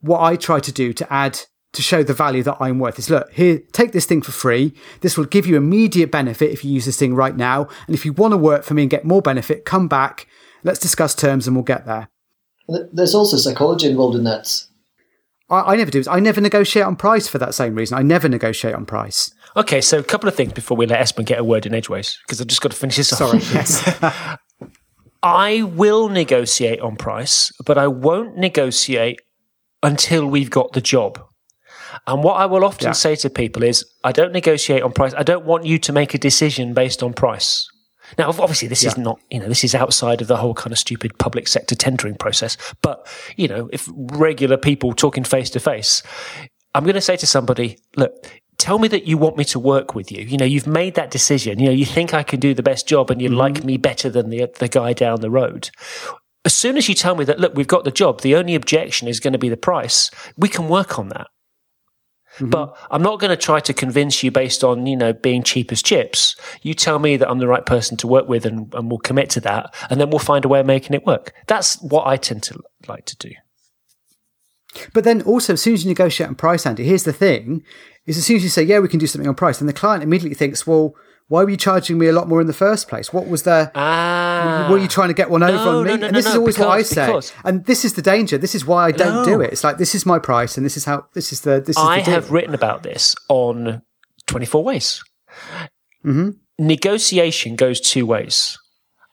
what 0.00 0.20
I 0.20 0.36
try 0.36 0.60
to 0.60 0.72
do 0.72 0.92
to 0.92 1.12
add 1.12 1.42
to 1.74 1.82
show 1.82 2.02
the 2.02 2.14
value 2.14 2.42
that 2.42 2.56
I'm 2.60 2.78
worth 2.78 2.98
is 2.98 3.10
look, 3.10 3.30
here, 3.32 3.60
take 3.72 3.92
this 3.92 4.06
thing 4.06 4.22
for 4.22 4.32
free. 4.32 4.74
This 5.00 5.18
will 5.18 5.24
give 5.24 5.46
you 5.46 5.56
immediate 5.56 6.10
benefit 6.10 6.50
if 6.50 6.64
you 6.64 6.70
use 6.70 6.86
this 6.86 6.98
thing 6.98 7.14
right 7.14 7.36
now. 7.36 7.68
And 7.86 7.94
if 7.94 8.04
you 8.04 8.12
want 8.12 8.32
to 8.32 8.38
work 8.38 8.64
for 8.64 8.74
me 8.74 8.82
and 8.82 8.90
get 8.90 9.04
more 9.04 9.22
benefit, 9.22 9.64
come 9.64 9.88
back. 9.88 10.26
Let's 10.62 10.78
discuss 10.78 11.14
terms 11.14 11.46
and 11.46 11.54
we'll 11.54 11.64
get 11.64 11.86
there. 11.86 12.08
There's 12.92 13.14
also 13.14 13.36
psychology 13.36 13.88
involved 13.88 14.16
in 14.16 14.24
that. 14.24 14.64
I, 15.50 15.72
I 15.72 15.76
never 15.76 15.90
do. 15.90 16.02
I 16.08 16.20
never 16.20 16.40
negotiate 16.40 16.86
on 16.86 16.96
price 16.96 17.28
for 17.28 17.38
that 17.38 17.54
same 17.54 17.74
reason. 17.74 17.98
I 17.98 18.02
never 18.02 18.28
negotiate 18.28 18.74
on 18.74 18.86
price. 18.86 19.32
Okay, 19.56 19.80
so 19.80 19.98
a 19.98 20.02
couple 20.02 20.28
of 20.28 20.34
things 20.34 20.52
before 20.52 20.76
we 20.76 20.86
let 20.86 21.00
Espen 21.00 21.24
get 21.24 21.38
a 21.38 21.44
word 21.44 21.66
in 21.66 21.74
edgeways, 21.74 22.18
because 22.26 22.40
I've 22.40 22.48
just 22.48 22.60
got 22.60 22.72
to 22.72 22.76
finish 22.76 22.96
this 22.96 23.12
off. 23.12 23.18
Sorry, 23.18 23.38
yes. 23.52 24.36
I 25.22 25.62
will 25.62 26.08
negotiate 26.08 26.80
on 26.80 26.96
price, 26.96 27.52
but 27.64 27.78
I 27.78 27.86
won't 27.86 28.36
negotiate 28.36 29.20
until 29.82 30.26
we've 30.26 30.50
got 30.50 30.72
the 30.72 30.80
job. 30.80 31.22
And 32.06 32.22
what 32.24 32.34
I 32.34 32.46
will 32.46 32.64
often 32.64 32.88
yeah. 32.88 32.92
say 32.92 33.16
to 33.16 33.30
people 33.30 33.62
is, 33.62 33.84
I 34.02 34.12
don't 34.12 34.32
negotiate 34.32 34.82
on 34.82 34.92
price. 34.92 35.14
I 35.14 35.22
don't 35.22 35.44
want 35.44 35.64
you 35.66 35.78
to 35.78 35.92
make 35.92 36.14
a 36.14 36.18
decision 36.18 36.74
based 36.74 37.02
on 37.02 37.12
price. 37.12 37.68
Now, 38.18 38.28
obviously, 38.28 38.68
this 38.68 38.82
yeah. 38.82 38.90
is 38.90 38.98
not, 38.98 39.18
you 39.30 39.40
know, 39.40 39.48
this 39.48 39.64
is 39.64 39.74
outside 39.74 40.20
of 40.20 40.28
the 40.28 40.36
whole 40.36 40.54
kind 40.54 40.72
of 40.72 40.78
stupid 40.78 41.18
public 41.18 41.48
sector 41.48 41.74
tendering 41.74 42.16
process. 42.16 42.56
But, 42.82 43.06
you 43.36 43.48
know, 43.48 43.68
if 43.72 43.88
regular 43.94 44.56
people 44.56 44.92
talking 44.92 45.24
face 45.24 45.50
to 45.50 45.60
face, 45.60 46.02
I'm 46.74 46.84
going 46.84 46.94
to 46.94 47.00
say 47.00 47.16
to 47.16 47.26
somebody, 47.26 47.78
look, 47.96 48.12
tell 48.58 48.78
me 48.78 48.88
that 48.88 49.06
you 49.06 49.16
want 49.16 49.36
me 49.36 49.44
to 49.46 49.58
work 49.58 49.94
with 49.94 50.12
you. 50.12 50.22
You 50.22 50.36
know, 50.36 50.44
you've 50.44 50.66
made 50.66 50.94
that 50.94 51.10
decision. 51.10 51.58
You 51.58 51.66
know, 51.66 51.72
you 51.72 51.86
think 51.86 52.12
I 52.12 52.22
can 52.22 52.40
do 52.40 52.52
the 52.52 52.62
best 52.62 52.86
job 52.86 53.10
and 53.10 53.22
you 53.22 53.28
mm-hmm. 53.28 53.38
like 53.38 53.64
me 53.64 53.78
better 53.78 54.10
than 54.10 54.30
the, 54.30 54.50
the 54.58 54.68
guy 54.68 54.92
down 54.92 55.20
the 55.20 55.30
road. 55.30 55.70
As 56.44 56.54
soon 56.54 56.76
as 56.76 56.88
you 56.88 56.94
tell 56.94 57.16
me 57.16 57.24
that, 57.24 57.40
look, 57.40 57.54
we've 57.54 57.66
got 57.66 57.84
the 57.84 57.90
job, 57.90 58.20
the 58.20 58.36
only 58.36 58.54
objection 58.54 59.08
is 59.08 59.18
going 59.18 59.32
to 59.32 59.38
be 59.38 59.48
the 59.48 59.56
price, 59.56 60.10
we 60.36 60.48
can 60.48 60.68
work 60.68 60.98
on 60.98 61.08
that. 61.08 61.28
Mm-hmm. 62.36 62.50
But 62.50 62.76
I'm 62.90 63.02
not 63.02 63.20
going 63.20 63.30
to 63.30 63.36
try 63.36 63.60
to 63.60 63.72
convince 63.72 64.22
you 64.22 64.30
based 64.30 64.64
on, 64.64 64.86
you 64.86 64.96
know, 64.96 65.12
being 65.12 65.42
cheap 65.42 65.70
as 65.70 65.82
chips. 65.82 66.36
You 66.62 66.74
tell 66.74 66.98
me 66.98 67.16
that 67.16 67.28
I'm 67.28 67.38
the 67.38 67.46
right 67.46 67.64
person 67.64 67.96
to 67.98 68.06
work 68.06 68.28
with 68.28 68.44
and, 68.44 68.72
and 68.74 68.90
we'll 68.90 68.98
commit 68.98 69.30
to 69.30 69.40
that. 69.40 69.74
And 69.88 70.00
then 70.00 70.10
we'll 70.10 70.18
find 70.18 70.44
a 70.44 70.48
way 70.48 70.60
of 70.60 70.66
making 70.66 70.94
it 70.94 71.06
work. 71.06 71.32
That's 71.46 71.80
what 71.80 72.06
I 72.06 72.16
tend 72.16 72.42
to 72.44 72.60
like 72.88 73.04
to 73.06 73.16
do. 73.16 73.30
But 74.92 75.04
then 75.04 75.22
also, 75.22 75.52
as 75.52 75.62
soon 75.62 75.74
as 75.74 75.84
you 75.84 75.90
negotiate 75.90 76.28
on 76.28 76.34
price, 76.34 76.66
Andy, 76.66 76.84
here's 76.84 77.04
the 77.04 77.12
thing: 77.12 77.62
is 78.06 78.18
as 78.18 78.26
soon 78.26 78.36
as 78.36 78.42
you 78.42 78.48
say, 78.48 78.62
"Yeah, 78.62 78.80
we 78.80 78.88
can 78.88 78.98
do 78.98 79.06
something 79.06 79.28
on 79.28 79.36
price," 79.36 79.58
then 79.58 79.68
the 79.68 79.72
client 79.72 80.02
immediately 80.02 80.34
thinks, 80.34 80.66
"Well, 80.66 80.94
why 81.28 81.42
were 81.42 81.50
you 81.50 81.56
charging 81.56 81.98
me 81.98 82.06
a 82.06 82.12
lot 82.12 82.28
more 82.28 82.40
in 82.40 82.46
the 82.46 82.52
first 82.52 82.88
place? 82.88 83.12
What 83.12 83.26
was 83.26 83.44
there? 83.44 83.72
Ah, 83.74 84.68
were 84.70 84.78
you 84.78 84.88
trying 84.88 85.08
to 85.08 85.14
get 85.14 85.30
one 85.30 85.42
over 85.42 85.56
on 85.56 85.84
me? 85.84 85.90
No, 85.90 85.96
no, 85.96 86.06
and 86.08 86.16
this 86.16 86.26
is 86.26 86.34
always 86.34 86.56
because, 86.56 86.66
what 86.66 86.78
I 86.78 86.82
say. 86.82 87.06
Because. 87.06 87.32
And 87.44 87.64
this 87.64 87.84
is 87.84 87.94
the 87.94 88.02
danger. 88.02 88.36
This 88.36 88.54
is 88.54 88.66
why 88.66 88.86
I 88.86 88.90
don't 88.92 89.24
do 89.24 89.40
it. 89.40 89.52
It's 89.52 89.64
like 89.64 89.78
this 89.78 89.94
is 89.94 90.04
my 90.04 90.18
price, 90.18 90.56
and 90.56 90.66
this 90.66 90.76
is 90.76 90.84
how 90.84 91.06
this 91.14 91.32
is 91.32 91.40
the. 91.40 91.60
This 91.60 91.76
is 91.76 91.82
I 91.82 92.02
the 92.02 92.10
have 92.10 92.30
written 92.30 92.54
about 92.54 92.82
this 92.82 93.14
on 93.28 93.82
Twenty 94.26 94.46
Four 94.46 94.64
Ways. 94.64 95.02
Mm-hmm. 96.04 96.30
Negotiation 96.58 97.56
goes 97.56 97.80
two 97.80 98.04
ways 98.04 98.58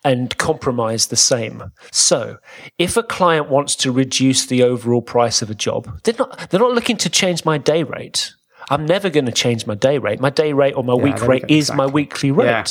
and 0.03 0.35
compromise 0.37 1.07
the 1.07 1.15
same. 1.15 1.71
So, 1.91 2.37
if 2.77 2.97
a 2.97 3.03
client 3.03 3.49
wants 3.49 3.75
to 3.77 3.91
reduce 3.91 4.45
the 4.45 4.63
overall 4.63 5.01
price 5.01 5.41
of 5.41 5.49
a 5.49 5.55
job, 5.55 6.01
they're 6.03 6.15
not 6.17 6.49
they're 6.49 6.59
not 6.59 6.73
looking 6.73 6.97
to 6.97 7.09
change 7.09 7.45
my 7.45 7.57
day 7.57 7.83
rate. 7.83 8.33
I'm 8.71 8.85
never 8.85 9.09
going 9.09 9.25
to 9.25 9.31
change 9.33 9.67
my 9.67 9.75
day 9.75 9.97
rate. 9.97 10.19
My 10.19 10.29
day 10.29 10.53
rate 10.53 10.73
or 10.73 10.83
my 10.83 10.95
yeah, 10.95 11.03
week 11.03 11.21
rate 11.27 11.43
is 11.49 11.69
exactly. 11.69 11.77
my 11.77 11.91
weekly 11.91 12.31
rate. 12.31 12.45
Yeah. 12.45 12.65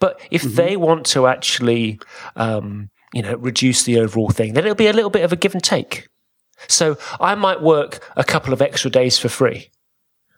But 0.00 0.20
if 0.30 0.42
mm-hmm. 0.42 0.54
they 0.54 0.76
want 0.76 1.06
to 1.06 1.26
actually, 1.26 2.00
um, 2.34 2.88
you 3.12 3.22
know, 3.22 3.36
reduce 3.36 3.84
the 3.84 4.00
overall 4.00 4.30
thing, 4.30 4.54
then 4.54 4.64
it'll 4.64 4.74
be 4.74 4.86
a 4.86 4.92
little 4.92 5.10
bit 5.10 5.22
of 5.22 5.32
a 5.32 5.36
give 5.36 5.54
and 5.54 5.62
take. 5.62 6.08
So 6.66 6.96
I 7.20 7.34
might 7.34 7.60
work 7.60 8.02
a 8.16 8.24
couple 8.24 8.54
of 8.54 8.62
extra 8.62 8.90
days 8.90 9.18
for 9.18 9.28
free 9.28 9.68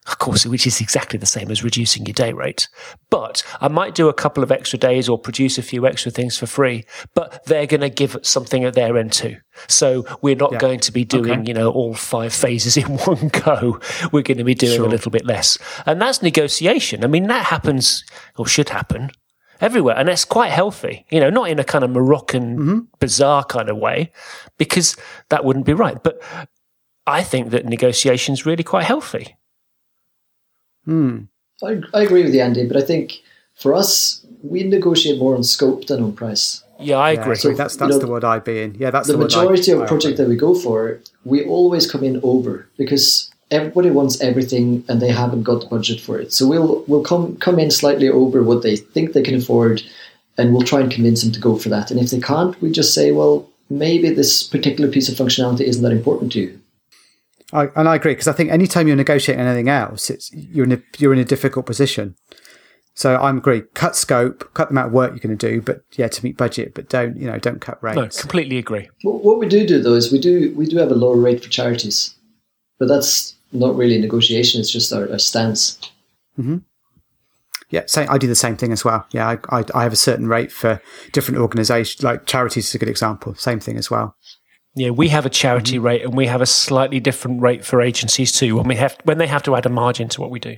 of 0.07 0.19
course, 0.19 0.47
which 0.47 0.67
is 0.67 0.81
exactly 0.81 1.19
the 1.19 1.27
same 1.27 1.51
as 1.51 1.65
reducing 1.65 2.07
your 2.07 2.15
day 2.15 2.33
rate. 2.33 2.69
But 3.11 3.43
I 3.61 3.69
might 3.69 3.95
do 3.95 4.09
a 4.09 4.15
couple 4.15 4.43
of 4.43 4.53
extra 4.53 4.79
days 4.79 5.09
or 5.09 5.19
produce 5.19 5.59
a 5.59 5.63
few 5.63 5.87
extra 5.87 6.11
things 6.11 6.39
for 6.39 6.47
free, 6.47 6.85
but 7.15 7.45
they're 7.47 7.67
going 7.67 7.81
to 7.81 7.91
give 7.91 8.17
something 8.23 8.65
at 8.65 8.75
their 8.75 8.97
end 8.97 9.13
too. 9.13 9.37
So 9.69 10.05
we're 10.23 10.37
not 10.37 10.53
yeah. 10.53 10.59
going 10.59 10.81
to 10.81 10.93
be 10.93 11.05
doing, 11.05 11.41
okay. 11.41 11.45
you 11.47 11.55
know, 11.55 11.71
all 11.71 11.95
five 11.95 12.33
phases 12.33 12.77
in 12.77 12.85
one 12.99 13.29
go. 13.29 13.81
We're 14.13 14.23
going 14.23 14.39
to 14.39 14.45
be 14.45 14.55
doing 14.55 14.77
sure. 14.77 14.87
a 14.87 14.91
little 14.91 15.11
bit 15.11 15.25
less. 15.25 15.59
And 15.87 16.01
that's 16.01 16.23
negotiation. 16.23 17.05
I 17.05 17.09
mean, 17.09 17.27
that 17.27 17.47
happens 17.47 18.05
or 18.37 18.47
should 18.47 18.69
happen 18.69 19.11
everywhere. 19.61 19.97
And 19.97 20.09
that's 20.09 20.25
quite 20.25 20.51
healthy, 20.51 21.07
you 21.11 21.21
know, 21.21 21.31
not 21.31 21.51
in 21.51 21.59
a 21.59 21.65
kind 21.65 21.85
of 21.85 21.91
Moroccan 21.91 22.59
mm-hmm. 22.59 22.79
bazaar 23.01 23.45
kind 23.45 23.69
of 23.69 23.77
way, 23.77 24.13
because 24.59 24.97
that 25.31 25.45
wouldn't 25.45 25.67
be 25.67 25.75
right. 25.75 26.03
But 26.03 26.23
I 27.07 27.23
think 27.23 27.51
that 27.51 27.67
negotiation 27.67 28.35
is 28.35 28.47
really 28.47 28.65
quite 28.65 28.85
healthy. 28.85 29.37
Hmm. 30.87 31.25
I, 31.63 31.81
I 31.93 32.03
agree 32.03 32.23
with 32.23 32.35
you, 32.35 32.41
Andy, 32.41 32.67
but 32.67 32.77
I 32.77 32.83
think 32.83 33.23
for 33.55 33.75
us, 33.75 34.25
we 34.43 34.63
negotiate 34.63 35.19
more 35.19 35.35
on 35.35 35.45
scope 35.45 35.87
than 35.87 36.03
on 36.03 36.13
price. 36.13 36.63
Yeah, 36.79 36.97
I 36.97 37.13
agree. 37.13 37.31
Yeah, 37.31 37.35
so, 37.35 37.55
that's 37.55 37.77
that's 37.77 37.95
you 37.95 37.99
know, 37.99 38.07
the 38.07 38.13
word 38.13 38.25
I 38.25 38.39
be 38.39 38.63
in. 38.63 38.75
Yeah, 38.75 38.91
that's 38.91 39.07
the, 39.07 39.15
the 39.15 39.19
majority 39.19 39.73
I, 39.73 39.77
of 39.77 39.89
project 39.89 40.19
that 40.19 40.29
we 40.29 40.37
go 40.37 40.55
for. 40.55 41.01
We 41.25 41.45
always 41.45 41.91
come 41.91 42.05
in 42.05 42.21
over 42.23 42.69
because 42.77 43.31
everybody 43.51 43.91
wants 43.91 44.21
everything 44.21 44.85
and 44.89 45.01
they 45.01 45.11
haven't 45.11 45.45
got 45.45 45.63
the 45.63 45.67
budget 45.69 46.01
for 46.01 46.19
it. 46.19 46.33
So 46.33 46.47
we'll 46.47 46.85
we'll 46.87 47.03
come 47.03 47.37
come 47.37 47.59
in 47.59 47.71
slightly 47.71 48.09
over 48.09 48.43
what 48.43 48.63
they 48.63 48.77
think 48.77 49.13
they 49.13 49.23
can 49.23 49.37
afford, 49.37 49.83
and 50.37 50.53
we'll 50.53 50.63
try 50.63 50.81
and 50.81 50.93
convince 50.93 51.23
them 51.23 51.33
to 51.33 51.41
go 51.41 51.57
for 51.57 51.71
that. 51.71 51.91
And 51.91 51.99
if 51.99 52.11
they 52.11 52.21
can't, 52.21 52.61
we 52.61 52.71
just 52.71 52.95
say, 52.95 53.13
well, 53.13 53.49
maybe 53.71 54.11
this 54.11 54.43
particular 54.43 54.91
piece 54.91 55.09
of 55.09 55.15
functionality 55.15 55.63
isn't 55.63 55.83
that 55.83 55.93
important 55.93 56.33
to 56.33 56.41
you. 56.41 56.61
I, 57.53 57.69
and 57.77 57.89
I 57.89 57.95
agree 57.95 58.13
because 58.13 58.29
I 58.29 58.33
think 58.33 58.51
anytime 58.51 58.89
you're 58.89 58.97
negotiating 58.97 59.45
anything 59.45 59.69
else, 59.69 60.11
it's 60.11 60.33
you're 60.33 60.65
in 60.65 60.73
a 60.73 60.83
you're 60.99 61.13
in 61.13 61.19
a 61.19 61.25
difficult 61.25 61.67
position. 61.67 62.17
So 62.95 63.17
I'm 63.17 63.39
agree. 63.39 63.63
Cut 63.75 63.95
scope, 63.95 64.53
cut 64.55 64.69
the 64.69 64.73
amount 64.73 64.89
of 64.89 64.93
work 64.95 65.11
you're 65.11 65.19
going 65.19 65.37
to 65.37 65.51
do, 65.51 65.61
but 65.61 65.83
yeah, 65.93 66.09
to 66.09 66.25
meet 66.25 66.37
budget, 66.37 66.75
but 66.75 66.89
don't 66.89 67.17
you 67.17 67.27
know 67.27 67.39
don't 67.39 67.61
cut 67.61 67.81
rates. 67.83 67.97
No, 67.97 68.21
completely 68.21 68.59
agree. 68.59 68.89
What 69.03 69.39
we 69.39 69.47
do 69.47 69.67
do 69.67 69.81
though 69.81 69.95
is 69.95 70.11
we 70.11 70.19
do 70.19 70.53
we 70.57 70.67
do 70.67 70.79
have 70.79 70.91
a 70.91 70.95
lower 70.95 71.17
rate 71.17 71.45
for 71.45 71.51
charities, 71.51 72.15
but 72.79 72.89
that's 72.89 73.35
not 73.53 73.77
really 73.77 73.97
a 73.97 74.01
negotiation. 74.01 74.61
It's 74.61 74.71
just 74.71 74.93
our, 74.93 75.11
our 75.11 75.19
stance. 75.19 75.79
Mm-hmm. 76.39 76.59
Yeah, 77.69 77.83
same, 77.87 78.09
I 78.09 78.19
do 78.19 78.29
the 78.29 78.37
same 78.37 78.57
thing 78.57 78.73
as 78.73 78.85
well. 78.85 79.07
Yeah, 79.11 79.27
I, 79.51 79.59
I, 79.59 79.65
I 79.75 79.83
have 79.83 79.93
a 79.93 79.97
certain 79.97 80.29
rate 80.29 80.53
for 80.53 80.81
different 81.13 81.41
organisations, 81.41 82.03
like 82.03 82.25
charities 82.27 82.69
is 82.69 82.75
a 82.77 82.79
good 82.79 82.89
example. 82.89 83.35
Same 83.35 83.59
thing 83.59 83.77
as 83.77 83.91
well. 83.91 84.15
Yeah, 84.77 84.91
we 84.91 85.09
have 85.09 85.25
a 85.25 85.31
charity 85.31 85.77
mm-hmm. 85.77 85.87
rate, 85.87 86.03
and 86.03 86.15
we 86.15 86.27
have 86.27 86.43
a 86.43 86.47
slightly 86.47 87.01
different 87.01 87.41
rate 87.41 87.65
for 87.65 87.81
agencies 87.81 88.31
too. 88.31 88.57
When 88.57 88.69
we 88.69 88.77
have 88.77 88.97
when 89.05 89.17
they 89.17 89.27
have 89.27 89.43
to 89.45 89.57
add 89.57 89.65
a 89.65 89.71
margin 89.71 90.09
to 90.11 90.21
what 90.21 90.31
we 90.31 90.39
do, 90.39 90.57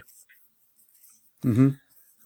mm-hmm. 1.44 1.68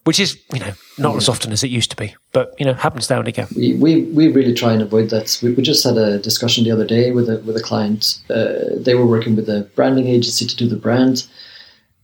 which 0.04 0.18
is 0.18 0.40
you 0.54 0.60
know 0.60 0.72
not 0.96 1.16
as 1.16 1.28
often 1.28 1.52
as 1.52 1.62
it 1.62 1.70
used 1.70 1.90
to 1.90 1.96
be, 1.96 2.14
but 2.32 2.54
you 2.58 2.64
know 2.64 2.72
happens 2.72 3.10
now 3.10 3.18
and 3.18 3.28
again. 3.28 3.46
We 3.54 3.74
we, 3.74 4.04
we 4.04 4.28
really 4.28 4.54
try 4.54 4.72
and 4.72 4.80
avoid 4.80 5.10
that. 5.10 5.38
We, 5.42 5.52
we 5.52 5.62
just 5.62 5.84
had 5.84 5.98
a 5.98 6.18
discussion 6.18 6.64
the 6.64 6.70
other 6.70 6.86
day 6.86 7.10
with 7.10 7.28
a 7.28 7.38
with 7.40 7.58
a 7.58 7.62
client. 7.62 8.20
Uh, 8.30 8.54
they 8.74 8.94
were 8.94 9.06
working 9.06 9.36
with 9.36 9.50
a 9.50 9.68
branding 9.74 10.06
agency 10.06 10.46
to 10.46 10.56
do 10.56 10.66
the 10.66 10.76
brand, 10.76 11.26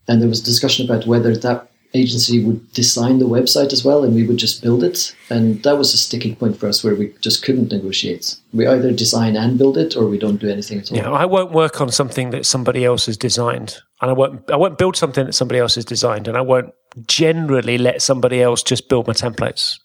and 0.07 0.21
there 0.21 0.29
was 0.29 0.43
a 0.43 0.45
discussion 0.45 0.85
about 0.85 1.07
whether 1.07 1.35
that 1.35 1.71
agency 1.95 2.45
would 2.45 2.73
design 2.73 3.19
the 3.19 3.29
website 3.29 3.73
as 3.73 3.85
well 3.85 4.05
and 4.05 4.15
we 4.15 4.27
would 4.27 4.37
just 4.37 4.63
build 4.63 4.85
it. 4.85 5.15
And 5.31 5.63
that 5.63 5.79
was 5.79 5.95
a 5.95 5.97
sticking 5.97 6.37
point 6.37 6.59
for 6.59 6.69
us 6.69 6.85
where 6.85 6.95
we 6.95 7.15
just 7.21 7.43
couldn't 7.43 7.73
negotiate. 7.73 8.37
We 8.53 8.67
either 8.67 8.93
design 8.93 9.37
and 9.37 9.57
build 9.57 9.79
it 9.79 9.97
or 9.97 10.07
we 10.07 10.19
don't 10.19 10.37
do 10.37 10.51
anything 10.51 10.79
at 10.79 10.91
all. 10.91 10.99
Yeah 10.99 11.11
i 11.11 11.25
won't 11.25 11.53
work 11.53 11.81
on 11.81 11.91
something 11.91 12.31
that 12.31 12.45
somebody 12.45 12.85
else 12.85 13.07
has 13.07 13.17
designed. 13.17 13.79
And 14.01 14.11
i 14.11 14.13
won't 14.13 14.51
i 14.51 14.57
won't 14.57 14.79
build 14.79 14.97
something 14.97 15.27
that 15.27 15.33
somebody 15.33 15.61
else 15.61 15.77
has 15.77 15.85
designed 15.85 16.29
and 16.29 16.37
i 16.37 16.41
won't 16.41 16.73
generally 17.07 17.79
let 17.79 18.03
somebody 18.03 18.43
else 18.43 18.63
just 18.63 18.89
build 18.89 19.07
my 19.07 19.15
templates. 19.15 19.79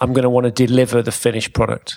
I'm 0.00 0.12
going 0.12 0.24
to 0.24 0.30
want 0.30 0.44
to 0.44 0.50
deliver 0.66 1.02
the 1.02 1.12
finished 1.12 1.52
product. 1.52 1.96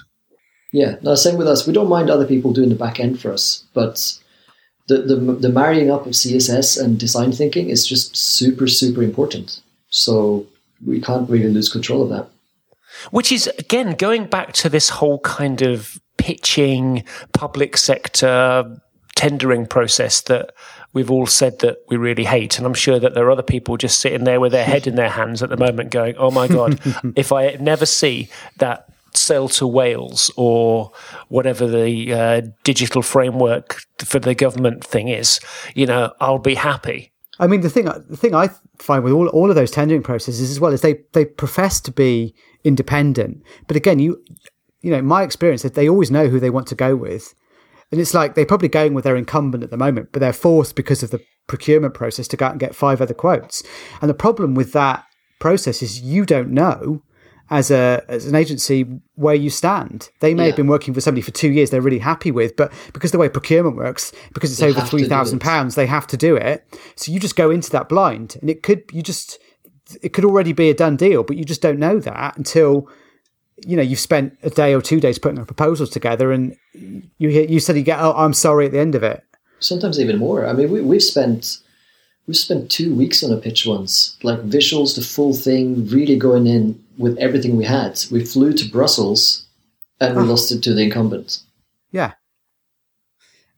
Yeah 0.72 0.96
no 1.04 1.16
same 1.16 1.38
with 1.38 1.48
us. 1.48 1.68
We 1.68 1.74
don't 1.74 1.90
mind 1.90 2.10
other 2.10 2.26
people 2.26 2.54
doing 2.54 2.70
the 2.70 2.76
back 2.76 3.00
end 3.00 3.22
for 3.22 3.32
us 3.32 3.66
but 3.74 4.18
the, 4.88 5.02
the, 5.02 5.16
the 5.16 5.50
marrying 5.50 5.92
up 5.92 6.06
of 6.06 6.14
CSS 6.14 6.82
and 6.82 7.00
design 7.00 7.32
thinking 7.32 7.70
is 7.70 7.86
just 7.86 8.16
super, 8.16 8.68
super 8.68 9.04
important. 9.04 9.62
So 9.90 10.46
we 10.86 11.02
can't 11.02 11.30
really 11.30 11.50
lose 11.50 11.70
control 11.70 12.04
of 12.04 12.10
that. 12.10 12.28
Which 13.12 13.32
is, 13.32 13.48
again, 13.60 13.96
going 13.96 14.26
back 14.26 14.54
to 14.54 14.70
this 14.70 14.90
whole 14.90 15.20
kind 15.20 15.62
of 15.62 16.00
pitching, 16.18 17.04
public 17.34 17.78
sector 17.78 18.80
tendering 19.16 19.66
process 19.66 20.22
that 20.22 20.52
we've 20.94 21.12
all 21.12 21.26
said 21.26 21.60
that 21.60 21.78
we 21.90 21.98
really 21.98 22.24
hate. 22.24 22.58
And 22.58 22.66
I'm 22.66 22.74
sure 22.74 23.00
that 23.00 23.14
there 23.14 23.26
are 23.26 23.32
other 23.32 23.44
people 23.44 23.78
just 23.78 24.00
sitting 24.00 24.24
there 24.24 24.40
with 24.40 24.52
their 24.52 24.66
head 24.66 24.88
in 24.88 24.96
their 24.96 25.10
hands 25.10 25.44
at 25.44 25.50
the 25.50 25.58
moment 25.58 25.92
going, 25.92 26.16
oh 26.18 26.32
my 26.32 26.48
God, 26.48 26.80
if 27.16 27.32
I 27.32 27.52
never 27.60 27.86
see 27.86 28.30
that 28.58 28.88
Sell2Wales 29.14 30.32
or 30.38 30.92
whatever 31.30 31.68
the 31.68 32.14
uh, 32.14 32.42
digital 32.64 33.02
framework 33.02 33.82
for 34.00 34.20
the 34.20 34.36
government 34.36 34.84
thing 34.84 35.08
is, 35.08 35.40
you 35.76 35.86
know, 35.86 36.14
I'll 36.20 36.40
be 36.40 36.56
happy. 36.56 37.12
I 37.40 37.48
mean, 37.48 37.62
the 37.62 37.70
thing 37.70 37.86
the 37.86 38.18
thing 38.18 38.34
I 38.34 38.50
find 38.80 39.04
with 39.04 39.14
all 39.14 39.28
all 39.28 39.50
of 39.50 39.56
those 39.56 39.72
tendering 39.72 40.04
processes 40.04 40.50
as 40.50 40.60
well 40.60 40.74
is 40.74 40.82
they 40.82 41.02
they 41.14 41.26
profess 41.26 41.80
to 41.82 41.92
be 41.92 42.34
independent, 42.64 43.44
but 43.68 43.78
again, 43.78 44.00
you 44.00 44.24
you 44.82 44.92
know, 44.92 45.02
my 45.02 45.24
experience 45.24 45.66
is 45.66 45.72
they 45.72 45.90
always 45.90 46.12
know 46.12 46.28
who 46.28 46.40
they 46.40 46.50
want 46.50 46.68
to 46.68 46.76
go 46.76 46.96
with. 46.96 47.34
And 47.92 48.02
it's 48.02 48.14
like 48.14 48.36
they're 48.36 48.46
probably 48.46 48.68
going 48.68 48.94
with 48.94 49.06
their 49.06 49.16
incumbent 49.16 49.64
at 49.64 49.70
the 49.70 49.78
moment, 49.78 50.10
but 50.12 50.20
they're 50.20 50.34
forced 50.34 50.76
because 50.76 51.04
of 51.04 51.12
the 51.12 51.22
procurement 51.48 51.94
process 51.94 52.28
to 52.30 52.38
go 52.38 52.46
out 52.46 52.52
and 52.52 52.60
get 52.60 52.76
five 52.76 53.02
other 53.02 53.14
quotes. 53.14 53.64
And 54.02 54.10
the 54.10 54.14
problem 54.14 54.56
with 54.56 54.74
that 54.74 55.06
process 55.40 55.82
is 55.82 56.02
you 56.02 56.26
don't 56.26 56.50
know 56.50 57.02
as 57.50 57.72
a 57.72 58.04
as 58.08 58.26
an 58.26 58.36
agency 58.36 58.84
where 59.16 59.36
you 59.36 59.50
stand. 59.50 60.10
They 60.20 60.34
may 60.34 60.44
yeah. 60.44 60.48
have 60.48 60.56
been 60.56 60.68
working 60.68 60.94
for 60.94 61.02
somebody 61.02 61.22
for 61.22 61.32
two 61.32 61.52
years 61.52 61.70
they're 61.70 61.82
really 61.82 62.00
happy 62.00 62.32
with, 62.32 62.56
but 62.56 62.72
because 62.94 63.12
the 63.12 63.18
way 63.18 63.30
procurement 63.30 63.78
works, 63.78 64.12
because 64.34 64.52
it's 64.52 64.60
they 64.60 64.68
over 64.68 64.82
three 64.82 65.06
thousand 65.06 65.40
pounds, 65.40 65.76
they 65.76 65.88
have 65.88 66.08
to 66.08 66.18
do 66.18 66.36
it. 66.36 66.66
So 66.96 67.12
you 67.12 67.20
just 67.20 67.36
go 67.36 67.50
into 67.50 67.70
that 67.72 67.90
blind, 67.90 68.38
and 68.42 68.50
it 68.50 68.64
could 68.64 68.84
you 68.92 69.02
just 69.02 69.40
it 70.02 70.10
could 70.10 70.26
already 70.26 70.54
be 70.54 70.70
a 70.70 70.74
done 70.74 70.98
deal, 70.98 71.24
but 71.24 71.38
you 71.38 71.46
just 71.46 71.62
don't 71.62 71.80
know 71.80 72.00
that 72.00 72.38
until 72.38 72.90
you 73.66 73.76
know 73.76 73.84
you've 73.84 74.00
spent 74.00 74.38
a 74.44 74.50
day 74.50 74.74
or 74.74 74.82
two 74.82 75.00
days 75.00 75.18
putting 75.18 75.44
proposals 75.46 75.90
together, 75.90 76.32
and 76.32 76.56
you 76.74 77.30
you 77.30 77.60
suddenly 77.60 77.84
get 77.84 78.00
oh 78.00 78.14
I'm 78.16 78.34
sorry 78.34 78.66
at 78.66 78.72
the 78.72 78.80
end 78.80 78.96
of 78.96 79.04
it. 79.04 79.24
Sometimes 79.60 80.00
even 80.00 80.20
more. 80.20 80.46
I 80.46 80.54
mean, 80.54 80.70
we, 80.70 80.82
we've 80.82 81.04
spent 81.04 81.58
we 82.28 82.34
spent 82.34 82.70
two 82.70 82.94
weeks 82.94 83.24
on 83.24 83.32
a 83.32 83.38
pitch 83.38 83.66
once, 83.66 84.18
like 84.22 84.40
visuals, 84.42 84.96
the 84.96 85.02
full 85.02 85.34
thing, 85.34 85.88
really 85.88 86.18
going 86.18 86.46
in 86.46 86.84
with 86.98 87.18
everything 87.18 87.56
we 87.56 87.64
had. 87.64 88.00
We 88.12 88.26
flew 88.26 88.54
to 88.54 88.70
Brussels 88.70 89.46
and 90.00 90.16
we 90.16 90.24
oh. 90.24 90.26
lost 90.26 90.52
it 90.52 90.62
to 90.64 90.74
the 90.74 90.84
incumbent. 90.84 91.40
Yeah. 91.92 92.14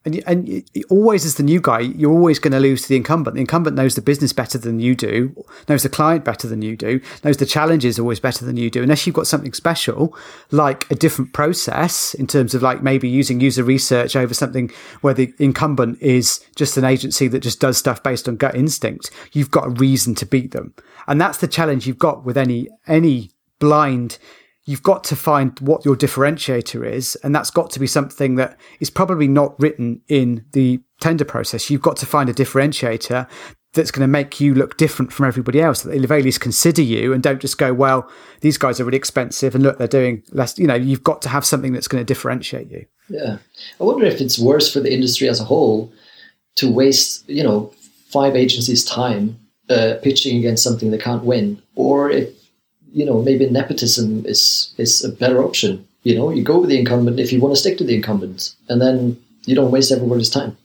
And, 0.05 0.23
and 0.25 0.63
always 0.89 1.25
as 1.25 1.35
the 1.35 1.43
new 1.43 1.59
guy, 1.59 1.79
you're 1.81 2.11
always 2.11 2.39
going 2.39 2.53
to 2.53 2.59
lose 2.59 2.83
to 2.83 2.89
the 2.89 2.95
incumbent. 2.95 3.35
The 3.35 3.41
incumbent 3.41 3.75
knows 3.75 3.95
the 3.95 4.01
business 4.01 4.31
better 4.31 4.57
than 4.57 4.79
you 4.79 4.95
do, 4.95 5.35
knows 5.67 5.83
the 5.83 5.89
client 5.89 6.23
better 6.23 6.47
than 6.47 6.61
you 6.61 6.77
do, 6.77 7.01
knows 7.23 7.37
the 7.37 7.45
challenges 7.45 7.99
always 7.99 8.19
better 8.19 8.45
than 8.45 8.55
you 8.55 8.69
do. 8.69 8.81
Unless 8.81 9.05
you've 9.05 9.15
got 9.15 9.27
something 9.27 9.53
special, 9.53 10.17
like 10.51 10.89
a 10.89 10.95
different 10.95 11.33
process 11.33 12.13
in 12.13 12.27
terms 12.27 12.55
of 12.55 12.61
like 12.61 12.81
maybe 12.81 13.09
using 13.09 13.41
user 13.41 13.63
research 13.63 14.15
over 14.15 14.33
something 14.33 14.71
where 15.01 15.13
the 15.13 15.33
incumbent 15.37 16.01
is 16.01 16.39
just 16.55 16.77
an 16.77 16.85
agency 16.85 17.27
that 17.27 17.41
just 17.41 17.59
does 17.59 17.77
stuff 17.77 18.01
based 18.01 18.29
on 18.29 18.37
gut 18.37 18.55
instinct, 18.55 19.11
you've 19.33 19.51
got 19.51 19.67
a 19.67 19.71
reason 19.71 20.15
to 20.15 20.25
beat 20.25 20.51
them. 20.51 20.73
And 21.07 21.19
that's 21.19 21.39
the 21.39 21.47
challenge 21.47 21.87
you've 21.87 21.99
got 21.99 22.23
with 22.23 22.37
any, 22.37 22.69
any 22.87 23.31
blind 23.59 24.17
you've 24.69 24.83
got 24.83 25.03
to 25.03 25.15
find 25.15 25.59
what 25.61 25.83
your 25.83 25.95
differentiator 25.95 26.85
is. 26.85 27.15
And 27.23 27.33
that's 27.33 27.49
got 27.49 27.71
to 27.71 27.79
be 27.79 27.87
something 27.87 28.35
that 28.35 28.55
is 28.79 28.91
probably 28.91 29.27
not 29.27 29.59
written 29.59 29.99
in 30.07 30.45
the 30.51 30.79
tender 31.01 31.25
process. 31.25 31.71
You've 31.71 31.81
got 31.81 31.97
to 31.97 32.05
find 32.05 32.29
a 32.29 32.33
differentiator 32.33 33.27
that's 33.73 33.89
going 33.89 34.01
to 34.01 34.07
make 34.07 34.39
you 34.39 34.53
look 34.53 34.77
different 34.77 35.11
from 35.11 35.25
everybody 35.25 35.59
else. 35.59 35.81
That 35.81 35.89
they 35.89 35.97
very 36.05 36.21
least 36.21 36.41
consider 36.41 36.83
you 36.83 37.13
and 37.13 37.23
don't 37.23 37.41
just 37.41 37.57
go, 37.57 37.73
well, 37.73 38.07
these 38.41 38.59
guys 38.59 38.79
are 38.79 38.85
really 38.85 38.97
expensive 38.97 39.55
and 39.55 39.63
look, 39.63 39.79
they're 39.79 39.87
doing 39.87 40.21
less. 40.33 40.59
You 40.59 40.67
know, 40.67 40.75
you've 40.75 41.03
got 41.03 41.23
to 41.23 41.29
have 41.29 41.43
something 41.43 41.73
that's 41.73 41.87
going 41.87 42.01
to 42.01 42.05
differentiate 42.05 42.69
you. 42.69 42.85
Yeah. 43.09 43.39
I 43.81 43.83
wonder 43.83 44.05
if 44.05 44.21
it's 44.21 44.37
worse 44.37 44.71
for 44.71 44.81
the 44.81 44.93
industry 44.93 45.27
as 45.27 45.39
a 45.39 45.45
whole 45.45 45.91
to 46.57 46.69
waste, 46.69 47.27
you 47.27 47.41
know, 47.41 47.73
five 48.11 48.35
agencies' 48.35 48.85
time 48.85 49.39
uh, 49.67 49.95
pitching 50.03 50.37
against 50.37 50.63
something 50.63 50.91
they 50.91 50.99
can't 50.99 51.23
win, 51.23 51.59
or 51.73 52.11
if 52.11 52.29
you 52.93 53.05
know, 53.05 53.21
maybe 53.21 53.49
nepotism 53.49 54.25
is 54.25 54.73
is 54.77 55.03
a 55.03 55.09
better 55.09 55.43
option. 55.43 55.87
You 56.03 56.15
know, 56.15 56.29
you 56.29 56.43
go 56.43 56.59
with 56.59 56.69
the 56.69 56.79
incumbent 56.79 57.19
if 57.19 57.33
you 57.33 57.39
want 57.39 57.53
to 57.53 57.59
stick 57.59 57.77
to 57.77 57.83
the 57.83 57.95
incumbent, 57.95 58.55
and 58.69 58.81
then 58.81 59.19
you 59.45 59.55
don't 59.55 59.71
waste 59.71 59.91
everybody's 59.91 60.29
time. 60.29 60.57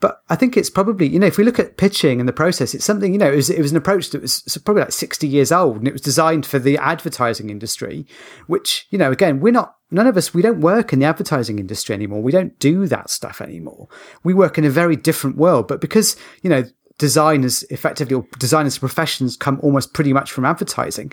But 0.00 0.22
I 0.28 0.36
think 0.36 0.56
it's 0.56 0.70
probably, 0.70 1.08
you 1.08 1.18
know, 1.18 1.26
if 1.26 1.38
we 1.38 1.44
look 1.44 1.58
at 1.58 1.76
pitching 1.76 2.20
and 2.20 2.28
the 2.28 2.32
process, 2.32 2.72
it's 2.72 2.84
something, 2.84 3.12
you 3.12 3.18
know, 3.18 3.32
it 3.32 3.36
was, 3.36 3.50
it 3.50 3.60
was 3.60 3.72
an 3.72 3.76
approach 3.76 4.10
that 4.10 4.22
was 4.22 4.42
probably 4.64 4.82
like 4.82 4.92
60 4.92 5.26
years 5.26 5.50
old 5.50 5.78
and 5.78 5.88
it 5.88 5.92
was 5.92 6.02
designed 6.02 6.46
for 6.46 6.60
the 6.60 6.78
advertising 6.78 7.50
industry, 7.50 8.06
which, 8.46 8.86
you 8.90 8.98
know, 8.98 9.10
again, 9.10 9.40
we're 9.40 9.52
not, 9.52 9.76
none 9.90 10.06
of 10.06 10.16
us, 10.16 10.32
we 10.32 10.42
don't 10.42 10.60
work 10.60 10.92
in 10.92 11.00
the 11.00 11.06
advertising 11.06 11.58
industry 11.58 11.94
anymore. 11.94 12.22
We 12.22 12.30
don't 12.30 12.56
do 12.60 12.86
that 12.86 13.10
stuff 13.10 13.40
anymore. 13.40 13.88
We 14.22 14.34
work 14.34 14.56
in 14.56 14.64
a 14.64 14.70
very 14.70 14.94
different 14.94 15.36
world. 15.36 15.66
But 15.66 15.80
because, 15.80 16.16
you 16.42 16.50
know, 16.50 16.62
designers 16.98 17.62
effectively 17.64 18.14
or 18.14 18.26
designers 18.38 18.78
professions 18.78 19.36
come 19.36 19.58
almost 19.62 19.94
pretty 19.94 20.12
much 20.12 20.30
from 20.32 20.44
advertising. 20.44 21.12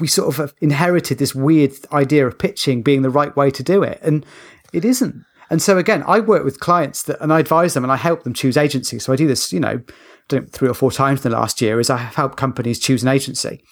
We 0.00 0.06
sort 0.06 0.38
of 0.38 0.54
inherited 0.60 1.18
this 1.18 1.34
weird 1.34 1.72
idea 1.92 2.26
of 2.26 2.38
pitching 2.38 2.82
being 2.82 3.02
the 3.02 3.10
right 3.10 3.34
way 3.36 3.50
to 3.50 3.62
do 3.62 3.82
it 3.82 4.00
and 4.02 4.24
it 4.72 4.84
isn't. 4.84 5.22
And 5.50 5.60
so 5.60 5.78
again 5.78 6.02
i 6.06 6.20
work 6.20 6.44
with 6.44 6.60
clients 6.60 7.02
that 7.04 7.20
and 7.20 7.32
i 7.32 7.38
advise 7.40 7.74
them 7.74 7.84
and 7.84 7.92
i 7.92 7.96
help 7.96 8.22
them 8.22 8.32
choose 8.32 8.56
agencies. 8.56 9.04
So 9.04 9.12
i 9.12 9.16
do 9.16 9.26
this 9.26 9.52
you 9.52 9.60
know 9.60 9.82
three 10.28 10.68
or 10.68 10.74
four 10.74 10.92
times 10.92 11.24
in 11.24 11.30
the 11.30 11.36
last 11.36 11.60
year 11.60 11.80
is 11.80 11.90
i 11.90 11.96
help 11.96 12.36
companies 12.36 12.78
choose 12.78 13.02
an 13.02 13.08
agency. 13.08 13.62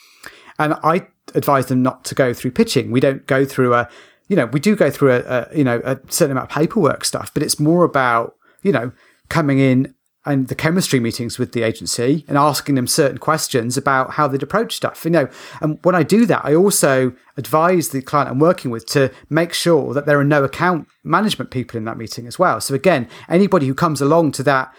And 0.58 0.74
i 0.84 1.06
advise 1.34 1.66
them 1.66 1.82
not 1.82 2.04
to 2.06 2.14
go 2.14 2.34
through 2.34 2.50
pitching. 2.52 2.90
We 2.90 3.00
don't 3.00 3.26
go 3.26 3.44
through 3.44 3.74
a 3.74 3.88
you 4.28 4.36
know 4.36 4.46
we 4.46 4.60
do 4.60 4.76
go 4.76 4.90
through 4.90 5.12
a, 5.12 5.20
a 5.20 5.56
you 5.56 5.64
know 5.64 5.80
a 5.84 5.98
certain 6.08 6.32
amount 6.32 6.50
of 6.50 6.54
paperwork 6.54 7.04
stuff 7.04 7.32
but 7.32 7.42
it's 7.42 7.58
more 7.58 7.84
about 7.84 8.34
you 8.62 8.72
know 8.72 8.92
coming 9.30 9.58
in 9.58 9.94
and 10.28 10.48
the 10.48 10.54
chemistry 10.54 11.00
meetings 11.00 11.38
with 11.38 11.52
the 11.52 11.62
agency 11.62 12.24
and 12.28 12.36
asking 12.36 12.74
them 12.74 12.86
certain 12.86 13.18
questions 13.18 13.76
about 13.76 14.12
how 14.12 14.28
they'd 14.28 14.42
approach 14.42 14.76
stuff. 14.76 15.04
You 15.04 15.10
know, 15.10 15.28
and 15.60 15.78
when 15.82 15.94
I 15.94 16.02
do 16.02 16.26
that, 16.26 16.44
I 16.44 16.54
also 16.54 17.12
advise 17.36 17.88
the 17.88 18.02
client 18.02 18.30
I'm 18.30 18.38
working 18.38 18.70
with 18.70 18.84
to 18.86 19.10
make 19.30 19.52
sure 19.52 19.94
that 19.94 20.06
there 20.06 20.20
are 20.20 20.24
no 20.24 20.44
account 20.44 20.86
management 21.02 21.50
people 21.50 21.78
in 21.78 21.84
that 21.86 21.96
meeting 21.96 22.26
as 22.26 22.38
well. 22.38 22.60
So 22.60 22.74
again, 22.74 23.08
anybody 23.28 23.66
who 23.66 23.74
comes 23.74 24.00
along 24.00 24.32
to 24.32 24.42
that 24.44 24.72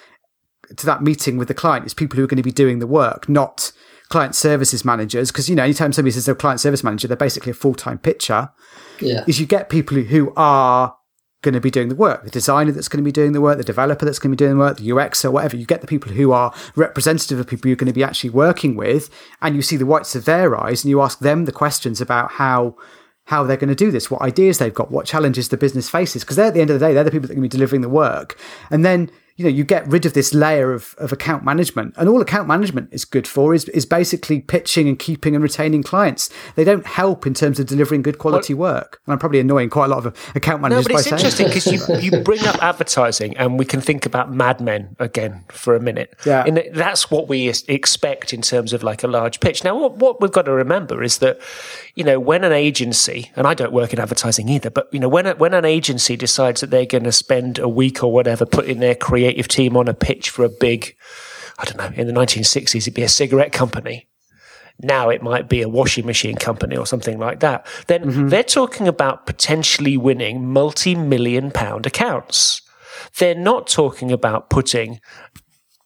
to 0.78 0.86
that 0.86 1.02
meeting 1.02 1.38
with 1.38 1.48
the 1.48 1.54
client 1.56 1.86
is 1.86 1.96
people 1.96 2.18
who 2.18 2.24
are 2.24 2.28
going 2.28 2.38
to 2.38 2.44
be 2.44 2.52
doing 2.52 2.78
the 2.78 2.86
work, 2.86 3.28
not 3.28 3.72
client 4.10 4.36
services 4.36 4.86
managers, 4.86 5.32
because, 5.32 5.50
you 5.50 5.56
know, 5.56 5.64
anytime 5.64 5.92
somebody 5.94 6.12
says 6.12 6.26
they're 6.26 6.34
a 6.34 6.38
client 6.38 6.60
service 6.60 6.84
manager, 6.84 7.08
they're 7.08 7.18
basically 7.18 7.50
a 7.52 7.56
full 7.56 7.74
time 7.74 7.98
pitcher, 7.98 8.50
Yeah. 9.00 9.24
is 9.28 9.40
you 9.40 9.48
get 9.48 9.70
people 9.70 9.98
who, 9.98 10.04
who 10.04 10.34
are 10.36 10.96
going 11.42 11.54
to 11.54 11.62
be 11.62 11.72
doing 11.72 11.88
the 11.88 11.96
work, 11.96 12.24
the 12.24 12.30
designer 12.30 12.72
that's 12.72 12.90
going 12.90 13.04
to 13.04 13.08
be 13.08 13.12
doing 13.12 13.32
the 13.32 13.42
work, 13.42 13.58
the 13.58 13.64
developer 13.64 14.06
that's 14.06 14.20
going 14.20 14.32
to 14.32 14.36
be 14.36 14.46
doing 14.46 14.58
the 14.58 14.60
work, 14.60 14.78
the 14.78 14.92
UX 14.92 15.24
or 15.24 15.32
whatever. 15.32 15.56
You 15.56 15.66
get 15.66 15.82
the 15.82 15.88
people 15.88 16.12
who 16.12 16.32
are 16.32 16.54
representative 16.76 17.40
of 17.40 17.48
people 17.48 17.70
you're 17.70 17.78
going 17.78 17.88
to 17.88 17.94
be 17.94 18.04
actually 18.04 18.32
working 18.32 18.76
with, 18.76 19.10
and 19.42 19.56
you 19.56 19.62
see 19.62 19.78
the 19.78 19.86
whites 19.86 20.16
of 20.16 20.26
their 20.26 20.60
eyes, 20.60 20.84
and 20.84 20.90
you 20.90 21.02
ask 21.02 21.20
them 21.20 21.46
the 21.46 21.52
questions 21.52 22.02
about 22.02 22.32
how 22.34 22.76
how 23.26 23.44
they're 23.44 23.58
going 23.58 23.70
to 23.70 23.76
do 23.76 23.92
this, 23.92 24.10
what 24.10 24.24
ideas 24.24 24.58
they've 24.58 24.74
got, 24.74 24.90
what 24.90 25.06
challenges 25.06 25.50
the 25.50 25.58
business 25.58 25.88
faces, 25.88 26.24
because 26.24 26.36
they're 26.36 26.48
at 26.48 26.56
the 26.56 26.62
end 26.62 26.72
of 26.72 26.80
the 26.80 26.86
day, 26.86 26.94
they're 26.94 27.04
the 27.04 27.12
people 27.12 27.28
that 27.28 27.34
are 27.34 27.36
going 27.36 27.48
to 27.48 27.56
be 27.56 27.58
delivering 27.58 27.82
the 27.82 27.90
work, 27.90 28.40
and 28.72 28.84
then 28.84 29.10
you 29.40 29.46
know 29.46 29.50
you 29.50 29.64
get 29.64 29.88
rid 29.88 30.06
of 30.06 30.14
this 30.14 30.34
layer 30.34 30.74
of, 30.74 30.96
of 30.98 31.12
account 31.12 31.44
management 31.44 31.96
and 31.98 32.08
all 32.08 32.22
account 32.22 32.48
management 32.48 32.90
is 32.92 33.06
good 33.06 33.28
for 33.28 33.54
is, 33.54 33.66
is 33.70 33.86
basically 33.86 34.42
pitching 34.42 34.88
and 34.88 35.00
keeping 35.00 35.34
and 35.34 35.44
retaining 35.44 35.82
clients 35.82 36.30
they 36.56 36.64
don't 36.64 36.86
help 36.86 37.26
in 37.26 37.34
terms 37.34 37.60
of 37.60 37.66
delivering 37.66 38.02
good 38.02 38.18
quality 38.18 38.54
work 38.54 39.02
and 39.06 39.14
i'm 39.14 39.20
probably 39.20 39.40
annoying 39.40 39.70
quite 39.70 39.86
a 39.86 39.90
lot 39.90 40.06
of 40.06 40.14
account 40.36 40.62
managers 40.62 40.88
No, 40.88 40.94
but 40.94 41.00
it's 41.00 41.10
by 41.10 41.18
saying 41.18 41.20
interesting 41.20 41.48
because 41.48 42.04
you, 42.04 42.18
you 42.18 42.24
bring 42.24 42.46
up 42.46 42.62
advertising, 42.62 43.36
and 43.38 43.58
we 43.58 43.66
can 43.66 43.82
think 43.82 44.06
about 44.06 44.32
Mad 44.32 44.60
Men 44.60 44.96
again 45.00 45.44
for 45.50 45.76
a 45.76 45.80
minute. 45.80 46.16
Yeah. 46.26 46.44
and 46.46 46.64
that's 46.74 47.10
what 47.10 47.28
we 47.28 47.50
expect 47.68 48.34
in 48.34 48.42
terms 48.42 48.74
of 48.74 48.84
like 48.84 49.04
a 49.04 49.08
large 49.08 49.40
pitch. 49.40 49.64
Now, 49.64 49.78
what, 49.80 49.98
what 49.98 50.22
we've 50.22 50.32
got 50.32 50.44
to 50.44 50.52
remember 50.52 51.04
is 51.04 51.20
that 51.20 51.40
you 51.96 52.04
know 52.04 52.20
when 52.20 52.44
an 52.44 52.52
agency, 52.52 53.32
and 53.36 53.48
I 53.48 53.54
don't 53.54 53.72
work 53.72 53.94
in 53.94 54.00
advertising 54.00 54.50
either, 54.50 54.70
but 54.70 54.88
you 54.92 55.00
know 55.00 55.10
when 55.10 55.26
a, 55.26 55.36
when 55.36 55.54
an 55.54 55.66
agency 55.66 56.16
decides 56.16 56.62
that 56.62 56.70
they're 56.70 56.86
going 56.86 57.04
to 57.06 57.12
spend 57.12 57.60
a 57.60 57.70
week 57.70 58.04
or 58.04 58.12
whatever 58.12 58.46
putting 58.46 58.80
their 58.80 58.96
creative 58.96 59.29
team 59.34 59.78
on 59.78 59.88
a 59.88 59.94
pitch 59.94 60.30
for 60.30 60.44
a 60.44 60.50
big, 60.50 60.96
I 61.58 61.66
don't 61.66 61.78
know, 61.78 61.92
in 61.96 62.08
the 62.08 62.14
1960s 62.14 62.76
it'd 62.76 62.94
be 62.94 63.04
a 63.04 63.10
cigarette 63.10 63.52
company 63.52 64.10
now 64.82 65.10
it 65.10 65.22
might 65.22 65.50
be 65.50 65.62
a 65.62 65.70
washing 65.70 66.06
machine 66.06 66.36
company 66.36 66.78
or 66.78 66.86
something 66.86 67.20
like 67.20 67.42
that, 67.42 67.68
then 67.88 68.04
mm-hmm. 68.04 68.28
they're 68.30 68.44
talking 68.44 68.88
about 68.88 69.26
potentially 69.26 69.98
winning 69.98 70.48
multi 70.48 70.96
million 70.96 71.52
pound 71.52 71.86
accounts. 71.86 72.62
They're 73.18 73.36
not 73.36 73.68
talking 73.68 74.12
about 74.12 74.50
putting 74.50 75.00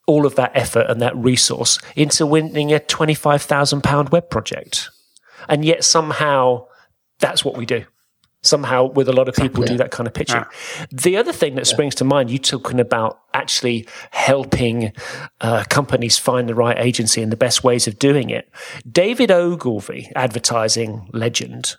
all 0.06 0.26
of 0.26 0.36
that 0.36 0.52
effort 0.54 0.86
and 0.90 1.02
that 1.02 1.16
resource 1.16 1.80
into 1.96 2.26
winning 2.26 2.74
a 2.74 2.80
£25,000 2.80 4.12
web 4.12 4.30
project. 4.30 4.90
And 5.48 5.64
yet 5.64 5.84
somehow 5.84 6.68
that's 7.20 7.46
what 7.46 7.56
we 7.56 7.66
do. 7.66 7.86
Somehow, 8.44 8.86
with 8.86 9.08
a 9.08 9.14
lot 9.14 9.30
of 9.30 9.36
people, 9.36 9.64
do 9.64 9.78
that 9.78 9.92
kind 9.92 10.06
of 10.06 10.14
pitching. 10.14 10.44
The 10.92 11.18
other 11.18 11.32
thing 11.32 11.56
that 11.56 11.66
springs 11.66 11.96
to 11.96 12.04
mind, 12.04 12.30
you 12.30 12.38
talking 12.38 12.80
about 12.80 13.22
actually 13.34 13.88
helping 14.12 14.92
uh, 15.42 15.64
companies 15.70 16.18
find 16.18 16.50
the 16.50 16.56
right 16.56 16.78
agency 16.78 17.22
and 17.22 17.32
the 17.32 17.38
best 17.38 17.64
ways 17.64 17.88
of 17.88 17.98
doing 17.98 18.30
it. 18.30 18.52
David 18.90 19.32
Ogilvy, 19.32 20.12
advertising 20.16 21.10
legend, 21.14 21.78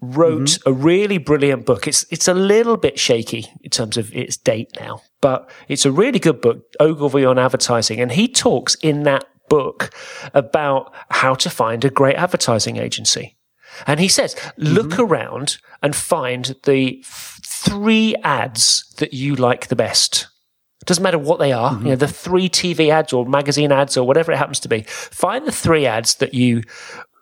wrote 0.00 0.58
a 0.64 0.72
really 0.72 1.18
brilliant 1.18 1.66
book. 1.66 1.88
It's 1.88 2.04
it's 2.10 2.28
a 2.28 2.34
little 2.34 2.76
bit 2.76 2.98
shaky 2.98 3.46
in 3.62 3.70
terms 3.70 3.96
of 3.96 4.14
its 4.14 4.36
date 4.36 4.70
now, 4.78 5.02
but 5.20 5.50
it's 5.68 5.84
a 5.84 5.90
really 5.90 6.18
good 6.18 6.40
book, 6.40 6.64
Ogilvy 6.78 7.24
on 7.24 7.38
advertising, 7.38 8.00
and 8.00 8.12
he 8.12 8.28
talks 8.28 8.74
in 8.76 9.04
that 9.04 9.24
book 9.48 9.90
about 10.34 10.94
how 11.10 11.34
to 11.34 11.50
find 11.50 11.84
a 11.84 11.90
great 11.90 12.16
advertising 12.16 12.76
agency. 12.76 13.37
And 13.86 14.00
he 14.00 14.08
says, 14.08 14.34
look 14.56 14.98
around 14.98 15.58
and 15.82 15.94
find 15.94 16.56
the 16.64 17.00
f- 17.04 17.40
three 17.44 18.14
ads 18.22 18.84
that 18.98 19.12
you 19.12 19.36
like 19.36 19.68
the 19.68 19.76
best. 19.76 20.26
Doesn't 20.84 21.02
matter 21.02 21.18
what 21.18 21.38
they 21.38 21.52
are, 21.52 21.78
you 21.78 21.90
know, 21.90 21.96
the 21.96 22.08
three 22.08 22.48
TV 22.48 22.88
ads 22.88 23.12
or 23.12 23.26
magazine 23.26 23.72
ads 23.72 23.96
or 23.96 24.06
whatever 24.06 24.32
it 24.32 24.38
happens 24.38 24.60
to 24.60 24.68
be. 24.68 24.82
Find 24.82 25.46
the 25.46 25.52
three 25.52 25.84
ads 25.84 26.14
that 26.16 26.32
you 26.32 26.62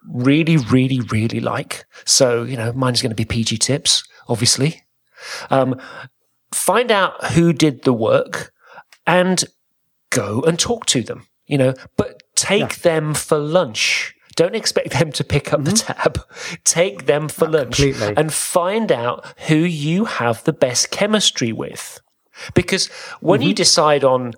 really, 0.09 0.57
really, 0.57 1.01
really 1.01 1.41
like. 1.41 1.85
So, 2.05 2.45
you 2.45 2.57
know, 2.57 2.73
mine's 2.75 3.03
going 3.03 3.11
to 3.11 3.17
be 3.17 3.25
PG 3.25 3.59
tips, 3.59 4.05
obviously. 4.29 4.85
Um, 5.51 5.81
find 6.55 6.93
out 6.93 7.33
who 7.33 7.53
did 7.53 7.83
the 7.83 7.93
work 7.93 8.53
and 9.07 9.43
go 10.11 10.43
and 10.43 10.59
talk 10.59 10.87
to 10.87 11.03
them, 11.03 11.27
you 11.47 11.59
know, 11.59 11.75
but 11.97 12.23
take 12.37 12.77
them 12.83 13.15
for 13.15 13.39
lunch. 13.39 14.15
Don't 14.37 14.55
expect 14.55 14.91
them 14.91 15.13
to 15.13 15.25
pick 15.25 15.53
up 15.53 15.65
the 15.65 15.73
tab. 15.73 16.21
Take 16.65 17.07
them 17.07 17.29
for 17.29 17.49
lunch 17.49 17.77
completely. 17.77 18.15
and 18.17 18.33
find 18.33 18.93
out 18.93 19.27
who 19.49 19.57
you 19.57 20.05
have 20.05 20.45
the 20.45 20.53
best 20.53 20.91
chemistry 20.91 21.53
with. 21.53 22.01
Because 22.55 22.87
when 23.21 23.41
you 23.41 23.55
decide 23.55 24.05
on 24.05 24.35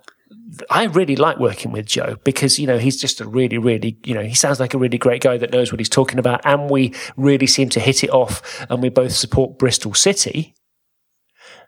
I 0.71 0.85
really 0.85 1.17
like 1.17 1.39
working 1.39 1.73
with 1.73 1.87
Joe 1.87 2.17
because, 2.25 2.59
you 2.59 2.67
know, 2.67 2.79
he's 2.79 2.99
just 3.01 3.21
a 3.21 3.29
really, 3.29 3.59
really, 3.59 3.99
you 4.05 4.15
know, 4.15 4.23
he 4.23 4.35
sounds 4.35 4.61
like 4.61 4.75
a 4.75 4.79
really 4.79 4.99
great 4.99 5.23
guy 5.23 5.37
that 5.37 5.53
knows 5.53 5.73
what 5.73 5.81
he's 5.81 5.89
talking 5.89 6.19
about. 6.19 6.41
And 6.45 6.71
we 6.71 6.95
really 7.17 7.47
seem 7.47 7.69
to 7.71 7.81
hit 7.81 8.03
it 8.03 8.11
off 8.11 8.65
and 8.71 8.83
we 8.83 8.89
both 8.89 9.13
support 9.13 9.59
Bristol 9.59 9.95
City. 9.95 10.55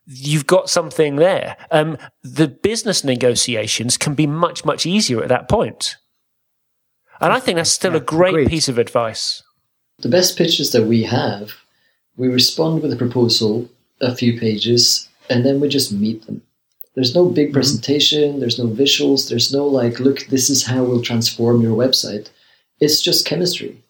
You've 0.07 0.47
got 0.47 0.71
something 0.71 1.17
there. 1.17 1.57
Um, 1.71 1.99
the 2.23 2.49
business 2.49 3.05
negotiations 3.05 3.99
can 3.99 4.15
be 4.15 4.27
much, 4.27 4.65
much 4.65 4.87
easier 4.87 5.23
at 5.23 5.29
that 5.29 5.49
point. 5.49 5.97
And 7.21 7.33
I 7.33 7.41
think 7.41 7.57
that's 7.57 7.71
still 7.71 7.97
a 7.97 8.01
great 8.01 8.31
agreed. 8.35 8.49
piece 8.49 8.69
of 8.69 8.79
advice. 8.79 9.43
The 9.99 10.09
best 10.09 10.39
pitches 10.39 10.73
that 10.73 10.87
we 10.87 11.03
have, 11.03 11.53
we 12.17 12.29
respond 12.29 12.83
with 12.83 12.93
a 12.93 12.97
proposal, 12.97 13.69
a 14.01 14.15
few 14.15 14.39
pages, 14.39 15.09
and 15.29 15.45
then 15.45 15.61
we 15.61 15.69
just 15.69 15.93
meet 15.93 16.27
them. 16.27 16.43
There's 16.95 17.15
no 17.15 17.29
big 17.29 17.49
mm-hmm. 17.49 17.55
presentation, 17.55 18.41
there's 18.41 18.59
no 18.59 18.67
visuals, 18.67 19.29
there's 19.29 19.53
no 19.53 19.67
like, 19.67 20.01
look, 20.01 20.27
this 20.27 20.51
is 20.51 20.67
how 20.67 20.83
we'll 20.83 21.03
transform 21.03 21.61
your 21.61 21.77
website. 21.77 22.31
It's 22.81 23.01
just 23.01 23.27
chemistry. 23.27 23.83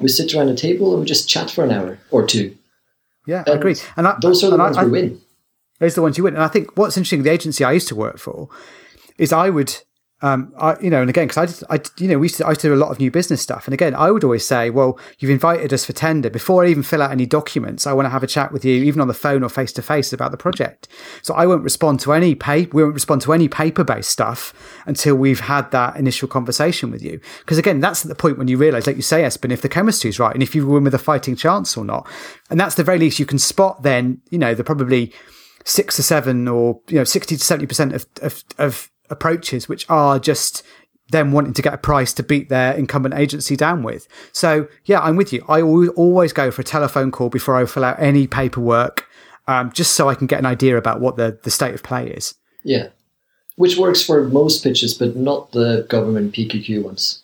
We 0.00 0.08
sit 0.08 0.34
around 0.34 0.48
a 0.48 0.54
table 0.54 0.92
and 0.92 1.00
we 1.00 1.06
just 1.06 1.28
chat 1.28 1.50
for 1.50 1.64
an 1.64 1.72
hour 1.72 1.98
or 2.10 2.26
two. 2.26 2.56
Yeah, 3.26 3.42
I 3.46 3.50
And 3.50 3.58
agree. 3.60 3.76
And 3.96 4.06
I, 4.06 4.16
Those 4.20 4.44
are 4.44 4.48
the 4.48 4.54
and 4.54 4.62
ones 4.62 4.76
I- 4.76 4.84
we 4.84 4.90
win. 4.90 5.20
Those 5.80 5.92
are 5.92 5.96
the 5.96 6.02
ones 6.02 6.16
you 6.16 6.24
win. 6.24 6.34
And 6.34 6.42
I 6.42 6.48
think 6.48 6.76
what's 6.76 6.96
interesting, 6.96 7.22
the 7.22 7.30
agency 7.30 7.62
I 7.62 7.72
used 7.72 7.88
to 7.88 7.94
work 7.96 8.18
for, 8.18 8.48
is 9.18 9.32
I 9.32 9.50
would, 9.50 9.76
um, 10.26 10.52
I, 10.58 10.76
you 10.80 10.90
know, 10.90 11.00
and 11.00 11.08
again, 11.08 11.28
because 11.28 11.62
I, 11.62 11.76
I, 11.76 11.80
you 11.98 12.08
know, 12.08 12.18
we 12.18 12.24
used 12.24 12.38
to, 12.38 12.46
I 12.46 12.50
used 12.50 12.62
to 12.62 12.68
do 12.68 12.74
a 12.74 12.76
lot 12.76 12.90
of 12.90 12.98
new 12.98 13.10
business 13.10 13.40
stuff. 13.40 13.66
And 13.66 13.74
again, 13.74 13.94
I 13.94 14.10
would 14.10 14.24
always 14.24 14.46
say, 14.46 14.70
well, 14.70 14.98
you've 15.18 15.30
invited 15.30 15.72
us 15.72 15.84
for 15.84 15.92
tender. 15.92 16.28
Before 16.28 16.64
I 16.64 16.68
even 16.68 16.82
fill 16.82 17.00
out 17.00 17.12
any 17.12 17.26
documents, 17.26 17.86
I 17.86 17.92
want 17.92 18.06
to 18.06 18.10
have 18.10 18.24
a 18.24 18.26
chat 18.26 18.50
with 18.50 18.64
you, 18.64 18.82
even 18.82 19.00
on 19.00 19.06
the 19.06 19.14
phone 19.14 19.44
or 19.44 19.48
face 19.48 19.72
to 19.74 19.82
face 19.82 20.12
about 20.12 20.32
the 20.32 20.36
project. 20.36 20.88
So 21.22 21.32
I 21.34 21.46
won't 21.46 21.62
respond 21.62 22.00
to 22.00 22.12
any 22.12 22.34
pay, 22.34 22.66
we 22.66 22.82
won't 22.82 22.94
respond 22.94 23.22
to 23.22 23.32
any 23.32 23.46
paper 23.48 23.84
based 23.84 24.10
stuff 24.10 24.52
until 24.84 25.14
we've 25.14 25.40
had 25.40 25.70
that 25.70 25.96
initial 25.96 26.26
conversation 26.26 26.90
with 26.90 27.02
you. 27.02 27.20
Because 27.40 27.58
again, 27.58 27.80
that's 27.80 28.04
at 28.04 28.08
the 28.08 28.16
point 28.16 28.36
when 28.36 28.48
you 28.48 28.58
realize, 28.58 28.86
like 28.86 28.96
you 28.96 29.02
say, 29.02 29.22
Espen, 29.22 29.52
if 29.52 29.62
the 29.62 29.68
chemistry's 29.68 30.18
right 30.18 30.34
and 30.34 30.42
if 30.42 30.54
you 30.54 30.66
win 30.66 30.84
with 30.84 30.94
a 30.94 30.98
fighting 30.98 31.36
chance 31.36 31.76
or 31.76 31.84
not. 31.84 32.08
And 32.50 32.58
that's 32.58 32.74
the 32.74 32.84
very 32.84 32.98
least 32.98 33.20
you 33.20 33.26
can 33.26 33.38
spot 33.38 33.82
then, 33.82 34.20
you 34.30 34.38
know, 34.38 34.54
the 34.54 34.64
probably, 34.64 35.12
six 35.68 35.96
to 35.96 36.02
seven 36.02 36.46
or 36.46 36.80
you 36.86 36.94
know 36.94 37.02
60 37.02 37.36
to 37.36 37.44
70 37.44 37.66
percent 37.66 37.92
of, 37.92 38.06
of 38.22 38.44
of 38.56 38.88
approaches 39.10 39.68
which 39.68 39.88
are 39.88 40.18
just 40.18 40.62
them 41.10 41.30
wanting 41.32 41.52
to 41.52 41.62
get 41.62 41.72
a 41.72 41.78
price 41.78 42.12
to 42.12 42.22
beat 42.22 42.48
their 42.48 42.72
incumbent 42.74 43.14
agency 43.14 43.54
down 43.56 43.82
with 43.82 44.08
so 44.32 44.66
yeah 44.86 45.00
i'm 45.00 45.14
with 45.16 45.32
you 45.32 45.44
i 45.48 45.60
always 45.62 46.32
go 46.32 46.50
for 46.50 46.62
a 46.62 46.64
telephone 46.64 47.10
call 47.12 47.28
before 47.28 47.54
i 47.56 47.64
fill 47.64 47.84
out 47.84 47.96
any 48.00 48.26
paperwork 48.26 49.06
um, 49.46 49.70
just 49.72 49.94
so 49.94 50.08
i 50.08 50.14
can 50.14 50.26
get 50.26 50.38
an 50.40 50.46
idea 50.46 50.76
about 50.76 51.00
what 51.00 51.16
the, 51.16 51.38
the 51.44 51.50
state 51.50 51.74
of 51.74 51.82
play 51.82 52.08
is 52.08 52.34
Yeah. 52.64 52.88
Which 53.54 53.78
works 53.78 54.02
for 54.02 54.22
most 54.24 54.62
pitches, 54.62 54.92
but 54.92 55.16
not 55.16 55.52
the 55.52 55.86
government 55.88 56.34
PQQ 56.34 56.82
ones. 56.82 57.22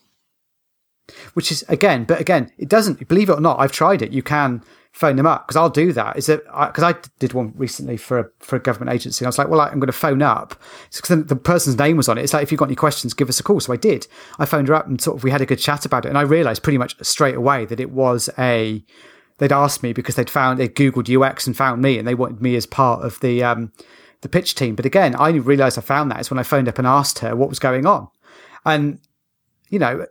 which 1.35 1.51
is 1.53 1.63
again 1.69 2.05
but 2.05 2.21
again 2.21 2.51
it 2.59 2.69
doesn't 2.69 3.07
believe 3.09 3.29
it 3.29 3.35
or 3.35 3.41
not 3.41 3.59
i've 3.61 3.73
tried 3.73 4.01
it 4.03 4.13
you 4.13 4.23
can 4.23 4.63
phone 4.93 5.17
them 5.17 5.27
up 5.27 5.47
because 5.47 5.57
i'll 5.57 5.71
do 5.71 5.93
that. 5.93 6.17
Is 6.17 6.27
that 6.27 6.45
because 6.45 6.85
I, 6.85 6.95
did 7.19 7.33
one 7.33 7.53
recently 7.57 7.97
for 7.97 8.19
a, 8.19 8.27
for 8.41 8.57
a 8.57 8.61
government 8.61 8.95
agency 8.95 9.25
and 9.25 9.27
i 9.27 9.31
was 9.31 9.39
like 9.39 9.49
well 9.49 9.61
i'm 9.61 9.81
going 9.81 9.87
to 9.87 9.93
phone 9.93 10.23
up. 10.23 10.55
Because 10.95 11.25
the, 11.25 11.37
person's 11.37 11.79
name 11.79 11.97
was 11.97 12.09
on 12.09 12.19
it. 12.19 12.23
It's 12.23 12.35
like 12.35 12.43
if 12.43 12.53
you've 12.53 12.59
got 12.59 12.67
any 12.67 12.77
questions 12.77 13.15
give 13.15 13.29
us 13.29 13.41
a 13.41 13.43
call. 13.43 13.61
So 13.61 13.73
i 13.73 13.77
did. 13.77 14.07
I 14.39 14.45
phoned 14.45 14.69
her 14.69 14.75
up 14.75 14.87
and 14.87 15.01
sort 15.01 15.17
of 15.17 15.25
we 15.25 15.31
had 15.31 15.41
a 15.41 15.47
good 15.47 15.59
chat 15.59 15.87
about 15.87 16.05
it 16.05 16.11
and 16.11 16.19
i 16.19 16.23
realized 16.23 16.63
pretty 16.63 16.79
much 16.79 16.95
straight 17.03 17.35
away 17.35 17.65
that 17.65 17.81
it 17.81 17.91
was 17.91 18.29
a 18.39 18.85
they'd 19.39 19.53
asked 19.53 19.83
me 19.83 19.93
because 19.95 20.15
they'd 20.15 20.31
found 20.31 20.59
they 20.59 20.69
googled 20.69 21.09
ux 21.09 21.47
and 21.47 21.57
found 21.57 21.81
me 21.81 21.99
and 21.99 22.07
they 22.07 22.15
wanted 22.15 22.43
me 22.43 22.55
as 22.55 22.67
part 22.67 23.05
of 23.05 23.19
the 23.21 23.43
um 23.43 23.73
the 24.21 24.29
pitch 24.29 24.55
team. 24.55 24.75
But 24.75 24.85
again 24.85 25.15
i 25.15 25.31
realized 25.31 25.79
i 25.79 25.81
found 25.81 26.11
that 26.11 26.21
is 26.21 26.31
when 26.31 26.39
i 26.39 26.43
phoned 26.43 26.69
up 26.69 26.79
and 26.79 26.87
asked 26.87 27.21
her 27.21 27.35
what 27.35 27.49
was 27.49 27.59
going 27.59 27.87
on. 27.87 28.09
And 28.67 29.01
you 29.71 29.79
know 29.79 30.07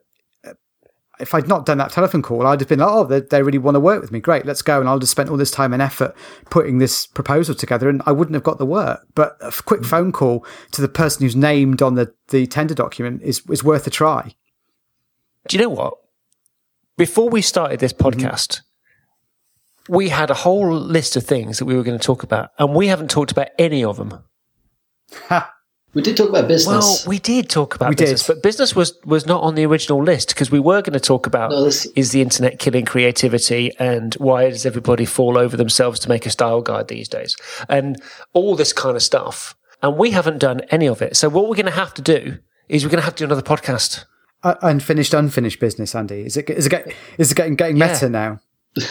if 1.22 1.34
I'd 1.34 1.48
not 1.48 1.66
done 1.66 1.78
that 1.78 1.92
telephone 1.92 2.22
call, 2.22 2.46
I'd 2.48 2.60
have 2.60 2.70
been 2.70 2.80
like, 2.80 2.90
oh, 2.90 3.04
they, 3.06 3.22
they 3.22 3.44
really 3.44 3.58
want 3.58 3.76
to 3.76 3.80
work 3.80 4.02
with 4.02 4.12
me. 4.12 4.20
Great, 4.20 4.46
let's 4.46 4.62
go. 4.62 4.80
And 4.80 4.90
I'll 4.90 5.00
just 5.00 5.12
spend 5.12 5.30
all 5.30 5.38
this 5.38 5.52
time 5.52 5.74
and 5.74 5.82
effort 5.82 6.16
putting 6.50 6.80
this 6.80 7.06
proposal 7.06 7.56
together 7.56 7.90
and 7.90 8.02
I 8.06 8.12
wouldn't 8.12 8.34
have 8.34 8.44
got 8.44 8.58
the 8.58 8.66
work. 8.66 9.06
But 9.16 9.38
a 9.42 9.52
quick 9.52 9.82
mm. 9.82 9.86
phone 9.86 10.12
call 10.12 10.46
to 10.72 10.82
the 10.82 10.88
person 10.88 11.24
who's 11.24 11.36
named 11.36 11.82
on 11.82 11.96
the, 11.96 12.14
the 12.30 12.48
tender 12.48 12.74
document 12.74 13.22
is, 13.22 13.42
is 13.50 13.64
worth 13.64 13.88
a 13.88 13.92
try. 13.92 14.36
Do 15.48 15.58
you 15.58 15.64
know 15.64 15.70
what? 15.70 15.94
Before 16.98 17.30
we 17.30 17.42
started 17.42 17.80
this 17.80 17.94
mm-hmm. 17.94 18.20
podcast, 18.20 18.62
we 19.90 20.10
had 20.10 20.30
a 20.30 20.36
whole 20.36 20.72
list 20.74 21.16
of 21.16 21.26
things 21.26 21.60
that 21.60 21.66
we 21.66 21.76
were 21.76 21.84
going 21.84 21.98
to 21.98 22.06
talk 22.06 22.24
about, 22.24 22.52
and 22.60 22.76
we 22.76 22.88
haven't 22.88 23.10
talked 23.10 23.32
about 23.32 23.48
any 23.58 23.84
of 23.84 23.98
them. 23.98 24.24
We 25.94 26.02
did 26.02 26.16
talk 26.16 26.30
about 26.30 26.48
business. 26.48 27.04
Well, 27.04 27.10
we 27.10 27.20
did 27.20 27.50
talk 27.50 27.76
about 27.76 27.90
We 27.90 27.96
business, 27.96 28.26
did. 28.26 28.34
but 28.36 28.44
business 28.44 28.74
was 28.76 28.98
was 29.04 29.26
not 29.26 29.44
on 29.44 29.56
the 29.56 29.66
original 29.66 30.02
list 30.02 30.30
because 30.30 30.50
we 30.50 30.60
were 30.60 30.82
going 30.82 30.94
to 30.94 31.00
talk 31.02 31.28
about 31.28 31.52
No, 31.52 31.66
this- 31.66 31.86
is 31.96 32.12
the 32.12 32.22
internet 32.22 32.60
killing 32.60 32.86
creativity 32.86 33.72
and 33.78 34.14
why 34.16 34.50
does 34.50 34.66
everybody 34.66 35.04
fall 35.06 35.38
over 35.38 35.58
themselves 35.58 36.00
to 36.00 36.10
make 36.10 36.26
a 36.26 36.30
style 36.30 36.62
guide 36.62 36.88
these 36.88 37.10
days 37.10 37.36
and 37.68 38.02
all 38.34 38.56
this 38.56 38.72
kind 38.74 38.96
of 38.96 39.04
stuff. 39.04 39.56
And 39.84 39.98
we 39.98 40.12
haven't 40.12 40.38
done 40.38 40.62
any 40.70 40.88
of 40.88 41.02
it. 41.02 41.18
So 41.18 41.28
what 41.28 41.50
we're 41.50 41.56
going 41.56 41.66
to 41.66 41.72
have 41.72 41.94
to 41.96 42.02
do 42.02 42.38
is 42.70 42.86
we're 42.86 42.92
going 42.92 43.02
to 43.02 43.06
have 43.06 43.16
to 43.16 43.24
do 43.24 43.26
another 43.26 43.42
podcast. 43.42 44.06
Uh, 44.44 44.56
unfinished, 44.62 45.14
unfinished 45.14 45.60
business, 45.60 45.94
Andy. 45.94 46.22
Is 46.26 46.38
it? 46.38 46.50
Is 46.50 46.68
it, 46.68 46.70
get, 46.70 46.94
is 47.18 47.32
it 47.32 47.36
getting 47.36 47.56
getting 47.56 47.78
Yeah. 47.78 47.92
meta 47.94 48.10
now? 48.10 48.40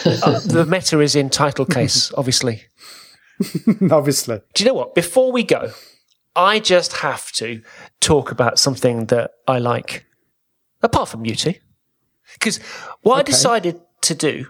Uh, 0.05 0.39
the 0.41 0.65
meta 0.67 0.99
is 0.99 1.15
in 1.15 1.29
title 1.31 1.65
case, 1.65 2.13
obviously. 2.17 2.61
Obviously. 3.89 4.39
Do 4.53 4.63
you 4.63 4.67
know 4.69 4.75
what? 4.75 4.93
Before 4.95 5.31
we 5.31 5.43
go, 5.43 5.71
I 6.35 6.59
just 6.59 6.93
have 6.97 7.31
to 7.33 7.61
talk 7.99 8.31
about 8.31 8.59
something 8.59 9.07
that 9.07 9.31
I 9.47 9.59
like, 9.59 10.05
apart 10.81 11.09
from 11.09 11.25
you 11.25 11.35
two. 11.35 11.53
Because 12.33 12.57
what 13.01 13.19
I 13.19 13.23
decided 13.23 13.81
to 14.03 14.15
do 14.15 14.45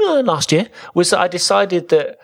uh, 0.00 0.22
last 0.22 0.52
year 0.52 0.68
was 0.94 1.10
that 1.10 1.20
I 1.20 1.28
decided 1.28 1.88
that 1.88 2.18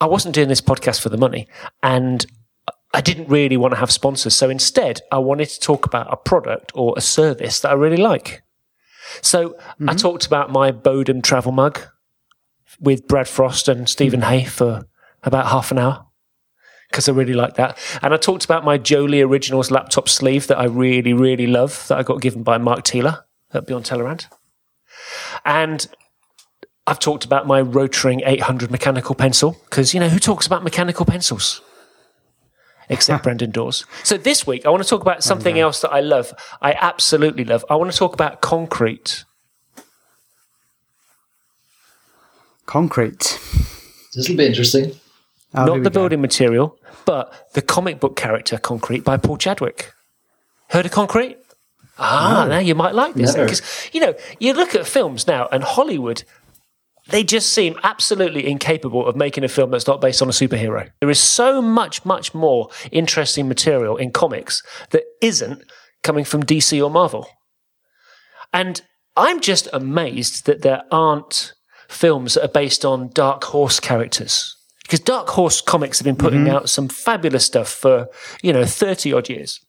I 0.00 0.06
wasn't 0.06 0.34
doing 0.34 0.48
this 0.48 0.60
podcast 0.60 1.00
for 1.00 1.08
the 1.08 1.16
money 1.16 1.48
and 1.82 2.26
I 2.92 3.00
didn't 3.00 3.28
really 3.28 3.56
want 3.56 3.72
to 3.72 3.80
have 3.80 3.90
sponsors. 3.90 4.34
So 4.34 4.50
instead, 4.50 5.00
I 5.10 5.18
wanted 5.18 5.48
to 5.50 5.60
talk 5.60 5.86
about 5.86 6.12
a 6.12 6.16
product 6.16 6.72
or 6.74 6.94
a 6.96 7.00
service 7.00 7.60
that 7.60 7.70
I 7.70 7.74
really 7.74 7.96
like. 7.96 8.42
So 9.22 9.56
I 9.86 9.94
talked 9.94 10.26
about 10.26 10.50
my 10.50 10.72
Bodum 10.72 11.22
travel 11.22 11.52
mug 11.52 11.80
with 12.80 13.06
Brad 13.06 13.28
Frost 13.28 13.68
and 13.68 13.88
Stephen 13.88 14.22
Hay 14.22 14.44
for 14.44 14.86
about 15.22 15.46
half 15.46 15.70
an 15.70 15.78
hour 15.78 16.05
because 16.90 17.08
I 17.08 17.12
really 17.12 17.34
like 17.34 17.54
that. 17.54 17.78
And 18.02 18.14
I 18.14 18.16
talked 18.16 18.44
about 18.44 18.64
my 18.64 18.78
Jolie 18.78 19.20
Originals 19.20 19.70
laptop 19.70 20.08
sleeve 20.08 20.46
that 20.46 20.58
I 20.58 20.64
really, 20.64 21.12
really 21.12 21.46
love 21.46 21.86
that 21.88 21.98
I 21.98 22.02
got 22.02 22.20
given 22.20 22.42
by 22.42 22.58
Marc 22.58 22.84
Thiele 22.84 23.22
at 23.52 23.66
Beyond 23.66 23.84
Tellerrand. 23.84 24.26
And 25.44 25.86
I've 26.86 26.98
talked 26.98 27.24
about 27.24 27.46
my 27.46 27.60
Rotring 27.62 28.22
800 28.24 28.70
mechanical 28.70 29.14
pencil 29.14 29.56
because, 29.64 29.92
you 29.92 30.00
know, 30.00 30.08
who 30.08 30.18
talks 30.18 30.46
about 30.46 30.62
mechanical 30.62 31.04
pencils? 31.04 31.60
Except 32.88 33.22
Brendan 33.24 33.50
Dawes. 33.50 33.84
So 34.04 34.16
this 34.16 34.46
week, 34.46 34.64
I 34.64 34.70
want 34.70 34.82
to 34.82 34.88
talk 34.88 35.02
about 35.02 35.18
oh, 35.18 35.20
something 35.20 35.58
else 35.58 35.80
that 35.80 35.90
I 35.90 36.00
love. 36.00 36.32
I 36.62 36.72
absolutely 36.74 37.44
love. 37.44 37.64
I 37.68 37.74
want 37.74 37.90
to 37.90 37.98
talk 37.98 38.14
about 38.14 38.40
concrete. 38.40 39.24
Concrete. 42.66 43.40
This 44.14 44.28
will 44.28 44.36
be 44.36 44.46
interesting. 44.46 44.92
Oh, 45.54 45.64
Not 45.64 45.82
the 45.84 45.90
go. 45.90 46.00
building 46.00 46.20
material, 46.20 46.76
but 47.04 47.32
the 47.54 47.62
comic 47.62 48.00
book 48.00 48.16
character 48.16 48.58
Concrete 48.58 49.04
by 49.04 49.16
Paul 49.16 49.36
Chadwick. 49.36 49.92
Heard 50.70 50.86
of 50.86 50.92
Concrete? 50.92 51.38
Ah, 51.98 52.46
now 52.48 52.58
you 52.58 52.74
might 52.74 52.94
like 52.94 53.14
this. 53.14 53.34
Because, 53.34 53.62
you 53.92 54.00
know, 54.00 54.14
you 54.38 54.52
look 54.52 54.74
at 54.74 54.86
films 54.86 55.26
now 55.26 55.48
and 55.50 55.62
Hollywood, 55.62 56.24
they 57.08 57.22
just 57.22 57.52
seem 57.52 57.78
absolutely 57.84 58.46
incapable 58.46 59.06
of 59.06 59.16
making 59.16 59.44
a 59.44 59.48
film 59.48 59.70
that's 59.70 59.86
not 59.86 60.00
based 60.00 60.20
on 60.20 60.28
a 60.28 60.32
superhero. 60.32 60.90
There 61.00 61.08
is 61.08 61.20
so 61.20 61.62
much, 61.62 62.04
much 62.04 62.34
more 62.34 62.68
interesting 62.90 63.48
material 63.48 63.96
in 63.96 64.10
comics 64.10 64.62
that 64.90 65.04
isn't 65.22 65.62
coming 66.02 66.24
from 66.24 66.42
DC 66.42 66.84
or 66.84 66.90
Marvel. 66.90 67.28
And 68.52 68.82
I'm 69.16 69.40
just 69.40 69.68
amazed 69.72 70.46
that 70.46 70.62
there 70.62 70.82
aren't 70.90 71.54
films 71.88 72.34
that 72.34 72.44
are 72.44 72.48
based 72.48 72.84
on 72.84 73.10
Dark 73.12 73.44
Horse 73.44 73.80
characters. 73.80 74.55
Because 74.86 75.00
Dark 75.00 75.28
Horse 75.30 75.60
comics 75.60 75.98
have 75.98 76.04
been 76.04 76.16
putting 76.16 76.44
mm-hmm. 76.44 76.54
out 76.54 76.68
some 76.68 76.88
fabulous 76.88 77.44
stuff 77.44 77.68
for, 77.68 78.08
you 78.42 78.52
know, 78.52 78.64
30 78.64 79.12
odd 79.12 79.28
years. 79.28 79.60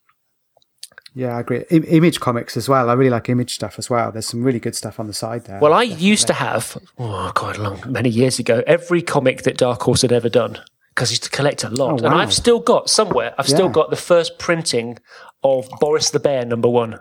Yeah, 1.15 1.35
I 1.35 1.39
agree. 1.39 1.65
I- 1.71 1.75
image 1.75 2.19
comics 2.19 2.55
as 2.55 2.69
well. 2.69 2.89
I 2.89 2.93
really 2.93 3.09
like 3.09 3.27
image 3.27 3.55
stuff 3.55 3.79
as 3.79 3.89
well. 3.89 4.11
There's 4.11 4.27
some 4.27 4.43
really 4.43 4.59
good 4.59 4.75
stuff 4.75 4.99
on 4.99 5.07
the 5.07 5.13
side 5.13 5.45
there. 5.45 5.59
Well, 5.59 5.73
I 5.73 5.81
used 5.83 6.27
to 6.27 6.33
have, 6.33 6.77
oh, 6.99 7.31
quite 7.33 7.57
a 7.57 7.63
long, 7.63 7.81
many 7.87 8.09
years 8.09 8.37
ago, 8.37 8.61
every 8.67 9.01
comic 9.01 9.41
that 9.41 9.57
Dark 9.57 9.81
Horse 9.81 10.03
had 10.03 10.11
ever 10.11 10.29
done 10.29 10.59
because 10.89 11.09
I 11.09 11.13
used 11.13 11.23
to 11.23 11.29
collect 11.29 11.63
a 11.63 11.69
lot. 11.69 12.01
Oh, 12.01 12.05
And. 12.05 12.15
I've 12.15 12.33
still 12.33 12.59
got 12.59 12.89
somewhere, 12.89 13.33
I've 13.37 13.47
still 13.47 13.69
got 13.69 13.91
the 13.91 13.95
first 13.95 14.39
printing 14.39 14.97
of 15.43 15.69
Boris 15.79 16.09
the 16.09 16.19
Bear 16.19 16.43
number 16.45 16.69
one, 16.69 16.99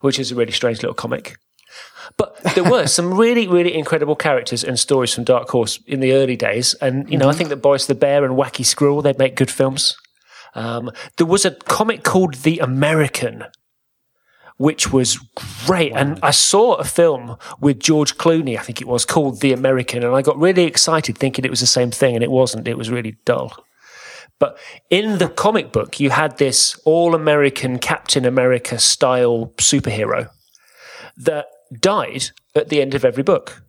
which 0.00 0.18
is 0.18 0.32
a 0.32 0.34
really 0.34 0.52
strange 0.52 0.78
little 0.82 0.94
comic. 0.94 1.36
But 2.20 2.54
there 2.54 2.70
were 2.70 2.86
some 2.86 3.14
really, 3.14 3.48
really 3.48 3.74
incredible 3.74 4.14
characters 4.14 4.62
and 4.62 4.78
stories 4.78 5.14
from 5.14 5.24
Dark 5.24 5.48
Horse 5.48 5.80
in 5.86 6.00
the 6.00 6.12
early 6.12 6.36
days. 6.36 6.74
And, 6.74 7.10
you 7.10 7.16
know, 7.16 7.30
Mm-hmm. 7.30 7.34
I 7.34 7.38
think 7.38 7.48
that 7.50 7.62
Boris 7.62 7.86
the 7.86 7.94
Bear 7.94 8.24
and 8.24 8.36
Wacky 8.36 8.64
Squirrel, 8.64 9.02
they'd 9.02 9.18
make 9.18 9.36
good 9.36 9.50
films. 9.50 9.96
Um, 10.54 10.90
there 11.16 11.26
was 11.26 11.44
a 11.44 11.52
comic 11.52 12.02
called 12.02 12.34
The 12.34 12.58
American, 12.58 13.44
which 14.56 14.92
was 14.92 15.18
great. 15.66 15.92
And 15.94 16.18
I 16.22 16.32
saw 16.32 16.74
a 16.74 16.84
film 16.84 17.36
with 17.60 17.80
George 17.80 18.16
Clooney, 18.18 18.58
I 18.58 18.62
think 18.62 18.80
it 18.80 18.88
was, 18.88 19.04
called 19.06 19.40
The 19.40 19.52
American. 19.52 20.02
And 20.04 20.14
I 20.14 20.22
got 20.22 20.36
really 20.38 20.64
excited 20.64 21.16
thinking 21.16 21.44
it 21.44 21.50
was 21.50 21.60
the 21.60 21.66
same 21.66 21.90
thing. 21.90 22.14
And 22.16 22.24
it 22.24 22.30
wasn't, 22.30 22.68
it 22.68 22.76
was 22.76 22.90
really 22.90 23.16
dull. 23.24 23.64
But 24.40 24.58
in 24.90 25.18
the 25.18 25.28
comic 25.28 25.70
book, 25.70 26.00
you 26.00 26.10
had 26.10 26.38
this 26.38 26.80
all 26.84 27.14
American 27.14 27.78
Captain 27.78 28.24
America 28.24 28.78
style 28.78 29.52
superhero 29.58 30.30
that 31.16 31.46
died 31.72 32.24
at 32.54 32.68
the 32.68 32.80
end 32.80 32.94
of 32.94 33.04
every 33.04 33.22
book. 33.22 33.62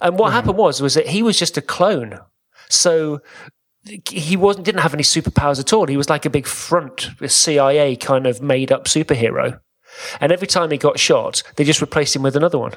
And 0.00 0.18
what 0.18 0.30
hmm. 0.30 0.34
happened 0.34 0.58
was 0.58 0.80
was 0.80 0.94
that 0.94 1.08
he 1.08 1.22
was 1.22 1.38
just 1.38 1.56
a 1.56 1.62
clone. 1.62 2.18
So 2.68 3.20
he 4.10 4.36
wasn't 4.36 4.64
didn't 4.64 4.80
have 4.80 4.94
any 4.94 5.02
superpowers 5.02 5.60
at 5.60 5.72
all. 5.72 5.86
He 5.86 5.96
was 5.96 6.08
like 6.08 6.24
a 6.24 6.30
big 6.30 6.46
front, 6.46 7.10
a 7.20 7.28
CIA 7.28 7.96
kind 7.96 8.26
of 8.26 8.40
made 8.40 8.72
up 8.72 8.86
superhero. 8.86 9.60
And 10.20 10.32
every 10.32 10.46
time 10.46 10.70
he 10.70 10.78
got 10.78 10.98
shot, 10.98 11.42
they 11.56 11.64
just 11.64 11.80
replaced 11.80 12.16
him 12.16 12.22
with 12.22 12.34
another 12.34 12.58
one. 12.58 12.72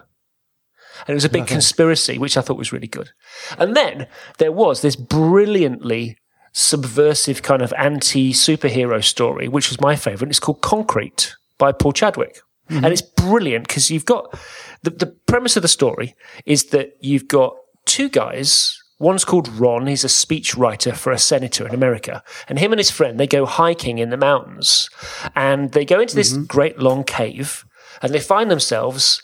And 1.01 1.09
it 1.09 1.13
was 1.13 1.25
a 1.25 1.29
big 1.29 1.47
conspiracy, 1.47 2.17
which 2.17 2.37
I 2.37 2.41
thought 2.41 2.57
was 2.57 2.73
really 2.73 2.87
good. 2.87 3.11
And 3.57 3.75
then 3.75 4.07
there 4.39 4.51
was 4.51 4.81
this 4.81 4.95
brilliantly 4.95 6.17
subversive 6.53 7.43
kind 7.43 7.61
of 7.61 7.73
anti 7.77 8.33
superhero 8.33 9.03
story, 9.03 9.47
which 9.47 9.69
was 9.69 9.79
my 9.79 9.95
favorite. 9.95 10.29
It's 10.29 10.39
called 10.39 10.61
Concrete 10.61 11.35
by 11.57 11.71
Paul 11.71 11.93
Chadwick. 11.93 12.39
Mm-hmm. 12.69 12.83
And 12.83 12.93
it's 12.93 13.01
brilliant 13.01 13.67
because 13.67 13.89
you've 13.89 14.05
got 14.05 14.37
the, 14.83 14.89
the 14.89 15.07
premise 15.27 15.55
of 15.55 15.61
the 15.61 15.67
story 15.67 16.15
is 16.45 16.65
that 16.65 16.93
you've 17.01 17.27
got 17.27 17.55
two 17.85 18.09
guys. 18.09 18.77
One's 18.99 19.25
called 19.25 19.47
Ron. 19.47 19.87
He's 19.87 20.03
a 20.03 20.09
speech 20.09 20.55
writer 20.55 20.93
for 20.93 21.11
a 21.11 21.19
senator 21.19 21.67
in 21.67 21.73
America. 21.73 22.23
And 22.47 22.59
him 22.59 22.71
and 22.71 22.79
his 22.79 22.91
friend, 22.91 23.19
they 23.19 23.27
go 23.27 23.45
hiking 23.45 23.99
in 23.99 24.09
the 24.09 24.17
mountains 24.17 24.89
and 25.35 25.71
they 25.71 25.85
go 25.85 25.99
into 25.99 26.15
this 26.15 26.33
mm-hmm. 26.33 26.45
great 26.45 26.79
long 26.79 27.03
cave 27.03 27.65
and 28.01 28.13
they 28.13 28.19
find 28.19 28.49
themselves 28.49 29.21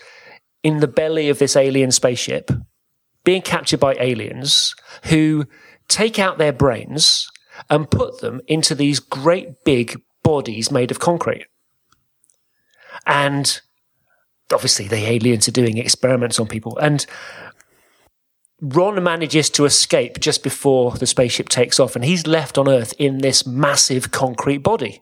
in 0.62 0.80
the 0.80 0.88
belly 0.88 1.30
of 1.30 1.40
this 1.40 1.56
alien 1.56 1.92
spaceship 1.92 2.50
being 3.24 3.42
captured 3.42 3.80
by 3.80 3.96
aliens 4.00 4.76
who 5.06 5.46
take 5.88 6.20
out 6.20 6.38
their 6.38 6.54
brains 6.54 7.30
and 7.70 7.90
put 7.90 8.22
them 8.22 8.42
into 8.48 8.76
these 8.76 9.00
great 9.00 9.64
big 9.64 10.02
bodies 10.24 10.72
made 10.72 10.92
of 10.92 11.00
concrete. 11.00 11.46
And 13.06 13.62
obviously, 14.52 14.88
the 14.88 15.10
aliens 15.10 15.48
are 15.48 15.52
doing 15.52 15.78
experiments 15.78 16.40
on 16.40 16.48
people. 16.48 16.78
And 16.78 17.06
Ron 18.62 19.04
manages 19.04 19.50
to 19.52 19.66
escape 19.66 20.20
just 20.20 20.42
before 20.42 20.92
the 20.92 21.08
spaceship 21.08 21.50
takes 21.50 21.80
off, 21.80 21.96
and 21.96 22.06
he's 22.06 22.28
left 22.28 22.58
on 22.58 22.70
Earth 22.70 22.94
in 22.98 23.18
this 23.18 23.46
massive 23.46 24.12
concrete 24.12 24.60
body. 24.60 25.02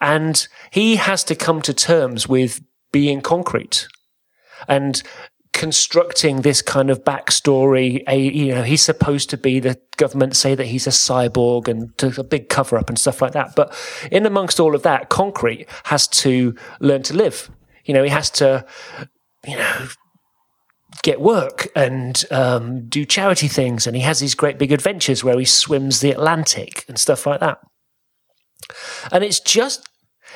And 0.00 0.46
he 0.70 0.96
has 0.96 1.24
to 1.24 1.34
come 1.34 1.62
to 1.62 1.74
terms 1.74 2.28
with 2.28 2.62
being 2.92 3.20
concrete 3.20 3.88
and 4.66 5.02
constructing 5.58 6.42
this 6.42 6.62
kind 6.62 6.88
of 6.88 7.02
backstory. 7.02 8.04
A, 8.06 8.16
you 8.16 8.54
know, 8.54 8.62
he's 8.62 8.80
supposed 8.80 9.28
to 9.30 9.36
be 9.36 9.58
the 9.58 9.76
government 9.96 10.36
say 10.36 10.54
that 10.54 10.66
he's 10.66 10.86
a 10.86 10.90
cyborg 10.90 11.66
and 11.66 11.92
a 12.16 12.22
big 12.22 12.48
cover 12.48 12.78
up 12.78 12.88
and 12.88 12.96
stuff 12.96 13.20
like 13.20 13.32
that. 13.32 13.56
But 13.56 13.76
in 14.12 14.24
amongst 14.24 14.60
all 14.60 14.76
of 14.76 14.84
that, 14.84 15.08
concrete 15.08 15.66
has 15.84 16.06
to 16.08 16.54
learn 16.78 17.02
to 17.02 17.14
live. 17.14 17.50
You 17.84 17.92
know, 17.92 18.04
he 18.04 18.08
has 18.08 18.30
to, 18.30 18.64
you 19.44 19.56
know, 19.56 19.88
get 21.02 21.20
work 21.20 21.66
and 21.74 22.24
um, 22.30 22.88
do 22.88 23.04
charity 23.04 23.48
things. 23.48 23.84
And 23.88 23.96
he 23.96 24.02
has 24.02 24.20
these 24.20 24.36
great 24.36 24.58
big 24.58 24.70
adventures 24.70 25.24
where 25.24 25.40
he 25.40 25.44
swims 25.44 25.98
the 25.98 26.12
Atlantic 26.12 26.84
and 26.86 26.96
stuff 27.00 27.26
like 27.26 27.40
that. 27.40 27.58
And 29.10 29.24
it's 29.24 29.40
just 29.40 29.88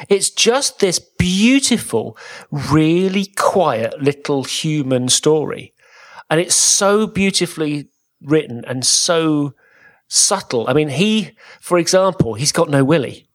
it's 0.09 0.31
just 0.31 0.81
this 0.81 0.99
beautiful, 0.99 2.17
really 2.51 3.27
quiet 3.37 4.01
little 4.01 4.45
human 4.45 5.09
story. 5.09 5.75
And 6.31 6.41
it's 6.41 6.55
so 6.55 7.07
beautifully 7.07 7.89
written 8.23 8.65
and 8.67 8.85
so 8.85 9.55
subtle. 10.09 10.69
I 10.69 10.73
mean, 10.73 10.89
he, 10.89 11.33
for 11.61 11.79
example, 11.79 12.35
he's 12.35 12.53
got 12.53 12.71
no 12.71 12.85
willy. 12.85 13.29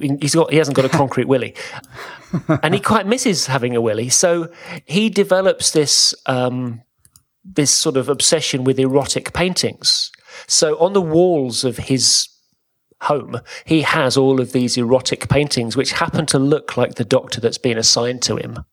He's 0.00 0.34
got, 0.34 0.50
he 0.50 0.56
hasn't 0.56 0.76
got 0.76 0.84
a 0.84 0.90
concrete 0.90 1.28
willy. 1.28 1.54
And 2.62 2.74
he 2.74 2.80
quite 2.80 3.08
misses 3.08 3.46
having 3.46 3.74
a 3.74 3.80
willy. 3.80 4.08
So 4.08 4.52
he 4.84 5.10
develops 5.10 5.72
this, 5.72 6.14
um, 6.26 6.82
this 7.44 7.74
sort 7.74 7.96
of 7.96 8.08
obsession 8.08 8.62
with 8.62 8.78
erotic 8.78 9.32
paintings. 9.32 10.12
So 10.46 10.78
on 10.78 10.92
the 10.92 11.02
walls 11.02 11.64
of 11.64 11.76
his 11.76 12.28
home, 13.02 13.40
he 13.64 13.82
has 13.82 14.16
all 14.16 14.40
of 14.40 14.52
these 14.52 14.76
erotic 14.76 15.28
paintings 15.28 15.76
which 15.76 15.92
happen 15.92 16.26
to 16.26 16.38
look 16.38 16.76
like 16.76 16.94
the 16.94 17.04
doctor 17.04 17.40
that's 17.40 17.58
been 17.58 17.78
assigned 17.78 18.22
to 18.22 18.36
him. 18.36 18.64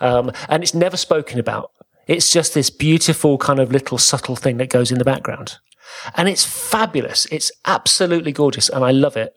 Um, 0.00 0.32
and 0.48 0.62
it's 0.62 0.74
never 0.74 0.96
spoken 0.96 1.38
about. 1.38 1.70
It's 2.06 2.32
just 2.32 2.54
this 2.54 2.70
beautiful 2.70 3.38
kind 3.38 3.60
of 3.60 3.70
little 3.70 3.98
subtle 3.98 4.36
thing 4.36 4.56
that 4.56 4.70
goes 4.70 4.90
in 4.90 4.98
the 4.98 5.04
background. 5.04 5.58
And 6.16 6.28
it's 6.28 6.44
fabulous. 6.44 7.26
It's 7.26 7.52
absolutely 7.66 8.32
gorgeous. 8.32 8.68
And 8.68 8.84
I 8.84 8.90
love 8.90 9.16
it. 9.16 9.34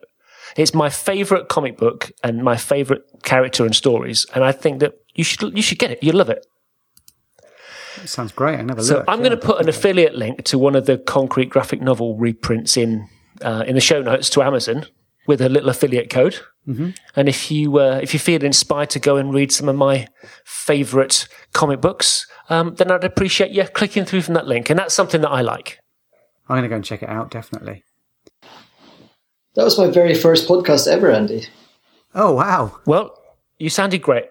It's 0.56 0.74
my 0.74 0.90
favorite 0.90 1.50
comic 1.50 1.78
book 1.78 2.12
and 2.24 2.44
my 2.44 2.58
favorite 2.58 3.04
character 3.24 3.66
and 3.66 3.76
stories. 3.76 4.26
And 4.34 4.44
I 4.44 4.52
think 4.52 4.80
that 4.80 4.94
you 5.16 5.24
should, 5.24 5.56
you 5.56 5.64
should 5.64 5.80
get 5.80 5.92
it. 5.92 6.00
You'll 6.02 6.18
love 6.18 6.30
it. 6.30 6.46
It 8.02 8.08
sounds 8.08 8.32
great. 8.32 8.60
I 8.60 8.64
never. 8.64 8.82
So. 8.82 9.04
I'm 9.08 9.20
Yeah, 9.20 9.30
going 9.30 9.40
to 9.40 9.46
put 9.46 9.62
an 9.62 9.70
affiliate 9.70 10.16
link 10.16 10.44
to 10.46 10.58
one 10.58 10.76
of 10.76 10.86
the 10.86 10.98
concrete 10.98 11.50
graphic 11.50 11.82
novel 11.82 12.18
reprints 12.18 12.76
in 12.76 13.08
uh, 13.42 13.64
in 13.68 13.76
the 13.76 13.82
show 13.82 14.02
notes 14.02 14.30
to 14.32 14.42
Amazon 14.42 14.86
with 15.28 15.42
a 15.42 15.50
little 15.50 15.70
affiliate 15.70 16.10
code. 16.10 16.40
Mm-hmm. 16.68 16.92
And 17.16 17.30
if 17.30 17.52
you 17.52 17.78
uh, 17.80 18.00
if 18.02 18.14
you 18.14 18.20
feel 18.20 18.44
inspired 18.44 18.90
to 18.92 19.00
go 19.00 19.18
and 19.18 19.34
read 19.34 19.52
some 19.52 19.68
of 19.68 19.76
my 19.76 20.08
favourite 20.46 21.28
comic 21.54 21.82
books, 21.82 22.26
um, 22.50 22.76
then 22.76 22.92
I'd 22.92 23.04
appreciate 23.04 23.52
you 23.52 23.64
clicking 23.66 24.06
through 24.06 24.22
from 24.22 24.34
that 24.36 24.48
link. 24.48 24.70
And 24.70 24.80
that's 24.80 24.94
something 24.94 25.22
that 25.22 25.30
I 25.30 25.42
like. 25.42 25.80
I'm 26.48 26.56
going 26.56 26.64
to 26.64 26.70
go 26.70 26.76
and 26.76 26.86
check 26.86 27.04
it 27.04 27.10
out. 27.10 27.32
Definitely. 27.32 27.84
That 29.56 29.64
was 29.64 29.78
my 29.78 29.88
very 29.88 30.16
first 30.16 30.48
podcast 30.48 30.88
ever, 30.88 31.12
Andy. 31.12 31.48
Oh 32.16 32.34
wow! 32.34 32.80
Well, 32.86 33.18
you 33.58 33.70
sounded 33.70 34.02
great. 34.02 34.26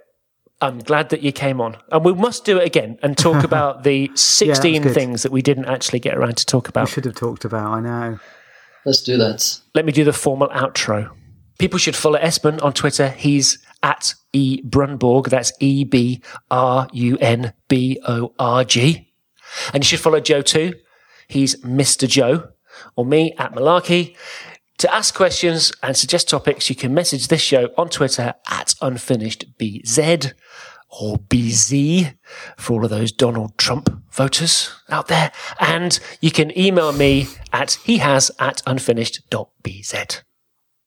I'm 0.60 0.78
glad 0.78 1.08
that 1.10 1.22
you 1.22 1.32
came 1.32 1.60
on. 1.60 1.76
And 1.90 2.04
we 2.04 2.14
must 2.14 2.44
do 2.44 2.58
it 2.58 2.64
again 2.64 2.98
and 3.02 3.18
talk 3.18 3.42
about 3.50 3.82
the 3.82 4.10
16 4.14 4.82
good. 4.82 4.94
things 4.94 5.24
that 5.24 5.32
we 5.32 5.42
didn't 5.42 5.64
actually 5.64 5.98
get 5.98 6.16
around 6.16 6.36
to 6.36 6.46
talk 6.46 6.68
about. 6.68 6.82
We 6.82 6.84
about. 6.84 6.94
should 6.94 7.04
have 7.04 7.16
talked 7.16 7.44
about. 7.44 7.72
I 7.72 7.80
know. 7.80 8.18
Let's 8.84 9.02
do 9.02 9.16
that. 9.18 9.60
Let 9.74 9.84
me 9.84 9.92
do 9.92 10.04
the 10.04 10.12
formal 10.12 10.48
outro. 10.48 11.10
People 11.58 11.78
should 11.78 11.96
follow 11.96 12.18
Espen 12.18 12.62
on 12.62 12.72
Twitter. 12.72 13.08
He's 13.08 13.58
at 13.82 14.14
E 14.32 14.62
Brunborg. 14.62 15.28
That's 15.28 15.52
E 15.60 15.84
B 15.84 16.22
R 16.50 16.88
U 16.92 17.16
N 17.20 17.52
B 17.68 18.00
O 18.06 18.34
R 18.38 18.64
G. 18.64 19.12
And 19.72 19.84
you 19.84 19.86
should 19.86 20.00
follow 20.00 20.20
Joe 20.20 20.42
too. 20.42 20.74
He's 21.28 21.56
Mr. 21.62 22.08
Joe. 22.08 22.48
Or 22.96 23.04
me 23.04 23.34
at 23.38 23.54
Malarkey. 23.54 24.16
To 24.78 24.92
ask 24.92 25.14
questions 25.14 25.70
and 25.82 25.96
suggest 25.96 26.28
topics, 26.28 26.68
you 26.68 26.74
can 26.74 26.92
message 26.92 27.28
this 27.28 27.40
show 27.40 27.68
on 27.76 27.88
Twitter 27.88 28.34
at 28.50 28.74
unfinishedbz 28.82 30.32
or 31.00 31.16
BZ 31.16 32.14
for 32.56 32.74
all 32.74 32.84
of 32.84 32.90
those 32.90 33.12
Donald 33.12 33.56
Trump 33.58 33.90
voters 34.12 34.70
out 34.88 35.08
there. 35.08 35.32
And 35.58 35.98
you 36.20 36.30
can 36.30 36.56
email 36.56 36.92
me 36.92 37.28
at 37.52 37.72
he 37.84 37.98
has 37.98 38.30
at 38.38 38.62
unfinished.bz. 38.66 40.22